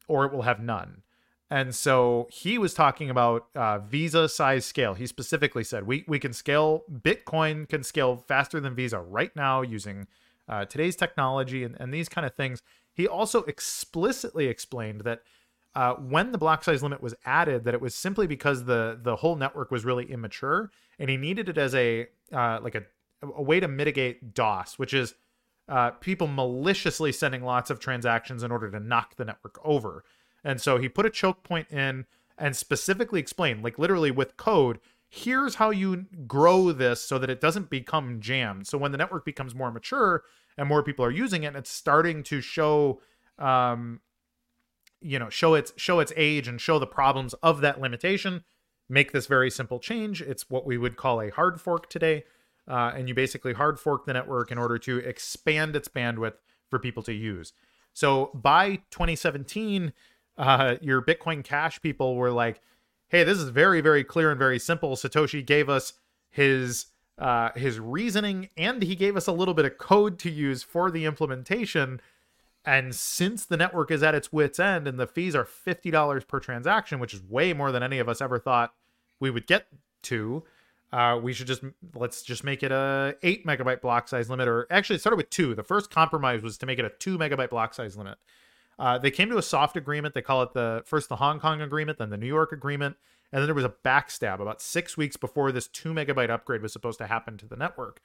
or 0.09 0.24
it 0.24 0.32
will 0.32 0.43
have 0.43 0.61
none." 0.61 1.03
And 1.51 1.74
so 1.74 2.26
he 2.30 2.59
was 2.59 2.74
talking 2.74 3.09
about 3.09 3.47
uh, 3.55 3.78
Visa 3.78 4.28
size 4.28 4.66
scale. 4.66 4.94
He 4.94 5.07
specifically 5.07 5.62
said 5.62 5.86
we 5.86 6.05
we 6.09 6.18
can 6.18 6.32
scale 6.32 6.82
Bitcoin 6.90 7.68
can 7.68 7.84
scale 7.84 8.16
faster 8.16 8.59
than 8.59 8.74
Visa 8.74 8.99
right 8.99 9.34
now 9.36 9.62
using 9.62 10.09
uh, 10.49 10.64
today's 10.64 10.97
technology 10.97 11.62
and, 11.62 11.76
and 11.78 11.94
these 11.94 12.09
kind 12.09 12.26
of 12.26 12.34
things. 12.34 12.62
He 12.92 13.07
also 13.07 13.42
explicitly 13.44 14.47
explained 14.47 15.03
that 15.03 15.22
uh, 15.76 15.94
when 15.94 16.32
the 16.32 16.38
block 16.38 16.64
size 16.64 16.82
limit 16.82 17.03
was 17.03 17.14
added, 17.24 17.64
that 17.64 17.74
it 17.74 17.80
was 17.80 17.94
simply 17.94 18.26
because 18.26 18.64
the 18.64 18.99
the 19.01 19.16
whole 19.16 19.36
network 19.36 19.70
was 19.70 19.84
really 19.84 20.11
immature, 20.11 20.72
and 20.99 21.09
he 21.11 21.16
needed 21.16 21.49
it 21.49 21.59
as 21.59 21.74
a 21.74 22.09
uh, 22.32 22.59
like 22.62 22.74
a 22.74 22.82
a 23.22 23.42
way 23.42 23.61
to 23.61 23.68
mitigate 23.68 24.34
DOS, 24.34 24.78
which 24.78 24.92
is 24.94 25.14
uh, 25.68 25.90
people 25.90 26.26
maliciously 26.26 27.12
sending 27.12 27.42
lots 27.42 27.70
of 27.70 27.78
transactions 27.78 28.42
in 28.42 28.51
order 28.51 28.70
to 28.70 28.80
knock 28.80 29.16
the 29.16 29.24
network 29.24 29.59
over. 29.64 30.05
And 30.47 30.61
so 30.61 30.78
he 30.78 30.88
put 30.88 31.07
a 31.07 31.11
choke 31.11 31.42
point 31.42 31.68
in 31.70 32.07
and 32.38 32.55
specifically 32.55 33.18
explained, 33.18 33.64
like 33.64 33.78
literally 33.78 34.12
with 34.12 34.36
code, 34.36 34.78
here's 35.09 35.57
how 35.57 35.70
you 35.70 36.07
grow 36.26 36.70
this 36.70 37.03
so 37.03 37.18
that 37.18 37.30
it 37.30 37.40
doesn't 37.40 37.68
become 37.68 38.20
jammed. 38.20 38.68
So 38.68 38.78
when 38.78 38.92
the 38.92 38.99
network 38.99 39.24
becomes 39.24 39.55
more 39.55 39.72
mature 39.72 40.22
and 40.57 40.68
more 40.68 40.84
people 40.84 41.05
are 41.05 41.11
using 41.11 41.42
it, 41.42 41.49
and 41.49 41.57
it's 41.57 41.70
starting 41.70 42.22
to 42.24 42.40
show, 42.40 43.01
um, 43.40 44.01
you 45.01 45.18
know, 45.18 45.28
show 45.28 45.55
its 45.55 45.72
show 45.76 45.99
its 45.99 46.12
age 46.16 46.47
and 46.47 46.61
show 46.61 46.78
the 46.78 46.86
problems 46.86 47.34
of 47.42 47.61
that 47.62 47.80
limitation. 47.80 48.44
Make 48.88 49.11
this 49.11 49.26
very 49.26 49.51
simple 49.51 49.80
change. 49.80 50.22
It's 50.22 50.49
what 50.49 50.64
we 50.64 50.78
would 50.78 50.97
call 50.97 51.20
a 51.20 51.30
hard 51.30 51.61
fork 51.61 51.90
today 51.90 52.22
uh, 52.68 52.92
and 52.94 53.09
you 53.09 53.14
basically 53.14 53.53
hard 53.53 53.78
fork 53.78 54.07
the 54.07 54.12
network 54.12 54.51
in 54.51 54.59
order 54.59 54.78
to 54.78 54.99
expand 54.99 55.76
its 55.76 55.88
bandwidth 55.88 56.34
for 56.68 56.78
people 56.78 57.03
to 57.05 57.12
use. 57.12 57.53
So 57.92 58.30
by 58.34 58.76
2017, 58.90 59.92
uh, 60.39 60.76
your 60.80 61.03
Bitcoin 61.03 61.43
Cash 61.43 61.80
people 61.82 62.16
were 62.16 62.30
like, 62.30 62.61
"Hey, 63.09 63.24
this 63.24 63.39
is 63.39 63.49
very, 63.49 63.80
very 63.80 64.05
clear 64.05 64.30
and 64.30 64.39
very 64.39 64.59
simple." 64.59 64.97
Satoshi 64.97 65.45
gave 65.45 65.68
us 65.68 65.95
his 66.30 66.87
uh, 67.18 67.51
his 67.55 67.80
reasoning, 67.80 68.51
and 68.57 68.82
he 68.82 68.95
gave 68.95 69.16
us 69.16 69.26
a 69.26 69.32
little 69.32 69.55
bit 69.55 69.64
of 69.64 69.78
code 69.78 70.18
to 70.20 70.30
use 70.30 70.62
for 70.62 70.91
the 70.91 71.05
implementation. 71.05 72.01
And 72.64 72.95
since 72.95 73.47
the 73.47 73.57
network 73.57 73.91
is 73.91 74.03
at 74.03 74.14
its 74.14 74.32
wits' 74.32 74.59
end 74.59 74.89
and 74.89 74.99
the 74.99 75.07
fees 75.07 75.34
are 75.34 75.45
fifty 75.45 75.91
dollars 75.91 76.24
per 76.24 76.41
transaction, 76.41 76.99
which 76.99 77.14
is 77.14 77.22
way 77.22 77.53
more 77.53 77.72
than 77.72 77.82
any 77.82 77.99
of 77.99 78.09
us 78.09 78.20
ever 78.20 78.39
thought 78.39 78.74
we 79.20 79.30
would 79.30 79.47
get 79.47 79.68
to, 80.03 80.45
uh, 80.93 81.18
we 81.22 81.32
should 81.32 81.47
just 81.47 81.62
let's 81.95 82.22
just 82.22 82.45
make 82.45 82.62
it 82.62 82.72
a 82.72 83.16
eight 83.22 83.47
megabyte 83.47 83.80
block 83.80 84.09
size 84.09 84.28
limit, 84.28 84.49
or 84.49 84.66
actually 84.70 84.97
it 84.97 85.01
started 85.01 85.16
with 85.16 85.30
two. 85.30 85.55
The 85.55 85.62
first 85.62 85.91
compromise 85.91 86.43
was 86.43 86.59
to 86.59 86.66
make 86.66 86.78
it 86.78 86.84
a 86.84 86.91
two 86.91 87.16
megabyte 87.18 87.51
block 87.51 87.72
size 87.72 87.97
limit. 87.97 88.18
Uh, 88.78 88.98
they 88.98 89.10
came 89.10 89.30
to 89.30 89.38
a 89.38 89.42
soft 89.42 89.76
agreement. 89.76 90.14
They 90.14 90.22
call 90.22 90.42
it 90.42 90.52
the 90.52 90.82
first 90.84 91.08
the 91.08 91.16
Hong 91.16 91.40
Kong 91.40 91.60
agreement, 91.60 91.98
then 91.98 92.10
the 92.10 92.16
New 92.16 92.26
York 92.26 92.52
agreement, 92.52 92.96
and 93.32 93.40
then 93.40 93.46
there 93.46 93.54
was 93.54 93.64
a 93.64 93.74
backstab 93.84 94.40
about 94.40 94.60
six 94.60 94.96
weeks 94.96 95.16
before 95.16 95.52
this 95.52 95.66
two 95.66 95.92
megabyte 95.92 96.30
upgrade 96.30 96.62
was 96.62 96.72
supposed 96.72 96.98
to 96.98 97.06
happen 97.06 97.38
to 97.38 97.46
the 97.46 97.56
network. 97.56 98.00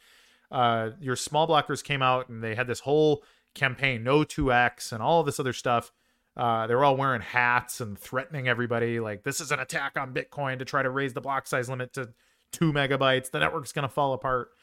Uh, 0.50 0.92
your 1.00 1.16
small 1.16 1.48
blockers 1.48 1.84
came 1.84 2.02
out 2.02 2.28
and 2.30 2.44
they 2.44 2.56
had 2.56 2.68
this 2.68 2.82
whole 2.82 3.24
campaign, 3.54 4.04
no 4.04 4.20
2x, 4.20 4.92
and 4.92 5.02
all 5.02 5.24
this 5.24 5.40
other 5.40 5.54
stuff. 5.54 5.92
Uh, 6.36 6.66
they 6.68 6.76
were 6.76 6.84
all 6.84 6.96
wearing 6.96 7.22
hats 7.22 7.82
and 7.82 8.00
threatening 8.00 8.48
everybody 8.48 9.00
like 9.02 9.24
this 9.24 9.42
is 9.42 9.52
an 9.52 9.60
attack 9.60 9.98
on 9.98 10.14
Bitcoin 10.14 10.60
to 10.60 10.66
try 10.66 10.82
to 10.82 10.90
raise 10.90 11.14
the 11.14 11.22
block 11.22 11.46
size 11.46 11.70
limit 11.70 11.94
to 11.94 12.10
two 12.52 12.72
megabytes. 12.72 13.32
The 13.32 13.40
network's 13.40 13.74
going 13.74 13.88
to 13.88 13.94
fall 13.94 14.14
apart. 14.14 14.50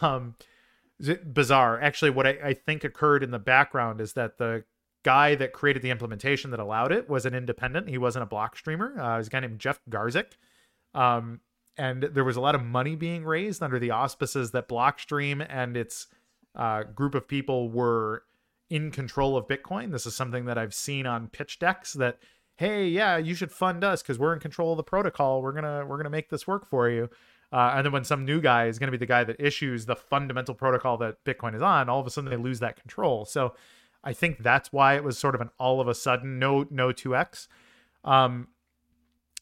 Um, 0.00 0.36
bizarre. 1.32 1.80
Actually, 1.80 2.12
what 2.12 2.24
I, 2.24 2.38
I 2.44 2.54
think 2.54 2.84
occurred 2.84 3.24
in 3.24 3.32
the 3.32 3.40
background 3.40 4.00
is 4.00 4.12
that 4.12 4.38
the 4.38 4.62
guy 5.02 5.34
that 5.34 5.52
created 5.52 5.82
the 5.82 5.90
implementation 5.90 6.50
that 6.50 6.60
allowed 6.60 6.92
it 6.92 7.08
was 7.08 7.26
an 7.26 7.34
independent. 7.34 7.88
He 7.88 7.98
wasn't 7.98 8.24
a 8.24 8.26
Blockstreamer. 8.26 8.96
Uh, 8.96 9.18
was 9.18 9.26
a 9.26 9.30
guy 9.30 9.40
named 9.40 9.58
Jeff 9.58 9.80
Garzik. 9.90 10.32
Um, 10.94 11.40
and 11.76 12.02
there 12.02 12.24
was 12.24 12.36
a 12.36 12.40
lot 12.40 12.54
of 12.54 12.62
money 12.62 12.96
being 12.96 13.24
raised 13.24 13.62
under 13.62 13.78
the 13.78 13.90
auspices 13.90 14.50
that 14.50 14.68
Blockstream 14.68 15.44
and 15.48 15.76
its 15.76 16.06
uh, 16.54 16.82
group 16.82 17.14
of 17.14 17.26
people 17.26 17.70
were 17.70 18.24
in 18.68 18.90
control 18.90 19.36
of 19.36 19.46
Bitcoin. 19.48 19.90
This 19.90 20.06
is 20.06 20.14
something 20.14 20.44
that 20.44 20.58
I've 20.58 20.74
seen 20.74 21.06
on 21.06 21.28
pitch 21.28 21.58
decks 21.58 21.94
that 21.94 22.18
hey, 22.56 22.86
yeah, 22.86 23.16
you 23.16 23.34
should 23.34 23.50
fund 23.50 23.82
us 23.82 24.02
because 24.02 24.18
we're 24.18 24.32
in 24.34 24.38
control 24.38 24.72
of 24.72 24.76
the 24.76 24.84
protocol. 24.84 25.42
We're 25.42 25.52
gonna 25.52 25.84
we're 25.86 25.96
gonna 25.96 26.10
make 26.10 26.28
this 26.28 26.46
work 26.46 26.68
for 26.68 26.88
you. 26.88 27.08
Uh, 27.52 27.72
and 27.74 27.84
then 27.84 27.92
when 27.92 28.04
some 28.04 28.24
new 28.24 28.40
guy 28.40 28.66
is 28.66 28.78
to 28.78 28.90
be 28.90 28.96
the 28.96 29.04
guy 29.04 29.24
that 29.24 29.36
issues 29.38 29.84
the 29.84 29.96
fundamental 29.96 30.54
protocol 30.54 30.96
that 30.98 31.22
Bitcoin 31.24 31.54
is 31.54 31.60
on, 31.60 31.88
all 31.88 32.00
of 32.00 32.06
a 32.06 32.10
sudden 32.10 32.30
they 32.30 32.36
lose 32.36 32.60
that 32.60 32.80
control. 32.80 33.24
So 33.26 33.54
I 34.04 34.12
think 34.12 34.42
that's 34.42 34.72
why 34.72 34.94
it 34.94 35.04
was 35.04 35.18
sort 35.18 35.34
of 35.34 35.40
an 35.40 35.50
all 35.58 35.80
of 35.80 35.88
a 35.88 35.94
sudden 35.94 36.38
no 36.38 36.66
no 36.70 36.88
2x. 36.88 37.48
Um, 38.04 38.48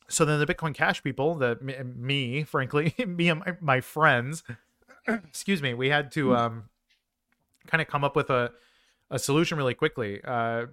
so 0.08 0.24
then 0.24 0.40
the 0.40 0.46
Bitcoin 0.46 0.74
Cash 0.74 1.02
people, 1.02 1.36
the 1.36 1.56
me, 1.96 2.42
frankly, 2.42 2.94
me 3.06 3.28
and 3.28 3.40
my, 3.40 3.56
my 3.61 3.80
friends, 3.80 4.42
excuse 5.08 5.62
me, 5.62 5.72
we 5.72 5.88
had 5.88 6.11
to 6.12 6.34
um, 6.36 6.64
kind 7.66 7.80
of 7.80 7.88
come 7.88 8.04
up 8.04 8.16
with 8.16 8.28
a 8.30 8.52
a 9.11 9.18
solution 9.18 9.58
really 9.58 9.74
quickly. 9.74 10.20
Uh, 10.24 10.66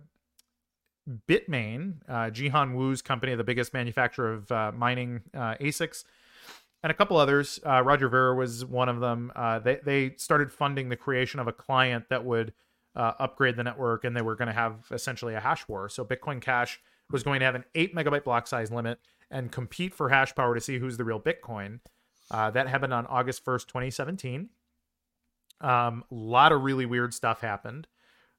Bitmain, 1.27 1.95
uh, 2.07 2.29
Jihan 2.29 2.75
Wu's 2.75 3.01
company, 3.01 3.33
the 3.35 3.43
biggest 3.43 3.73
manufacturer 3.73 4.33
of 4.33 4.51
uh, 4.51 4.71
mining 4.75 5.21
uh, 5.33 5.55
ASICs, 5.55 6.03
and 6.83 6.91
a 6.91 6.93
couple 6.93 7.17
others. 7.17 7.59
Uh, 7.65 7.81
Roger 7.81 8.09
Ver 8.09 8.35
was 8.35 8.65
one 8.65 8.89
of 8.89 8.99
them. 8.99 9.31
Uh, 9.35 9.59
they 9.59 9.79
they 9.83 10.15
started 10.17 10.51
funding 10.51 10.89
the 10.89 10.97
creation 10.97 11.39
of 11.39 11.47
a 11.47 11.53
client 11.53 12.09
that 12.09 12.25
would 12.25 12.53
uh, 12.97 13.13
upgrade 13.19 13.55
the 13.55 13.63
network, 13.63 14.03
and 14.03 14.13
they 14.15 14.21
were 14.21 14.35
going 14.35 14.49
to 14.49 14.53
have 14.53 14.73
essentially 14.91 15.35
a 15.35 15.39
hash 15.39 15.65
war. 15.69 15.87
So 15.87 16.03
Bitcoin 16.03 16.41
Cash 16.41 16.81
was 17.09 17.23
going 17.23 17.39
to 17.39 17.45
have 17.45 17.55
an 17.55 17.63
eight 17.75 17.95
megabyte 17.95 18.25
block 18.25 18.47
size 18.47 18.71
limit 18.71 18.99
and 19.31 19.51
compete 19.51 19.93
for 19.93 20.09
hash 20.09 20.35
power 20.35 20.53
to 20.53 20.59
see 20.59 20.79
who's 20.79 20.97
the 20.97 21.05
real 21.05 21.21
Bitcoin. 21.21 21.79
that 22.29 22.67
happened 22.67 22.93
on 22.93 23.05
August 23.05 23.45
first, 23.45 23.69
twenty 23.69 23.91
seventeen. 23.91 24.49
A 25.61 25.69
um, 25.69 26.03
lot 26.11 26.51
of 26.51 26.63
really 26.63 26.85
weird 26.85 27.13
stuff 27.13 27.41
happened. 27.41 27.87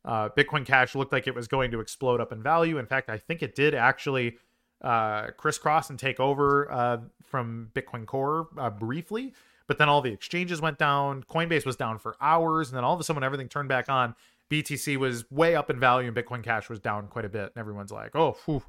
Uh, 0.04 0.28
Bitcoin 0.28 0.64
Cash 0.64 0.94
looked 0.94 1.12
like 1.12 1.26
it 1.26 1.34
was 1.34 1.48
going 1.48 1.70
to 1.72 1.80
explode 1.80 2.20
up 2.20 2.32
in 2.32 2.42
value. 2.42 2.78
In 2.78 2.86
fact, 2.86 3.10
I 3.10 3.18
think 3.18 3.42
it 3.42 3.54
did 3.54 3.74
actually 3.74 4.38
uh, 4.82 5.28
crisscross 5.36 5.90
and 5.90 5.98
take 5.98 6.20
over 6.20 6.70
uh, 6.70 6.98
from 7.24 7.70
Bitcoin 7.74 8.06
Core 8.06 8.48
uh, 8.56 8.70
briefly. 8.70 9.34
But 9.66 9.76
then 9.76 9.88
all 9.88 10.00
the 10.00 10.12
exchanges 10.12 10.62
went 10.62 10.78
down. 10.78 11.24
Coinbase 11.24 11.66
was 11.66 11.76
down 11.76 11.98
for 11.98 12.16
hours. 12.20 12.70
And 12.70 12.76
then 12.76 12.84
all 12.84 12.94
of 12.94 13.00
a 13.00 13.04
sudden, 13.04 13.22
everything 13.22 13.48
turned 13.48 13.68
back 13.68 13.90
on, 13.90 14.14
BTC 14.50 14.96
was 14.96 15.30
way 15.30 15.54
up 15.54 15.70
in 15.70 15.78
value 15.78 16.08
and 16.08 16.16
Bitcoin 16.16 16.42
Cash 16.42 16.68
was 16.68 16.80
down 16.80 17.08
quite 17.08 17.24
a 17.24 17.28
bit. 17.28 17.52
And 17.54 17.56
everyone's 17.56 17.92
like, 17.92 18.16
oh, 18.16 18.36
whew, 18.44 18.62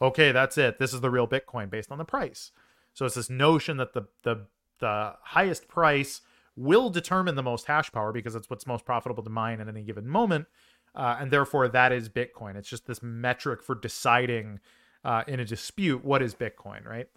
okay, 0.00 0.32
that's 0.32 0.56
it. 0.58 0.78
This 0.78 0.92
is 0.94 1.00
the 1.00 1.10
real 1.10 1.26
Bitcoin 1.26 1.70
based 1.70 1.90
on 1.90 1.98
the 1.98 2.04
price. 2.04 2.52
So 2.92 3.06
it's 3.06 3.16
this 3.16 3.30
notion 3.30 3.76
that 3.78 3.92
the 3.92 4.02
the 4.22 4.46
the 4.80 5.14
highest 5.22 5.68
price 5.68 6.20
will 6.56 6.90
determine 6.90 7.34
the 7.34 7.42
most 7.42 7.66
hash 7.66 7.90
power 7.90 8.12
because 8.12 8.34
it's 8.34 8.48
what's 8.48 8.66
most 8.66 8.84
profitable 8.84 9.22
to 9.22 9.30
mine 9.30 9.60
at 9.60 9.68
any 9.68 9.82
given 9.82 10.06
moment 10.06 10.46
uh, 10.94 11.16
and 11.18 11.30
therefore 11.30 11.68
that 11.68 11.92
is 11.92 12.08
Bitcoin. 12.08 12.56
It's 12.56 12.68
just 12.68 12.86
this 12.86 13.02
metric 13.02 13.62
for 13.62 13.74
deciding 13.74 14.60
uh, 15.04 15.24
in 15.26 15.40
a 15.40 15.44
dispute 15.44 16.04
what 16.04 16.22
is 16.22 16.34
Bitcoin, 16.34 16.86
right? 16.86 17.08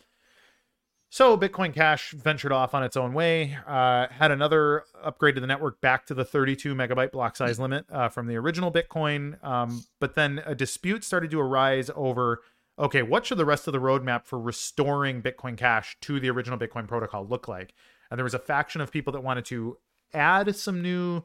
So 1.10 1.38
Bitcoin 1.38 1.74
Cash 1.74 2.12
ventured 2.12 2.52
off 2.52 2.74
on 2.74 2.84
its 2.84 2.98
own 2.98 3.14
way, 3.14 3.58
uh, 3.66 4.08
had 4.10 4.30
another 4.30 4.84
upgrade 5.02 5.36
to 5.36 5.42
the 5.42 5.48
network 5.48 5.80
back 5.80 6.06
to 6.08 6.14
the 6.14 6.26
32 6.26 6.76
megabyte 6.76 7.12
block 7.12 7.38
size 7.38 7.60
limit 7.60 7.86
uh, 7.90 8.10
from 8.10 8.28
the 8.28 8.36
original 8.36 8.72
Bitcoin. 8.72 9.42
Um, 9.44 9.86
but 10.00 10.16
then 10.16 10.42
a 10.46 10.54
dispute 10.54 11.06
started 11.06 11.32
to 11.32 11.40
arise 11.40 11.90
over 11.96 12.42
okay, 12.80 13.02
what 13.02 13.26
should 13.26 13.40
the 13.40 13.46
rest 13.46 13.68
of 13.68 13.74
the 13.74 13.80
roadmap 13.80 14.26
for 14.26 14.40
restoring 14.40 15.22
Bitcoin 15.22 15.58
Cash 15.58 15.98
to 16.02 16.20
the 16.20 16.30
original 16.30 16.60
Bitcoin 16.60 16.88
protocol 16.88 17.26
look 17.26 17.48
like? 17.48 17.74
And 18.12 18.18
there 18.20 18.24
was 18.24 18.36
a 18.36 18.40
faction 18.40 18.82
of 18.82 18.92
people 18.92 19.14
that 19.14 19.24
wanted 19.24 19.46
to 19.46 19.78
add 20.14 20.56
some 20.56 20.82
new 20.82 21.24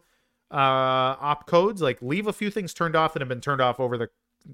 uh, 0.50 1.16
op 1.20 1.46
codes, 1.46 1.82
like 1.82 2.00
leave 2.00 2.26
a 2.26 2.32
few 2.32 2.50
things 2.50 2.72
turned 2.72 2.96
off 2.96 3.12
that 3.12 3.20
have 3.20 3.28
been 3.28 3.40
turned 3.40 3.60
off 3.60 3.80
over 3.80 3.98
the 3.98 4.08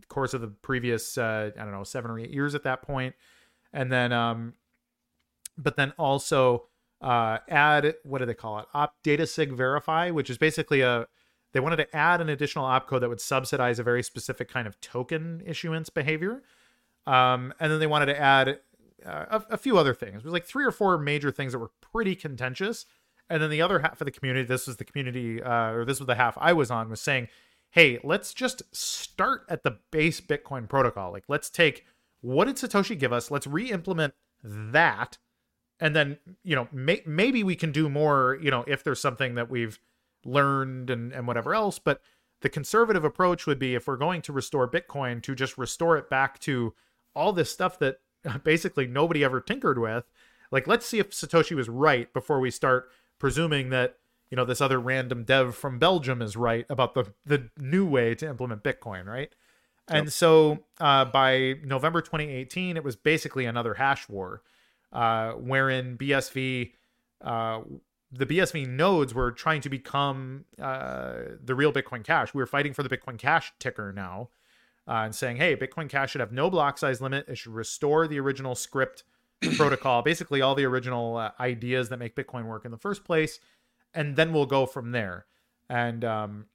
course 0.08 0.34
of 0.34 0.40
the 0.40 0.48
previous, 0.48 1.16
uh, 1.16 1.50
I 1.56 1.62
don't 1.62 1.72
know, 1.72 1.84
seven 1.84 2.10
or 2.10 2.18
eight 2.18 2.30
years 2.30 2.54
at 2.54 2.64
that 2.64 2.82
point. 2.82 3.14
And 3.72 3.92
then, 3.92 4.12
um, 4.12 4.54
but 5.58 5.76
then 5.76 5.92
also 5.98 6.66
uh, 7.00 7.38
add, 7.48 7.94
what 8.04 8.18
do 8.18 8.26
they 8.26 8.34
call 8.34 8.58
it? 8.60 8.66
Op 8.72 8.94
data 9.02 9.26
sig 9.26 9.52
verify, 9.52 10.10
which 10.10 10.30
is 10.30 10.38
basically 10.38 10.80
a, 10.80 11.06
they 11.52 11.60
wanted 11.60 11.76
to 11.76 11.96
add 11.96 12.20
an 12.20 12.28
additional 12.28 12.64
opcode 12.64 13.00
that 13.00 13.08
would 13.08 13.20
subsidize 13.20 13.78
a 13.78 13.82
very 13.82 14.02
specific 14.02 14.48
kind 14.48 14.66
of 14.66 14.80
token 14.80 15.42
issuance 15.44 15.90
behavior. 15.90 16.42
Um, 17.06 17.52
and 17.58 17.72
then 17.72 17.80
they 17.80 17.86
wanted 17.86 18.06
to 18.06 18.20
add 18.20 18.60
uh, 19.04 19.24
a, 19.30 19.44
a, 19.50 19.56
few 19.56 19.78
other 19.78 19.94
things. 19.94 20.16
It 20.16 20.24
was 20.24 20.32
like 20.32 20.44
three 20.44 20.64
or 20.64 20.70
four 20.70 20.98
major 20.98 21.30
things 21.30 21.52
that 21.52 21.58
were 21.58 21.70
pretty 21.80 22.14
contentious 22.14 22.84
and 23.30 23.42
then 23.42 23.50
the 23.50 23.62
other 23.62 23.80
half 23.80 24.00
of 24.00 24.04
the 24.04 24.10
community 24.10 24.46
this 24.46 24.66
was 24.66 24.76
the 24.76 24.84
community 24.84 25.42
uh, 25.42 25.72
or 25.72 25.84
this 25.84 26.00
was 26.00 26.06
the 26.06 26.14
half 26.14 26.36
i 26.40 26.52
was 26.52 26.70
on 26.70 26.88
was 26.88 27.00
saying 27.00 27.28
hey 27.70 27.98
let's 28.02 28.32
just 28.32 28.62
start 28.74 29.42
at 29.48 29.62
the 29.62 29.78
base 29.90 30.20
bitcoin 30.20 30.68
protocol 30.68 31.12
like 31.12 31.24
let's 31.28 31.50
take 31.50 31.84
what 32.20 32.46
did 32.46 32.56
satoshi 32.56 32.98
give 32.98 33.12
us 33.12 33.30
let's 33.30 33.46
re-implement 33.46 34.14
that 34.42 35.18
and 35.80 35.94
then 35.94 36.18
you 36.42 36.56
know 36.56 36.68
may- 36.72 37.02
maybe 37.06 37.42
we 37.42 37.54
can 37.54 37.72
do 37.72 37.88
more 37.88 38.38
you 38.42 38.50
know 38.50 38.64
if 38.66 38.84
there's 38.84 39.00
something 39.00 39.34
that 39.34 39.50
we've 39.50 39.78
learned 40.24 40.90
and, 40.90 41.12
and 41.12 41.26
whatever 41.26 41.54
else 41.54 41.78
but 41.78 42.00
the 42.40 42.48
conservative 42.48 43.04
approach 43.04 43.46
would 43.46 43.58
be 43.58 43.74
if 43.74 43.86
we're 43.86 43.96
going 43.96 44.22
to 44.22 44.32
restore 44.32 44.68
bitcoin 44.68 45.22
to 45.22 45.34
just 45.34 45.56
restore 45.56 45.96
it 45.96 46.10
back 46.10 46.38
to 46.38 46.74
all 47.14 47.32
this 47.32 47.50
stuff 47.50 47.78
that 47.78 48.00
basically 48.44 48.86
nobody 48.86 49.22
ever 49.24 49.40
tinkered 49.40 49.78
with 49.78 50.04
like 50.50 50.66
let's 50.66 50.86
see 50.86 50.98
if 50.98 51.10
satoshi 51.10 51.54
was 51.54 51.68
right 51.68 52.12
before 52.12 52.40
we 52.40 52.50
start 52.50 52.90
presuming 53.18 53.70
that 53.70 53.96
you 54.30 54.36
know 54.36 54.44
this 54.44 54.60
other 54.60 54.78
random 54.78 55.24
dev 55.24 55.54
from 55.54 55.78
Belgium 55.78 56.20
is 56.20 56.36
right 56.36 56.66
about 56.68 56.94
the 56.94 57.12
the 57.24 57.50
new 57.58 57.86
way 57.86 58.14
to 58.14 58.28
implement 58.28 58.62
Bitcoin, 58.62 59.06
right? 59.06 59.32
And 59.88 60.06
yep. 60.06 60.12
so 60.12 60.58
uh, 60.80 61.06
by 61.06 61.54
November 61.64 62.02
2018, 62.02 62.76
it 62.76 62.84
was 62.84 62.94
basically 62.94 63.46
another 63.46 63.74
hash 63.74 64.06
war, 64.08 64.42
uh, 64.92 65.32
wherein 65.32 65.96
BSV, 65.96 66.72
uh, 67.22 67.60
the 68.10 68.26
BSV 68.26 68.68
nodes 68.68 69.14
were 69.14 69.32
trying 69.32 69.60
to 69.60 69.68
become 69.68 70.44
uh, 70.60 71.14
the 71.42 71.54
real 71.54 71.72
Bitcoin 71.72 72.04
Cash. 72.04 72.34
We 72.34 72.40
were 72.40 72.46
fighting 72.46 72.72
for 72.72 72.82
the 72.82 72.88
Bitcoin 72.88 73.18
Cash 73.18 73.52
ticker 73.58 73.92
now, 73.92 74.30
uh, 74.86 75.02
and 75.04 75.14
saying, 75.14 75.36
hey, 75.36 75.56
Bitcoin 75.56 75.88
Cash 75.88 76.12
should 76.12 76.20
have 76.20 76.32
no 76.32 76.48
block 76.50 76.78
size 76.78 77.00
limit. 77.00 77.28
It 77.28 77.38
should 77.38 77.52
restore 77.52 78.08
the 78.08 78.18
original 78.20 78.54
script 78.54 79.04
protocol, 79.56 80.02
basically 80.02 80.40
all 80.40 80.54
the 80.54 80.64
original 80.64 81.16
uh, 81.16 81.30
ideas 81.38 81.88
that 81.90 81.98
make 81.98 82.16
Bitcoin 82.16 82.46
work 82.46 82.64
in 82.64 82.70
the 82.70 82.78
first 82.78 83.04
place 83.04 83.40
and 83.94 84.16
then 84.16 84.32
we'll 84.32 84.46
go 84.46 84.66
from 84.66 84.92
there. 84.92 85.26
And 85.68 86.04
um, 86.04 86.46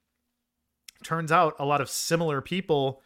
turns 1.02 1.32
out 1.32 1.54
a 1.58 1.64
lot 1.64 1.80
of 1.80 1.88
similar 1.88 2.40
people. 2.40 3.02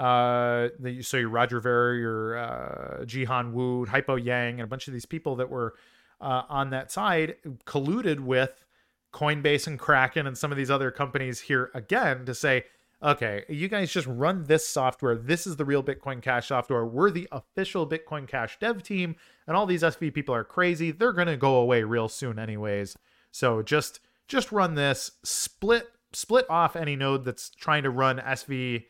Uh, 0.00 0.70
so 1.02 1.18
your 1.18 1.28
Roger 1.28 1.60
Ver, 1.60 1.94
your 1.94 2.38
uh, 2.38 3.04
Jihan 3.04 3.52
Wu, 3.52 3.84
Haipo 3.84 4.22
Yang, 4.22 4.54
and 4.54 4.62
a 4.62 4.66
bunch 4.66 4.88
of 4.88 4.94
these 4.94 5.04
people 5.04 5.36
that 5.36 5.50
were 5.50 5.74
uh, 6.22 6.44
on 6.48 6.70
that 6.70 6.90
side 6.90 7.36
colluded 7.66 8.20
with 8.20 8.64
Coinbase 9.12 9.66
and 9.66 9.78
Kraken 9.78 10.26
and 10.26 10.38
some 10.38 10.50
of 10.50 10.56
these 10.56 10.70
other 10.70 10.90
companies 10.90 11.40
here 11.40 11.70
again 11.74 12.24
to 12.24 12.34
say, 12.34 12.64
okay, 13.02 13.44
you 13.50 13.68
guys 13.68 13.92
just 13.92 14.06
run 14.06 14.44
this 14.44 14.66
software. 14.66 15.16
This 15.16 15.46
is 15.46 15.56
the 15.56 15.66
real 15.66 15.82
Bitcoin 15.82 16.22
Cash 16.22 16.48
software. 16.48 16.86
We're 16.86 17.10
the 17.10 17.28
official 17.30 17.86
Bitcoin 17.86 18.26
Cash 18.26 18.58
dev 18.58 18.82
team, 18.82 19.16
and 19.46 19.54
all 19.54 19.66
these 19.66 19.82
SV 19.82 20.14
people 20.14 20.34
are 20.34 20.44
crazy. 20.44 20.92
They're 20.92 21.12
to 21.12 21.36
go 21.36 21.56
away 21.56 21.82
real 21.82 22.08
soon, 22.08 22.38
anyways. 22.38 22.96
So 23.32 23.60
just 23.60 24.00
just 24.28 24.50
run 24.50 24.76
this, 24.76 25.10
split 25.24 25.88
split 26.12 26.48
off 26.48 26.74
any 26.74 26.96
node 26.96 27.24
that's 27.26 27.50
trying 27.50 27.82
to 27.82 27.90
run 27.90 28.18
SV 28.18 28.84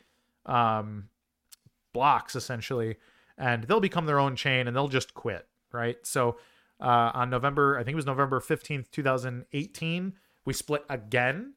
um, 0.45 1.09
blocks 1.93 2.35
essentially, 2.35 2.97
and 3.37 3.63
they'll 3.65 3.79
become 3.79 4.05
their 4.05 4.19
own 4.19 4.35
chain 4.35 4.67
and 4.67 4.75
they'll 4.75 4.87
just 4.87 5.13
quit, 5.13 5.47
right? 5.71 5.97
So 6.03 6.37
uh, 6.79 7.11
on 7.13 7.29
November, 7.29 7.77
I 7.77 7.83
think 7.83 7.93
it 7.93 7.95
was 7.95 8.05
November 8.05 8.39
15th, 8.39 8.91
2018, 8.91 10.13
we 10.45 10.53
split 10.53 10.83
again. 10.89 11.53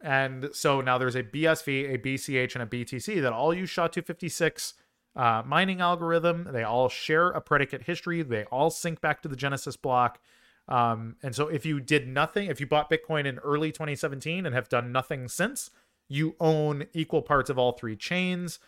And 0.00 0.50
so 0.52 0.80
now 0.80 0.98
there's 0.98 1.14
a 1.14 1.22
BSV, 1.22 1.94
a 1.94 1.98
BCH, 1.98 2.54
and 2.54 2.62
a 2.62 2.66
BTC 2.66 3.22
that 3.22 3.32
all 3.32 3.54
use 3.54 3.70
SHA-256 3.70 4.74
uh, 5.16 5.42
mining 5.46 5.80
algorithm. 5.80 6.48
They 6.52 6.62
all 6.62 6.90
share 6.90 7.28
a 7.28 7.40
predicate 7.40 7.84
history. 7.84 8.22
They 8.22 8.44
all 8.44 8.70
sync 8.70 9.00
back 9.00 9.22
to 9.22 9.28
the 9.28 9.36
Genesis 9.36 9.76
block. 9.76 10.20
Um, 10.68 11.16
and 11.22 11.34
so 11.34 11.48
if 11.48 11.64
you 11.64 11.80
did 11.80 12.08
nothing, 12.08 12.50
if 12.50 12.60
you 12.60 12.66
bought 12.66 12.90
Bitcoin 12.90 13.24
in 13.24 13.38
early 13.38 13.72
2017 13.72 14.44
and 14.44 14.54
have 14.54 14.68
done 14.68 14.92
nothing 14.92 15.28
since, 15.28 15.70
you 16.08 16.36
own 16.40 16.86
equal 16.92 17.22
parts 17.22 17.50
of 17.50 17.58
all 17.58 17.72
three 17.72 17.96
chains, 17.96 18.58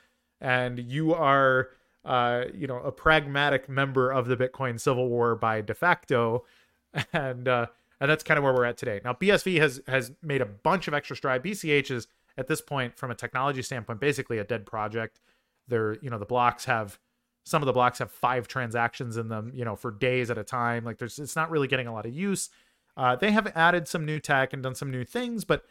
and 0.41 0.79
you 0.79 1.15
are, 1.15 1.69
uh, 2.05 2.45
you 2.55 2.67
know, 2.67 2.79
a 2.79 2.93
pragmatic 2.93 3.69
member 3.69 4.11
of 4.11 4.27
the 4.27 4.37
Bitcoin 4.37 4.81
civil 4.81 5.09
war 5.09 5.35
by 5.35 5.61
de 5.61 5.75
facto, 5.75 6.45
and 7.13 7.49
uh, 7.49 7.67
and 8.01 8.11
that's 8.11 8.25
kind 8.25 8.39
of 8.39 8.45
where 8.45 8.53
we're 8.53 8.65
at 8.65 8.77
today. 8.77 9.01
Now, 9.05 9.13
BSV 9.13 9.61
has 9.61 9.81
has 9.87 10.13
made 10.23 10.41
a 10.41 10.47
bunch 10.47 10.89
of 10.89 10.95
extra 10.95 11.17
stride. 11.17 11.43
BCH 11.43 11.91
is 11.91 12.07
at 12.37 12.47
this 12.47 12.61
point, 12.61 12.97
from 12.97 13.11
a 13.11 13.15
technology 13.15 13.63
standpoint, 13.63 14.01
basically 14.01 14.39
a 14.39 14.45
dead 14.45 14.65
project. 14.65 15.21
They're, 15.67 15.97
you 16.01 16.09
know, 16.09 16.19
the 16.19 16.25
blocks 16.25 16.65
have 16.65 16.99
some 17.45 17.63
of 17.63 17.67
the 17.67 17.73
blocks 17.73 17.99
have 17.99 18.13
five 18.13 18.47
transactions 18.47 19.17
in 19.17 19.29
them, 19.29 19.51
you 19.55 19.65
know, 19.65 19.75
for 19.75 19.91
days 19.91 20.31
at 20.31 20.37
a 20.37 20.45
time. 20.45 20.85
Like 20.85 20.99
there's, 20.99 21.19
it's 21.19 21.35
not 21.35 21.51
really 21.51 21.67
getting 21.67 21.87
a 21.87 21.93
lot 21.93 22.05
of 22.05 22.15
use. 22.15 22.51
Uh, 22.95 23.17
they 23.17 23.31
have 23.31 23.51
added 23.55 23.89
some 23.89 24.05
new 24.05 24.21
tech 24.21 24.53
and 24.53 24.63
done 24.63 24.75
some 24.75 24.91
new 24.91 25.05
things, 25.05 25.45
but 25.45 25.65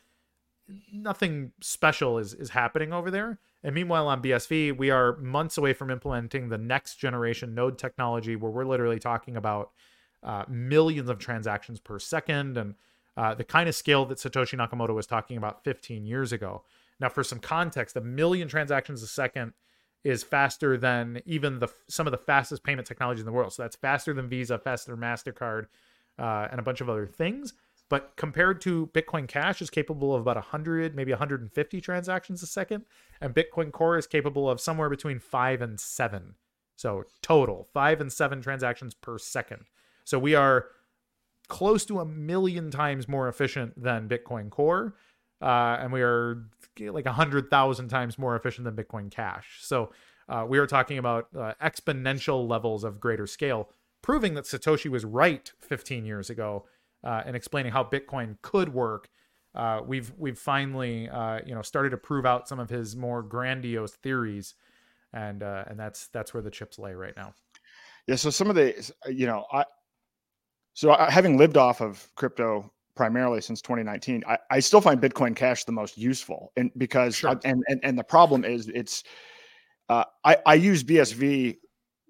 nothing 0.92 1.52
special 1.62 2.18
is 2.18 2.34
is 2.34 2.50
happening 2.50 2.94
over 2.94 3.12
there. 3.12 3.40
And 3.64 3.74
meanwhile, 3.74 4.08
on 4.08 4.22
BSV, 4.22 4.78
we 4.78 4.90
are 4.90 5.18
months 5.18 5.58
away 5.58 5.74
from 5.74 5.90
implementing 5.90 6.50
the 6.50 6.58
next 6.58 6.96
generation 6.96 7.56
node 7.56 7.78
technology, 7.78 8.36
where 8.36 8.52
we're 8.52 8.66
literally 8.66 9.00
talking 9.00 9.36
about 9.36 9.72
uh, 10.24 10.44
millions 10.48 11.10
of 11.10 11.20
transactions 11.20 11.80
per 11.80 12.00
second 12.00 12.58
and 12.58 12.76
uh, 13.16 13.34
the 13.34 13.44
kind 13.44 13.68
of 13.68 13.76
scale 13.76 14.06
that 14.06 14.20
Satoshi 14.20 14.56
Nakamoto 14.58 14.94
was 14.94 15.08
talking 15.08 15.38
about 15.38 15.64
15 15.64 16.06
years 16.06 16.32
ago. 16.32 16.64
Now, 17.00 17.10
for 17.10 17.24
some 17.24 17.40
context, 17.40 17.96
a 17.96 18.02
million 18.02 18.48
transactions 18.48 19.02
a 19.02 19.08
second 19.08 19.54
is 20.04 20.24
faster 20.24 20.78
than 20.78 21.22
even 21.26 21.60
the 21.60 21.68
some 21.88 22.08
of 22.08 22.12
the 22.12 22.18
fastest 22.18 22.64
payment 22.64 22.88
technologies 22.88 23.22
in 23.22 23.26
the 23.26 23.32
world. 23.32 23.54
So 23.54 23.64
that's 23.64 23.76
faster 23.76 24.14
than 24.14 24.30
Visa, 24.30 24.58
faster 24.60 24.92
than 24.92 25.00
Mastercard, 25.02 25.66
uh, 26.20 26.48
and 26.50 26.60
a 26.60 26.64
bunch 26.64 26.82
of 26.82 26.90
other 26.90 27.08
things. 27.08 27.54
But 27.90 28.14
compared 28.18 28.60
to 28.62 28.88
Bitcoin 28.94 29.28
Cash, 29.28 29.62
is 29.62 29.70
capable 29.70 30.14
of 30.14 30.22
about 30.22 30.36
100, 30.36 30.96
maybe 30.96 31.12
150 31.12 31.82
transactions 31.82 32.44
a 32.44 32.48
second, 32.48 32.84
and 33.22 33.34
Bitcoin 33.34 33.72
Core 33.72 33.98
is 33.98 34.08
capable 34.08 34.50
of 34.50 34.60
somewhere 34.60 34.90
between 34.90 35.20
five 35.20 35.62
and 35.62 35.80
seven. 35.80 36.36
So 36.76 37.06
total 37.22 37.68
five 37.74 38.02
and 38.02 38.12
seven 38.12 38.42
transactions 38.42 38.94
per 38.94 39.18
second. 39.18 39.66
So 40.04 40.20
we 40.20 40.36
are 40.36 40.68
close 41.48 41.86
to 41.86 42.00
a 42.00 42.06
million 42.06 42.72
times 42.72 43.08
more 43.08 43.30
efficient 43.30 43.82
than 43.82 44.10
Bitcoin 44.10 44.50
Core 44.50 44.96
uh, 45.42 45.78
and 45.80 45.92
we 45.92 46.02
are 46.02 46.44
like 46.80 47.06
a 47.06 47.14
hundred 47.14 47.50
thousand 47.50 47.90
times 47.90 48.18
more 48.18 48.36
efficient 48.36 48.66
than 48.66 48.76
Bitcoin 48.76 49.12
Cash. 49.12 49.60
So 49.62 49.92
uh, 50.28 50.46
we 50.48 50.58
are 50.58 50.68
talking 50.68 50.98
about 50.98 51.28
uh, 51.38 51.54
exponential 51.62 52.48
levels 52.48 52.84
of 52.84 53.00
greater 53.00 53.28
scale, 53.28 53.70
proving 54.02 54.34
that 54.34 54.46
Satoshi 54.46 54.90
was 54.90 55.06
right 55.06 55.52
15 55.60 56.06
years 56.06 56.30
ago 56.30 56.66
uh, 57.04 57.24
and 57.26 57.36
explaining 57.36 57.72
how 57.72 57.84
Bitcoin 57.84 58.38
could 58.42 58.74
work. 58.74 59.10
Uh, 59.56 59.82
we've 59.86 60.12
we've 60.18 60.38
finally 60.38 61.10
uh, 61.10 61.40
you 61.46 61.56
know 61.56 61.62
started 61.62 61.90
to 61.90 61.98
prove 61.98 62.26
out 62.26 62.48
some 62.48 62.60
of 62.60 62.70
his 62.70 62.96
more 62.96 63.24
grandiose 63.24 63.94
theories, 63.94 64.54
and 65.14 65.42
and 65.42 65.80
that's 65.80 66.08
that's 66.10 66.34
where 66.34 66.44
the 66.44 66.52
chips 66.52 66.78
lay 66.78 66.94
right 66.94 67.16
now. 67.18 67.34
Yeah. 68.08 68.16
So 68.16 68.30
some 68.30 68.50
of 68.50 68.56
the 68.56 68.92
you 69.10 69.26
know 69.26 69.46
I 69.52 69.66
so 70.74 70.96
having 71.10 71.38
lived 71.38 71.58
off 71.58 71.82
of 71.82 72.08
crypto 72.16 72.72
primarily 72.96 73.42
since 73.42 73.62
2019 73.62 74.24
I, 74.28 74.38
I 74.50 74.60
still 74.60 74.82
find 74.82 75.00
bitcoin 75.00 75.36
cash 75.36 75.66
the 75.66 75.72
most 75.72 75.98
useful 75.98 76.52
and 76.58 76.72
because 76.78 77.16
sure. 77.16 77.30
I, 77.30 77.36
and, 77.46 77.64
and 77.68 77.80
and 77.84 77.98
the 77.98 78.04
problem 78.04 78.44
is 78.44 78.68
it's 78.70 79.04
uh, 79.88 80.04
I, 80.26 80.38
I 80.46 80.56
use 80.56 80.84
bsv 80.84 81.58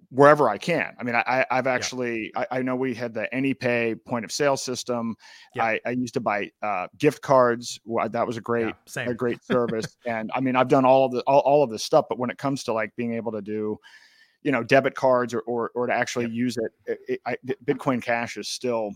wherever 0.10 0.50
i 0.50 0.58
can 0.58 0.94
i 1.00 1.04
mean 1.04 1.16
i 1.16 1.46
i've 1.52 1.68
actually 1.68 2.32
yeah. 2.34 2.46
I, 2.52 2.60
I, 2.60 2.62
know 2.62 2.76
we 2.76 2.94
had 2.94 3.14
the 3.14 3.28
anypay 3.34 4.04
point 4.06 4.24
of 4.24 4.32
sale 4.32 4.56
system 4.56 5.16
yeah. 5.54 5.66
I, 5.66 5.80
I 5.86 5.90
used 5.92 6.14
to 6.14 6.22
buy 6.22 6.50
uh, 6.62 6.88
gift 6.98 7.22
cards 7.22 7.80
that 8.12 8.26
was 8.26 8.38
a 8.38 8.42
great 8.42 8.74
yeah, 8.96 9.10
a 9.10 9.14
great 9.16 9.44
service 9.44 9.98
and 10.06 10.32
i 10.34 10.40
mean 10.40 10.56
i've 10.56 10.70
done 10.70 10.86
all 10.86 11.06
of 11.06 11.12
the 11.12 11.22
all, 11.22 11.40
all 11.40 11.64
of 11.64 11.70
this 11.70 11.84
stuff 11.84 12.06
but 12.08 12.18
when 12.18 12.30
it 12.30 12.38
comes 12.38 12.64
to 12.66 12.74
like 12.74 12.96
being 12.96 13.14
able 13.14 13.34
to 13.34 13.42
do 13.42 13.78
you 14.44 14.52
know 14.52 14.64
debit 14.64 14.96
cards 14.96 15.34
or 15.34 15.42
or, 15.42 15.72
or 15.76 15.88
to 15.88 15.94
actually 15.94 16.26
yep. 16.26 16.34
use 16.34 16.58
it, 16.58 16.72
it, 16.86 17.00
it 17.08 17.22
I, 17.26 17.36
bitcoin 17.66 18.02
cash 18.02 18.38
is 18.38 18.48
still 18.48 18.94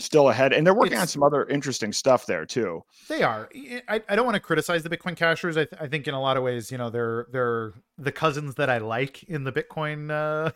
still 0.00 0.28
ahead 0.28 0.52
and 0.52 0.66
they're 0.66 0.74
working 0.74 0.94
it's, 0.94 1.02
on 1.02 1.08
some 1.08 1.22
other 1.22 1.44
interesting 1.46 1.92
stuff 1.92 2.26
there 2.26 2.44
too. 2.44 2.82
They 3.08 3.22
are. 3.22 3.48
I, 3.88 4.02
I 4.08 4.16
don't 4.16 4.24
want 4.24 4.34
to 4.34 4.40
criticize 4.40 4.82
the 4.82 4.90
bitcoin 4.90 5.16
cashers. 5.16 5.56
I, 5.56 5.64
th- 5.64 5.80
I, 5.80 5.86
think 5.86 6.08
in 6.08 6.14
a 6.14 6.20
lot 6.20 6.36
of 6.36 6.42
ways 6.42 6.72
you 6.72 6.78
know 6.78 6.90
they're 6.90 7.26
they're 7.30 7.72
the 7.98 8.12
cousins 8.12 8.56
that 8.56 8.68
i 8.68 8.78
like 8.78 9.22
in 9.24 9.44
the 9.44 9.52
bitcoin 9.52 10.10
uh, 10.10 10.50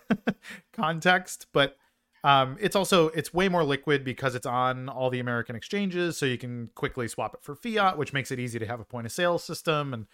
context 0.72 1.46
but 1.52 1.76
um, 2.24 2.56
it's 2.60 2.74
also 2.74 3.08
it's 3.10 3.32
way 3.32 3.48
more 3.48 3.62
liquid 3.62 4.04
because 4.04 4.34
it's 4.34 4.46
on 4.46 4.88
all 4.88 5.10
the 5.10 5.20
american 5.20 5.54
exchanges 5.54 6.16
so 6.16 6.26
you 6.26 6.38
can 6.38 6.70
quickly 6.74 7.06
swap 7.06 7.34
it 7.34 7.42
for 7.42 7.54
fiat 7.54 7.96
which 7.96 8.12
makes 8.12 8.30
it 8.30 8.40
easy 8.40 8.58
to 8.58 8.66
have 8.66 8.80
a 8.80 8.84
point 8.84 9.06
of 9.06 9.12
sale 9.12 9.38
system 9.38 9.94
and 9.94 10.06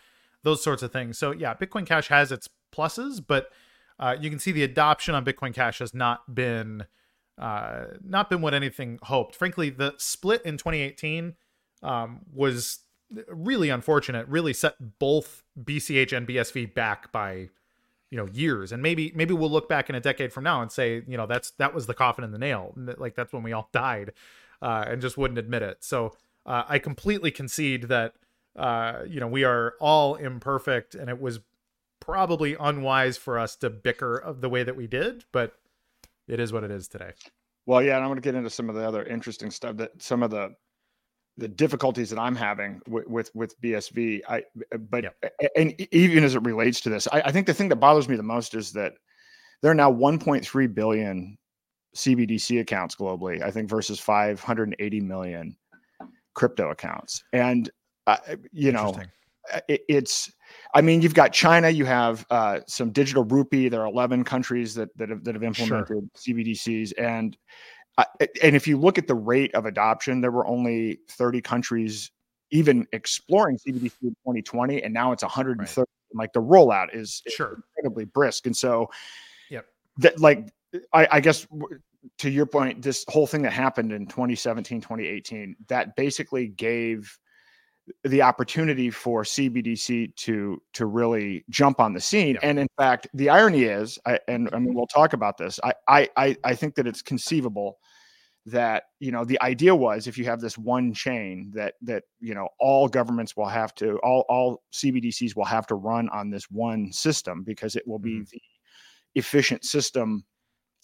those 0.43 0.63
sorts 0.63 0.83
of 0.83 0.93
things. 0.93 1.17
So 1.19 1.33
yeah 1.33 1.55
bitcoin 1.55 1.87
cash 1.87 2.09
has 2.09 2.31
its 2.31 2.49
pluses 2.75 3.23
but 3.27 3.51
uh, 3.99 4.17
you 4.21 4.29
can 4.29 4.39
see 4.39 4.53
the 4.53 4.65
adoption 4.65 5.15
on 5.15 5.25
bitcoin 5.25 5.55
cash 5.55 5.79
has 5.79 5.95
not 5.95 6.35
been 6.35 6.85
uh, 7.39 7.87
not 8.03 8.31
been 8.31 8.41
what 8.41 8.55
anything 8.55 8.99
hoped. 9.03 9.35
Frankly, 9.35 9.71
the 9.71 9.95
split 9.99 10.43
in 10.45 10.57
2018 10.57 11.35
um, 11.83 12.21
was 12.33 12.81
really 13.29 13.71
unfortunate. 13.71 14.27
Really 14.29 14.53
set 14.53 14.99
both 14.99 15.43
BCH 15.63 16.17
and 16.17 16.27
BSV 16.27 16.75
back 16.75 17.13
by 17.13 17.51
you 18.11 18.19
know 18.19 18.27
years, 18.33 18.73
and 18.73 18.83
maybe 18.83 19.13
maybe 19.15 19.35
we'll 19.35 19.51
look 19.51 19.69
back 19.69 19.89
in 19.89 19.97
a 19.97 20.01
decade 20.01 20.33
from 20.33 20.45
now 20.45 20.63
and 20.63 20.71
say 20.71 21.03
you 21.07 21.17
know 21.17 21.27
that's 21.27 21.51
that 21.53 21.75
was 21.75 21.87
the 21.87 21.95
coffin 21.95 22.25
in 22.25 22.31
the 22.31 22.39
nail. 22.39 22.73
Like 22.77 23.15
that's 23.15 23.33
when 23.33 23.43
we 23.43 23.53
all 23.53 23.69
died, 23.73 24.13
uh, 24.63 24.85
and 24.87 25.03
just 25.03 25.19
wouldn't 25.19 25.39
admit 25.39 25.63
it. 25.63 25.83
So 25.83 26.15
uh, 26.47 26.65
I 26.69 26.79
completely 26.79 27.31
concede 27.31 27.85
that 27.85 28.15
uh, 28.57 29.01
you 29.09 29.19
know 29.19 29.29
we 29.29 29.45
are 29.45 29.75
all 29.81 30.15
imperfect, 30.15 30.95
and 30.95 31.11
it 31.11 31.21
was 31.21 31.41
probably 31.99 32.55
unwise 32.61 33.17
for 33.17 33.39
us 33.39 33.57
to 33.57 33.71
bicker 33.71 34.17
of 34.17 34.41
the 34.43 34.49
way 34.49 34.63
that 34.63 34.77
we 34.77 34.87
did, 34.87 35.25
but 35.33 35.55
it 36.29 36.41
is 36.41 36.53
what 36.53 36.65
it 36.65 36.71
is 36.71 36.89
today. 36.89 37.13
Well, 37.67 37.83
yeah, 37.83 37.97
and 37.97 38.05
I'm 38.05 38.11
going 38.11 38.21
to 38.21 38.23
get 38.23 38.35
into 38.35 38.51
some 38.51 38.69
of 38.69 38.75
the 38.75 38.87
other 38.87 39.05
interesting 39.05 39.51
stuff 39.51 39.77
that 39.79 39.91
some 40.03 40.23
of 40.23 40.31
the 40.31 40.55
the 41.37 41.49
difficulties 41.49 42.11
that 42.11 42.19
I'm 42.19 42.37
having 42.37 42.81
with 42.89 43.07
with, 43.09 43.31
with 43.35 43.61
BSV. 43.61 44.21
I 44.29 44.45
but 44.91 45.05
yep. 45.05 45.33
and 45.57 45.75
even 45.93 46.25
as 46.25 46.35
it 46.35 46.43
relates 46.43 46.81
to 46.83 46.91
this, 46.91 47.09
I, 47.13 47.23
I 47.23 47.33
think 47.33 47.47
the 47.47 47.55
thing 47.55 47.69
that 47.71 47.77
bothers 47.77 48.09
me 48.09 48.17
the 48.17 48.23
most 48.23 48.55
is 48.55 48.73
that 48.73 48.95
there 49.63 49.71
are 49.71 49.75
now 49.75 49.91
1.3 49.91 50.75
billion 50.75 51.39
CBDC 51.97 52.61
accounts 52.61 52.95
globally. 52.95 53.43
I 53.43 53.51
think 53.51 53.69
versus 53.69 53.99
580 53.99 55.01
million. 55.01 55.57
crypto 56.35 56.71
accounts. 56.71 57.25
And 57.33 57.71
uh, 58.07 58.19
you 58.53 58.73
know, 58.73 58.95
it, 59.69 59.83
it's 59.89 60.31
I 60.75 60.81
mean, 60.81 61.03
you've 61.03 61.15
got 61.15 61.33
China, 61.33 61.71
you 61.71 61.85
have 61.85 62.27
uh, 62.31 62.61
some 62.67 62.91
digital 62.91 63.25
rupee. 63.25 63.69
There 63.69 63.83
are 63.83 63.87
11 63.87 64.25
countries 64.25 64.75
that 64.75 64.97
that 64.97 65.09
have, 65.09 65.25
that 65.25 65.35
have 65.35 65.43
implemented 65.43 65.87
sure. 65.89 66.35
CBDCs, 66.35 66.93
and 66.99 67.37
uh, 67.99 68.05
and 68.43 68.57
if 68.57 68.67
you 68.67 68.79
look 68.79 68.99
at 68.99 69.07
the 69.07 69.15
rate 69.15 69.55
of 69.55 69.67
adoption, 69.67 70.21
there 70.21 70.33
were 70.33 70.47
only 70.47 70.99
30 71.11 71.41
countries 71.41 72.11
even 72.51 72.87
exploring 72.93 73.57
CBDC 73.57 73.93
in 74.03 74.11
2020, 74.11 74.83
and 74.83 74.93
now 74.93 75.13
it's 75.13 75.23
130. 75.23 75.81
Right. 75.81 75.89
Like 76.17 76.33
the 76.33 76.41
rollout 76.41 76.95
is, 76.95 77.23
sure. 77.29 77.63
incredibly 77.77 78.05
brisk, 78.05 78.47
and 78.47 78.57
so, 78.57 78.89
yep. 79.51 79.67
That 79.99 80.21
like 80.21 80.53
I, 80.93 81.09
I 81.13 81.21
guess 81.21 81.47
to 82.19 82.31
your 82.31 82.47
point, 82.47 82.83
this 82.83 83.05
whole 83.09 83.27
thing 83.27 83.43
that 83.43 83.53
happened 83.53 83.93
in 83.93 84.07
2017, 84.07 84.81
2018, 84.81 85.57
that 85.69 85.97
basically 85.97 86.49
gave 86.49 87.19
the 88.05 88.23
opportunity 88.23 88.91
for 88.91 89.23
CBDC 89.23 90.15
to 90.17 90.61
to 90.73 90.87
really 90.87 91.45
jump 91.51 91.81
on 91.81 91.93
the 91.93 92.01
scene. 92.01 92.35
Yeah. 92.35 92.49
And 92.49 92.59
in 92.59 92.69
fact, 92.79 93.09
the 93.15 93.29
irony 93.29 93.65
is, 93.65 93.99
I, 94.07 94.19
and 94.29 94.49
I 94.53 94.59
mean, 94.59 94.75
we'll 94.75 94.87
talk 94.87 95.13
about 95.13 95.37
this. 95.37 95.61
I 95.65 96.09
I 96.17 96.37
I 96.45 96.55
think 96.55 96.75
that 96.77 96.87
it's 96.87 97.03
conceivable 97.03 97.79
that 98.47 98.85
you 99.01 99.11
know 99.11 99.25
the 99.25 99.41
idea 99.41 99.75
was 99.75 100.07
if 100.07 100.19
you 100.19 100.25
have 100.25 100.41
this 100.41 100.59
one 100.59 100.93
chain 100.93 101.51
that 101.55 101.75
that 101.83 102.05
you 102.21 102.35
know 102.35 102.49
all 102.59 102.89
governments 102.89 103.37
will 103.37 103.49
have 103.49 103.75
to 103.75 103.99
all 103.99 104.25
all 104.29 104.63
CBDCs 104.73 105.35
will 105.35 105.45
have 105.45 105.67
to 105.67 105.75
run 105.75 106.09
on 106.11 106.31
this 106.31 106.51
one 106.51 106.93
system 106.93 107.43
because 107.43 107.77
it 107.77 107.87
will 107.87 107.99
be 107.99 108.17
mm-hmm. 108.17 108.25
the 108.33 108.43
efficient 109.15 109.65
system, 109.65 110.25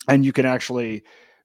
and 0.08 0.24
you 0.24 0.32
can 0.32 0.46
actually 0.46 1.02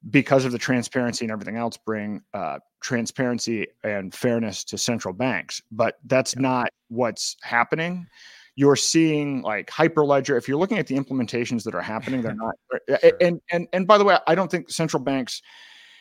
because 0.09 0.45
of 0.45 0.51
the 0.51 0.57
transparency 0.57 1.25
and 1.25 1.31
everything 1.31 1.57
else, 1.57 1.77
bring 1.77 2.21
uh, 2.33 2.59
transparency 2.81 3.67
and 3.83 4.13
fairness 4.13 4.63
to 4.65 4.77
central 4.77 5.13
banks. 5.13 5.61
But 5.71 5.95
that's 6.05 6.35
yeah. 6.35 6.41
not 6.41 6.69
what's 6.89 7.35
happening. 7.41 8.07
You're 8.55 8.75
seeing 8.75 9.41
like 9.41 9.69
Hyperledger. 9.69 10.37
If 10.37 10.47
you're 10.47 10.57
looking 10.57 10.77
at 10.77 10.87
the 10.87 10.95
implementations 10.95 11.63
that 11.63 11.75
are 11.75 11.81
happening, 11.81 12.21
they're 12.21 12.35
not. 12.35 12.55
sure. 12.89 13.11
And 13.19 13.41
and 13.51 13.67
and 13.73 13.85
by 13.85 13.97
the 13.97 14.05
way, 14.05 14.17
I 14.27 14.35
don't 14.35 14.49
think 14.49 14.69
central 14.69 15.03
banks 15.03 15.41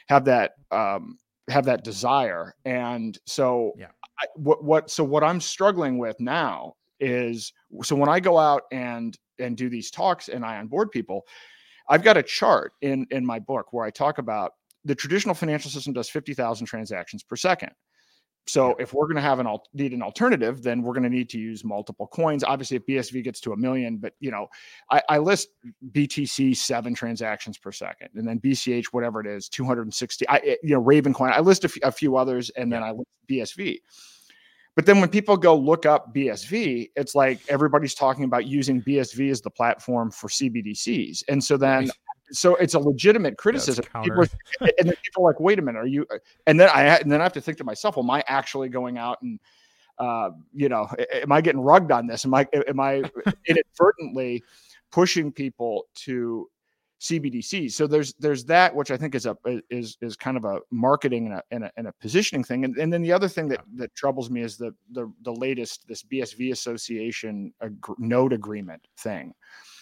have 0.09 0.25
that 0.27 0.53
um, 0.71 1.19
have 1.49 1.65
that 1.65 1.83
desire. 1.83 2.55
And 2.65 3.19
so, 3.27 3.73
yeah. 3.77 3.89
I, 4.21 4.27
what 4.37 4.63
what 4.63 4.91
so 4.91 5.03
what 5.03 5.25
I'm 5.25 5.41
struggling 5.41 5.99
with 5.99 6.21
now 6.21 6.75
is 7.01 7.53
so 7.83 7.97
when 7.97 8.09
I 8.09 8.21
go 8.21 8.39
out 8.39 8.63
and 8.71 9.19
and 9.41 9.57
do 9.57 9.69
these 9.69 9.91
talks 9.91 10.29
and 10.29 10.45
I 10.45 10.59
onboard 10.59 10.93
people, 10.93 11.27
I've 11.89 12.03
got 12.03 12.17
a 12.17 12.23
chart 12.23 12.73
in 12.81 13.07
in 13.11 13.25
my 13.25 13.39
book 13.39 13.73
where 13.73 13.85
I 13.85 13.91
talk 13.91 14.19
about 14.19 14.53
the 14.85 14.95
traditional 14.95 15.35
financial 15.35 15.71
system 15.71 15.93
does 15.95 16.11
50,000 16.11 16.67
transactions 16.67 17.23
per 17.23 17.37
second. 17.37 17.73
So 18.47 18.75
if 18.79 18.93
we're 18.93 19.07
going 19.07 19.17
to 19.17 19.23
have 19.23 19.39
an 19.39 19.47
al- 19.47 19.65
need 19.73 19.93
an 19.93 20.03
alternative, 20.03 20.63
then 20.63 20.83
we're 20.83 20.93
going 20.93 21.05
to 21.05 21.09
need 21.09 21.31
to 21.31 21.39
use 21.39 21.65
multiple 21.65 22.07
coins. 22.07 22.45
Obviously, 22.45 22.77
if 22.77 22.87
BSV 22.87 23.25
gets 23.25 23.41
to 23.41 23.53
a 23.53 23.57
million, 23.57 23.97
but 23.97 24.13
you 24.21 24.31
know, 24.31 24.49
I, 24.91 25.03
I, 25.09 25.19
list 25.19 25.49
BTC 25.93 26.55
seven 26.55 26.95
transactions 26.95 27.57
per 27.57 27.73
second, 27.73 28.11
and 28.15 28.29
then 28.29 28.39
BCH 28.39 28.87
whatever 28.87 29.21
it 29.21 29.27
is, 29.27 29.49
260. 29.49 30.29
I 30.29 30.37
eh, 30.37 30.57
you 30.63 30.75
know 30.75 30.83
Ravencoin. 30.83 31.33
I 31.33 31.41
list 31.41 31.65
a, 31.65 31.69
f- 31.69 31.79
a 31.83 31.93
few 31.93 32.17
others, 32.17 32.51
and 32.51 32.71
then 32.71 32.83
I 32.83 32.91
list 32.91 33.09
BSV. 33.31 33.79
But 34.77 34.87
then 34.87 35.01
when 35.01 35.09
people 35.09 35.37
go 35.37 35.55
look 35.55 35.87
up 35.87 36.13
BSV, 36.15 36.91
it's 36.97 37.15
like 37.15 37.41
everybody's 37.49 37.95
talking 37.95 38.25
about 38.25 38.47
using 38.47 38.83
BSV 38.83 39.31
as 39.31 39.41
the 39.41 39.51
platform 39.51 40.11
for 40.11 40.29
CBDCs. 40.29 41.23
And 41.29 41.43
so 41.43 41.57
then 41.57 41.91
so 42.33 42.57
it's 42.57 42.75
a 42.75 42.79
legitimate 42.79 43.37
criticism. 43.39 43.85
People 44.03 44.23
are, 44.23 44.29
and 44.79 44.89
then 44.89 44.95
people 45.05 45.25
are 45.25 45.31
like, 45.31 45.41
wait 45.41 45.59
a 45.59 45.63
minute, 45.63 45.79
are 45.79 45.87
you 45.87 46.07
and 46.47 46.59
then 46.59 46.69
I 46.73 46.97
and 46.97 47.11
then 47.11 47.21
I 47.21 47.25
have 47.25 47.33
to 47.35 47.41
think 47.41 47.59
to 47.59 47.65
myself, 47.65 47.97
well, 47.97 48.05
am 48.05 48.11
I 48.11 48.25
actually 48.27 48.69
going 48.69 48.99
out 48.99 49.23
and 49.23 49.39
uh, 49.99 50.31
you 50.53 50.69
know, 50.69 50.89
am 51.13 51.31
I 51.31 51.41
getting 51.41 51.61
rugged 51.61 51.93
on 51.93 52.07
this? 52.07 52.25
Am 52.25 52.35
I 52.35 52.47
am 52.67 52.81
I 52.81 53.05
inadvertently 53.47 54.43
pushing 54.91 55.31
people 55.31 55.87
to 55.95 56.49
CBDC. 57.05 57.71
So 57.71 57.87
there's 57.87 58.15
there's 58.15 58.45
that 58.47 58.75
which 58.75 58.91
I 58.91 58.97
think 58.97 59.15
is 59.15 59.27
a 59.27 59.37
is 59.71 59.99
is 60.01 60.17
kind 60.17 60.37
of 60.37 60.45
a 60.45 60.61
marketing 60.71 61.27
and 61.27 61.35
a, 61.35 61.43
and 61.51 61.65
a, 61.65 61.73
and 61.77 61.87
a 61.87 61.93
positioning 62.01 62.43
thing. 62.43 62.65
And, 62.65 62.77
and 62.79 62.93
then 62.93 63.03
the 63.03 63.13
other 63.13 63.29
thing 63.29 63.49
that 63.49 63.61
that 63.77 63.95
troubles 63.95 64.31
me 64.31 64.41
is 64.41 64.57
the 64.57 64.75
the 64.93 65.13
the 65.23 65.33
latest 65.33 65.87
this 65.87 66.03
BSV 66.03 66.53
Association 66.53 67.53
ag- 67.63 67.99
node 67.99 68.33
agreement 68.33 68.87
thing. 68.99 69.35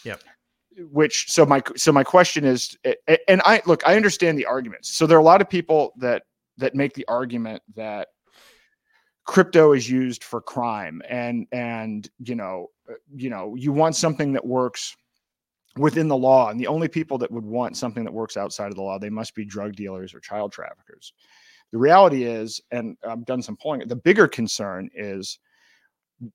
Yeah. 0.04 0.16
Which 0.90 1.30
so 1.30 1.46
my 1.46 1.62
so 1.76 1.92
my 1.92 2.02
question 2.02 2.44
is 2.44 2.76
and 3.28 3.40
I 3.44 3.62
look 3.66 3.86
I 3.86 3.94
understand 3.94 4.36
the 4.36 4.46
arguments. 4.46 4.90
So 4.90 5.06
there 5.06 5.16
are 5.16 5.20
a 5.20 5.24
lot 5.24 5.40
of 5.40 5.48
people 5.48 5.92
that 5.98 6.24
that 6.58 6.74
make 6.74 6.94
the 6.94 7.06
argument 7.06 7.62
that 7.76 8.08
crypto 9.24 9.72
is 9.72 9.88
used 9.88 10.24
for 10.24 10.40
crime 10.40 11.00
and 11.08 11.46
and 11.52 12.10
you 12.18 12.34
know 12.34 12.70
uh, 12.90 12.94
you 13.14 13.30
know 13.30 13.54
you 13.54 13.70
want 13.70 13.94
something 13.94 14.32
that 14.32 14.44
works 14.44 14.96
within 15.76 16.08
the 16.08 16.16
law. 16.16 16.50
And 16.50 16.60
the 16.60 16.66
only 16.66 16.88
people 16.88 17.18
that 17.18 17.30
would 17.30 17.44
want 17.44 17.76
something 17.76 18.04
that 18.04 18.12
works 18.12 18.36
outside 18.36 18.68
of 18.68 18.76
the 18.76 18.82
law, 18.82 18.98
they 18.98 19.10
must 19.10 19.34
be 19.34 19.44
drug 19.44 19.74
dealers 19.74 20.14
or 20.14 20.20
child 20.20 20.52
traffickers. 20.52 21.12
The 21.72 21.78
reality 21.78 22.24
is, 22.24 22.60
and 22.70 22.96
I've 23.06 23.24
done 23.24 23.42
some 23.42 23.56
polling, 23.56 23.86
the 23.88 23.96
bigger 23.96 24.28
concern 24.28 24.90
is 24.94 25.38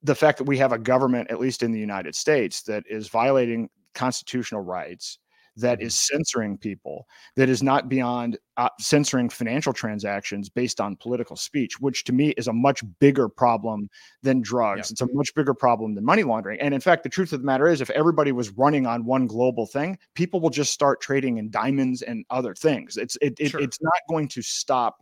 the 0.03 0.15
fact 0.15 0.37
that 0.39 0.45
we 0.45 0.57
have 0.57 0.71
a 0.71 0.79
government, 0.79 1.29
at 1.29 1.39
least 1.39 1.63
in 1.63 1.71
the 1.71 1.79
United 1.79 2.15
States, 2.15 2.63
that 2.63 2.83
is 2.89 3.07
violating 3.07 3.69
constitutional 3.93 4.61
rights 4.61 5.19
that 5.57 5.81
is 5.81 5.95
censoring 5.95 6.57
people, 6.57 7.05
that 7.35 7.49
is 7.49 7.61
not 7.61 7.89
beyond 7.89 8.37
uh, 8.57 8.69
censoring 8.79 9.29
financial 9.29 9.73
transactions 9.73 10.49
based 10.49 10.79
on 10.79 10.95
political 10.95 11.35
speech, 11.35 11.79
which 11.79 12.03
to 12.05 12.13
me 12.13 12.29
is 12.31 12.47
a 12.47 12.53
much 12.53 12.83
bigger 12.99 13.27
problem 13.27 13.89
than 14.23 14.41
drugs. 14.41 14.89
Yeah. 14.89 14.93
It's 14.93 15.01
a 15.01 15.13
much 15.13 15.33
bigger 15.35 15.53
problem 15.53 15.95
than 15.95 16.05
money 16.05 16.23
laundering. 16.23 16.59
And 16.59 16.73
in 16.73 16.81
fact, 16.81 17.03
the 17.03 17.09
truth 17.09 17.33
of 17.33 17.41
the 17.41 17.45
matter 17.45 17.67
is, 17.67 17.81
if 17.81 17.89
everybody 17.91 18.31
was 18.31 18.49
running 18.51 18.85
on 18.85 19.05
one 19.05 19.27
global 19.27 19.65
thing, 19.65 19.97
people 20.15 20.39
will 20.39 20.49
just 20.49 20.73
start 20.73 21.01
trading 21.01 21.37
in 21.37 21.49
diamonds 21.49 22.01
and 22.01 22.25
other 22.29 22.55
things. 22.55 22.97
It's 22.97 23.17
it, 23.21 23.35
it 23.39 23.49
sure. 23.49 23.61
it's 23.61 23.81
not 23.81 24.01
going 24.09 24.27
to 24.29 24.41
stop 24.41 24.97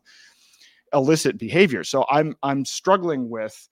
illicit 0.93 1.37
behavior. 1.37 1.83
So 1.83 2.05
I'm 2.09 2.35
I'm 2.43 2.65
struggling 2.65 3.29
with 3.29 3.69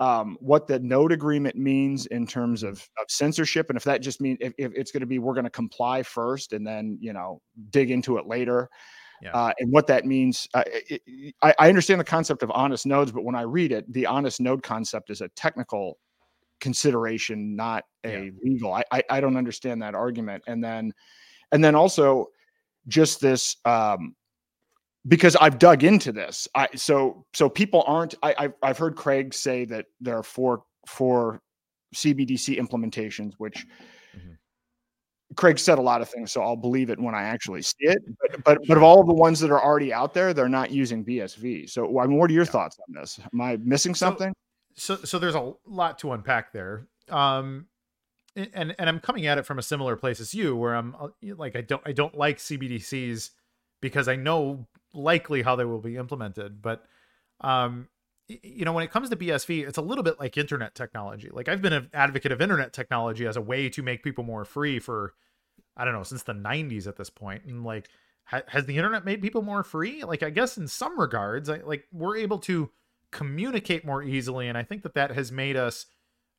um, 0.00 0.38
what 0.40 0.66
the 0.66 0.78
node 0.80 1.12
agreement 1.12 1.56
means 1.56 2.06
in 2.06 2.26
terms 2.26 2.62
of, 2.62 2.88
of 2.98 3.04
censorship, 3.08 3.68
and 3.68 3.76
if 3.76 3.84
that 3.84 4.00
just 4.00 4.20
means 4.20 4.38
if, 4.40 4.54
if 4.58 4.72
it's 4.74 4.90
going 4.90 5.02
to 5.02 5.06
be 5.06 5.18
we're 5.18 5.34
going 5.34 5.44
to 5.44 5.50
comply 5.50 6.02
first 6.02 6.54
and 6.54 6.66
then 6.66 6.98
you 7.00 7.12
know 7.12 7.40
dig 7.68 7.90
into 7.90 8.16
it 8.16 8.26
later, 8.26 8.68
yeah. 9.22 9.30
uh, 9.32 9.52
and 9.58 9.70
what 9.70 9.86
that 9.86 10.06
means. 10.06 10.48
Uh, 10.54 10.64
it, 10.66 11.34
I, 11.42 11.54
I 11.58 11.68
understand 11.68 12.00
the 12.00 12.04
concept 12.04 12.42
of 12.42 12.50
honest 12.50 12.86
nodes, 12.86 13.12
but 13.12 13.24
when 13.24 13.34
I 13.34 13.42
read 13.42 13.72
it, 13.72 13.90
the 13.92 14.06
honest 14.06 14.40
node 14.40 14.62
concept 14.62 15.10
is 15.10 15.20
a 15.20 15.28
technical 15.36 15.98
consideration, 16.60 17.54
not 17.54 17.84
a 18.04 18.24
yeah. 18.24 18.30
legal. 18.42 18.72
I, 18.72 18.84
I, 18.90 19.02
I 19.10 19.20
don't 19.20 19.36
understand 19.36 19.82
that 19.82 19.94
argument, 19.94 20.42
and 20.46 20.64
then 20.64 20.92
and 21.52 21.62
then 21.62 21.74
also 21.74 22.28
just 22.88 23.20
this 23.20 23.56
um, 23.66 24.14
because 25.08 25.36
I've 25.36 25.58
dug 25.58 25.84
into 25.84 26.12
this. 26.12 26.48
I 26.54 26.68
so 26.74 27.24
so 27.32 27.48
people 27.48 27.84
aren't. 27.86 28.14
I, 28.22 28.34
I've 28.38 28.52
I've 28.62 28.78
heard 28.78 28.96
Craig 28.96 29.32
say 29.34 29.64
that 29.66 29.86
there 30.00 30.16
are 30.16 30.22
four 30.22 30.64
four 30.86 31.40
CBDC 31.94 32.58
implementations, 32.58 33.32
which 33.38 33.66
mm-hmm. 34.16 34.32
Craig 35.36 35.58
said 35.58 35.78
a 35.78 35.82
lot 35.82 36.00
of 36.00 36.08
things, 36.08 36.32
so 36.32 36.42
I'll 36.42 36.56
believe 36.56 36.90
it 36.90 37.00
when 37.00 37.14
I 37.14 37.22
actually 37.22 37.62
see 37.62 37.74
it. 37.80 37.98
But 38.20 38.44
but 38.44 38.58
but 38.68 38.76
of 38.76 38.82
all 38.82 39.00
of 39.00 39.06
the 39.06 39.14
ones 39.14 39.40
that 39.40 39.50
are 39.50 39.62
already 39.62 39.92
out 39.92 40.12
there, 40.14 40.34
they're 40.34 40.48
not 40.48 40.70
using 40.70 41.04
BSV. 41.04 41.70
So 41.70 41.98
I 41.98 42.06
mean, 42.06 42.18
what 42.18 42.30
are 42.30 42.34
your 42.34 42.44
yeah. 42.44 42.50
thoughts 42.50 42.78
on 42.86 42.94
this? 43.00 43.18
Am 43.32 43.40
I 43.40 43.56
missing 43.58 43.94
something? 43.94 44.32
So, 44.74 44.96
so 44.96 45.04
so 45.04 45.18
there's 45.18 45.34
a 45.34 45.52
lot 45.66 45.98
to 46.00 46.12
unpack 46.12 46.52
there. 46.52 46.86
Um, 47.08 47.66
and 48.36 48.74
and 48.78 48.88
I'm 48.88 49.00
coming 49.00 49.26
at 49.26 49.38
it 49.38 49.46
from 49.46 49.58
a 49.58 49.62
similar 49.62 49.96
place 49.96 50.20
as 50.20 50.34
you, 50.34 50.54
where 50.56 50.74
I'm 50.74 50.94
uh, 51.00 51.08
like 51.36 51.56
I 51.56 51.62
don't 51.62 51.82
I 51.84 51.92
don't 51.92 52.16
like 52.16 52.38
CBDCs 52.38 53.30
because 53.80 54.08
I 54.08 54.16
know 54.16 54.68
likely 54.92 55.42
how 55.42 55.56
they 55.56 55.64
will 55.64 55.80
be 55.80 55.96
implemented. 55.96 56.62
But 56.62 56.84
um, 57.40 57.88
you 58.28 58.64
know, 58.64 58.72
when 58.72 58.84
it 58.84 58.90
comes 58.90 59.10
to 59.10 59.16
BSV, 59.16 59.66
it's 59.66 59.78
a 59.78 59.82
little 59.82 60.04
bit 60.04 60.20
like 60.20 60.36
internet 60.36 60.74
technology. 60.74 61.28
Like 61.32 61.48
I've 61.48 61.62
been 61.62 61.72
an 61.72 61.90
advocate 61.92 62.32
of 62.32 62.40
internet 62.40 62.72
technology 62.72 63.26
as 63.26 63.36
a 63.36 63.40
way 63.40 63.68
to 63.70 63.82
make 63.82 64.02
people 64.02 64.24
more 64.24 64.44
free 64.44 64.78
for 64.78 65.14
I 65.76 65.84
don't 65.84 65.94
know 65.94 66.02
since 66.02 66.22
the 66.22 66.34
90s 66.34 66.86
at 66.86 66.96
this 66.96 67.10
point. 67.10 67.44
and 67.44 67.64
like 67.64 67.88
ha- 68.24 68.42
has 68.48 68.66
the 68.66 68.76
internet 68.76 69.04
made 69.04 69.22
people 69.22 69.42
more 69.42 69.64
free? 69.64 70.04
Like 70.04 70.22
I 70.22 70.30
guess 70.30 70.56
in 70.56 70.68
some 70.68 70.98
regards, 70.98 71.48
I, 71.48 71.58
like 71.58 71.84
we're 71.92 72.16
able 72.16 72.38
to 72.40 72.70
communicate 73.10 73.84
more 73.84 74.02
easily, 74.02 74.48
and 74.48 74.56
I 74.56 74.62
think 74.62 74.82
that 74.82 74.94
that 74.94 75.12
has 75.12 75.30
made 75.32 75.56
us. 75.56 75.86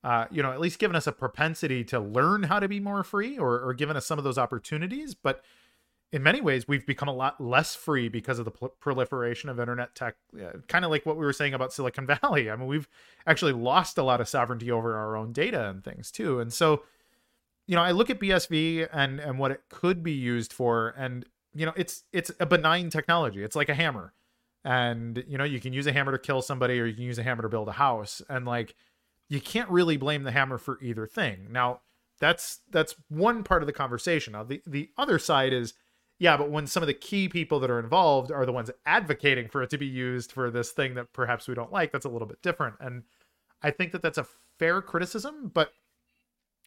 Uh, 0.03 0.25
you 0.31 0.41
know, 0.41 0.51
at 0.51 0.59
least 0.59 0.79
given 0.79 0.95
us 0.95 1.05
a 1.05 1.11
propensity 1.11 1.83
to 1.83 1.99
learn 1.99 2.41
how 2.41 2.59
to 2.59 2.67
be 2.67 2.79
more 2.79 3.03
free 3.03 3.37
or, 3.37 3.59
or 3.59 3.71
given 3.71 3.95
us 3.95 4.03
some 4.03 4.17
of 4.17 4.23
those 4.23 4.39
opportunities. 4.39 5.13
But 5.13 5.43
in 6.11 6.23
many 6.23 6.41
ways 6.41 6.67
we've 6.67 6.85
become 6.85 7.07
a 7.07 7.13
lot 7.13 7.39
less 7.39 7.75
free 7.75 8.09
because 8.09 8.37
of 8.39 8.45
the 8.45 8.51
proliferation 8.51 9.49
of 9.49 9.59
internet 9.59 9.95
tech 9.95 10.15
uh, 10.39 10.57
kind 10.67 10.83
of 10.83 10.91
like 10.91 11.05
what 11.05 11.17
we 11.17 11.25
were 11.25 11.33
saying 11.33 11.53
about 11.53 11.73
silicon 11.73 12.05
valley. 12.21 12.49
I 12.49 12.55
mean 12.55 12.67
we've 12.67 12.87
actually 13.25 13.53
lost 13.53 13.97
a 13.97 14.03
lot 14.03 14.21
of 14.21 14.27
sovereignty 14.27 14.71
over 14.71 14.95
our 14.95 15.15
own 15.15 15.31
data 15.31 15.69
and 15.69 15.83
things 15.83 16.11
too. 16.11 16.39
And 16.39 16.51
so 16.51 16.83
you 17.67 17.75
know 17.75 17.83
i 17.83 17.91
look 17.91 18.09
at 18.09 18.19
bsv 18.19 18.89
and 18.91 19.19
and 19.19 19.39
what 19.39 19.51
it 19.51 19.61
could 19.69 20.03
be 20.03 20.11
used 20.11 20.51
for 20.51 20.93
and 20.97 21.25
you 21.53 21.65
know 21.65 21.73
it's 21.75 22.03
it's 22.13 22.31
a 22.39 22.45
benign 22.45 22.89
technology. 22.89 23.43
It's 23.43 23.55
like 23.55 23.69
a 23.69 23.75
hammer. 23.75 24.13
And 24.63 25.23
you 25.27 25.37
know 25.37 25.43
you 25.43 25.59
can 25.59 25.73
use 25.73 25.87
a 25.87 25.91
hammer 25.91 26.11
to 26.11 26.19
kill 26.19 26.41
somebody 26.41 26.79
or 26.79 26.85
you 26.85 26.93
can 26.93 27.03
use 27.03 27.17
a 27.19 27.23
hammer 27.23 27.41
to 27.41 27.49
build 27.49 27.67
a 27.67 27.73
house. 27.73 28.21
And 28.29 28.45
like 28.45 28.75
you 29.29 29.41
can't 29.41 29.69
really 29.69 29.97
blame 29.97 30.23
the 30.23 30.31
hammer 30.31 30.57
for 30.57 30.77
either 30.81 31.07
thing. 31.07 31.47
Now 31.51 31.81
that's 32.19 32.59
that's 32.69 32.95
one 33.09 33.43
part 33.43 33.63
of 33.63 33.67
the 33.67 33.73
conversation. 33.73 34.33
Now 34.33 34.43
the 34.43 34.61
the 34.65 34.89
other 34.97 35.19
side 35.19 35.53
is 35.53 35.73
yeah 36.21 36.37
but 36.37 36.51
when 36.51 36.67
some 36.67 36.83
of 36.83 36.87
the 36.87 36.93
key 36.93 37.27
people 37.27 37.59
that 37.59 37.71
are 37.71 37.79
involved 37.79 38.31
are 38.31 38.45
the 38.45 38.51
ones 38.53 38.69
advocating 38.85 39.47
for 39.47 39.63
it 39.63 39.69
to 39.69 39.77
be 39.77 39.87
used 39.87 40.31
for 40.31 40.51
this 40.51 40.71
thing 40.71 40.93
that 40.93 41.11
perhaps 41.13 41.47
we 41.47 41.55
don't 41.55 41.73
like 41.73 41.91
that's 41.91 42.05
a 42.05 42.09
little 42.09 42.27
bit 42.27 42.41
different 42.41 42.75
and 42.79 43.03
i 43.63 43.71
think 43.71 43.91
that 43.91 44.01
that's 44.01 44.17
a 44.17 44.27
fair 44.59 44.81
criticism 44.81 45.51
but 45.53 45.73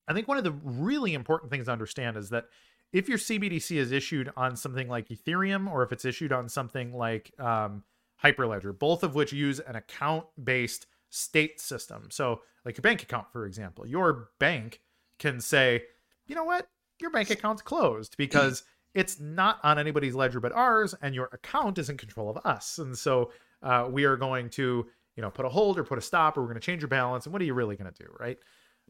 i 0.09 0.13
think 0.13 0.27
one 0.27 0.37
of 0.37 0.45
the 0.45 0.53
really 0.65 1.15
important 1.15 1.51
things 1.51 1.67
to 1.67 1.73
understand 1.73 2.17
is 2.17 2.31
that 2.31 2.47
if 2.93 3.09
your 3.09 3.19
CBDC 3.19 3.77
is 3.77 3.91
issued 3.91 4.31
on 4.37 4.55
something 4.55 4.89
like 4.89 5.09
Ethereum 5.09 5.69
or 5.69 5.83
if 5.83 5.91
it's 5.91 6.05
issued 6.05 6.31
on 6.31 6.49
something 6.49 6.93
like 6.93 7.33
um, 7.41 7.83
Hyperledger, 8.23 8.79
both 8.79 9.03
of 9.03 9.17
which 9.17 9.33
use 9.33 9.59
an 9.59 9.75
account 9.75 10.27
based 10.43 10.87
state 11.11 11.61
system. 11.61 12.07
So, 12.11 12.43
like 12.65 12.77
your 12.77 12.83
bank 12.83 13.03
account, 13.03 13.27
for 13.33 13.47
example, 13.47 13.85
your 13.85 14.29
bank 14.39 14.81
can 15.19 15.41
say, 15.41 15.83
you 16.27 16.37
know 16.37 16.45
what, 16.45 16.69
your 17.01 17.11
bank 17.11 17.31
account's 17.31 17.63
closed 17.63 18.17
because 18.17 18.63
it's 18.95 19.21
not 19.21 19.59
on 19.63 19.79
anybody's 19.79 20.15
ledger 20.15 20.41
but 20.41 20.53
ours, 20.53 20.95
and 21.03 21.15
your 21.15 21.29
account 21.33 21.79
is 21.79 21.91
in 21.91 21.97
control 21.97 22.31
of 22.31 22.39
us. 22.45 22.79
And 22.79 22.97
so, 22.97 23.33
uh, 23.63 23.89
we 23.91 24.05
are 24.05 24.17
going 24.17 24.51
to, 24.51 24.87
you 25.17 25.23
know, 25.23 25.31
put 25.31 25.47
a 25.47 25.49
hold 25.49 25.79
or 25.79 25.85
put 25.85 25.99
a 25.99 26.03
stop, 26.03 26.37
or 26.37 26.43
we're 26.43 26.49
going 26.49 26.61
to 26.61 26.65
change 26.65 26.83
your 26.83 26.89
balance. 26.89 27.27
And 27.27 27.33
what 27.33 27.43
are 27.43 27.47
you 27.47 27.55
really 27.55 27.77
going 27.77 27.93
to 27.93 28.03
do, 28.03 28.11
right? 28.21 28.39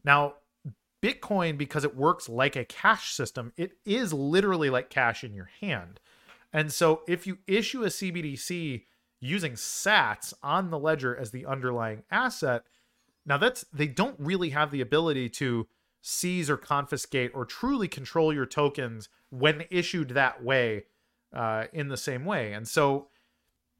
Now, 0.03 0.35
Bitcoin, 1.01 1.57
because 1.57 1.83
it 1.83 1.95
works 1.95 2.27
like 2.27 2.55
a 2.55 2.65
cash 2.65 3.13
system, 3.13 3.53
it 3.57 3.73
is 3.85 4.11
literally 4.11 4.69
like 4.69 4.89
cash 4.89 5.23
in 5.23 5.33
your 5.33 5.49
hand. 5.61 5.99
And 6.51 6.71
so 6.71 7.01
if 7.07 7.27
you 7.27 7.37
issue 7.47 7.83
a 7.83 7.87
CBDC 7.87 8.83
using 9.19 9.53
sats 9.53 10.33
on 10.41 10.69
the 10.69 10.79
ledger 10.79 11.15
as 11.15 11.31
the 11.31 11.45
underlying 11.45 12.03
asset, 12.09 12.63
now 13.25 13.37
that's 13.37 13.65
they 13.73 13.87
don't 13.87 14.15
really 14.19 14.49
have 14.51 14.71
the 14.71 14.81
ability 14.81 15.29
to 15.29 15.67
seize 16.01 16.49
or 16.49 16.57
confiscate 16.57 17.31
or 17.33 17.45
truly 17.45 17.87
control 17.87 18.33
your 18.33 18.45
tokens 18.45 19.09
when 19.39 19.65
issued 19.69 20.09
that 20.09 20.43
way 20.43 20.85
uh, 21.33 21.65
in 21.73 21.89
the 21.89 21.97
same 21.97 22.25
way. 22.25 22.53
And 22.53 22.67
so 22.67 23.07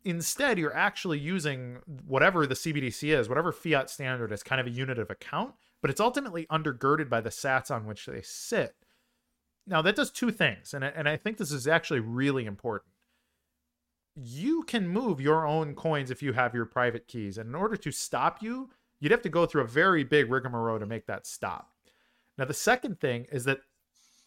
instead, 0.04 0.60
you're 0.60 0.76
actually 0.76 1.20
using 1.20 1.78
whatever 2.06 2.46
the 2.46 2.56
CBDC 2.56 3.18
is, 3.18 3.30
whatever 3.30 3.52
fiat 3.52 3.90
standard 3.90 4.32
is 4.32 4.44
kind 4.44 4.62
of 4.62 4.68
a 4.68 4.72
unit 4.72 5.00
of 5.00 5.10
account 5.10 5.56
but 5.86 5.92
it's 5.92 6.02
ultimately 6.02 6.48
undergirded 6.48 7.10
by 7.10 7.22
the 7.22 7.30
sats 7.30 7.70
on 7.70 7.86
which 7.86 8.08
they 8.08 8.20
sit. 8.24 8.74
Now, 9.68 9.84
that 9.84 9.96
does 9.96 10.10
two 10.10 10.32
things, 10.32 10.74
and 10.74 10.84
and 10.84 11.08
I 11.08 11.16
think 11.16 11.38
this 11.38 11.52
is 11.52 11.68
actually 11.68 12.00
really 12.00 12.46
important. 12.46 12.92
You 14.16 14.64
can 14.64 14.88
move 14.88 15.22
your 15.22 15.46
own 15.46 15.76
coins 15.76 16.10
if 16.10 16.24
you 16.24 16.34
have 16.34 16.56
your 16.56 16.66
private 16.66 17.08
keys, 17.08 17.38
and 17.38 17.50
in 17.50 17.54
order 17.54 17.78
to 17.78 17.92
stop 17.92 18.42
you, 18.42 18.72
you'd 19.00 19.12
have 19.12 19.22
to 19.22 19.30
go 19.30 19.46
through 19.46 19.62
a 19.62 19.68
very 19.68 20.04
big 20.04 20.32
rigmarole 20.32 20.80
to 20.80 20.88
make 20.88 21.06
that 21.06 21.28
stop. 21.28 21.70
Now, 22.36 22.46
the 22.46 22.56
second 22.56 23.00
thing 23.00 23.28
is 23.32 23.44
that, 23.46 23.60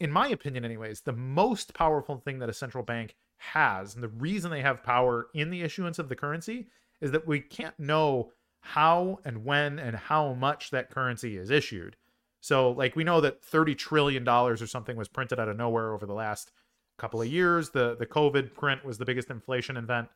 in 0.00 0.10
my 0.10 0.28
opinion, 0.28 0.64
anyways, 0.64 1.00
the 1.00 1.12
most 1.12 1.74
powerful 1.74 2.18
thing 2.18 2.38
that 2.38 2.48
a 2.48 2.54
central 2.54 2.84
bank 2.84 3.16
has, 3.38 3.94
and 3.94 4.02
the 4.02 4.08
reason 4.08 4.50
they 4.50 4.62
have 4.62 4.82
power 4.82 5.28
in 5.34 5.50
the 5.50 5.62
issuance 5.62 5.98
of 5.98 6.08
the 6.08 6.16
currency, 6.16 6.68
is 7.00 7.10
that 7.12 7.26
we 7.26 7.40
can't 7.40 7.78
know 7.78 8.32
how 8.60 9.18
and 9.24 9.44
when 9.44 9.78
and 9.78 9.96
how 9.96 10.34
much 10.34 10.70
that 10.70 10.90
currency 10.90 11.36
is 11.36 11.50
issued. 11.50 11.96
So, 12.40 12.70
like, 12.70 12.94
we 12.94 13.04
know 13.04 13.20
that 13.20 13.42
$30 13.42 13.76
trillion 13.76 14.28
or 14.28 14.56
something 14.56 14.96
was 14.96 15.08
printed 15.08 15.40
out 15.40 15.48
of 15.48 15.56
nowhere 15.56 15.92
over 15.92 16.06
the 16.06 16.14
last 16.14 16.52
couple 16.96 17.20
of 17.20 17.28
years. 17.28 17.70
The, 17.70 17.96
the 17.98 18.06
COVID 18.06 18.54
print 18.54 18.84
was 18.84 18.98
the 18.98 19.04
biggest 19.04 19.30
inflation 19.30 19.76
event 19.76 20.08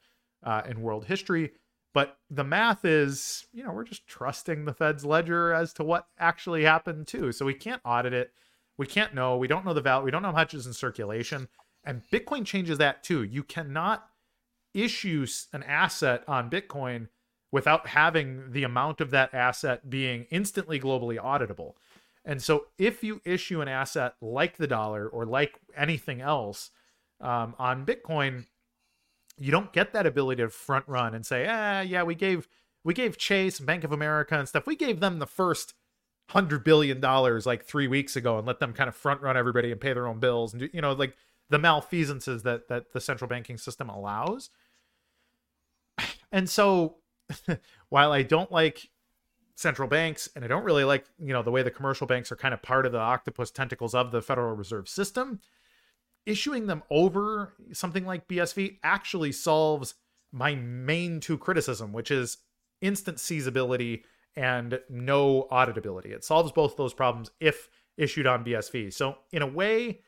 uh, 0.44 0.62
in 0.68 0.82
world 0.82 1.06
history. 1.06 1.52
But 1.94 2.16
the 2.30 2.44
math 2.44 2.84
is, 2.84 3.46
you 3.52 3.64
know, 3.64 3.72
we're 3.72 3.84
just 3.84 4.06
trusting 4.06 4.64
the 4.64 4.72
Fed's 4.72 5.04
ledger 5.04 5.52
as 5.52 5.72
to 5.74 5.84
what 5.84 6.06
actually 6.18 6.62
happened, 6.64 7.06
too. 7.06 7.32
So 7.32 7.44
we 7.44 7.54
can't 7.54 7.82
audit 7.84 8.12
it. 8.12 8.32
We 8.78 8.86
can't 8.86 9.14
know. 9.14 9.36
We 9.36 9.48
don't 9.48 9.64
know 9.64 9.74
the 9.74 9.80
value. 9.80 10.04
We 10.04 10.10
don't 10.10 10.22
know 10.22 10.28
how 10.28 10.34
much 10.34 10.54
is 10.54 10.66
in 10.66 10.72
circulation. 10.72 11.48
And 11.84 12.02
Bitcoin 12.12 12.44
changes 12.44 12.78
that, 12.78 13.02
too. 13.02 13.22
You 13.22 13.42
cannot 13.42 14.08
issue 14.74 15.26
an 15.52 15.62
asset 15.64 16.24
on 16.26 16.50
Bitcoin 16.50 17.08
without 17.50 17.88
having 17.88 18.52
the 18.52 18.64
amount 18.64 19.00
of 19.00 19.10
that 19.10 19.34
asset 19.34 19.90
being 19.90 20.26
instantly 20.30 20.80
globally 20.80 21.18
auditable. 21.18 21.74
And 22.24 22.40
so, 22.40 22.66
if 22.78 23.02
you 23.02 23.20
issue 23.24 23.60
an 23.60 23.68
asset 23.68 24.14
like 24.20 24.56
the 24.56 24.68
dollar 24.68 25.08
or 25.08 25.26
like 25.26 25.58
anything 25.76 26.20
else 26.20 26.70
um, 27.20 27.54
on 27.58 27.84
Bitcoin, 27.84 28.46
you 29.38 29.50
don't 29.50 29.72
get 29.72 29.92
that 29.92 30.06
ability 30.06 30.42
to 30.42 30.48
front 30.48 30.86
run 30.86 31.14
and 31.14 31.26
say, 31.26 31.46
"Ah, 31.48 31.80
yeah, 31.80 32.04
we 32.04 32.14
gave 32.14 32.48
we 32.84 32.94
gave 32.94 33.18
Chase, 33.18 33.58
Bank 33.60 33.84
of 33.84 33.92
America, 33.92 34.38
and 34.38 34.48
stuff. 34.48 34.66
We 34.66 34.76
gave 34.76 35.00
them 35.00 35.18
the 35.18 35.26
first 35.26 35.74
hundred 36.32 36.64
billion 36.64 37.00
dollars 37.00 37.46
like 37.46 37.64
three 37.64 37.88
weeks 37.88 38.16
ago, 38.16 38.38
and 38.38 38.46
let 38.46 38.58
them 38.58 38.72
kind 38.72 38.88
of 38.88 38.96
front 38.96 39.20
run 39.20 39.36
everybody 39.36 39.70
and 39.70 39.80
pay 39.80 39.92
their 39.92 40.06
own 40.06 40.18
bills 40.18 40.52
and 40.52 40.60
do, 40.60 40.68
you 40.72 40.80
know 40.80 40.92
like 40.92 41.16
the 41.50 41.58
malfeasances 41.58 42.42
that 42.42 42.68
that 42.68 42.92
the 42.92 43.00
central 43.00 43.28
banking 43.28 43.58
system 43.58 43.88
allows." 43.88 44.50
And 46.34 46.48
so 46.48 46.96
while 47.90 48.10
I 48.10 48.22
don't 48.22 48.50
like 48.50 48.88
central 49.54 49.88
banks 49.88 50.28
and 50.34 50.44
I 50.44 50.48
don't 50.48 50.64
really 50.64 50.84
like, 50.84 51.04
you 51.18 51.32
know, 51.32 51.42
the 51.42 51.50
way 51.50 51.62
the 51.62 51.70
commercial 51.70 52.06
banks 52.06 52.32
are 52.32 52.36
kind 52.36 52.54
of 52.54 52.62
part 52.62 52.86
of 52.86 52.92
the 52.92 52.98
octopus 52.98 53.50
tentacles 53.50 53.94
of 53.94 54.10
the 54.10 54.22
Federal 54.22 54.56
Reserve 54.56 54.88
System, 54.88 55.40
issuing 56.26 56.66
them 56.66 56.82
over 56.90 57.52
something 57.72 58.06
like 58.06 58.28
BSV 58.28 58.78
actually 58.82 59.32
solves 59.32 59.94
my 60.32 60.54
main 60.54 61.20
two 61.20 61.36
criticism, 61.36 61.92
which 61.92 62.10
is 62.10 62.38
instant 62.80 63.18
seizability 63.18 64.02
and 64.36 64.80
no 64.88 65.46
auditability. 65.50 66.12
It 66.12 66.24
solves 66.24 66.52
both 66.52 66.76
those 66.76 66.94
problems 66.94 67.30
if 67.40 67.68
issued 67.96 68.26
on 68.26 68.44
BSV. 68.44 68.92
So 68.92 69.16
in 69.32 69.42
a 69.42 69.46
way, 69.46 70.00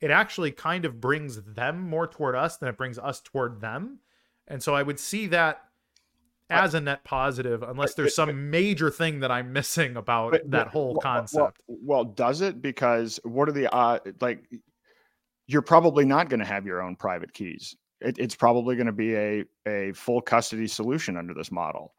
it 0.00 0.10
actually 0.10 0.50
kind 0.52 0.84
of 0.84 1.00
brings 1.00 1.42
them 1.42 1.88
more 1.88 2.06
toward 2.06 2.34
us 2.34 2.56
than 2.56 2.68
it 2.68 2.76
brings 2.76 2.98
us 2.98 3.20
toward 3.20 3.60
them. 3.60 4.00
And 4.48 4.62
so 4.62 4.74
I 4.74 4.82
would 4.82 4.98
see 4.98 5.28
that 5.28 5.62
as 6.50 6.74
a 6.74 6.80
net 6.80 7.02
positive 7.04 7.62
unless 7.62 7.94
there's 7.94 8.14
some 8.14 8.50
major 8.50 8.90
thing 8.90 9.20
that 9.20 9.30
I'm 9.30 9.52
missing 9.52 9.96
about 9.96 10.32
but, 10.32 10.50
that 10.50 10.68
whole 10.68 10.96
concept. 10.96 11.62
Well, 11.66 11.78
well, 11.82 12.04
does 12.04 12.40
it? 12.40 12.60
Because 12.60 13.18
what 13.24 13.48
are 13.48 13.52
the 13.52 13.72
uh, 13.74 13.98
like? 14.20 14.44
You're 15.46 15.62
probably 15.62 16.04
not 16.04 16.28
going 16.28 16.40
to 16.40 16.46
have 16.46 16.66
your 16.66 16.82
own 16.82 16.96
private 16.96 17.32
keys. 17.32 17.76
It, 18.00 18.18
it's 18.18 18.34
probably 18.34 18.76
going 18.76 18.86
to 18.86 18.92
be 18.92 19.14
a 19.16 19.44
a 19.66 19.92
full 19.92 20.20
custody 20.20 20.66
solution 20.66 21.16
under 21.16 21.34
this 21.34 21.50
model, 21.50 21.94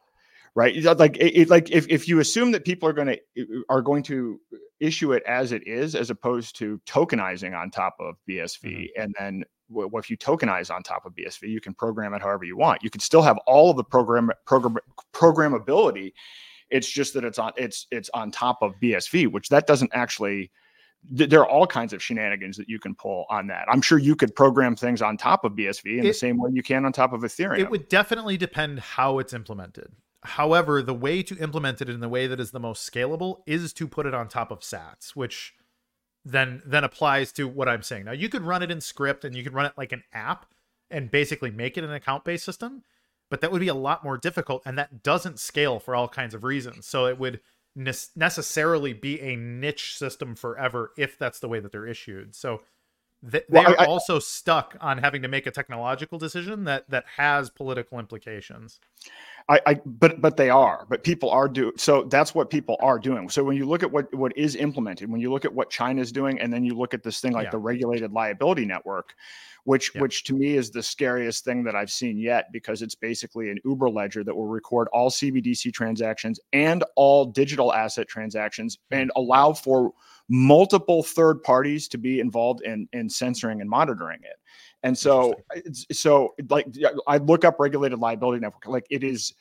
right? 0.55 0.75
Like 0.83 1.17
it, 1.17 1.37
it, 1.37 1.49
like 1.49 1.71
if, 1.71 1.87
if 1.89 2.07
you 2.07 2.19
assume 2.19 2.51
that 2.51 2.65
people 2.65 2.87
are 2.87 2.93
going 2.93 3.17
to 3.35 3.63
are 3.69 3.81
going 3.81 4.03
to 4.03 4.39
issue 4.79 5.13
it 5.13 5.23
as 5.27 5.51
it 5.51 5.67
is, 5.67 5.95
as 5.95 6.09
opposed 6.09 6.55
to 6.57 6.79
tokenizing 6.85 7.57
on 7.57 7.71
top 7.71 7.95
of 7.99 8.15
BSV, 8.29 8.63
mm-hmm. 8.63 9.01
and 9.01 9.15
then 9.17 9.43
well, 9.69 9.89
if 9.97 10.09
you 10.09 10.17
tokenize 10.17 10.73
on 10.73 10.83
top 10.83 11.05
of 11.05 11.13
BSV, 11.13 11.49
you 11.49 11.61
can 11.61 11.73
program 11.73 12.13
it 12.13 12.21
however 12.21 12.43
you 12.43 12.57
want. 12.57 12.83
You 12.83 12.89
can 12.89 13.01
still 13.01 13.21
have 13.21 13.37
all 13.47 13.71
of 13.71 13.77
the 13.77 13.83
program 13.83 14.31
program 14.45 14.77
programmability. 15.13 16.13
It's 16.69 16.89
just 16.89 17.13
that 17.13 17.23
it's 17.23 17.39
on 17.39 17.53
it's 17.57 17.87
it's 17.91 18.09
on 18.13 18.31
top 18.31 18.61
of 18.61 18.73
BSV, 18.81 19.31
which 19.31 19.49
that 19.49 19.67
doesn't 19.67 19.91
actually. 19.93 20.51
There 21.11 21.41
are 21.41 21.49
all 21.49 21.67
kinds 21.67 21.91
of 21.91 22.01
shenanigans 22.01 22.55
that 22.55 22.69
you 22.69 22.79
can 22.79 22.95
pull 22.95 23.25
on 23.29 23.47
that. 23.47 23.65
I'm 23.67 23.81
sure 23.81 23.97
you 23.97 24.15
could 24.15 24.33
program 24.33 24.73
things 24.77 25.01
on 25.01 25.17
top 25.17 25.43
of 25.43 25.51
BSV 25.51 25.97
in 25.97 25.99
it, 25.99 26.03
the 26.03 26.13
same 26.13 26.37
way 26.37 26.51
you 26.53 26.63
can 26.63 26.85
on 26.85 26.93
top 26.93 27.11
of 27.11 27.23
Ethereum. 27.23 27.59
It 27.59 27.69
would 27.69 27.89
definitely 27.89 28.37
depend 28.37 28.79
how 28.79 29.19
it's 29.19 29.33
implemented. 29.33 29.91
However, 30.23 30.81
the 30.81 30.93
way 30.93 31.21
to 31.23 31.37
implement 31.37 31.81
it 31.81 31.89
in 31.89 31.99
the 31.99 32.09
way 32.09 32.27
that 32.27 32.39
is 32.39 32.51
the 32.51 32.59
most 32.59 32.89
scalable 32.89 33.41
is 33.45 33.73
to 33.73 33.87
put 33.87 34.05
it 34.05 34.13
on 34.13 34.27
top 34.27 34.51
of 34.51 34.61
Sats, 34.61 35.15
which 35.15 35.53
then 36.25 36.61
then 36.65 36.83
applies 36.83 37.31
to 37.33 37.47
what 37.47 37.67
I'm 37.67 37.83
saying. 37.83 38.05
Now 38.05 38.13
you 38.13 38.29
could 38.29 38.43
run 38.43 38.63
it 38.63 38.71
in 38.71 38.81
script 38.81 39.25
and 39.25 39.35
you 39.35 39.43
could 39.43 39.53
run 39.53 39.65
it 39.65 39.73
like 39.77 39.91
an 39.91 40.03
app 40.13 40.45
and 40.89 41.11
basically 41.11 41.51
make 41.51 41.77
it 41.77 41.83
an 41.83 41.91
account 41.91 42.23
based 42.23 42.45
system, 42.45 42.83
but 43.29 43.41
that 43.41 43.51
would 43.51 43.59
be 43.59 43.67
a 43.67 43.73
lot 43.73 44.03
more 44.03 44.17
difficult 44.17 44.61
and 44.65 44.77
that 44.77 45.03
doesn't 45.03 45.39
scale 45.39 45.79
for 45.79 45.95
all 45.95 46.07
kinds 46.07 46.33
of 46.33 46.43
reasons. 46.43 46.85
So 46.85 47.05
it 47.07 47.19
would 47.19 47.41
ne- 47.75 47.91
necessarily 48.15 48.93
be 48.93 49.19
a 49.19 49.35
niche 49.35 49.97
system 49.97 50.35
forever 50.35 50.91
if 50.97 51.17
that's 51.19 51.39
the 51.39 51.49
way 51.49 51.59
that 51.59 51.71
they're 51.71 51.87
issued. 51.87 52.35
So 52.35 52.61
they, 53.21 53.39
they 53.49 53.59
well, 53.59 53.73
are 53.73 53.81
I, 53.81 53.85
also 53.85 54.19
stuck 54.19 54.77
on 54.81 54.97
having 54.97 55.21
to 55.21 55.27
make 55.27 55.47
a 55.47 55.51
technological 55.51 56.19
decision 56.19 56.65
that 56.65 56.89
that 56.89 57.05
has 57.17 57.49
political 57.49 57.99
implications. 57.99 58.79
I, 59.49 59.59
I, 59.65 59.73
but 59.85 60.21
but 60.21 60.37
they 60.37 60.49
are 60.49 60.85
but 60.89 61.03
people 61.03 61.29
are 61.29 61.49
doing 61.49 61.73
so 61.75 62.03
that's 62.03 62.33
what 62.33 62.49
people 62.49 62.77
are 62.79 62.97
doing 62.97 63.29
so 63.29 63.43
when 63.43 63.57
you 63.57 63.65
look 63.65 63.83
at 63.83 63.91
what 63.91 64.13
what 64.13 64.35
is 64.37 64.55
implemented 64.55 65.11
when 65.11 65.19
you 65.19 65.31
look 65.31 65.43
at 65.43 65.53
what 65.53 65.69
china's 65.69 66.11
doing 66.11 66.39
and 66.39 66.51
then 66.51 66.63
you 66.63 66.75
look 66.75 66.93
at 66.93 67.03
this 67.03 67.19
thing 67.19 67.33
like 67.33 67.45
yeah. 67.45 67.51
the 67.51 67.57
regulated 67.57 68.13
liability 68.13 68.65
network 68.65 69.13
which 69.65 69.91
yeah. 69.93 70.01
which 70.01 70.23
to 70.25 70.33
me 70.33 70.55
is 70.55 70.71
the 70.71 70.81
scariest 70.81 71.43
thing 71.43 71.63
that 71.63 71.75
i've 71.75 71.91
seen 71.91 72.17
yet 72.17 72.51
because 72.53 72.81
it's 72.81 72.95
basically 72.95 73.49
an 73.49 73.57
uber 73.65 73.89
ledger 73.89 74.23
that 74.23 74.35
will 74.35 74.47
record 74.47 74.87
all 74.93 75.09
cbdc 75.09 75.73
transactions 75.73 76.39
and 76.53 76.83
all 76.95 77.25
digital 77.25 77.73
asset 77.73 78.07
transactions 78.07 78.77
hmm. 78.91 78.99
and 78.99 79.11
allow 79.15 79.51
for 79.51 79.91
multiple 80.29 81.03
third 81.03 81.43
parties 81.43 81.87
to 81.89 81.97
be 81.97 82.21
involved 82.21 82.61
in 82.61 82.87
in 82.93 83.09
censoring 83.09 83.59
and 83.59 83.69
monitoring 83.69 84.19
it 84.23 84.39
And 84.83 84.97
so, 84.97 85.33
so 85.91 86.35
like 86.49 86.67
I 87.07 87.17
look 87.17 87.45
up 87.45 87.55
regulated 87.59 87.99
liability 87.99 88.41
network, 88.41 88.67
like 88.67 88.85
it 88.89 89.03
is, 89.03 89.33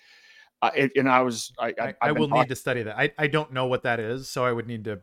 uh, 0.62 0.70
it, 0.74 0.92
and 0.94 1.08
I 1.08 1.22
was, 1.22 1.52
I, 1.58 1.74
I, 1.80 1.94
I 2.00 2.12
will 2.12 2.28
need 2.28 2.48
to 2.48 2.56
study 2.56 2.84
that. 2.84 2.96
I, 2.96 3.10
I 3.18 3.26
don't 3.26 3.52
know 3.52 3.66
what 3.66 3.82
that 3.82 3.98
is, 3.98 4.28
so 4.28 4.44
I 4.44 4.52
would 4.52 4.68
need 4.68 4.84
to 4.84 5.00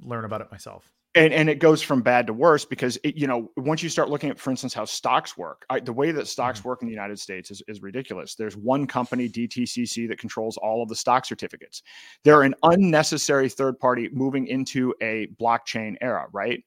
learn 0.00 0.24
about 0.24 0.40
it 0.40 0.50
myself. 0.50 0.90
And 1.16 1.32
and 1.32 1.48
it 1.48 1.60
goes 1.60 1.80
from 1.80 2.02
bad 2.02 2.26
to 2.26 2.32
worse 2.32 2.64
because 2.64 2.98
it, 3.04 3.16
you 3.16 3.28
know 3.28 3.52
once 3.56 3.84
you 3.84 3.88
start 3.88 4.10
looking 4.10 4.30
at 4.30 4.38
for 4.38 4.50
instance 4.50 4.74
how 4.74 4.84
stocks 4.84 5.38
work 5.38 5.64
I, 5.70 5.78
the 5.78 5.92
way 5.92 6.10
that 6.10 6.26
stocks 6.26 6.58
mm-hmm. 6.58 6.68
work 6.70 6.82
in 6.82 6.88
the 6.88 6.92
united 6.92 7.20
states 7.20 7.52
is, 7.52 7.62
is 7.68 7.82
ridiculous. 7.82 8.34
There's 8.34 8.56
one 8.56 8.88
company 8.88 9.28
dtcc 9.28 10.08
that 10.08 10.18
controls 10.18 10.56
all 10.56 10.82
of 10.82 10.88
the 10.88 10.96
stock 10.96 11.24
certificates. 11.24 11.84
They're 12.24 12.42
an 12.42 12.56
unnecessary 12.64 13.48
third 13.48 13.78
party 13.78 14.08
moving 14.12 14.48
into 14.48 14.92
a 15.00 15.28
blockchain 15.40 15.94
era 16.00 16.26
right? 16.32 16.64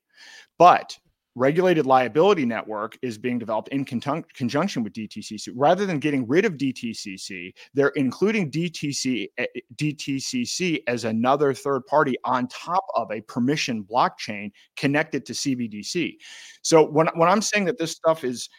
But 0.58 0.98
regulated 1.38 1.86
liability 1.86 2.46
network 2.46 2.98
is 3.04 3.18
being 3.18 3.38
developed 3.38 3.70
in 3.70 3.86
conjunction 3.86 4.84
with 4.84 4.94
DTCC. 4.94 5.50
Rather 5.56 5.86
than 5.86 6.00
getting 6.00 6.28
rid 6.28 6.46
of 6.46 6.54
DTCC, 6.54 7.54
they're 7.76 7.90
including 7.90 8.50
DTC, 8.50 9.28
eh, 9.38 9.46
DTCC 9.76 10.82
as 10.88 11.04
another 11.04 11.54
third 11.54 11.86
party 11.86 12.16
on 12.24 12.48
top 12.48 12.84
of 12.96 13.12
a 13.12 13.22
permission 13.22 13.84
blockchain 13.84 14.52
connected 14.76 15.26
to 15.28 15.34
CBDC. 15.34 16.16
So 16.64 16.84
when, 16.84 17.08
when 17.14 17.30
I'm 17.30 17.44
saying 17.44 17.66
that 17.66 17.78
this 17.78 17.92
stuff 17.92 18.24
is 18.24 18.50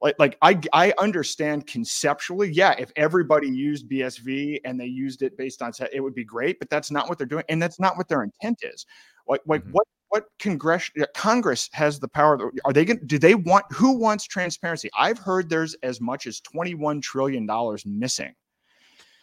like, 0.00 0.14
like 0.20 0.38
I, 0.42 0.60
I 0.72 0.92
understand 0.98 1.66
conceptually, 1.66 2.52
yeah, 2.52 2.76
if 2.78 2.92
everybody 2.94 3.48
used 3.48 3.90
BSV 3.90 4.60
and 4.64 4.78
they 4.78 4.86
used 4.86 5.22
it 5.22 5.36
based 5.36 5.60
on 5.60 5.72
set, 5.72 5.92
it 5.92 6.00
would 6.00 6.14
be 6.14 6.24
great, 6.24 6.60
but 6.60 6.70
that's 6.70 6.92
not 6.92 7.08
what 7.08 7.18
they're 7.18 7.26
doing. 7.26 7.44
And 7.48 7.60
that's 7.60 7.80
not 7.80 7.96
what 7.96 8.08
their 8.08 8.22
intent 8.22 8.60
is. 8.62 8.86
Like, 9.26 9.40
like 9.46 9.62
mm-hmm. 9.62 9.72
what 9.72 9.86
what 10.12 10.26
Congress 10.38 10.90
Congress 11.14 11.70
has 11.72 11.98
the 11.98 12.06
power. 12.06 12.52
Are 12.66 12.72
they 12.74 12.84
going? 12.84 13.00
Do 13.06 13.18
they 13.18 13.34
want? 13.34 13.64
Who 13.72 13.96
wants 13.96 14.26
transparency? 14.26 14.90
I've 14.94 15.18
heard 15.18 15.48
there's 15.48 15.74
as 15.82 16.02
much 16.02 16.26
as 16.26 16.38
21 16.40 17.00
trillion 17.00 17.46
dollars 17.46 17.86
missing. 17.86 18.34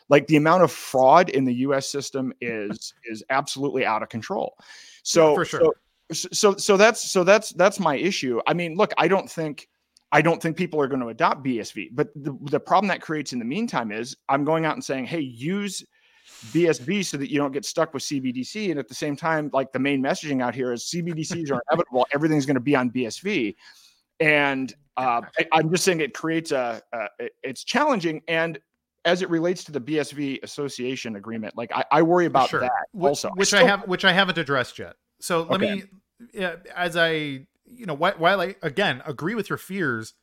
Like 0.09 0.25
the 0.25 0.37
amount 0.37 0.63
of 0.63 0.71
fraud 0.71 1.29
in 1.29 1.45
the 1.45 1.53
U.S. 1.65 1.87
system 1.87 2.33
is 2.41 2.95
is 3.05 3.23
absolutely 3.29 3.85
out 3.85 4.01
of 4.01 4.09
control. 4.09 4.55
So 5.03 5.29
yeah, 5.29 5.35
for 5.35 5.45
sure. 5.45 5.73
So, 6.11 6.29
so 6.31 6.55
so 6.55 6.75
that's 6.75 7.11
so 7.11 7.23
that's 7.23 7.51
that's 7.51 7.79
my 7.79 7.95
issue. 7.95 8.41
I 8.47 8.55
mean, 8.55 8.75
look, 8.75 8.91
I 8.97 9.07
don't 9.07 9.29
think 9.29 9.69
I 10.11 10.23
don't 10.23 10.41
think 10.41 10.57
people 10.57 10.81
are 10.81 10.87
going 10.87 11.01
to 11.01 11.09
adopt 11.09 11.45
BSV, 11.45 11.89
but 11.91 12.07
the, 12.15 12.35
the 12.45 12.59
problem 12.59 12.87
that 12.87 13.01
creates 13.01 13.31
in 13.31 13.37
the 13.37 13.45
meantime 13.45 13.91
is 13.91 14.17
I'm 14.27 14.43
going 14.43 14.65
out 14.65 14.73
and 14.73 14.83
saying, 14.83 15.05
hey, 15.05 15.19
use 15.19 15.85
BSV 16.47 17.05
so 17.05 17.17
that 17.17 17.29
you 17.29 17.37
don't 17.37 17.51
get 17.51 17.65
stuck 17.65 17.93
with 17.93 18.03
CBDC. 18.03 18.71
And 18.71 18.79
at 18.79 18.87
the 18.87 18.95
same 18.95 19.15
time, 19.15 19.49
like 19.53 19.71
the 19.71 19.79
main 19.79 20.01
messaging 20.01 20.41
out 20.41 20.55
here 20.55 20.73
is 20.73 20.85
CBDCs 20.85 21.51
are 21.51 21.61
inevitable. 21.71 22.07
Everything's 22.13 22.45
going 22.45 22.55
to 22.55 22.61
be 22.61 22.75
on 22.75 22.89
BSV. 22.91 23.55
And 24.19 24.73
uh, 24.97 25.21
I, 25.53 25.59
am 25.59 25.71
just 25.71 25.83
saying 25.83 26.01
it 26.01 26.13
creates 26.13 26.51
a, 26.51 26.81
a, 26.93 27.07
it's 27.43 27.63
challenging. 27.63 28.21
And 28.27 28.59
as 29.05 29.21
it 29.21 29.29
relates 29.29 29.63
to 29.65 29.71
the 29.71 29.79
BSV 29.79 30.43
association 30.43 31.15
agreement, 31.15 31.55
like 31.55 31.71
I, 31.73 31.85
I 31.91 32.01
worry 32.01 32.25
about 32.25 32.49
sure. 32.49 32.61
that 32.61 32.71
also. 32.99 33.29
Which, 33.35 33.53
I, 33.53 33.57
still, 33.57 33.67
I 33.67 33.69
have, 33.69 33.87
which 33.87 34.05
I 34.05 34.11
haven't 34.11 34.37
addressed 34.37 34.79
yet. 34.79 34.95
So 35.21 35.43
let 35.43 35.61
okay. 35.61 35.83
me, 36.33 36.43
as 36.75 36.97
I, 36.97 37.11
you 37.65 37.85
know, 37.85 37.95
while 37.95 38.41
I 38.41 38.55
again 38.61 39.01
agree 39.05 39.35
with 39.35 39.49
your 39.49 39.57
fears, 39.57 40.13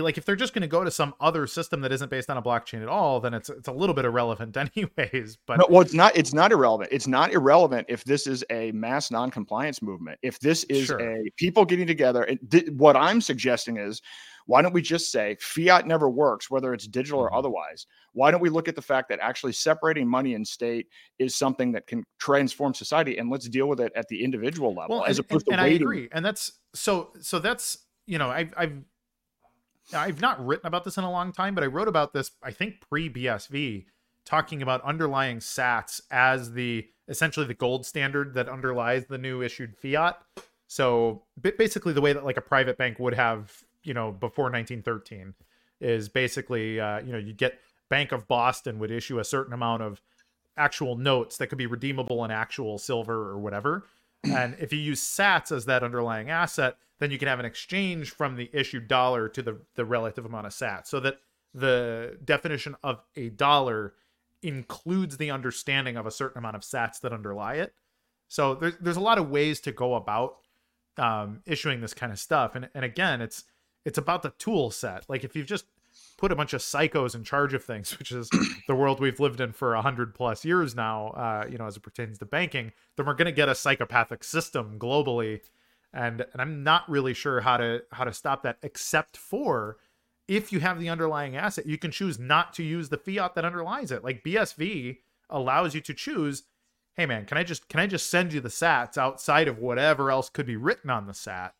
like 0.00 0.16
if 0.16 0.24
they're 0.24 0.36
just 0.36 0.54
going 0.54 0.62
to 0.62 0.68
go 0.68 0.82
to 0.82 0.90
some 0.90 1.14
other 1.20 1.46
system 1.46 1.82
that 1.82 1.92
isn't 1.92 2.10
based 2.10 2.30
on 2.30 2.38
a 2.38 2.42
blockchain 2.42 2.80
at 2.80 2.88
all 2.88 3.20
then 3.20 3.34
it's 3.34 3.50
it's 3.50 3.68
a 3.68 3.72
little 3.72 3.94
bit 3.94 4.04
irrelevant 4.04 4.56
anyways 4.76 5.36
but 5.46 5.58
no, 5.58 5.66
well 5.68 5.82
it's 5.82 5.92
not 5.92 6.16
it's 6.16 6.32
not 6.32 6.52
irrelevant 6.52 6.88
it's 6.90 7.06
not 7.06 7.32
irrelevant 7.32 7.86
if 7.90 8.02
this 8.04 8.26
is 8.26 8.42
a 8.50 8.72
mass 8.72 9.10
non-compliance 9.10 9.82
movement 9.82 10.18
if 10.22 10.38
this 10.40 10.64
is 10.64 10.86
sure. 10.86 11.00
a 11.00 11.30
people 11.36 11.64
getting 11.64 11.86
together 11.86 12.26
th- 12.50 12.70
what 12.70 12.96
i'm 12.96 13.20
suggesting 13.20 13.76
is 13.76 14.00
why 14.46 14.60
don't 14.60 14.72
we 14.72 14.82
just 14.82 15.12
say 15.12 15.36
fiat 15.40 15.86
never 15.86 16.08
works 16.08 16.50
whether 16.50 16.72
it's 16.72 16.86
digital 16.86 17.20
or 17.20 17.26
mm-hmm. 17.26 17.36
otherwise 17.36 17.86
why 18.14 18.30
don't 18.30 18.40
we 18.40 18.48
look 18.48 18.68
at 18.68 18.76
the 18.76 18.82
fact 18.82 19.08
that 19.08 19.18
actually 19.20 19.52
separating 19.52 20.08
money 20.08 20.34
and 20.34 20.46
state 20.46 20.86
is 21.18 21.34
something 21.36 21.72
that 21.72 21.86
can 21.86 22.04
transform 22.18 22.72
society 22.72 23.18
and 23.18 23.30
let's 23.30 23.48
deal 23.48 23.68
with 23.68 23.80
it 23.80 23.92
at 23.94 24.08
the 24.08 24.22
individual 24.22 24.74
level 24.74 24.96
well, 24.96 25.04
as 25.04 25.18
and, 25.18 25.26
opposed 25.26 25.46
and, 25.48 25.58
to 25.58 25.62
and 25.62 25.70
waiting 25.70 25.86
I 25.86 25.90
agree. 25.90 26.08
and 26.12 26.24
that's 26.24 26.52
so 26.74 27.10
so 27.20 27.38
that's 27.38 27.78
you 28.06 28.18
know 28.18 28.30
I've, 28.30 28.52
I've 28.56 28.72
I've 29.92 30.20
not 30.20 30.44
written 30.44 30.66
about 30.66 30.84
this 30.84 30.96
in 30.96 31.04
a 31.04 31.10
long 31.10 31.32
time, 31.32 31.54
but 31.54 31.64
I 31.64 31.66
wrote 31.66 31.88
about 31.88 32.12
this, 32.12 32.30
I 32.42 32.50
think, 32.50 32.80
pre 32.88 33.10
BSV, 33.10 33.86
talking 34.24 34.62
about 34.62 34.80
underlying 34.82 35.38
sats 35.38 36.00
as 36.10 36.52
the 36.52 36.86
essentially 37.08 37.46
the 37.46 37.54
gold 37.54 37.84
standard 37.84 38.34
that 38.34 38.48
underlies 38.48 39.06
the 39.06 39.18
new 39.18 39.42
issued 39.42 39.76
fiat. 39.76 40.20
So 40.68 41.24
basically, 41.40 41.92
the 41.92 42.00
way 42.00 42.12
that 42.12 42.24
like 42.24 42.36
a 42.36 42.42
private 42.42 42.78
bank 42.78 42.98
would 42.98 43.14
have, 43.14 43.52
you 43.82 43.92
know, 43.92 44.12
before 44.12 44.44
1913 44.44 45.34
is 45.80 46.08
basically, 46.08 46.80
uh, 46.80 47.00
you 47.00 47.12
know, 47.12 47.18
you 47.18 47.34
get 47.34 47.60
Bank 47.88 48.12
of 48.12 48.26
Boston 48.26 48.78
would 48.78 48.90
issue 48.90 49.18
a 49.18 49.24
certain 49.24 49.52
amount 49.52 49.82
of 49.82 50.00
actual 50.56 50.96
notes 50.96 51.36
that 51.36 51.48
could 51.48 51.58
be 51.58 51.66
redeemable 51.66 52.24
in 52.24 52.30
actual 52.30 52.78
silver 52.78 53.28
or 53.28 53.38
whatever. 53.38 53.84
And 54.24 54.56
if 54.60 54.72
you 54.72 54.78
use 54.78 55.02
sats 55.02 55.50
as 55.50 55.64
that 55.64 55.82
underlying 55.82 56.30
asset, 56.30 56.76
then 57.00 57.10
you 57.10 57.18
can 57.18 57.28
have 57.28 57.40
an 57.40 57.44
exchange 57.44 58.10
from 58.10 58.36
the 58.36 58.48
issued 58.52 58.86
dollar 58.86 59.28
to 59.28 59.42
the, 59.42 59.60
the 59.74 59.84
relative 59.84 60.24
amount 60.24 60.46
of 60.46 60.52
sats 60.52 60.86
so 60.86 61.00
that 61.00 61.18
the 61.52 62.18
definition 62.24 62.76
of 62.82 63.02
a 63.16 63.28
dollar 63.30 63.94
includes 64.42 65.16
the 65.16 65.30
understanding 65.30 65.96
of 65.96 66.06
a 66.06 66.10
certain 66.10 66.38
amount 66.38 66.56
of 66.56 66.62
sats 66.62 67.00
that 67.00 67.12
underlie 67.12 67.54
it. 67.54 67.74
So 68.28 68.54
there's 68.54 68.76
there's 68.80 68.96
a 68.96 69.00
lot 69.00 69.18
of 69.18 69.28
ways 69.28 69.60
to 69.62 69.72
go 69.72 69.94
about 69.94 70.36
um, 70.96 71.42
issuing 71.44 71.80
this 71.80 71.94
kind 71.94 72.12
of 72.12 72.18
stuff, 72.18 72.54
and 72.54 72.68
and 72.74 72.84
again, 72.84 73.20
it's 73.20 73.44
it's 73.84 73.98
about 73.98 74.22
the 74.22 74.30
tool 74.30 74.70
set. 74.70 75.04
Like 75.08 75.24
if 75.24 75.36
you've 75.36 75.46
just 75.46 75.66
put 76.16 76.32
a 76.32 76.36
bunch 76.36 76.52
of 76.52 76.60
psychos 76.60 77.14
in 77.14 77.24
charge 77.24 77.54
of 77.54 77.64
things, 77.64 77.90
which 77.98 78.12
is 78.12 78.28
the 78.68 78.74
world 78.74 79.00
we've 79.00 79.20
lived 79.20 79.40
in 79.40 79.52
for 79.52 79.74
a 79.74 79.82
hundred 79.82 80.14
plus 80.14 80.44
years 80.44 80.74
now, 80.74 81.08
uh, 81.08 81.46
you 81.50 81.58
know, 81.58 81.66
as 81.66 81.76
it 81.76 81.82
pertains 81.82 82.18
to 82.18 82.26
banking, 82.26 82.72
then 82.96 83.06
we're 83.06 83.14
going 83.14 83.26
to 83.26 83.32
get 83.32 83.48
a 83.48 83.54
psychopathic 83.54 84.24
system 84.24 84.78
globally. 84.78 85.40
And 85.92 86.24
and 86.32 86.40
I'm 86.40 86.62
not 86.62 86.88
really 86.88 87.14
sure 87.14 87.40
how 87.40 87.58
to 87.58 87.82
how 87.92 88.04
to 88.04 88.12
stop 88.12 88.42
that 88.44 88.58
except 88.62 89.16
for 89.16 89.76
if 90.28 90.52
you 90.52 90.60
have 90.60 90.80
the 90.80 90.88
underlying 90.88 91.36
asset 91.36 91.66
you 91.66 91.76
can 91.76 91.90
choose 91.90 92.18
not 92.18 92.54
to 92.54 92.62
use 92.62 92.88
the 92.88 92.96
fiat 92.96 93.34
that 93.34 93.44
underlies 93.44 93.90
it. 93.90 94.02
Like 94.02 94.24
BSV 94.24 94.98
allows 95.28 95.74
you 95.74 95.80
to 95.82 95.94
choose 95.94 96.44
hey 96.94 97.06
man 97.06 97.26
can 97.26 97.36
I 97.36 97.42
just 97.42 97.68
can 97.68 97.80
I 97.80 97.86
just 97.86 98.08
send 98.10 98.32
you 98.32 98.40
the 98.40 98.48
sats 98.48 98.96
outside 98.96 99.48
of 99.48 99.58
whatever 99.58 100.10
else 100.10 100.30
could 100.30 100.46
be 100.46 100.56
written 100.56 100.88
on 100.88 101.06
the 101.06 101.14
sat? 101.14 101.54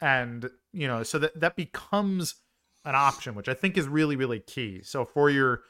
And 0.00 0.50
you 0.72 0.88
know 0.88 1.04
so 1.04 1.20
that 1.20 1.38
that 1.38 1.54
becomes 1.54 2.34
an 2.88 2.94
option 2.94 3.34
which 3.34 3.48
I 3.48 3.54
think 3.54 3.76
is 3.76 3.86
really 3.86 4.16
really 4.16 4.40
key 4.40 4.82
so 4.82 5.04
for 5.04 5.30
your 5.30 5.62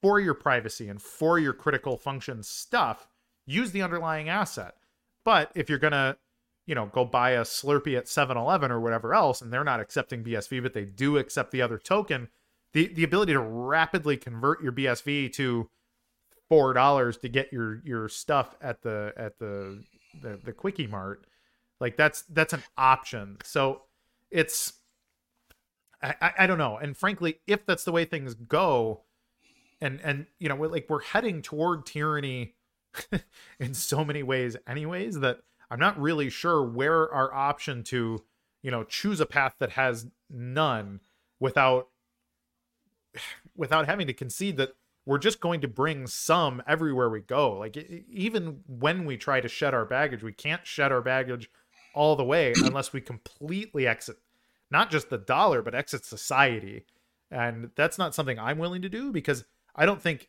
for 0.00 0.20
your 0.20 0.34
privacy 0.34 0.88
and 0.88 1.02
for 1.02 1.38
your 1.38 1.52
critical 1.52 1.96
function 1.96 2.42
stuff 2.42 3.08
use 3.46 3.72
the 3.72 3.82
underlying 3.82 4.28
asset 4.28 4.74
but 5.24 5.50
if 5.54 5.68
you're 5.68 5.78
to 5.78 6.16
you 6.68 6.74
know, 6.74 6.84
go 6.84 7.02
buy 7.02 7.30
a 7.30 7.40
Slurpee 7.40 7.96
at 7.96 8.04
7-Eleven 8.04 8.70
or 8.70 8.78
whatever 8.78 9.14
else, 9.14 9.40
and 9.40 9.50
they're 9.50 9.64
not 9.64 9.80
accepting 9.80 10.22
BSV, 10.22 10.62
but 10.62 10.74
they 10.74 10.84
do 10.84 11.16
accept 11.16 11.50
the 11.50 11.62
other 11.62 11.78
token, 11.78 12.28
the 12.74 12.88
the 12.88 13.04
ability 13.04 13.32
to 13.32 13.40
rapidly 13.40 14.18
convert 14.18 14.62
your 14.62 14.72
BSV 14.72 15.32
to 15.32 15.70
four 16.48 16.74
dollars 16.74 17.16
to 17.18 17.28
get 17.30 17.50
your 17.50 17.80
your 17.84 18.08
stuff 18.10 18.54
at 18.60 18.82
the 18.82 19.14
at 19.16 19.38
the 19.38 19.82
the, 20.20 20.38
the 20.44 20.52
quickie 20.52 20.86
mart, 20.86 21.26
like 21.80 21.96
that's 21.96 22.22
that's 22.24 22.52
an 22.52 22.62
option. 22.76 23.38
So 23.42 23.84
it's 24.30 24.74
I, 26.02 26.32
I 26.40 26.46
don't 26.46 26.58
know. 26.58 26.76
And 26.76 26.96
frankly, 26.96 27.40
if 27.46 27.66
that's 27.66 27.84
the 27.84 27.92
way 27.92 28.04
things 28.04 28.34
go, 28.34 29.02
and 29.80 30.00
and 30.02 30.26
you 30.38 30.48
know, 30.48 30.56
we're 30.56 30.68
like 30.68 30.86
we're 30.88 31.02
heading 31.02 31.42
toward 31.42 31.86
tyranny 31.86 32.54
in 33.60 33.74
so 33.74 34.04
many 34.04 34.22
ways, 34.22 34.56
anyways, 34.66 35.20
that 35.20 35.40
I'm 35.70 35.80
not 35.80 36.00
really 36.00 36.30
sure 36.30 36.62
where 36.62 37.12
our 37.12 37.32
option 37.32 37.82
to, 37.84 38.24
you 38.62 38.70
know, 38.70 38.84
choose 38.84 39.20
a 39.20 39.26
path 39.26 39.56
that 39.58 39.70
has 39.70 40.06
none 40.30 41.00
without 41.40 41.88
without 43.56 43.86
having 43.86 44.06
to 44.06 44.14
concede 44.14 44.56
that 44.56 44.74
we're 45.04 45.18
just 45.18 45.40
going 45.40 45.62
to 45.62 45.68
bring 45.68 46.06
some 46.06 46.62
everywhere 46.66 47.08
we 47.08 47.20
go. 47.20 47.52
Like 47.52 47.76
even 47.76 48.60
when 48.66 49.04
we 49.04 49.16
try 49.16 49.40
to 49.40 49.48
shed 49.48 49.74
our 49.74 49.86
baggage, 49.86 50.22
we 50.22 50.32
can't 50.32 50.66
shed 50.66 50.92
our 50.92 51.00
baggage 51.00 51.50
all 51.94 52.14
the 52.14 52.24
way 52.24 52.52
unless 52.64 52.92
we 52.92 53.00
completely 53.00 53.86
exit 53.86 54.18
not 54.70 54.90
just 54.90 55.10
the 55.10 55.18
dollar 55.18 55.62
but 55.62 55.74
exit 55.74 56.04
society. 56.04 56.84
And 57.30 57.70
that's 57.74 57.98
not 57.98 58.14
something 58.14 58.38
I'm 58.38 58.58
willing 58.58 58.82
to 58.82 58.88
do 58.88 59.12
because 59.12 59.44
I 59.76 59.86
don't 59.86 60.00
think 60.00 60.28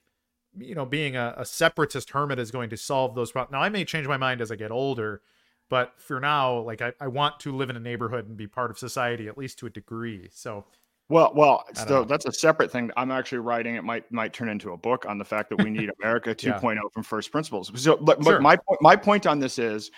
you 0.58 0.76
know, 0.76 0.86
being 0.86 1.16
a, 1.16 1.34
a 1.38 1.46
separatist 1.46 2.10
hermit 2.12 2.40
is 2.40 2.52
going 2.52 2.70
to 2.70 2.78
solve 2.78 3.16
those 3.16 3.32
problems. 3.32 3.52
Now, 3.52 3.62
I 3.62 3.70
may 3.70 3.86
change 3.86 4.08
my 4.08 4.18
mind 4.18 4.42
as 4.42 4.52
I 4.52 4.56
get 4.56 4.72
older, 4.72 5.22
but 5.70 5.94
for 5.98 6.20
now, 6.20 6.60
like 6.62 6.82
I, 6.82 6.94
I 7.00 7.08
want 7.08 7.40
to 7.42 7.56
live 7.56 7.70
in 7.70 7.76
a 7.76 7.80
neighborhood 7.80 8.28
and 8.28 8.36
be 8.36 8.48
part 8.48 8.72
of 8.72 8.80
society 8.80 9.28
at 9.28 9.38
least 9.38 9.60
to 9.60 9.68
a 9.68 9.70
degree. 9.70 10.30
So, 10.34 10.66
well, 11.08 11.32
well, 11.36 11.66
so 11.74 12.04
that's 12.04 12.26
a 12.26 12.32
separate 12.32 12.72
thing. 12.72 12.92
I'm 12.96 13.12
actually 13.12 13.40
writing. 13.40 13.76
It 13.76 13.84
might 13.84 14.12
might 14.12 14.34
turn 14.34 14.50
into 14.50 14.74
a 14.74 14.78
book 14.78 15.06
on 15.08 15.18
the 15.18 15.26
fact 15.26 15.50
that 15.50 15.64
we 15.64 15.70
need 15.70 15.90
America 16.02 16.36
2.0 16.36 16.76
yeah. 16.76 16.82
Oh 16.84 16.90
from 16.90 17.04
first 17.04 17.32
principles. 17.32 17.72
So, 17.76 17.98
but, 17.98 18.24
sure. 18.24 18.34
but 18.34 18.42
my 18.42 18.58
my 18.82 18.96
point 18.96 19.26
on 19.26 19.40
this 19.40 19.58
is 19.58 19.90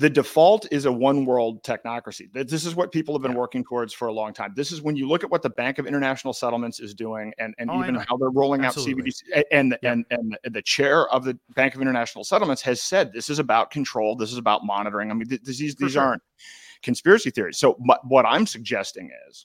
the 0.00 0.08
default 0.08 0.66
is 0.72 0.86
a 0.86 0.92
one 0.92 1.26
world 1.26 1.62
technocracy. 1.62 2.26
This 2.32 2.64
is 2.64 2.74
what 2.74 2.90
people 2.90 3.14
have 3.14 3.20
been 3.20 3.32
Yeah. 3.32 3.36
working 3.36 3.62
towards 3.62 3.92
for 3.92 4.08
a 4.08 4.12
long 4.12 4.32
time. 4.32 4.54
This 4.56 4.72
is 4.72 4.80
when 4.80 4.96
you 4.96 5.06
look 5.06 5.24
at 5.24 5.30
what 5.30 5.42
the 5.42 5.50
Bank 5.50 5.78
of 5.78 5.86
International 5.86 6.32
Settlements 6.32 6.80
is 6.80 6.94
doing 6.94 7.34
and, 7.38 7.54
and 7.58 7.70
Oh, 7.70 7.78
even 7.82 7.96
how 7.96 8.16
they're 8.16 8.30
rolling 8.30 8.64
Absolutely. 8.64 9.02
out 9.02 9.12
CBDC. 9.12 9.44
And, 9.52 9.76
Yeah. 9.82 9.92
and, 9.92 10.06
and 10.10 10.38
the 10.54 10.62
chair 10.62 11.06
of 11.10 11.24
the 11.24 11.38
Bank 11.54 11.74
of 11.74 11.82
International 11.82 12.24
Settlements 12.24 12.62
has 12.62 12.80
said 12.80 13.12
this 13.12 13.28
is 13.28 13.38
about 13.38 13.70
control. 13.70 14.16
This 14.16 14.32
is 14.32 14.38
about 14.38 14.64
monitoring. 14.64 15.10
I 15.10 15.14
mean, 15.14 15.28
th- 15.28 15.42
these, 15.42 15.58
these 15.74 15.92
sure. 15.92 16.02
aren't 16.02 16.22
conspiracy 16.82 17.28
theories. 17.30 17.58
So, 17.58 17.74
what 18.08 18.24
I'm 18.24 18.46
suggesting 18.46 19.10
is 19.28 19.44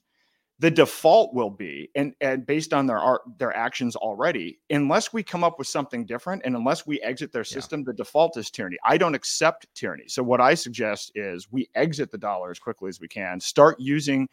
the 0.60 0.72
default 0.72 1.34
will 1.34 1.49
be 1.49 1.89
and 1.95 2.14
and 2.22 2.45
based 2.45 2.74
on 2.74 2.86
their 2.88 2.97
art 2.99 3.22
their 3.39 3.53
actions 3.56 3.95
already 3.97 4.58
unless 4.70 5.12
we 5.12 5.22
come 5.22 5.43
up 5.43 5.58
with 5.60 5.68
something 5.68 6.06
different 6.06 6.41
and 6.45 6.56
unless 6.56 6.88
we 6.88 7.01
exit 7.01 7.32
their 7.34 7.41
Yeah. 7.41 7.56
system 7.56 7.84
the 7.84 7.91
default 7.93 8.38
is 8.38 8.49
tyranny. 8.49 8.78
I 8.86 8.97
don't 8.97 9.16
accept 9.16 9.68
tyranny. 9.76 10.06
So 10.08 10.24
what 10.24 10.39
i 10.39 10.53
suggest 10.53 11.12
is 11.16 11.51
we 11.51 11.70
exit 11.76 12.10
the 12.12 12.18
dollar 12.18 12.51
as 12.51 12.60
quickly 12.60 12.88
as 12.89 13.01
we 13.01 13.08
can 13.10 13.39
start 13.41 13.80
using 13.80 14.30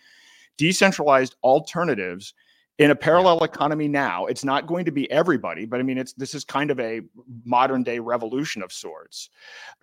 decentralized 0.58 1.34
alternatives 1.42 2.34
in 2.78 2.90
a 2.90 2.96
parallel 2.96 3.42
economy 3.44 3.86
now. 3.88 4.26
It's 4.26 4.44
not 4.44 4.66
going 4.66 4.84
to 4.84 4.92
be 4.92 5.10
everybody 5.10 5.64
but 5.66 5.80
i 5.80 5.82
mean 5.82 5.98
it's 5.98 6.12
this 6.12 6.34
is 6.34 6.44
kind 6.44 6.70
of 6.70 6.78
a 6.78 7.00
modern 7.44 7.82
day 7.82 7.98
revolution 7.98 8.62
of 8.62 8.72
sorts. 8.72 9.28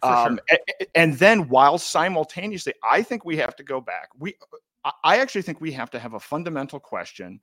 Um, 0.04 0.40
a- 0.50 0.56
a- 0.84 0.98
and 0.98 1.16
then 1.16 1.50
while 1.50 1.78
simultaneously 1.78 2.74
i 2.82 3.02
think 3.02 3.26
we 3.26 3.36
have 3.38 3.58
to 3.58 3.64
go 3.64 3.82
back. 3.82 4.08
We 4.18 4.36
I- 5.04 5.18
actually 5.18 5.42
think 5.42 5.62
we 5.62 5.72
have 5.74 5.90
to 5.92 6.00
have 6.00 6.14
a 6.14 6.20
fundamental 6.20 6.80
question 6.80 7.40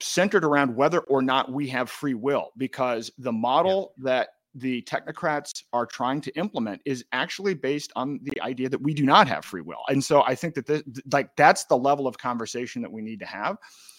centered 0.00 0.44
around 0.44 0.76
whether 0.76 1.00
or 1.00 1.22
not 1.22 1.50
we 1.50 1.68
have 1.68 1.88
free 1.88 2.14
will, 2.14 2.52
because 2.56 3.10
the 3.18 3.32
model 3.32 3.94
that 3.98 4.28
the 4.54 4.82
technocrats 4.82 5.62
are 5.72 5.86
trying 5.86 6.20
to 6.20 6.36
implement 6.36 6.80
is 6.84 7.04
actually 7.12 7.54
based 7.54 7.92
on 7.96 8.18
the 8.22 8.40
idea 8.40 8.68
that 8.68 8.82
we 8.82 8.92
do 8.92 9.04
not 9.04 9.28
have 9.28 9.44
free 9.44 9.60
will. 9.60 9.82
And 9.88 10.02
so 10.02 10.22
I 10.22 10.34
think 10.34 10.54
that 10.54 10.66
this, 10.66 10.82
like 11.12 11.34
that's 11.36 11.64
the 11.64 11.76
level 11.76 12.06
of 12.06 12.18
conversation 12.18 12.82
that 12.82 12.90
we 12.90 13.02
need 13.02 13.20
to 13.20 13.26
have. 13.26 13.56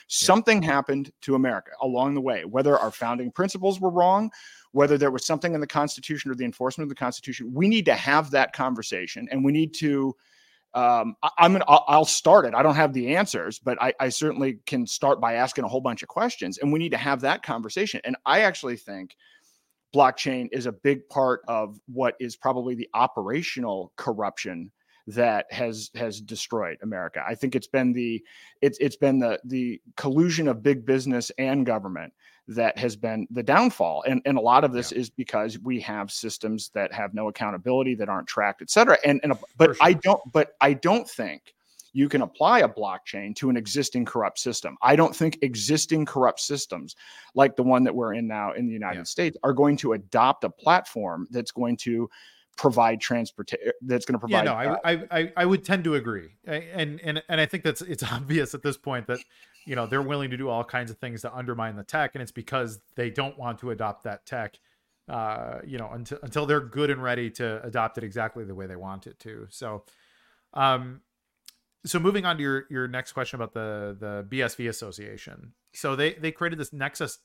Something 0.07 0.61
happened 0.61 1.11
to 1.21 1.35
America 1.35 1.71
along 1.81 2.15
the 2.15 2.21
way, 2.21 2.43
whether 2.43 2.77
our 2.77 2.91
founding 2.91 3.31
principles 3.31 3.79
were 3.79 3.91
wrong, 3.91 4.31
whether 4.71 4.97
there 4.97 5.11
was 5.11 5.25
something 5.25 5.53
in 5.53 5.61
the 5.61 5.67
Constitution 5.67 6.31
or 6.31 6.35
the 6.35 6.45
enforcement 6.45 6.85
of 6.85 6.89
the 6.89 6.99
Constitution. 6.99 7.53
We 7.53 7.67
need 7.67 7.85
to 7.85 7.95
have 7.95 8.31
that 8.31 8.53
conversation, 8.53 9.27
and 9.31 9.45
we 9.45 9.51
need 9.51 9.73
to 9.75 10.15
um, 10.73 11.15
I, 11.23 11.29
I'm 11.37 11.53
gonna 11.53 11.65
I'll, 11.67 11.85
I'll 11.87 12.05
start 12.05 12.45
it. 12.45 12.53
I 12.53 12.63
don't 12.63 12.75
have 12.75 12.93
the 12.93 13.15
answers, 13.15 13.59
but 13.59 13.81
I, 13.81 13.93
I 13.99 14.09
certainly 14.09 14.59
can 14.65 14.85
start 14.85 15.19
by 15.19 15.33
asking 15.33 15.63
a 15.63 15.67
whole 15.67 15.81
bunch 15.81 16.03
of 16.03 16.09
questions, 16.09 16.57
and 16.57 16.71
we 16.71 16.79
need 16.79 16.91
to 16.91 16.97
have 16.97 17.21
that 17.21 17.43
conversation. 17.43 18.01
And 18.03 18.15
I 18.25 18.41
actually 18.41 18.77
think 18.77 19.15
blockchain 19.95 20.47
is 20.51 20.67
a 20.67 20.71
big 20.71 21.07
part 21.09 21.41
of 21.47 21.79
what 21.87 22.15
is 22.19 22.35
probably 22.35 22.75
the 22.75 22.89
operational 22.93 23.91
corruption 23.95 24.71
that 25.09 25.51
has 25.51 25.89
has 25.95 26.21
destroyed 26.21 26.77
America. 26.81 27.23
I 27.27 27.35
think 27.35 27.55
it's 27.55 27.67
been 27.67 27.93
the 27.93 28.23
it's 28.61 28.77
it's 28.79 28.95
been 28.95 29.19
the 29.19 29.39
the 29.43 29.81
collusion 29.95 30.47
of 30.47 30.61
big 30.61 30.85
business 30.85 31.31
and 31.37 31.65
government 31.65 32.13
that 32.47 32.77
has 32.77 32.95
been 32.95 33.27
the 33.31 33.43
downfall. 33.43 34.03
And 34.07 34.21
and 34.25 34.37
a 34.37 34.41
lot 34.41 34.63
of 34.63 34.71
this 34.71 34.91
is 34.91 35.09
because 35.09 35.59
we 35.59 35.79
have 35.81 36.11
systems 36.11 36.69
that 36.73 36.93
have 36.93 37.13
no 37.13 37.27
accountability, 37.27 37.95
that 37.95 38.09
aren't 38.09 38.27
tracked, 38.27 38.61
et 38.61 38.69
cetera. 38.69 38.97
And 39.03 39.19
and 39.23 39.33
but 39.57 39.75
For 39.75 39.83
I 39.83 39.93
don't 39.93 40.21
but 40.31 40.55
I 40.61 40.73
don't 40.73 41.09
think 41.09 41.55
you 41.91 42.07
can 42.07 42.21
apply 42.21 42.59
a 42.59 42.69
blockchain 42.69 43.35
to 43.37 43.49
an 43.49 43.57
existing 43.57 44.05
corrupt 44.05 44.37
system. 44.37 44.77
I 44.83 44.95
don't 44.95 45.15
think 45.15 45.39
existing 45.41 46.05
corrupt 46.05 46.39
systems 46.39 46.95
like 47.33 47.55
the 47.55 47.63
one 47.63 47.83
that 47.83 47.95
we're 47.95 48.13
in 48.13 48.27
now 48.27 48.53
in 48.53 48.67
the 48.67 48.73
United 48.73 48.99
Yeah. 48.99 49.03
States 49.05 49.37
are 49.41 49.53
going 49.53 49.75
to 49.77 49.93
adopt 49.93 50.43
a 50.43 50.51
platform 50.51 51.27
that's 51.31 51.51
going 51.51 51.77
to 51.77 52.07
provide 52.59 52.99
transportation 52.99 53.71
that's 53.83 54.05
going 54.05 54.13
to 54.13 54.19
provide 54.19 54.45
yeah 54.45 54.63
no 54.63 54.79
I, 54.83 55.07
I 55.09 55.31
i 55.37 55.45
would 55.45 55.63
tend 55.63 55.85
to 55.85 55.95
agree. 55.95 56.27
I- 56.45 56.65
and 56.73 56.99
and 57.01 57.23
and 57.29 57.39
i 57.39 57.45
think 57.45 57.63
that's 57.63 57.81
it's 57.81 58.03
obvious 58.11 58.53
at 58.53 58.63
this 58.63 58.75
point 58.75 59.07
that 59.07 59.19
you 59.65 59.77
know 59.77 59.85
they're 59.85 60.01
willing 60.01 60.29
to 60.31 60.37
do 60.37 60.49
all 60.49 60.65
kinds 60.65 60.91
of 60.91 60.97
things 60.97 61.21
to 61.21 61.33
undermine 61.33 61.77
the 61.77 61.83
tech 61.83 62.15
and 62.15 62.21
it's 62.21 62.33
because 62.33 62.79
they 62.95 63.09
don't 63.09 63.37
want 63.39 63.59
to 63.59 63.71
adopt 63.71 64.03
that 64.03 64.25
tech 64.25 64.59
uh 65.07 65.59
you 65.65 65.77
know 65.77 65.89
until 65.93 66.19
until 66.21 66.45
they're 66.45 66.59
good 66.59 66.89
and 66.89 67.01
ready 67.01 67.29
to 67.29 67.63
adopt 67.63 67.97
it 67.97 68.03
exactly 68.03 68.43
the 68.43 68.53
way 68.53 68.67
they 68.67 68.75
want 68.75 69.07
it 69.07 69.17
to. 69.19 69.47
So 69.49 69.83
um 70.53 70.99
so 71.85 71.97
moving 71.97 72.25
on 72.25 72.35
to 72.35 72.43
your 72.43 72.65
your 72.69 72.87
next 72.89 73.13
question 73.13 73.41
about 73.41 73.53
the 73.53 73.95
the 73.97 74.25
bsv 74.29 74.67
association. 74.67 75.53
So 75.73 75.95
they 75.95 76.13
they 76.15 76.31
created 76.33 76.59
this 76.59 76.73
nexus 76.73 77.19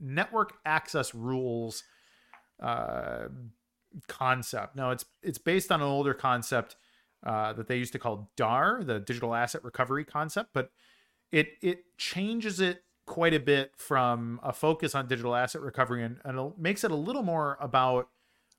network 0.00 0.54
access 0.64 1.12
rules 1.12 1.82
uh 2.62 3.26
concept. 4.08 4.76
No, 4.76 4.90
it's 4.90 5.04
it's 5.22 5.38
based 5.38 5.72
on 5.72 5.80
an 5.80 5.86
older 5.86 6.14
concept 6.14 6.76
uh, 7.24 7.52
that 7.54 7.68
they 7.68 7.76
used 7.76 7.92
to 7.92 7.98
call 7.98 8.30
DAR, 8.36 8.82
the 8.84 9.00
digital 9.00 9.34
asset 9.34 9.64
recovery 9.64 10.04
concept, 10.04 10.50
but 10.52 10.70
it 11.32 11.48
it 11.62 11.84
changes 11.98 12.60
it 12.60 12.82
quite 13.06 13.34
a 13.34 13.40
bit 13.40 13.72
from 13.76 14.40
a 14.42 14.52
focus 14.52 14.94
on 14.94 15.06
digital 15.06 15.34
asset 15.34 15.60
recovery 15.60 16.02
and, 16.02 16.18
and 16.24 16.38
it 16.38 16.58
makes 16.58 16.82
it 16.82 16.90
a 16.90 16.96
little 16.96 17.22
more 17.22 17.56
about 17.60 18.08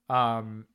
um, 0.09 0.65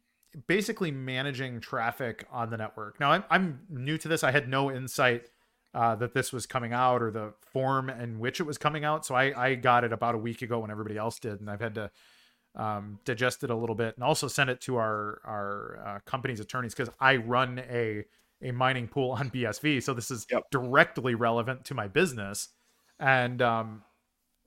basically 0.47 0.91
managing 0.91 1.59
traffic 1.59 2.27
on 2.31 2.51
the 2.51 2.57
network. 2.57 3.01
Now 3.01 3.13
I'm 3.13 3.25
I'm 3.31 3.61
new 3.69 3.99
to 3.99 4.09
this. 4.09 4.23
I 4.23 4.31
had 4.31 4.49
no 4.49 4.71
insight 4.71 5.27
uh, 5.75 5.95
that 5.97 6.13
this 6.13 6.33
was 6.33 6.47
coming 6.47 6.73
out 6.73 7.03
or 7.03 7.11
the 7.11 7.33
form 7.53 7.89
in 7.89 8.19
which 8.19 8.41
it 8.41 8.45
was 8.45 8.59
coming 8.59 8.85
out. 8.85 9.07
So 9.07 9.15
I 9.15 9.33
I 9.37 9.55
got 9.55 9.85
it 9.85 9.93
about 9.93 10.15
a 10.15 10.19
week 10.19 10.43
ago 10.43 10.61
when 10.61 10.71
everybody 10.71 10.97
else 10.97 11.19
did, 11.19 11.41
and 11.41 11.51
I've 11.51 11.61
had 11.61 11.75
to 11.77 11.91
um, 12.55 12.99
digest 13.05 13.43
it 13.45 13.51
a 13.51 13.57
little 13.57 13.75
bit 13.75 13.95
and 13.97 14.05
also 14.05 14.29
send 14.29 14.51
it 14.51 14.61
to 14.63 14.77
our 14.77 15.21
our 15.25 15.83
uh, 15.87 15.99
company's 16.05 16.41
attorneys 16.41 16.75
because 16.75 16.93
I 17.01 17.17
run 17.17 17.59
a 17.71 18.05
a 18.43 18.51
mining 18.51 18.89
pool 18.89 19.13
on 19.13 19.31
BSV, 19.31 19.83
so 19.83 19.95
this 19.95 20.11
is 20.11 20.27
Yep. 20.31 20.51
directly 20.51 21.15
relevant 21.15 21.65
to 21.67 21.75
my 21.75 21.89
business, 21.89 22.49
and 22.99 23.41
um, 23.41 23.83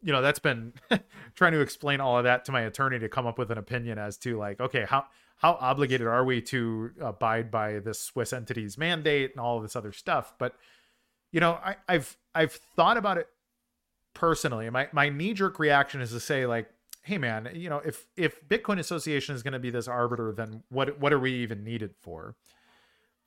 you 0.04 0.12
know 0.12 0.22
that's 0.22 0.40
been 0.40 0.74
trying 1.36 1.54
to 1.54 1.62
explain 1.62 2.00
all 2.02 2.18
of 2.18 2.26
that 2.26 2.46
to 2.46 2.52
my 2.52 2.62
attorney 2.62 3.00
to 3.00 3.10
come 3.10 3.26
up 3.26 3.40
with 3.40 3.52
an 3.52 3.58
opinion 3.58 3.98
as 3.98 4.18
to 4.18 4.38
like 4.38 4.60
okay 4.60 4.86
how 4.88 5.06
how 5.38 5.54
obligated 5.60 6.08
are 6.08 6.24
we 6.24 6.42
to 6.42 6.92
abide 7.02 7.52
by 7.52 7.80
this 7.80 8.00
Swiss 8.00 8.32
entity's 8.34 8.78
mandate 8.78 9.32
and 9.32 9.40
all 9.40 9.58
of 9.58 9.64
this 9.64 9.76
other 9.76 9.92
stuff, 9.92 10.34
but 10.38 10.56
you 11.32 11.40
know 11.40 11.54
I, 11.54 11.76
I've 11.88 12.18
I've 12.36 12.54
thought 12.54 12.98
about 12.98 13.18
it 13.18 13.28
personally. 14.14 14.70
My 14.70 14.90
my 14.92 15.10
knee 15.10 15.34
jerk 15.34 15.58
reaction 15.60 16.02
is 16.02 16.12
to 16.12 16.20
say 16.20 16.46
like 16.46 16.70
hey 17.06 17.20
man 17.20 17.50
you 17.54 17.70
know 17.70 17.82
if 17.86 18.08
if 18.18 18.48
bitcoin 18.50 18.80
association 18.80 19.36
is 19.36 19.44
going 19.44 19.54
to 19.54 19.60
be 19.60 19.70
this 19.70 19.88
arbiter 19.88 20.32
then 20.32 20.64
what 20.70 21.00
what 21.00 21.14
are 21.14 21.20
we 21.20 21.34
even 21.34 21.64
needed 21.64 21.94
for? 22.02 22.36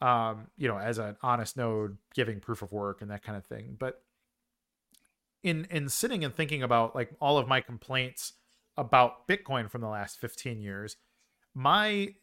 Um 0.01 0.49
you 0.57 0.69
know 0.69 0.79
as 0.79 0.99
an 0.99 1.17
honest 1.23 1.57
node 1.57 1.97
giving 2.15 2.41
proof 2.41 2.63
of 2.63 2.73
work 2.73 3.01
and 3.01 3.11
that 3.11 3.23
kind 3.23 3.37
of 3.39 3.47
thing. 3.47 3.77
But 3.79 4.03
in 5.43 5.67
in 5.71 5.89
sitting 5.89 6.25
and 6.25 6.35
thinking 6.35 6.63
about 6.63 6.95
like 6.95 7.11
all 7.21 7.39
of 7.39 7.47
my 7.47 7.61
complaints 7.61 8.35
about 8.77 9.27
bitcoin 9.29 9.71
from 9.71 9.81
the 9.81 9.89
last 9.89 10.21
15 10.21 10.61
years 10.61 10.97
my 11.55 12.15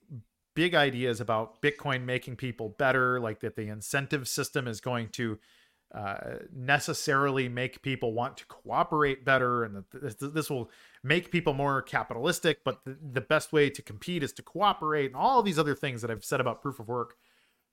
big 0.54 0.76
ideas 0.76 1.22
about 1.22 1.62
bitcoin 1.62 2.04
making 2.04 2.36
people 2.36 2.76
better 2.78 3.20
like 3.20 3.40
that 3.40 3.56
the 3.56 3.68
incentive 3.68 4.28
system 4.28 4.68
is 4.68 4.82
going 4.82 5.10
to 5.10 5.40
uh, 5.94 6.40
necessarily 6.54 7.48
make 7.48 7.82
people 7.82 8.12
want 8.12 8.36
to 8.36 8.46
cooperate 8.48 9.24
better 9.24 9.64
and 9.64 9.84
this, 9.94 10.16
this 10.16 10.50
will 10.50 10.70
make 11.04 11.32
people 11.32 11.54
more 11.54 11.82
capitalistic 11.82 12.64
but 12.64 12.84
the, 12.84 12.98
the 13.14 13.22
best 13.22 13.54
way 13.54 13.70
to 13.70 13.82
compete 13.82 14.24
is 14.24 14.34
to 14.34 14.42
cooperate 14.42 15.06
and 15.06 15.16
all 15.16 15.42
these 15.42 15.60
other 15.60 15.76
things 15.76 16.02
that 16.02 16.12
i've 16.12 16.26
said 16.26 16.42
about 16.42 16.62
proof 16.62 16.80
of 16.80 16.88
work 16.88 17.16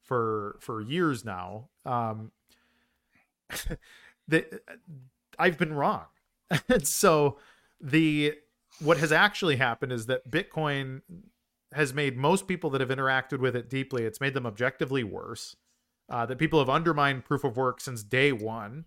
for 0.03 0.57
for 0.61 0.81
years 0.81 1.25
now. 1.25 1.69
Um 1.87 2.33
that 4.29 4.63
i've 5.39 5.59
been 5.59 5.73
wrong. 5.73 6.05
And 6.69 6.87
so 7.03 7.39
the 7.81 8.35
what 8.81 8.99
has 8.99 9.13
actually 9.13 9.57
happened 9.57 9.93
is 9.93 10.07
that 10.07 10.31
bitcoin 10.31 11.03
has 11.73 11.95
made 11.95 12.17
most 12.17 12.47
people 12.47 12.69
that 12.71 12.81
have 12.81 12.91
interacted 12.91 13.39
with 13.39 13.57
it 13.57 13.71
deeply 13.71 14.05
it's 14.05 14.21
made 14.21 14.35
them 14.35 14.47
objectively 14.47 15.03
worse 15.03 15.57
uh, 16.09 16.27
that 16.27 16.39
people 16.39 16.59
have 16.59 16.71
undermined 16.71 17.25
proof 17.25 17.45
of 17.45 17.57
work 17.57 17.81
since 17.81 18.03
day 18.03 18.33
one. 18.33 18.85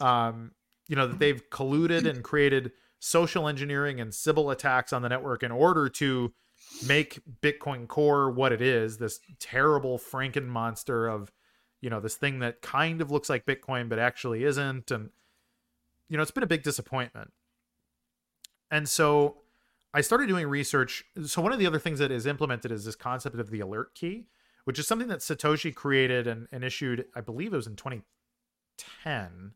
Um, 0.00 0.52
you 0.88 0.96
know 0.96 1.06
that 1.06 1.18
they've 1.18 1.42
colluded 1.50 2.08
and 2.08 2.24
created 2.24 2.72
social 2.98 3.46
engineering 3.46 4.00
and 4.00 4.14
Sybil 4.14 4.50
attacks 4.50 4.92
on 4.92 5.02
the 5.02 5.08
network 5.08 5.42
in 5.42 5.52
order 5.52 5.88
to 5.88 6.32
make 6.86 7.20
Bitcoin 7.42 7.86
Core 7.86 8.30
what 8.30 8.52
it 8.52 8.60
is 8.60 8.98
this 8.98 9.20
terrible 9.38 9.98
Franken 9.98 10.46
monster 10.46 11.06
of 11.06 11.30
you 11.80 11.90
know 11.90 12.00
this 12.00 12.16
thing 12.16 12.40
that 12.40 12.62
kind 12.62 13.00
of 13.00 13.10
looks 13.10 13.28
like 13.28 13.46
Bitcoin 13.46 13.88
but 13.88 13.98
actually 13.98 14.44
isn't, 14.44 14.90
and 14.90 15.10
you 16.08 16.16
know 16.16 16.22
it's 16.22 16.32
been 16.32 16.42
a 16.42 16.48
big 16.48 16.62
disappointment. 16.62 17.32
And 18.70 18.88
so 18.88 19.38
I 19.94 20.00
started 20.00 20.26
doing 20.26 20.46
research. 20.46 21.04
So 21.24 21.40
one 21.40 21.52
of 21.52 21.58
the 21.58 21.66
other 21.66 21.78
things 21.78 21.98
that 22.00 22.10
is 22.10 22.26
implemented 22.26 22.70
is 22.72 22.84
this 22.84 22.96
concept 22.96 23.38
of 23.38 23.50
the 23.50 23.60
alert 23.60 23.94
key 23.94 24.26
which 24.68 24.78
is 24.78 24.86
something 24.86 25.08
that 25.08 25.20
Satoshi 25.20 25.74
created 25.74 26.26
and, 26.26 26.46
and 26.52 26.62
issued, 26.62 27.06
I 27.16 27.22
believe 27.22 27.54
it 27.54 27.56
was 27.56 27.66
in 27.66 27.74
2010. 27.74 29.52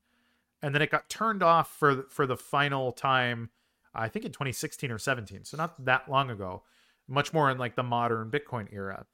And 0.63 0.75
then 0.75 0.81
it 0.81 0.91
got 0.91 1.11
turned 1.11 1.43
off 1.43 1.71
for 1.71 2.07
for 2.09 2.27
the 2.27 2.39
final 2.39 2.93
time, 2.93 3.51
I 3.95 4.09
think 4.09 4.25
in 4.25 4.33
2016 4.33 4.91
or 4.91 4.97
17. 4.97 5.45
So 5.45 5.59
not 5.59 5.85
that 5.85 6.11
long 6.11 6.31
ago, 6.31 6.63
much 7.07 7.35
more 7.35 7.51
in 7.51 7.59
like 7.59 7.77
the 7.77 7.83
modern 7.83 8.31
Bitcoin 8.31 8.73
era. 8.73 9.05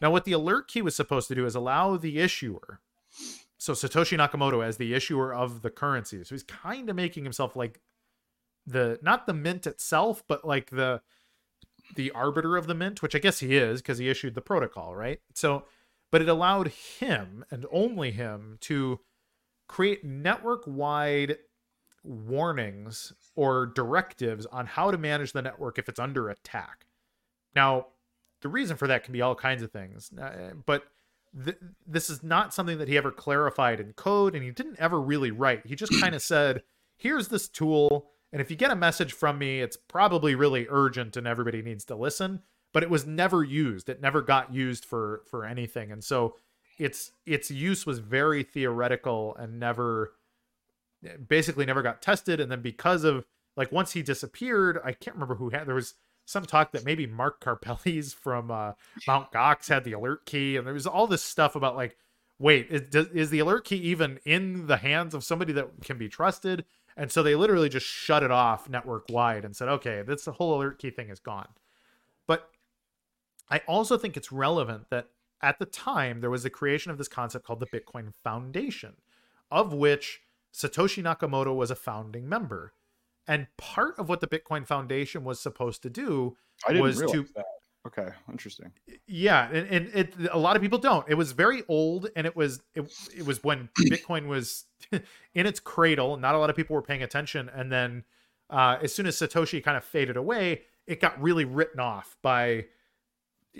Now, 0.00 0.10
what 0.10 0.24
the 0.24 0.32
alert 0.32 0.66
key 0.66 0.82
was 0.82 0.96
supposed 0.96 1.28
to 1.28 1.36
do 1.36 1.46
is 1.46 1.54
allow 1.54 1.96
the 1.96 2.18
issuer, 2.18 2.80
so 3.56 3.72
Satoshi 3.72 4.18
Nakamoto 4.18 4.64
as 4.64 4.78
the 4.78 4.94
issuer 4.94 5.32
of 5.32 5.62
the 5.62 5.70
currency. 5.70 6.24
So 6.24 6.34
he's 6.34 6.42
kind 6.42 6.90
of 6.90 6.96
making 6.96 7.22
himself 7.22 7.54
like 7.54 7.80
the 8.66 8.98
not 9.00 9.26
the 9.26 9.34
mint 9.34 9.68
itself, 9.68 10.24
but 10.26 10.44
like 10.44 10.70
the 10.70 11.02
the 11.96 12.10
arbiter 12.12 12.56
of 12.56 12.66
the 12.66 12.74
mint, 12.74 13.02
which 13.02 13.14
I 13.14 13.18
guess 13.18 13.40
he 13.40 13.56
is 13.56 13.80
because 13.80 13.98
he 13.98 14.08
issued 14.08 14.34
the 14.34 14.40
protocol, 14.40 14.94
right? 14.94 15.20
So, 15.34 15.64
but 16.10 16.22
it 16.22 16.28
allowed 16.28 16.68
him 16.68 17.44
and 17.50 17.66
only 17.70 18.10
him 18.10 18.58
to 18.62 19.00
create 19.68 20.04
network 20.04 20.62
wide 20.66 21.36
warnings 22.02 23.12
or 23.36 23.66
directives 23.66 24.46
on 24.46 24.66
how 24.66 24.90
to 24.90 24.98
manage 24.98 25.32
the 25.32 25.42
network 25.42 25.78
if 25.78 25.88
it's 25.88 26.00
under 26.00 26.28
attack. 26.28 26.86
Now, 27.54 27.86
the 28.40 28.48
reason 28.48 28.76
for 28.76 28.88
that 28.88 29.04
can 29.04 29.12
be 29.12 29.20
all 29.20 29.34
kinds 29.34 29.62
of 29.62 29.70
things, 29.70 30.10
uh, 30.20 30.52
but 30.66 30.84
th- 31.44 31.58
this 31.86 32.08
is 32.08 32.22
not 32.22 32.54
something 32.54 32.78
that 32.78 32.88
he 32.88 32.96
ever 32.96 33.10
clarified 33.10 33.80
in 33.80 33.92
code, 33.92 34.34
and 34.34 34.42
he 34.42 34.50
didn't 34.50 34.78
ever 34.78 35.00
really 35.00 35.30
write. 35.30 35.66
He 35.66 35.74
just 35.74 36.00
kind 36.00 36.14
of 36.14 36.22
said, 36.22 36.62
"Here's 36.96 37.28
this 37.28 37.48
tool, 37.48 38.09
and 38.32 38.40
if 38.40 38.50
you 38.50 38.56
get 38.56 38.70
a 38.70 38.76
message 38.76 39.12
from 39.12 39.38
me, 39.38 39.60
it's 39.60 39.76
probably 39.76 40.34
really 40.34 40.66
urgent, 40.68 41.16
and 41.16 41.26
everybody 41.26 41.62
needs 41.62 41.84
to 41.86 41.96
listen." 41.96 42.42
But 42.72 42.84
it 42.84 42.90
was 42.90 43.04
never 43.04 43.42
used. 43.42 43.88
It 43.88 44.00
never 44.00 44.22
got 44.22 44.54
used 44.54 44.84
for 44.84 45.22
for 45.26 45.44
anything, 45.44 45.90
and 45.90 46.04
so 46.04 46.36
its 46.80 47.12
its 47.26 47.50
use 47.50 47.84
was 47.84 47.98
very 47.98 48.42
theoretical 48.42 49.36
and 49.36 49.60
never 49.60 50.14
basically 51.28 51.66
never 51.66 51.82
got 51.82 52.02
tested 52.02 52.40
and 52.40 52.50
then 52.50 52.62
because 52.62 53.04
of 53.04 53.24
like 53.56 53.70
once 53.70 53.92
he 53.92 54.02
disappeared 54.02 54.80
i 54.82 54.92
can't 54.92 55.14
remember 55.14 55.34
who 55.34 55.50
had 55.50 55.66
there 55.66 55.74
was 55.74 55.94
some 56.24 56.44
talk 56.44 56.72
that 56.72 56.84
maybe 56.84 57.06
mark 57.06 57.40
karpelès 57.40 58.14
from 58.22 58.50
uh, 58.50 58.72
mount 59.06 59.30
gox 59.30 59.68
had 59.68 59.84
the 59.84 59.92
alert 59.92 60.24
key 60.24 60.56
and 60.56 60.66
there 60.66 60.74
was 60.74 60.86
all 60.86 61.06
this 61.06 61.22
stuff 61.22 61.54
about 61.54 61.76
like 61.76 61.96
wait 62.38 62.66
is, 62.70 63.06
is 63.06 63.30
the 63.30 63.38
alert 63.38 63.64
key 63.64 63.76
even 63.76 64.18
in 64.24 64.66
the 64.66 64.78
hands 64.78 65.14
of 65.14 65.22
somebody 65.22 65.52
that 65.52 65.68
can 65.84 65.98
be 65.98 66.08
trusted 66.08 66.64
and 66.96 67.10
so 67.10 67.22
they 67.22 67.34
literally 67.34 67.68
just 67.68 67.86
shut 67.86 68.22
it 68.22 68.30
off 68.30 68.68
network 68.68 69.04
wide 69.08 69.44
and 69.44 69.54
said 69.54 69.68
okay 69.68 70.02
this 70.02 70.26
whole 70.26 70.56
alert 70.56 70.78
key 70.78 70.90
thing 70.90 71.08
is 71.08 71.20
gone 71.20 71.48
but 72.26 72.50
i 73.50 73.60
also 73.66 73.96
think 73.96 74.16
it's 74.16 74.32
relevant 74.32 74.84
that 74.90 75.06
at 75.42 75.58
the 75.58 75.66
time 75.66 76.20
there 76.20 76.30
was 76.30 76.42
the 76.42 76.50
creation 76.50 76.90
of 76.90 76.98
this 76.98 77.08
concept 77.08 77.44
called 77.44 77.60
the 77.60 77.66
bitcoin 77.66 78.12
foundation 78.22 78.94
of 79.50 79.72
which 79.72 80.20
Satoshi 80.52 81.02
Nakamoto 81.02 81.54
was 81.54 81.70
a 81.70 81.76
founding 81.76 82.28
member. 82.28 82.74
And 83.26 83.46
part 83.56 83.98
of 83.98 84.08
what 84.08 84.20
the 84.20 84.26
Bitcoin 84.26 84.66
Foundation 84.66 85.24
was 85.24 85.40
supposed 85.40 85.82
to 85.82 85.90
do 85.90 86.36
was 86.68 86.98
to 86.98 87.26
that. 87.36 87.44
Okay, 87.86 88.08
interesting. 88.30 88.72
Yeah, 89.06 89.48
and, 89.48 89.66
and 89.68 89.90
it 89.94 90.14
a 90.30 90.38
lot 90.38 90.54
of 90.54 90.62
people 90.62 90.78
don't. 90.78 91.08
It 91.08 91.14
was 91.14 91.32
very 91.32 91.62
old, 91.68 92.08
and 92.14 92.26
it 92.26 92.36
was 92.36 92.62
it, 92.74 92.92
it 93.16 93.24
was 93.24 93.42
when 93.42 93.70
Bitcoin 93.78 94.26
was 94.26 94.66
in 94.92 95.46
its 95.46 95.60
cradle. 95.60 96.16
Not 96.16 96.34
a 96.34 96.38
lot 96.38 96.50
of 96.50 96.56
people 96.56 96.74
were 96.74 96.82
paying 96.82 97.02
attention, 97.02 97.48
and 97.54 97.72
then 97.72 98.04
uh, 98.50 98.76
as 98.82 98.94
soon 98.94 99.06
as 99.06 99.16
Satoshi 99.16 99.64
kind 99.64 99.76
of 99.76 99.84
faded 99.84 100.16
away, 100.16 100.62
it 100.86 101.00
got 101.00 101.20
really 101.20 101.44
written 101.44 101.80
off 101.80 102.16
by 102.22 102.66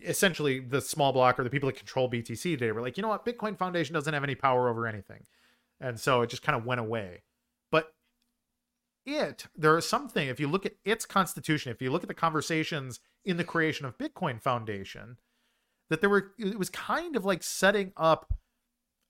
essentially 0.05 0.61
the 0.61 0.81
small 0.81 1.13
block 1.13 1.39
or 1.39 1.45
the 1.45 1.51
people 1.51 1.69
that 1.69 1.77
control 1.77 2.11
BTC. 2.11 2.59
They 2.59 2.73
were 2.73 2.83
like, 2.83 2.97
you 2.97 3.03
know 3.03 3.09
what, 3.09 3.25
Bitcoin 3.25 3.57
Foundation 3.57 3.95
doesn't 3.95 4.13
have 4.13 4.23
any 4.23 4.35
power 4.35 4.69
over 4.69 4.87
anything 4.87 5.25
and 5.81 5.99
so 5.99 6.23
it 6.23 6.31
just 6.31 6.43
kind 6.43 6.57
of 6.57 6.65
went 6.65 6.81
away. 6.81 7.23
But 7.71 7.93
it, 9.07 9.47
there 9.57 9.77
is 9.79 9.89
something, 9.89 10.29
if 10.29 10.39
you 10.39 10.47
look 10.47 10.67
at 10.67 10.75
its 10.85 11.07
constitution, 11.07 11.73
if 11.73 11.81
you 11.81 11.91
look 11.91 12.03
at 12.03 12.09
the 12.09 12.15
conversations 12.15 13.01
in 13.25 13.37
the 13.37 13.45
creation 13.45 13.87
of 13.87 13.99
Bitcoin 13.99 14.41
Foundation, 14.41 15.19
that 15.89 16.01
there 16.01 16.11
were, 16.11 16.33
it 16.39 16.59
was 16.59 16.71
kind 16.71 17.17
of 17.17 17.25
like 17.25 17.43
setting 17.43 17.93
up 17.97 18.33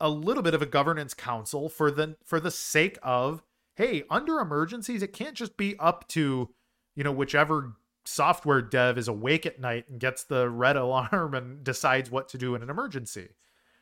a 0.00 0.08
little 0.08 0.42
bit 0.42 0.54
of 0.54 0.62
a 0.62 0.66
governance 0.66 1.14
council 1.14 1.68
for 1.68 1.90
the 1.90 2.16
for 2.24 2.40
the 2.40 2.50
sake 2.50 2.98
of 3.02 3.42
hey 3.76 4.02
under 4.08 4.40
emergencies 4.40 5.02
it 5.02 5.12
can't 5.12 5.34
just 5.34 5.58
be 5.58 5.78
up 5.78 6.08
to 6.08 6.48
you 6.96 7.04
know 7.04 7.12
whichever 7.12 7.74
software 8.06 8.62
dev 8.62 8.96
is 8.96 9.08
awake 9.08 9.44
at 9.44 9.60
night 9.60 9.86
and 9.90 10.00
gets 10.00 10.24
the 10.24 10.48
red 10.48 10.74
alarm 10.76 11.34
and 11.34 11.62
decides 11.62 12.10
what 12.10 12.30
to 12.30 12.38
do 12.38 12.54
in 12.54 12.62
an 12.62 12.70
emergency 12.70 13.28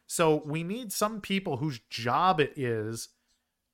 so 0.09 0.42
we 0.44 0.64
need 0.64 0.90
some 0.90 1.20
people 1.20 1.59
whose 1.59 1.78
job 1.90 2.40
it 2.40 2.55
is 2.56 3.10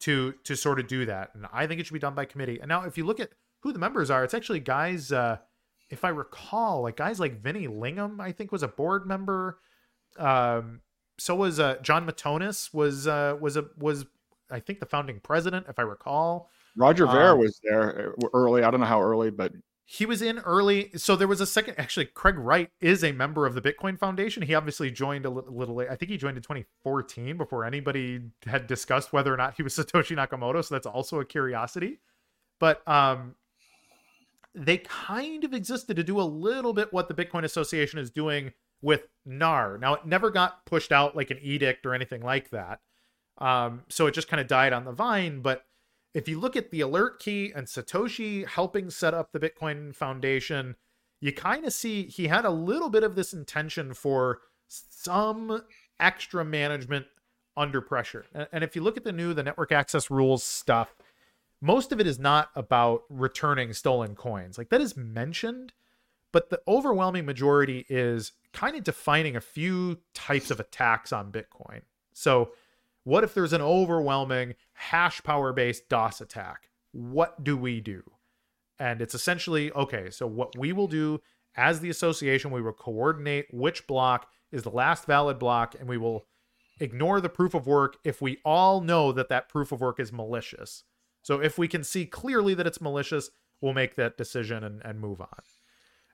to 0.01 0.35
to 0.43 0.57
sort 0.57 0.81
of 0.81 0.89
do 0.89 1.07
that. 1.07 1.31
And 1.35 1.47
I 1.53 1.67
think 1.67 1.81
it 1.81 1.87
should 1.87 1.95
be 1.95 2.01
done 2.01 2.15
by 2.15 2.25
committee. 2.25 2.59
And 2.61 2.69
now 2.69 2.85
if 2.85 2.99
you 2.99 3.07
look 3.07 3.21
at 3.21 3.31
who 3.61 3.73
the 3.73 3.79
members 3.79 4.11
are, 4.11 4.25
it's 4.25 4.35
actually 4.35 4.61
guys 4.61 5.13
uh 5.13 5.39
if 5.91 6.05
I 6.05 6.09
recall, 6.09 6.83
like 6.83 6.97
guys 6.97 7.21
like 7.21 7.41
Vinny 7.41 7.67
Lingham, 7.67 8.21
I 8.21 8.33
think 8.33 8.53
was 8.53 8.63
a 8.63 8.69
board 8.69 9.07
member. 9.07 9.59
Um 10.19 10.81
so 11.19 11.35
was 11.35 11.61
uh 11.61 11.77
Jon 11.83 12.07
Matonis 12.07 12.73
was 12.73 13.07
uh 13.07 13.37
was 13.41 13.57
a 13.57 13.67
was 13.79 14.07
I 14.51 14.61
think 14.61 14.81
the 14.81 14.87
founding 14.87 15.21
president, 15.21 15.67
if 15.69 15.79
I 15.79 15.83
recall. 15.83 16.51
Roger 16.77 17.07
Ver 17.07 17.33
um, 17.33 17.39
was 17.39 17.61
there 17.63 18.13
uh, 18.23 18.27
early. 18.35 18.63
I 18.63 18.71
don't 18.71 18.81
know 18.81 18.87
how 18.87 19.01
early, 19.01 19.31
but 19.31 19.53
he 19.87 20.07
was 20.07 20.23
in 20.23 20.39
early 20.41 20.91
so 20.97 21.15
there 21.15 21.29
was 21.29 21.41
a 21.41 21.47
second 21.47 21.75
actually 21.77 22.07
craig 22.07 22.39
wright 22.39 22.71
is 22.81 23.05
a 23.05 23.13
member 23.13 23.45
of 23.45 23.55
the 23.55 23.61
bitcoin 23.61 23.99
foundation 23.99 24.43
he 24.43 24.55
obviously 24.55 24.91
joined 24.91 25.27
a 25.27 25.31
little 25.31 25.75
late 25.75 25.89
i 25.91 25.95
think 25.95 26.11
he 26.11 26.17
joined 26.17 26.37
in 26.37 26.43
2014 26.43 27.37
before 27.37 27.65
anybody 27.65 28.21
had 28.47 28.67
discussed 28.67 29.13
whether 29.13 29.33
or 29.33 29.37
not 29.37 29.55
he 29.57 29.63
was 29.63 29.75
satoshi 29.77 30.17
nakamoto 30.17 30.65
so 30.65 30.75
that's 30.75 30.87
also 30.87 31.21
a 31.21 31.25
curiosity 31.25 32.01
but 32.59 32.87
um 32.89 33.35
they 34.55 34.79
kind 34.79 35.45
of 35.45 35.53
existed 35.53 35.97
to 35.97 36.05
do 36.05 36.21
a 36.21 36.23
little 36.23 36.73
bit 36.73 36.93
what 36.93 37.09
the 37.09 37.15
bitcoin 37.15 37.45
association 37.45 37.99
is 37.99 38.11
doing 38.11 38.53
with 38.83 39.09
nar. 39.25 39.79
Now 39.79 39.95
it 39.95 40.07
never 40.07 40.31
got 40.31 40.65
pushed 40.67 40.93
out 40.93 41.17
like 41.17 41.31
an 41.31 41.39
edict 41.43 41.87
or 41.87 41.95
anything 41.95 42.23
like 42.23 42.51
that. 42.51 42.81
Um 43.39 43.83
so 43.89 44.07
it 44.07 44.15
just 44.15 44.29
kind 44.29 44.41
of 44.41 44.47
died 44.47 44.73
on 44.73 44.85
the 44.85 44.93
vine. 44.93 45.41
But 45.41 45.65
if 46.15 46.29
you 46.29 46.39
look 46.39 46.55
at 46.55 46.71
the 46.71 46.81
alert 46.81 47.19
key 47.19 47.53
and 47.55 47.67
Satoshi 47.67 48.47
helping 48.47 48.89
set 48.89 49.15
up 49.15 49.33
the 49.33 49.41
Bitcoin 49.41 49.95
Foundation, 49.95 50.77
you 51.21 51.33
kind 51.33 51.65
of 51.65 51.73
see 51.73 52.05
he 52.05 52.29
had 52.29 52.45
a 52.45 52.51
little 52.51 52.89
bit 52.89 53.03
of 53.03 53.17
this 53.17 53.33
intention 53.33 53.95
for 53.95 54.41
some 54.69 55.63
extra 55.99 56.45
management 56.45 57.07
under 57.57 57.81
pressure. 57.81 58.27
And 58.53 58.63
if 58.63 58.77
you 58.77 58.83
look 58.83 58.97
at 58.97 59.05
the 59.05 59.13
new 59.13 59.35
the 59.35 59.43
network 59.43 59.73
access 59.73 60.11
rules 60.11 60.45
stuff, 60.45 60.95
most 61.65 61.93
of 61.93 62.01
it 62.01 62.07
is 62.07 62.19
not 62.19 62.51
about 62.55 63.05
returning 63.09 63.73
stolen 63.73 64.15
coins. 64.15 64.59
Like 64.59 64.69
that 64.69 64.83
is 64.83 64.99
mentioned, 64.99 65.73
but 66.31 66.51
the 66.51 66.61
overwhelming 66.69 67.25
majority 67.25 67.87
is 67.89 68.33
kind 68.53 68.77
of 68.77 68.85
defining 68.85 69.35
a 69.35 69.41
few 69.41 70.01
types 70.13 70.51
of 70.51 70.61
attacks 70.61 71.11
on 71.11 71.33
Bitcoin. 71.33 71.81
So 72.13 72.51
what 73.05 73.25
if 73.25 73.33
there's 73.33 73.55
an 73.55 73.63
overwhelming 73.63 74.57
hash 74.75 75.23
power 75.23 75.55
based 75.55 75.89
DOS 75.89 76.21
attack? 76.21 76.69
What 76.93 77.43
do 77.43 77.57
we 77.57 77.81
do? 77.81 78.03
And 78.79 79.01
it's 79.01 79.15
essentially 79.15 79.73
okay, 79.73 80.11
so 80.11 80.27
what 80.27 80.59
we 80.59 80.75
will 80.75 80.89
do 80.89 81.23
as 81.57 81.81
the 81.81 81.89
association, 81.89 82.51
we 82.51 82.61
will 82.61 82.73
coordinate 82.73 83.47
which 83.51 83.87
block 83.87 84.31
is 84.53 84.65
the 84.65 84.71
last 84.71 85.07
valid 85.07 85.39
block, 85.39 85.75
and 85.79 85.89
we 85.89 85.97
will 85.97 86.27
ignore 86.79 87.23
the 87.23 87.31
proof 87.31 87.55
of 87.55 87.67
work 87.67 87.97
if 88.05 88.21
we 88.21 88.37
all 88.45 88.83
know 88.83 89.13
that 89.13 89.31
that 89.31 89.49
proof 89.49 89.73
of 89.73 89.81
work 89.81 89.99
is 89.99 90.13
malicious. 90.13 90.85
So 91.25 91.41
if 91.41 91.57
we 91.57 91.69
can 91.69 91.83
see 91.83 92.05
clearly 92.05 92.53
that 92.55 92.67
it's 92.67 92.83
malicious, 92.83 93.31
we'll 93.61 93.73
make 93.73 93.97
that 93.97 94.19
decision 94.19 94.63
and, 94.63 94.83
and 94.85 95.01
move 95.01 95.23
on. 95.23 95.41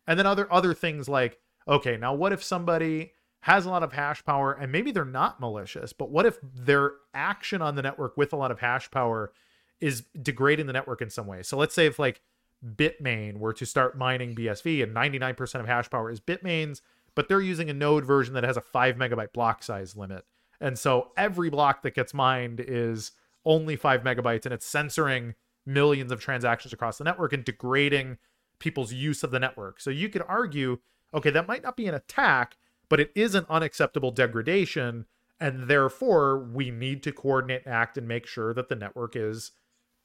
And 0.07 0.19
then 0.19 0.25
other 0.25 0.51
other 0.53 0.73
things 0.73 1.09
like, 1.09 1.39
okay, 1.69 1.97
now 1.97 2.15
what 2.15 2.33
if 2.33 2.43
somebody 2.43 3.13
has 3.43 3.67
a 3.67 3.71
lot 3.71 3.83
of 3.83 3.93
hash 3.93 4.25
power 4.25 4.53
and 4.53 4.71
maybe 4.71 4.93
they're 4.93 5.05
not 5.05 5.41
malicious, 5.41 5.93
but 5.93 6.11
what 6.11 6.27
if 6.27 6.39
their 6.43 6.93
action 7.13 7.61
on 7.61 7.75
the 7.75 7.83
network 7.83 8.17
with 8.17 8.33
a 8.33 8.37
lot 8.37 8.53
of 8.53 8.61
hash 8.61 8.91
power 8.91 9.33
is 9.81 10.05
degrading 10.23 10.67
the 10.67 10.73
network 10.73 11.03
in 11.03 11.11
some 11.11 11.27
way? 11.27 11.43
So 11.43 11.57
let's 11.57 11.75
say 11.75 11.87
if 11.87 11.99
like 11.99 12.21
Bitmain 12.65 13.39
were 13.39 13.53
to 13.55 13.67
start 13.67 13.99
mining 13.99 14.37
BSV 14.37 14.83
and 14.83 14.95
99% 14.95 15.61
of 15.61 15.67
hash 15.67 15.91
power 15.91 16.09
is 16.09 16.21
Bitmain's, 16.21 16.83
but 17.17 17.29
they're 17.29 17.41
using 17.41 17.69
a 17.69 17.75
node 17.75 18.05
version 18.05 18.35
that 18.35 18.45
has 18.45 18.57
a 18.57 18.61
5 18.61 18.95
megabyte 18.95 19.33
block 19.33 19.65
size 19.65 19.97
limit. 19.97 20.25
And 20.61 20.79
so 20.79 21.11
every 21.17 21.51
block 21.51 21.83
that 21.83 21.95
gets 21.95 22.15
mined 22.15 22.61
is 22.61 23.11
only 23.45 23.77
5 23.77 24.03
megabytes 24.03 24.45
and 24.45 24.55
it's 24.55 24.67
censoring 24.67 25.35
millions 25.67 26.13
of 26.13 26.21
transactions 26.21 26.73
across 26.73 26.99
the 26.99 27.05
network 27.05 27.33
and 27.33 27.45
degrading 27.45 28.19
people's 28.59 28.93
use 28.93 29.23
of 29.23 29.31
the 29.31 29.39
network. 29.39 29.81
So 29.81 29.91
you 29.91 30.09
could 30.09 30.23
argue, 30.29 30.79
okay, 31.15 31.31
that 31.31 31.49
might 31.49 31.63
not 31.63 31.77
be 31.77 31.87
an 31.87 31.95
attack, 31.95 32.57
but 32.89 33.01
it 33.01 33.11
is 33.15 33.35
an 33.35 33.47
unacceptable 33.49 34.11
degradation. 34.11 35.07
And 35.39 35.69
therefore, 35.69 36.39
we 36.39 36.71
need 36.71 37.03
to 37.05 37.13
coordinate, 37.13 37.67
act, 37.67 37.97
and 37.97 38.07
make 38.07 38.27
sure 38.27 38.53
that 38.53 38.69
the 38.69 38.77
network 38.77 39.17
is 39.17 39.53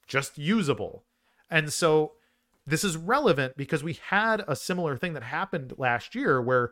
just 0.07 0.37
usable. 0.37 1.03
And 1.49 1.73
so 1.73 2.13
this 2.65 2.83
is 2.83 2.97
relevant 2.97 3.57
because 3.57 3.83
we 3.83 3.99
had 4.09 4.43
a 4.47 4.55
similar 4.55 4.97
thing 4.97 5.13
that 5.13 5.23
happened 5.23 5.73
last 5.77 6.15
year 6.15 6.41
where 6.41 6.71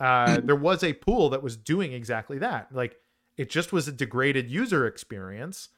uh, 0.00 0.40
there 0.42 0.56
was 0.56 0.82
a 0.82 0.94
pool 0.94 1.28
that 1.30 1.42
was 1.42 1.56
doing 1.56 1.92
exactly 1.92 2.38
that. 2.38 2.74
Like 2.74 2.96
it 3.36 3.50
just 3.50 3.72
was 3.72 3.86
a 3.86 3.92
degraded 3.92 4.50
user 4.50 4.86
experience, 4.86 5.68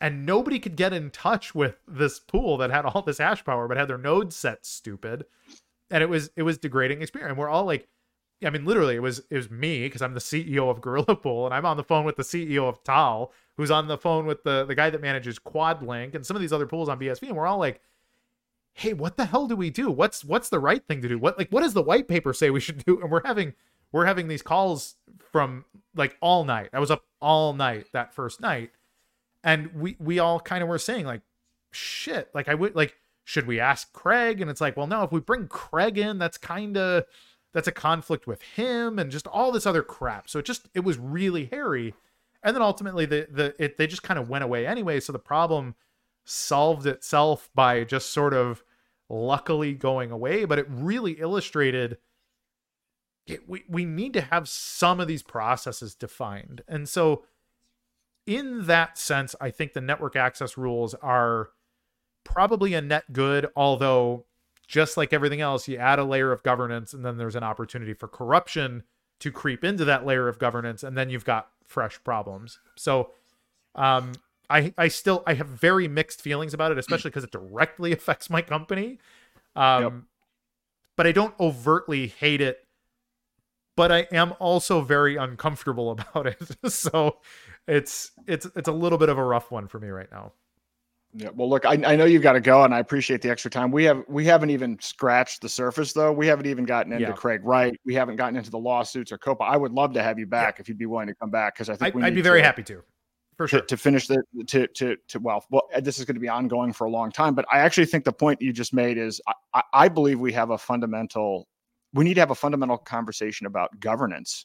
and 0.00 0.26
nobody 0.26 0.58
could 0.58 0.76
get 0.76 0.92
in 0.92 1.10
touch 1.10 1.54
with 1.54 1.76
this 1.88 2.18
pool 2.18 2.56
that 2.58 2.70
had 2.70 2.84
all 2.84 3.02
this 3.02 3.18
hash 3.18 3.44
power 3.44 3.66
but 3.66 3.76
had 3.76 3.88
their 3.88 3.98
nodes 3.98 4.36
set 4.36 4.66
stupid, 4.66 5.24
and 5.90 6.02
it 6.02 6.08
was 6.08 6.30
it 6.36 6.42
was 6.42 6.58
degrading 6.58 7.02
experience. 7.02 7.30
And 7.30 7.38
we're 7.38 7.48
all 7.48 7.64
like, 7.64 7.88
I 8.44 8.50
mean, 8.50 8.64
literally, 8.64 8.96
it 8.96 9.02
was 9.02 9.20
it 9.30 9.36
was 9.36 9.50
me 9.50 9.84
because 9.84 10.02
I'm 10.02 10.14
the 10.14 10.20
CEO 10.20 10.70
of 10.70 10.80
Gorilla 10.80 11.16
Pool, 11.16 11.46
and 11.46 11.54
I'm 11.54 11.66
on 11.66 11.76
the 11.76 11.84
phone 11.84 12.04
with 12.04 12.16
the 12.16 12.22
CEO 12.22 12.68
of 12.68 12.82
TAAL, 12.84 13.32
who's 13.56 13.70
on 13.70 13.88
the 13.88 13.98
phone 13.98 14.26
with 14.26 14.42
the 14.44 14.64
the 14.64 14.74
guy 14.74 14.90
that 14.90 15.00
manages 15.00 15.38
Quadlink 15.38 16.14
and 16.14 16.26
some 16.26 16.36
of 16.36 16.40
these 16.40 16.52
other 16.52 16.66
pools 16.66 16.88
on 16.88 16.98
BSV, 16.98 17.28
and 17.28 17.36
we're 17.36 17.46
all 17.46 17.58
like, 17.58 17.80
"Hey, 18.74 18.92
what 18.92 19.16
the 19.16 19.24
hell 19.24 19.46
do 19.46 19.56
we 19.56 19.70
do? 19.70 19.90
What's 19.90 20.24
what's 20.24 20.50
the 20.50 20.60
right 20.60 20.86
thing 20.86 21.00
to 21.02 21.08
do? 21.08 21.18
What 21.18 21.38
like 21.38 21.50
what 21.50 21.62
does 21.62 21.74
the 21.74 21.82
white 21.82 22.08
paper 22.08 22.32
say 22.34 22.50
we 22.50 22.60
should 22.60 22.84
do?" 22.84 23.00
And 23.00 23.10
we're 23.10 23.24
having 23.24 23.54
we're 23.92 24.04
having 24.06 24.28
these 24.28 24.42
calls 24.42 24.96
from 25.32 25.64
like 25.94 26.16
all 26.20 26.44
night. 26.44 26.68
I 26.74 26.80
was 26.80 26.90
up 26.90 27.04
all 27.20 27.54
night 27.54 27.86
that 27.92 28.12
first 28.12 28.40
night, 28.40 28.70
and 29.46 29.72
we 29.72 29.96
we 29.98 30.18
all 30.18 30.40
kind 30.40 30.62
of 30.62 30.68
were 30.68 30.76
saying 30.76 31.06
like, 31.06 31.22
"Shit!" 31.70 32.28
Like 32.34 32.48
I 32.48 32.54
would 32.54 32.74
like, 32.74 32.96
should 33.24 33.46
we 33.46 33.60
ask 33.60 33.92
Craig? 33.92 34.40
And 34.40 34.50
it's 34.50 34.60
like, 34.60 34.76
well, 34.76 34.88
no. 34.88 35.04
If 35.04 35.12
we 35.12 35.20
bring 35.20 35.46
Craig 35.46 35.96
in, 35.96 36.18
that's 36.18 36.36
kind 36.36 36.76
of 36.76 37.04
that's 37.54 37.68
a 37.68 37.72
conflict 37.72 38.26
with 38.26 38.42
him 38.42 38.98
and 38.98 39.10
just 39.10 39.26
all 39.28 39.52
this 39.52 39.66
other 39.66 39.82
crap. 39.82 40.28
So 40.28 40.40
it 40.40 40.44
just 40.44 40.68
it 40.74 40.80
was 40.80 40.98
really 40.98 41.46
hairy. 41.46 41.94
And 42.42 42.54
then 42.54 42.62
ultimately 42.62 43.06
the 43.06 43.28
the 43.30 43.54
it 43.58 43.78
they 43.78 43.86
just 43.86 44.02
kind 44.02 44.18
of 44.18 44.28
went 44.28 44.44
away 44.44 44.66
anyway. 44.66 44.98
So 44.98 45.12
the 45.12 45.18
problem 45.20 45.76
solved 46.24 46.86
itself 46.86 47.48
by 47.54 47.84
just 47.84 48.10
sort 48.10 48.34
of 48.34 48.64
luckily 49.08 49.74
going 49.74 50.10
away. 50.10 50.44
But 50.44 50.58
it 50.58 50.66
really 50.68 51.12
illustrated 51.12 51.98
it, 53.28 53.48
we 53.48 53.62
we 53.68 53.84
need 53.84 54.12
to 54.14 54.22
have 54.22 54.48
some 54.48 54.98
of 54.98 55.06
these 55.06 55.22
processes 55.22 55.94
defined. 55.94 56.62
And 56.66 56.88
so 56.88 57.24
in 58.26 58.66
that 58.66 58.98
sense, 58.98 59.34
I 59.40 59.50
think 59.50 59.72
the 59.72 59.80
network 59.80 60.16
access 60.16 60.58
rules 60.58 60.94
are 60.94 61.50
probably 62.24 62.74
a 62.74 62.82
net 62.82 63.12
good, 63.12 63.46
although 63.54 64.24
just 64.66 64.96
like 64.96 65.12
everything 65.12 65.40
else, 65.40 65.68
you 65.68 65.76
add 65.76 65.98
a 65.98 66.04
layer 66.04 66.32
of 66.32 66.42
governance 66.42 66.92
and 66.92 67.04
then 67.04 67.16
there's 67.16 67.36
an 67.36 67.44
opportunity 67.44 67.94
for 67.94 68.08
corruption 68.08 68.82
to 69.20 69.30
creep 69.30 69.64
into 69.64 69.84
that 69.84 70.04
layer 70.04 70.28
of 70.28 70.38
governance 70.38 70.82
and 70.82 70.96
then 70.96 71.08
you've 71.08 71.24
got 71.24 71.48
fresh 71.64 72.02
problems. 72.04 72.58
So 72.74 73.10
um 73.74 74.12
I 74.50 74.74
I 74.76 74.88
still 74.88 75.22
I 75.26 75.34
have 75.34 75.48
very 75.48 75.88
mixed 75.88 76.20
feelings 76.20 76.52
about 76.52 76.72
it, 76.72 76.78
especially 76.78 77.10
because 77.10 77.24
it 77.24 77.30
directly 77.30 77.92
affects 77.92 78.28
my 78.28 78.42
company. 78.42 78.98
Um 79.54 79.82
yep. 79.82 79.92
but 80.96 81.06
I 81.06 81.12
don't 81.12 81.34
overtly 81.38 82.08
hate 82.08 82.40
it. 82.40 82.64
But 83.76 83.92
I 83.92 84.08
am 84.10 84.34
also 84.38 84.80
very 84.80 85.16
uncomfortable 85.16 85.90
about 86.12 86.26
it. 86.26 86.72
so 86.72 87.18
it's 87.66 88.12
it's 88.26 88.46
it's 88.56 88.68
a 88.68 88.72
little 88.72 88.98
bit 88.98 89.08
of 89.08 89.18
a 89.18 89.24
rough 89.24 89.50
one 89.50 89.66
for 89.68 89.80
me 89.80 89.88
right 89.88 90.10
now. 90.10 90.32
Yeah. 91.14 91.30
Well, 91.34 91.48
look, 91.48 91.64
I, 91.64 91.72
I 91.72 91.96
know 91.96 92.04
you've 92.04 92.22
got 92.22 92.34
to 92.34 92.40
go, 92.40 92.64
and 92.64 92.74
I 92.74 92.78
appreciate 92.78 93.22
the 93.22 93.30
extra 93.30 93.50
time. 93.50 93.70
We 93.70 93.84
have 93.84 94.04
we 94.06 94.26
haven't 94.26 94.50
even 94.50 94.78
scratched 94.80 95.40
the 95.40 95.48
surface, 95.48 95.92
though. 95.94 96.12
We 96.12 96.26
haven't 96.26 96.46
even 96.46 96.64
gotten 96.64 96.92
into 96.92 97.06
yeah. 97.06 97.12
Craig 97.12 97.40
Wright. 97.42 97.74
We 97.86 97.94
haven't 97.94 98.16
gotten 98.16 98.36
into 98.36 98.50
the 98.50 98.58
lawsuits 98.58 99.12
or 99.12 99.18
COPA. 99.18 99.42
I 99.42 99.56
would 99.56 99.72
love 99.72 99.94
to 99.94 100.02
have 100.02 100.18
you 100.18 100.26
back 100.26 100.56
yeah. 100.56 100.60
if 100.62 100.68
you'd 100.68 100.78
be 100.78 100.86
willing 100.86 101.06
to 101.06 101.14
come 101.14 101.30
back 101.30 101.54
because 101.54 101.70
I 101.70 101.76
think 101.76 101.96
I, 101.96 101.98
would 101.98 102.14
be 102.14 102.20
very 102.20 102.40
to, 102.40 102.44
happy 102.44 102.62
to, 102.64 102.82
for 103.38 103.48
sure, 103.48 103.60
to, 103.60 103.66
to, 103.66 103.76
finish 103.78 104.08
the 104.08 104.22
to 104.46 104.66
to 104.66 104.96
to 105.08 105.18
well, 105.18 105.42
well, 105.50 105.62
this 105.80 105.98
is 105.98 106.04
going 106.04 106.16
to 106.16 106.20
be 106.20 106.28
ongoing 106.28 106.72
for 106.72 106.84
a 106.86 106.90
long 106.90 107.10
time. 107.10 107.34
But 107.34 107.46
I 107.50 107.60
actually 107.60 107.86
think 107.86 108.04
the 108.04 108.12
point 108.12 108.42
you 108.42 108.52
just 108.52 108.74
made 108.74 108.98
is 108.98 109.20
I, 109.54 109.62
I 109.72 109.88
believe 109.88 110.20
we 110.20 110.32
have 110.34 110.50
a 110.50 110.58
fundamental. 110.58 111.48
We 111.94 112.04
need 112.04 112.14
to 112.14 112.20
have 112.20 112.30
a 112.30 112.34
fundamental 112.34 112.76
conversation 112.76 113.46
about 113.46 113.80
governance. 113.80 114.44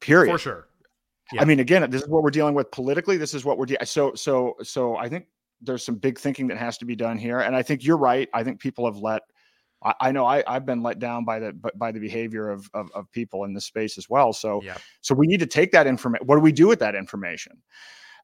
Period. 0.00 0.30
For 0.30 0.38
sure. 0.38 0.68
Yeah. 1.32 1.42
I 1.42 1.44
mean, 1.44 1.60
again, 1.60 1.88
this 1.90 2.02
is 2.02 2.08
what 2.08 2.22
we're 2.22 2.30
dealing 2.30 2.54
with 2.54 2.70
politically. 2.70 3.16
This 3.16 3.34
is 3.34 3.44
what 3.44 3.58
we're 3.58 3.66
dealing. 3.66 3.84
So, 3.84 4.14
so, 4.14 4.54
so, 4.62 4.96
I 4.96 5.08
think 5.08 5.26
there's 5.60 5.84
some 5.84 5.96
big 5.96 6.18
thinking 6.18 6.46
that 6.48 6.58
has 6.58 6.78
to 6.78 6.84
be 6.84 6.94
done 6.94 7.18
here. 7.18 7.40
And 7.40 7.56
I 7.56 7.62
think 7.62 7.84
you're 7.84 7.96
right. 7.96 8.28
I 8.32 8.44
think 8.44 8.60
people 8.60 8.84
have 8.86 8.98
let, 8.98 9.22
I, 9.82 9.94
I 10.00 10.12
know 10.12 10.24
I, 10.24 10.44
have 10.46 10.66
been 10.66 10.82
let 10.82 10.98
down 10.98 11.24
by 11.24 11.38
the 11.38 11.52
by 11.76 11.90
the 11.90 11.98
behavior 11.98 12.50
of, 12.50 12.68
of, 12.74 12.90
of 12.94 13.10
people 13.12 13.44
in 13.44 13.54
this 13.54 13.64
space 13.64 13.98
as 13.98 14.08
well. 14.08 14.32
So 14.32 14.62
yeah. 14.62 14.76
so 15.00 15.14
we 15.14 15.26
need 15.26 15.40
to 15.40 15.46
take 15.46 15.72
that 15.72 15.86
information. 15.86 16.26
What 16.26 16.36
do 16.36 16.42
we 16.42 16.52
do 16.52 16.68
with 16.68 16.78
that 16.80 16.94
information? 16.94 17.60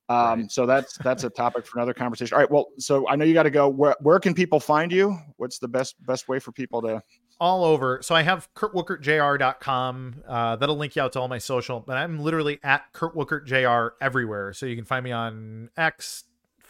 Um, 0.08 0.40
right. 0.40 0.50
So 0.50 0.66
that's 0.66 0.98
that's 0.98 1.24
a 1.24 1.30
topic 1.30 1.66
for 1.66 1.78
another 1.78 1.94
conversation. 1.94 2.34
All 2.34 2.40
right. 2.40 2.50
Well, 2.50 2.68
so 2.78 3.08
I 3.08 3.16
know 3.16 3.24
you 3.24 3.34
got 3.34 3.44
to 3.44 3.50
go. 3.50 3.68
Where 3.68 3.96
where 4.00 4.18
can 4.18 4.34
people 4.34 4.60
find 4.60 4.92
you? 4.92 5.16
What's 5.36 5.58
the 5.58 5.68
best 5.68 5.94
best 6.04 6.28
way 6.28 6.38
for 6.38 6.52
people 6.52 6.82
to? 6.82 7.02
All 7.42 7.64
over. 7.64 7.98
So 8.02 8.14
I 8.14 8.22
have 8.22 8.48
kurtwuckertjr.com. 8.54 10.22
Uh, 10.28 10.54
that'll 10.54 10.76
link 10.76 10.94
you 10.94 11.02
out 11.02 11.12
to 11.14 11.20
all 11.20 11.26
my 11.26 11.38
social. 11.38 11.80
But 11.80 11.96
I'm 11.96 12.20
literally 12.20 12.60
at 12.62 12.92
kurtwookertjr 12.92 13.90
everywhere. 14.00 14.52
So 14.52 14.64
you 14.64 14.76
can 14.76 14.84
find 14.84 15.02
me 15.02 15.10
on 15.10 15.68
X, 15.76 16.22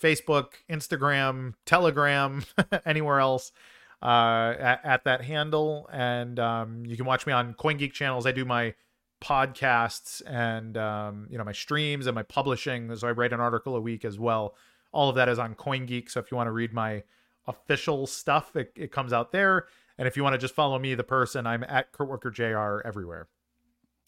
Facebook, 0.02 0.52
Instagram, 0.70 1.52
Telegram, 1.66 2.42
anywhere 2.86 3.20
else 3.20 3.52
uh, 4.00 4.54
at, 4.58 4.80
at, 4.82 5.04
that 5.04 5.20
handle. 5.20 5.90
And 5.92 6.38
um, 6.38 6.86
you 6.86 6.96
can 6.96 7.04
watch 7.04 7.26
me 7.26 7.34
on 7.34 7.52
CoinGeek 7.52 7.92
channels. 7.92 8.24
I 8.24 8.32
do 8.32 8.46
my 8.46 8.72
podcasts 9.20 10.22
and 10.26 10.78
um, 10.78 11.26
you 11.28 11.36
know 11.36 11.44
my 11.44 11.52
streams 11.52 12.06
and 12.06 12.14
my 12.14 12.22
publishing. 12.22 12.96
So 12.96 13.08
I 13.08 13.10
write 13.10 13.34
an 13.34 13.40
article 13.40 13.76
a 13.76 13.80
week 13.82 14.06
as 14.06 14.18
well. 14.18 14.54
All 14.90 15.10
of 15.10 15.16
that 15.16 15.28
is 15.28 15.38
on 15.38 15.54
CoinGeek. 15.54 16.10
So 16.10 16.18
if 16.18 16.30
you 16.30 16.38
want 16.38 16.46
to 16.46 16.52
read 16.52 16.72
my 16.72 17.02
official 17.46 18.06
stuff, 18.06 18.56
it, 18.56 18.72
it 18.74 18.90
comes 18.90 19.12
out 19.12 19.32
there. 19.32 19.66
And 19.98 20.08
if 20.08 20.16
you 20.16 20.22
want 20.22 20.34
to 20.34 20.38
just 20.38 20.54
follow 20.54 20.78
me, 20.78 20.94
the 20.94 21.04
person, 21.04 21.46
I'm 21.46 21.64
at 21.64 21.92
Kurt 21.92 22.34
Jr. 22.34 22.80
everywhere. 22.84 23.28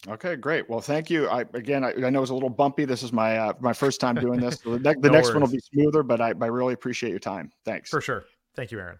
Okay, 0.07 0.35
great. 0.35 0.69
Well, 0.69 0.81
thank 0.81 1.09
you. 1.09 1.27
I 1.27 1.41
again, 1.53 1.83
I, 1.83 1.93
I 2.05 2.09
know 2.09 2.21
it's 2.21 2.31
a 2.31 2.33
little 2.33 2.49
bumpy. 2.49 2.85
This 2.85 3.01
is 3.01 3.11
my 3.11 3.37
uh, 3.37 3.53
my 3.59 3.73
first 3.73 3.99
time 3.99 4.15
doing 4.15 4.39
this. 4.39 4.59
So 4.63 4.77
the, 4.77 4.79
ne- 4.79 5.01
the 5.01 5.07
no 5.07 5.13
next 5.13 5.27
worries. 5.27 5.35
one 5.35 5.43
will 5.43 5.51
be 5.51 5.59
smoother, 5.59 6.03
but 6.03 6.21
I, 6.21 6.33
I 6.39 6.47
really 6.47 6.73
appreciate 6.73 7.09
your 7.09 7.19
time. 7.19 7.51
Thanks. 7.63 7.89
For 7.89 8.01
sure. 8.01 8.25
Thank 8.55 8.71
you, 8.71 8.79
Aaron. 8.79 8.99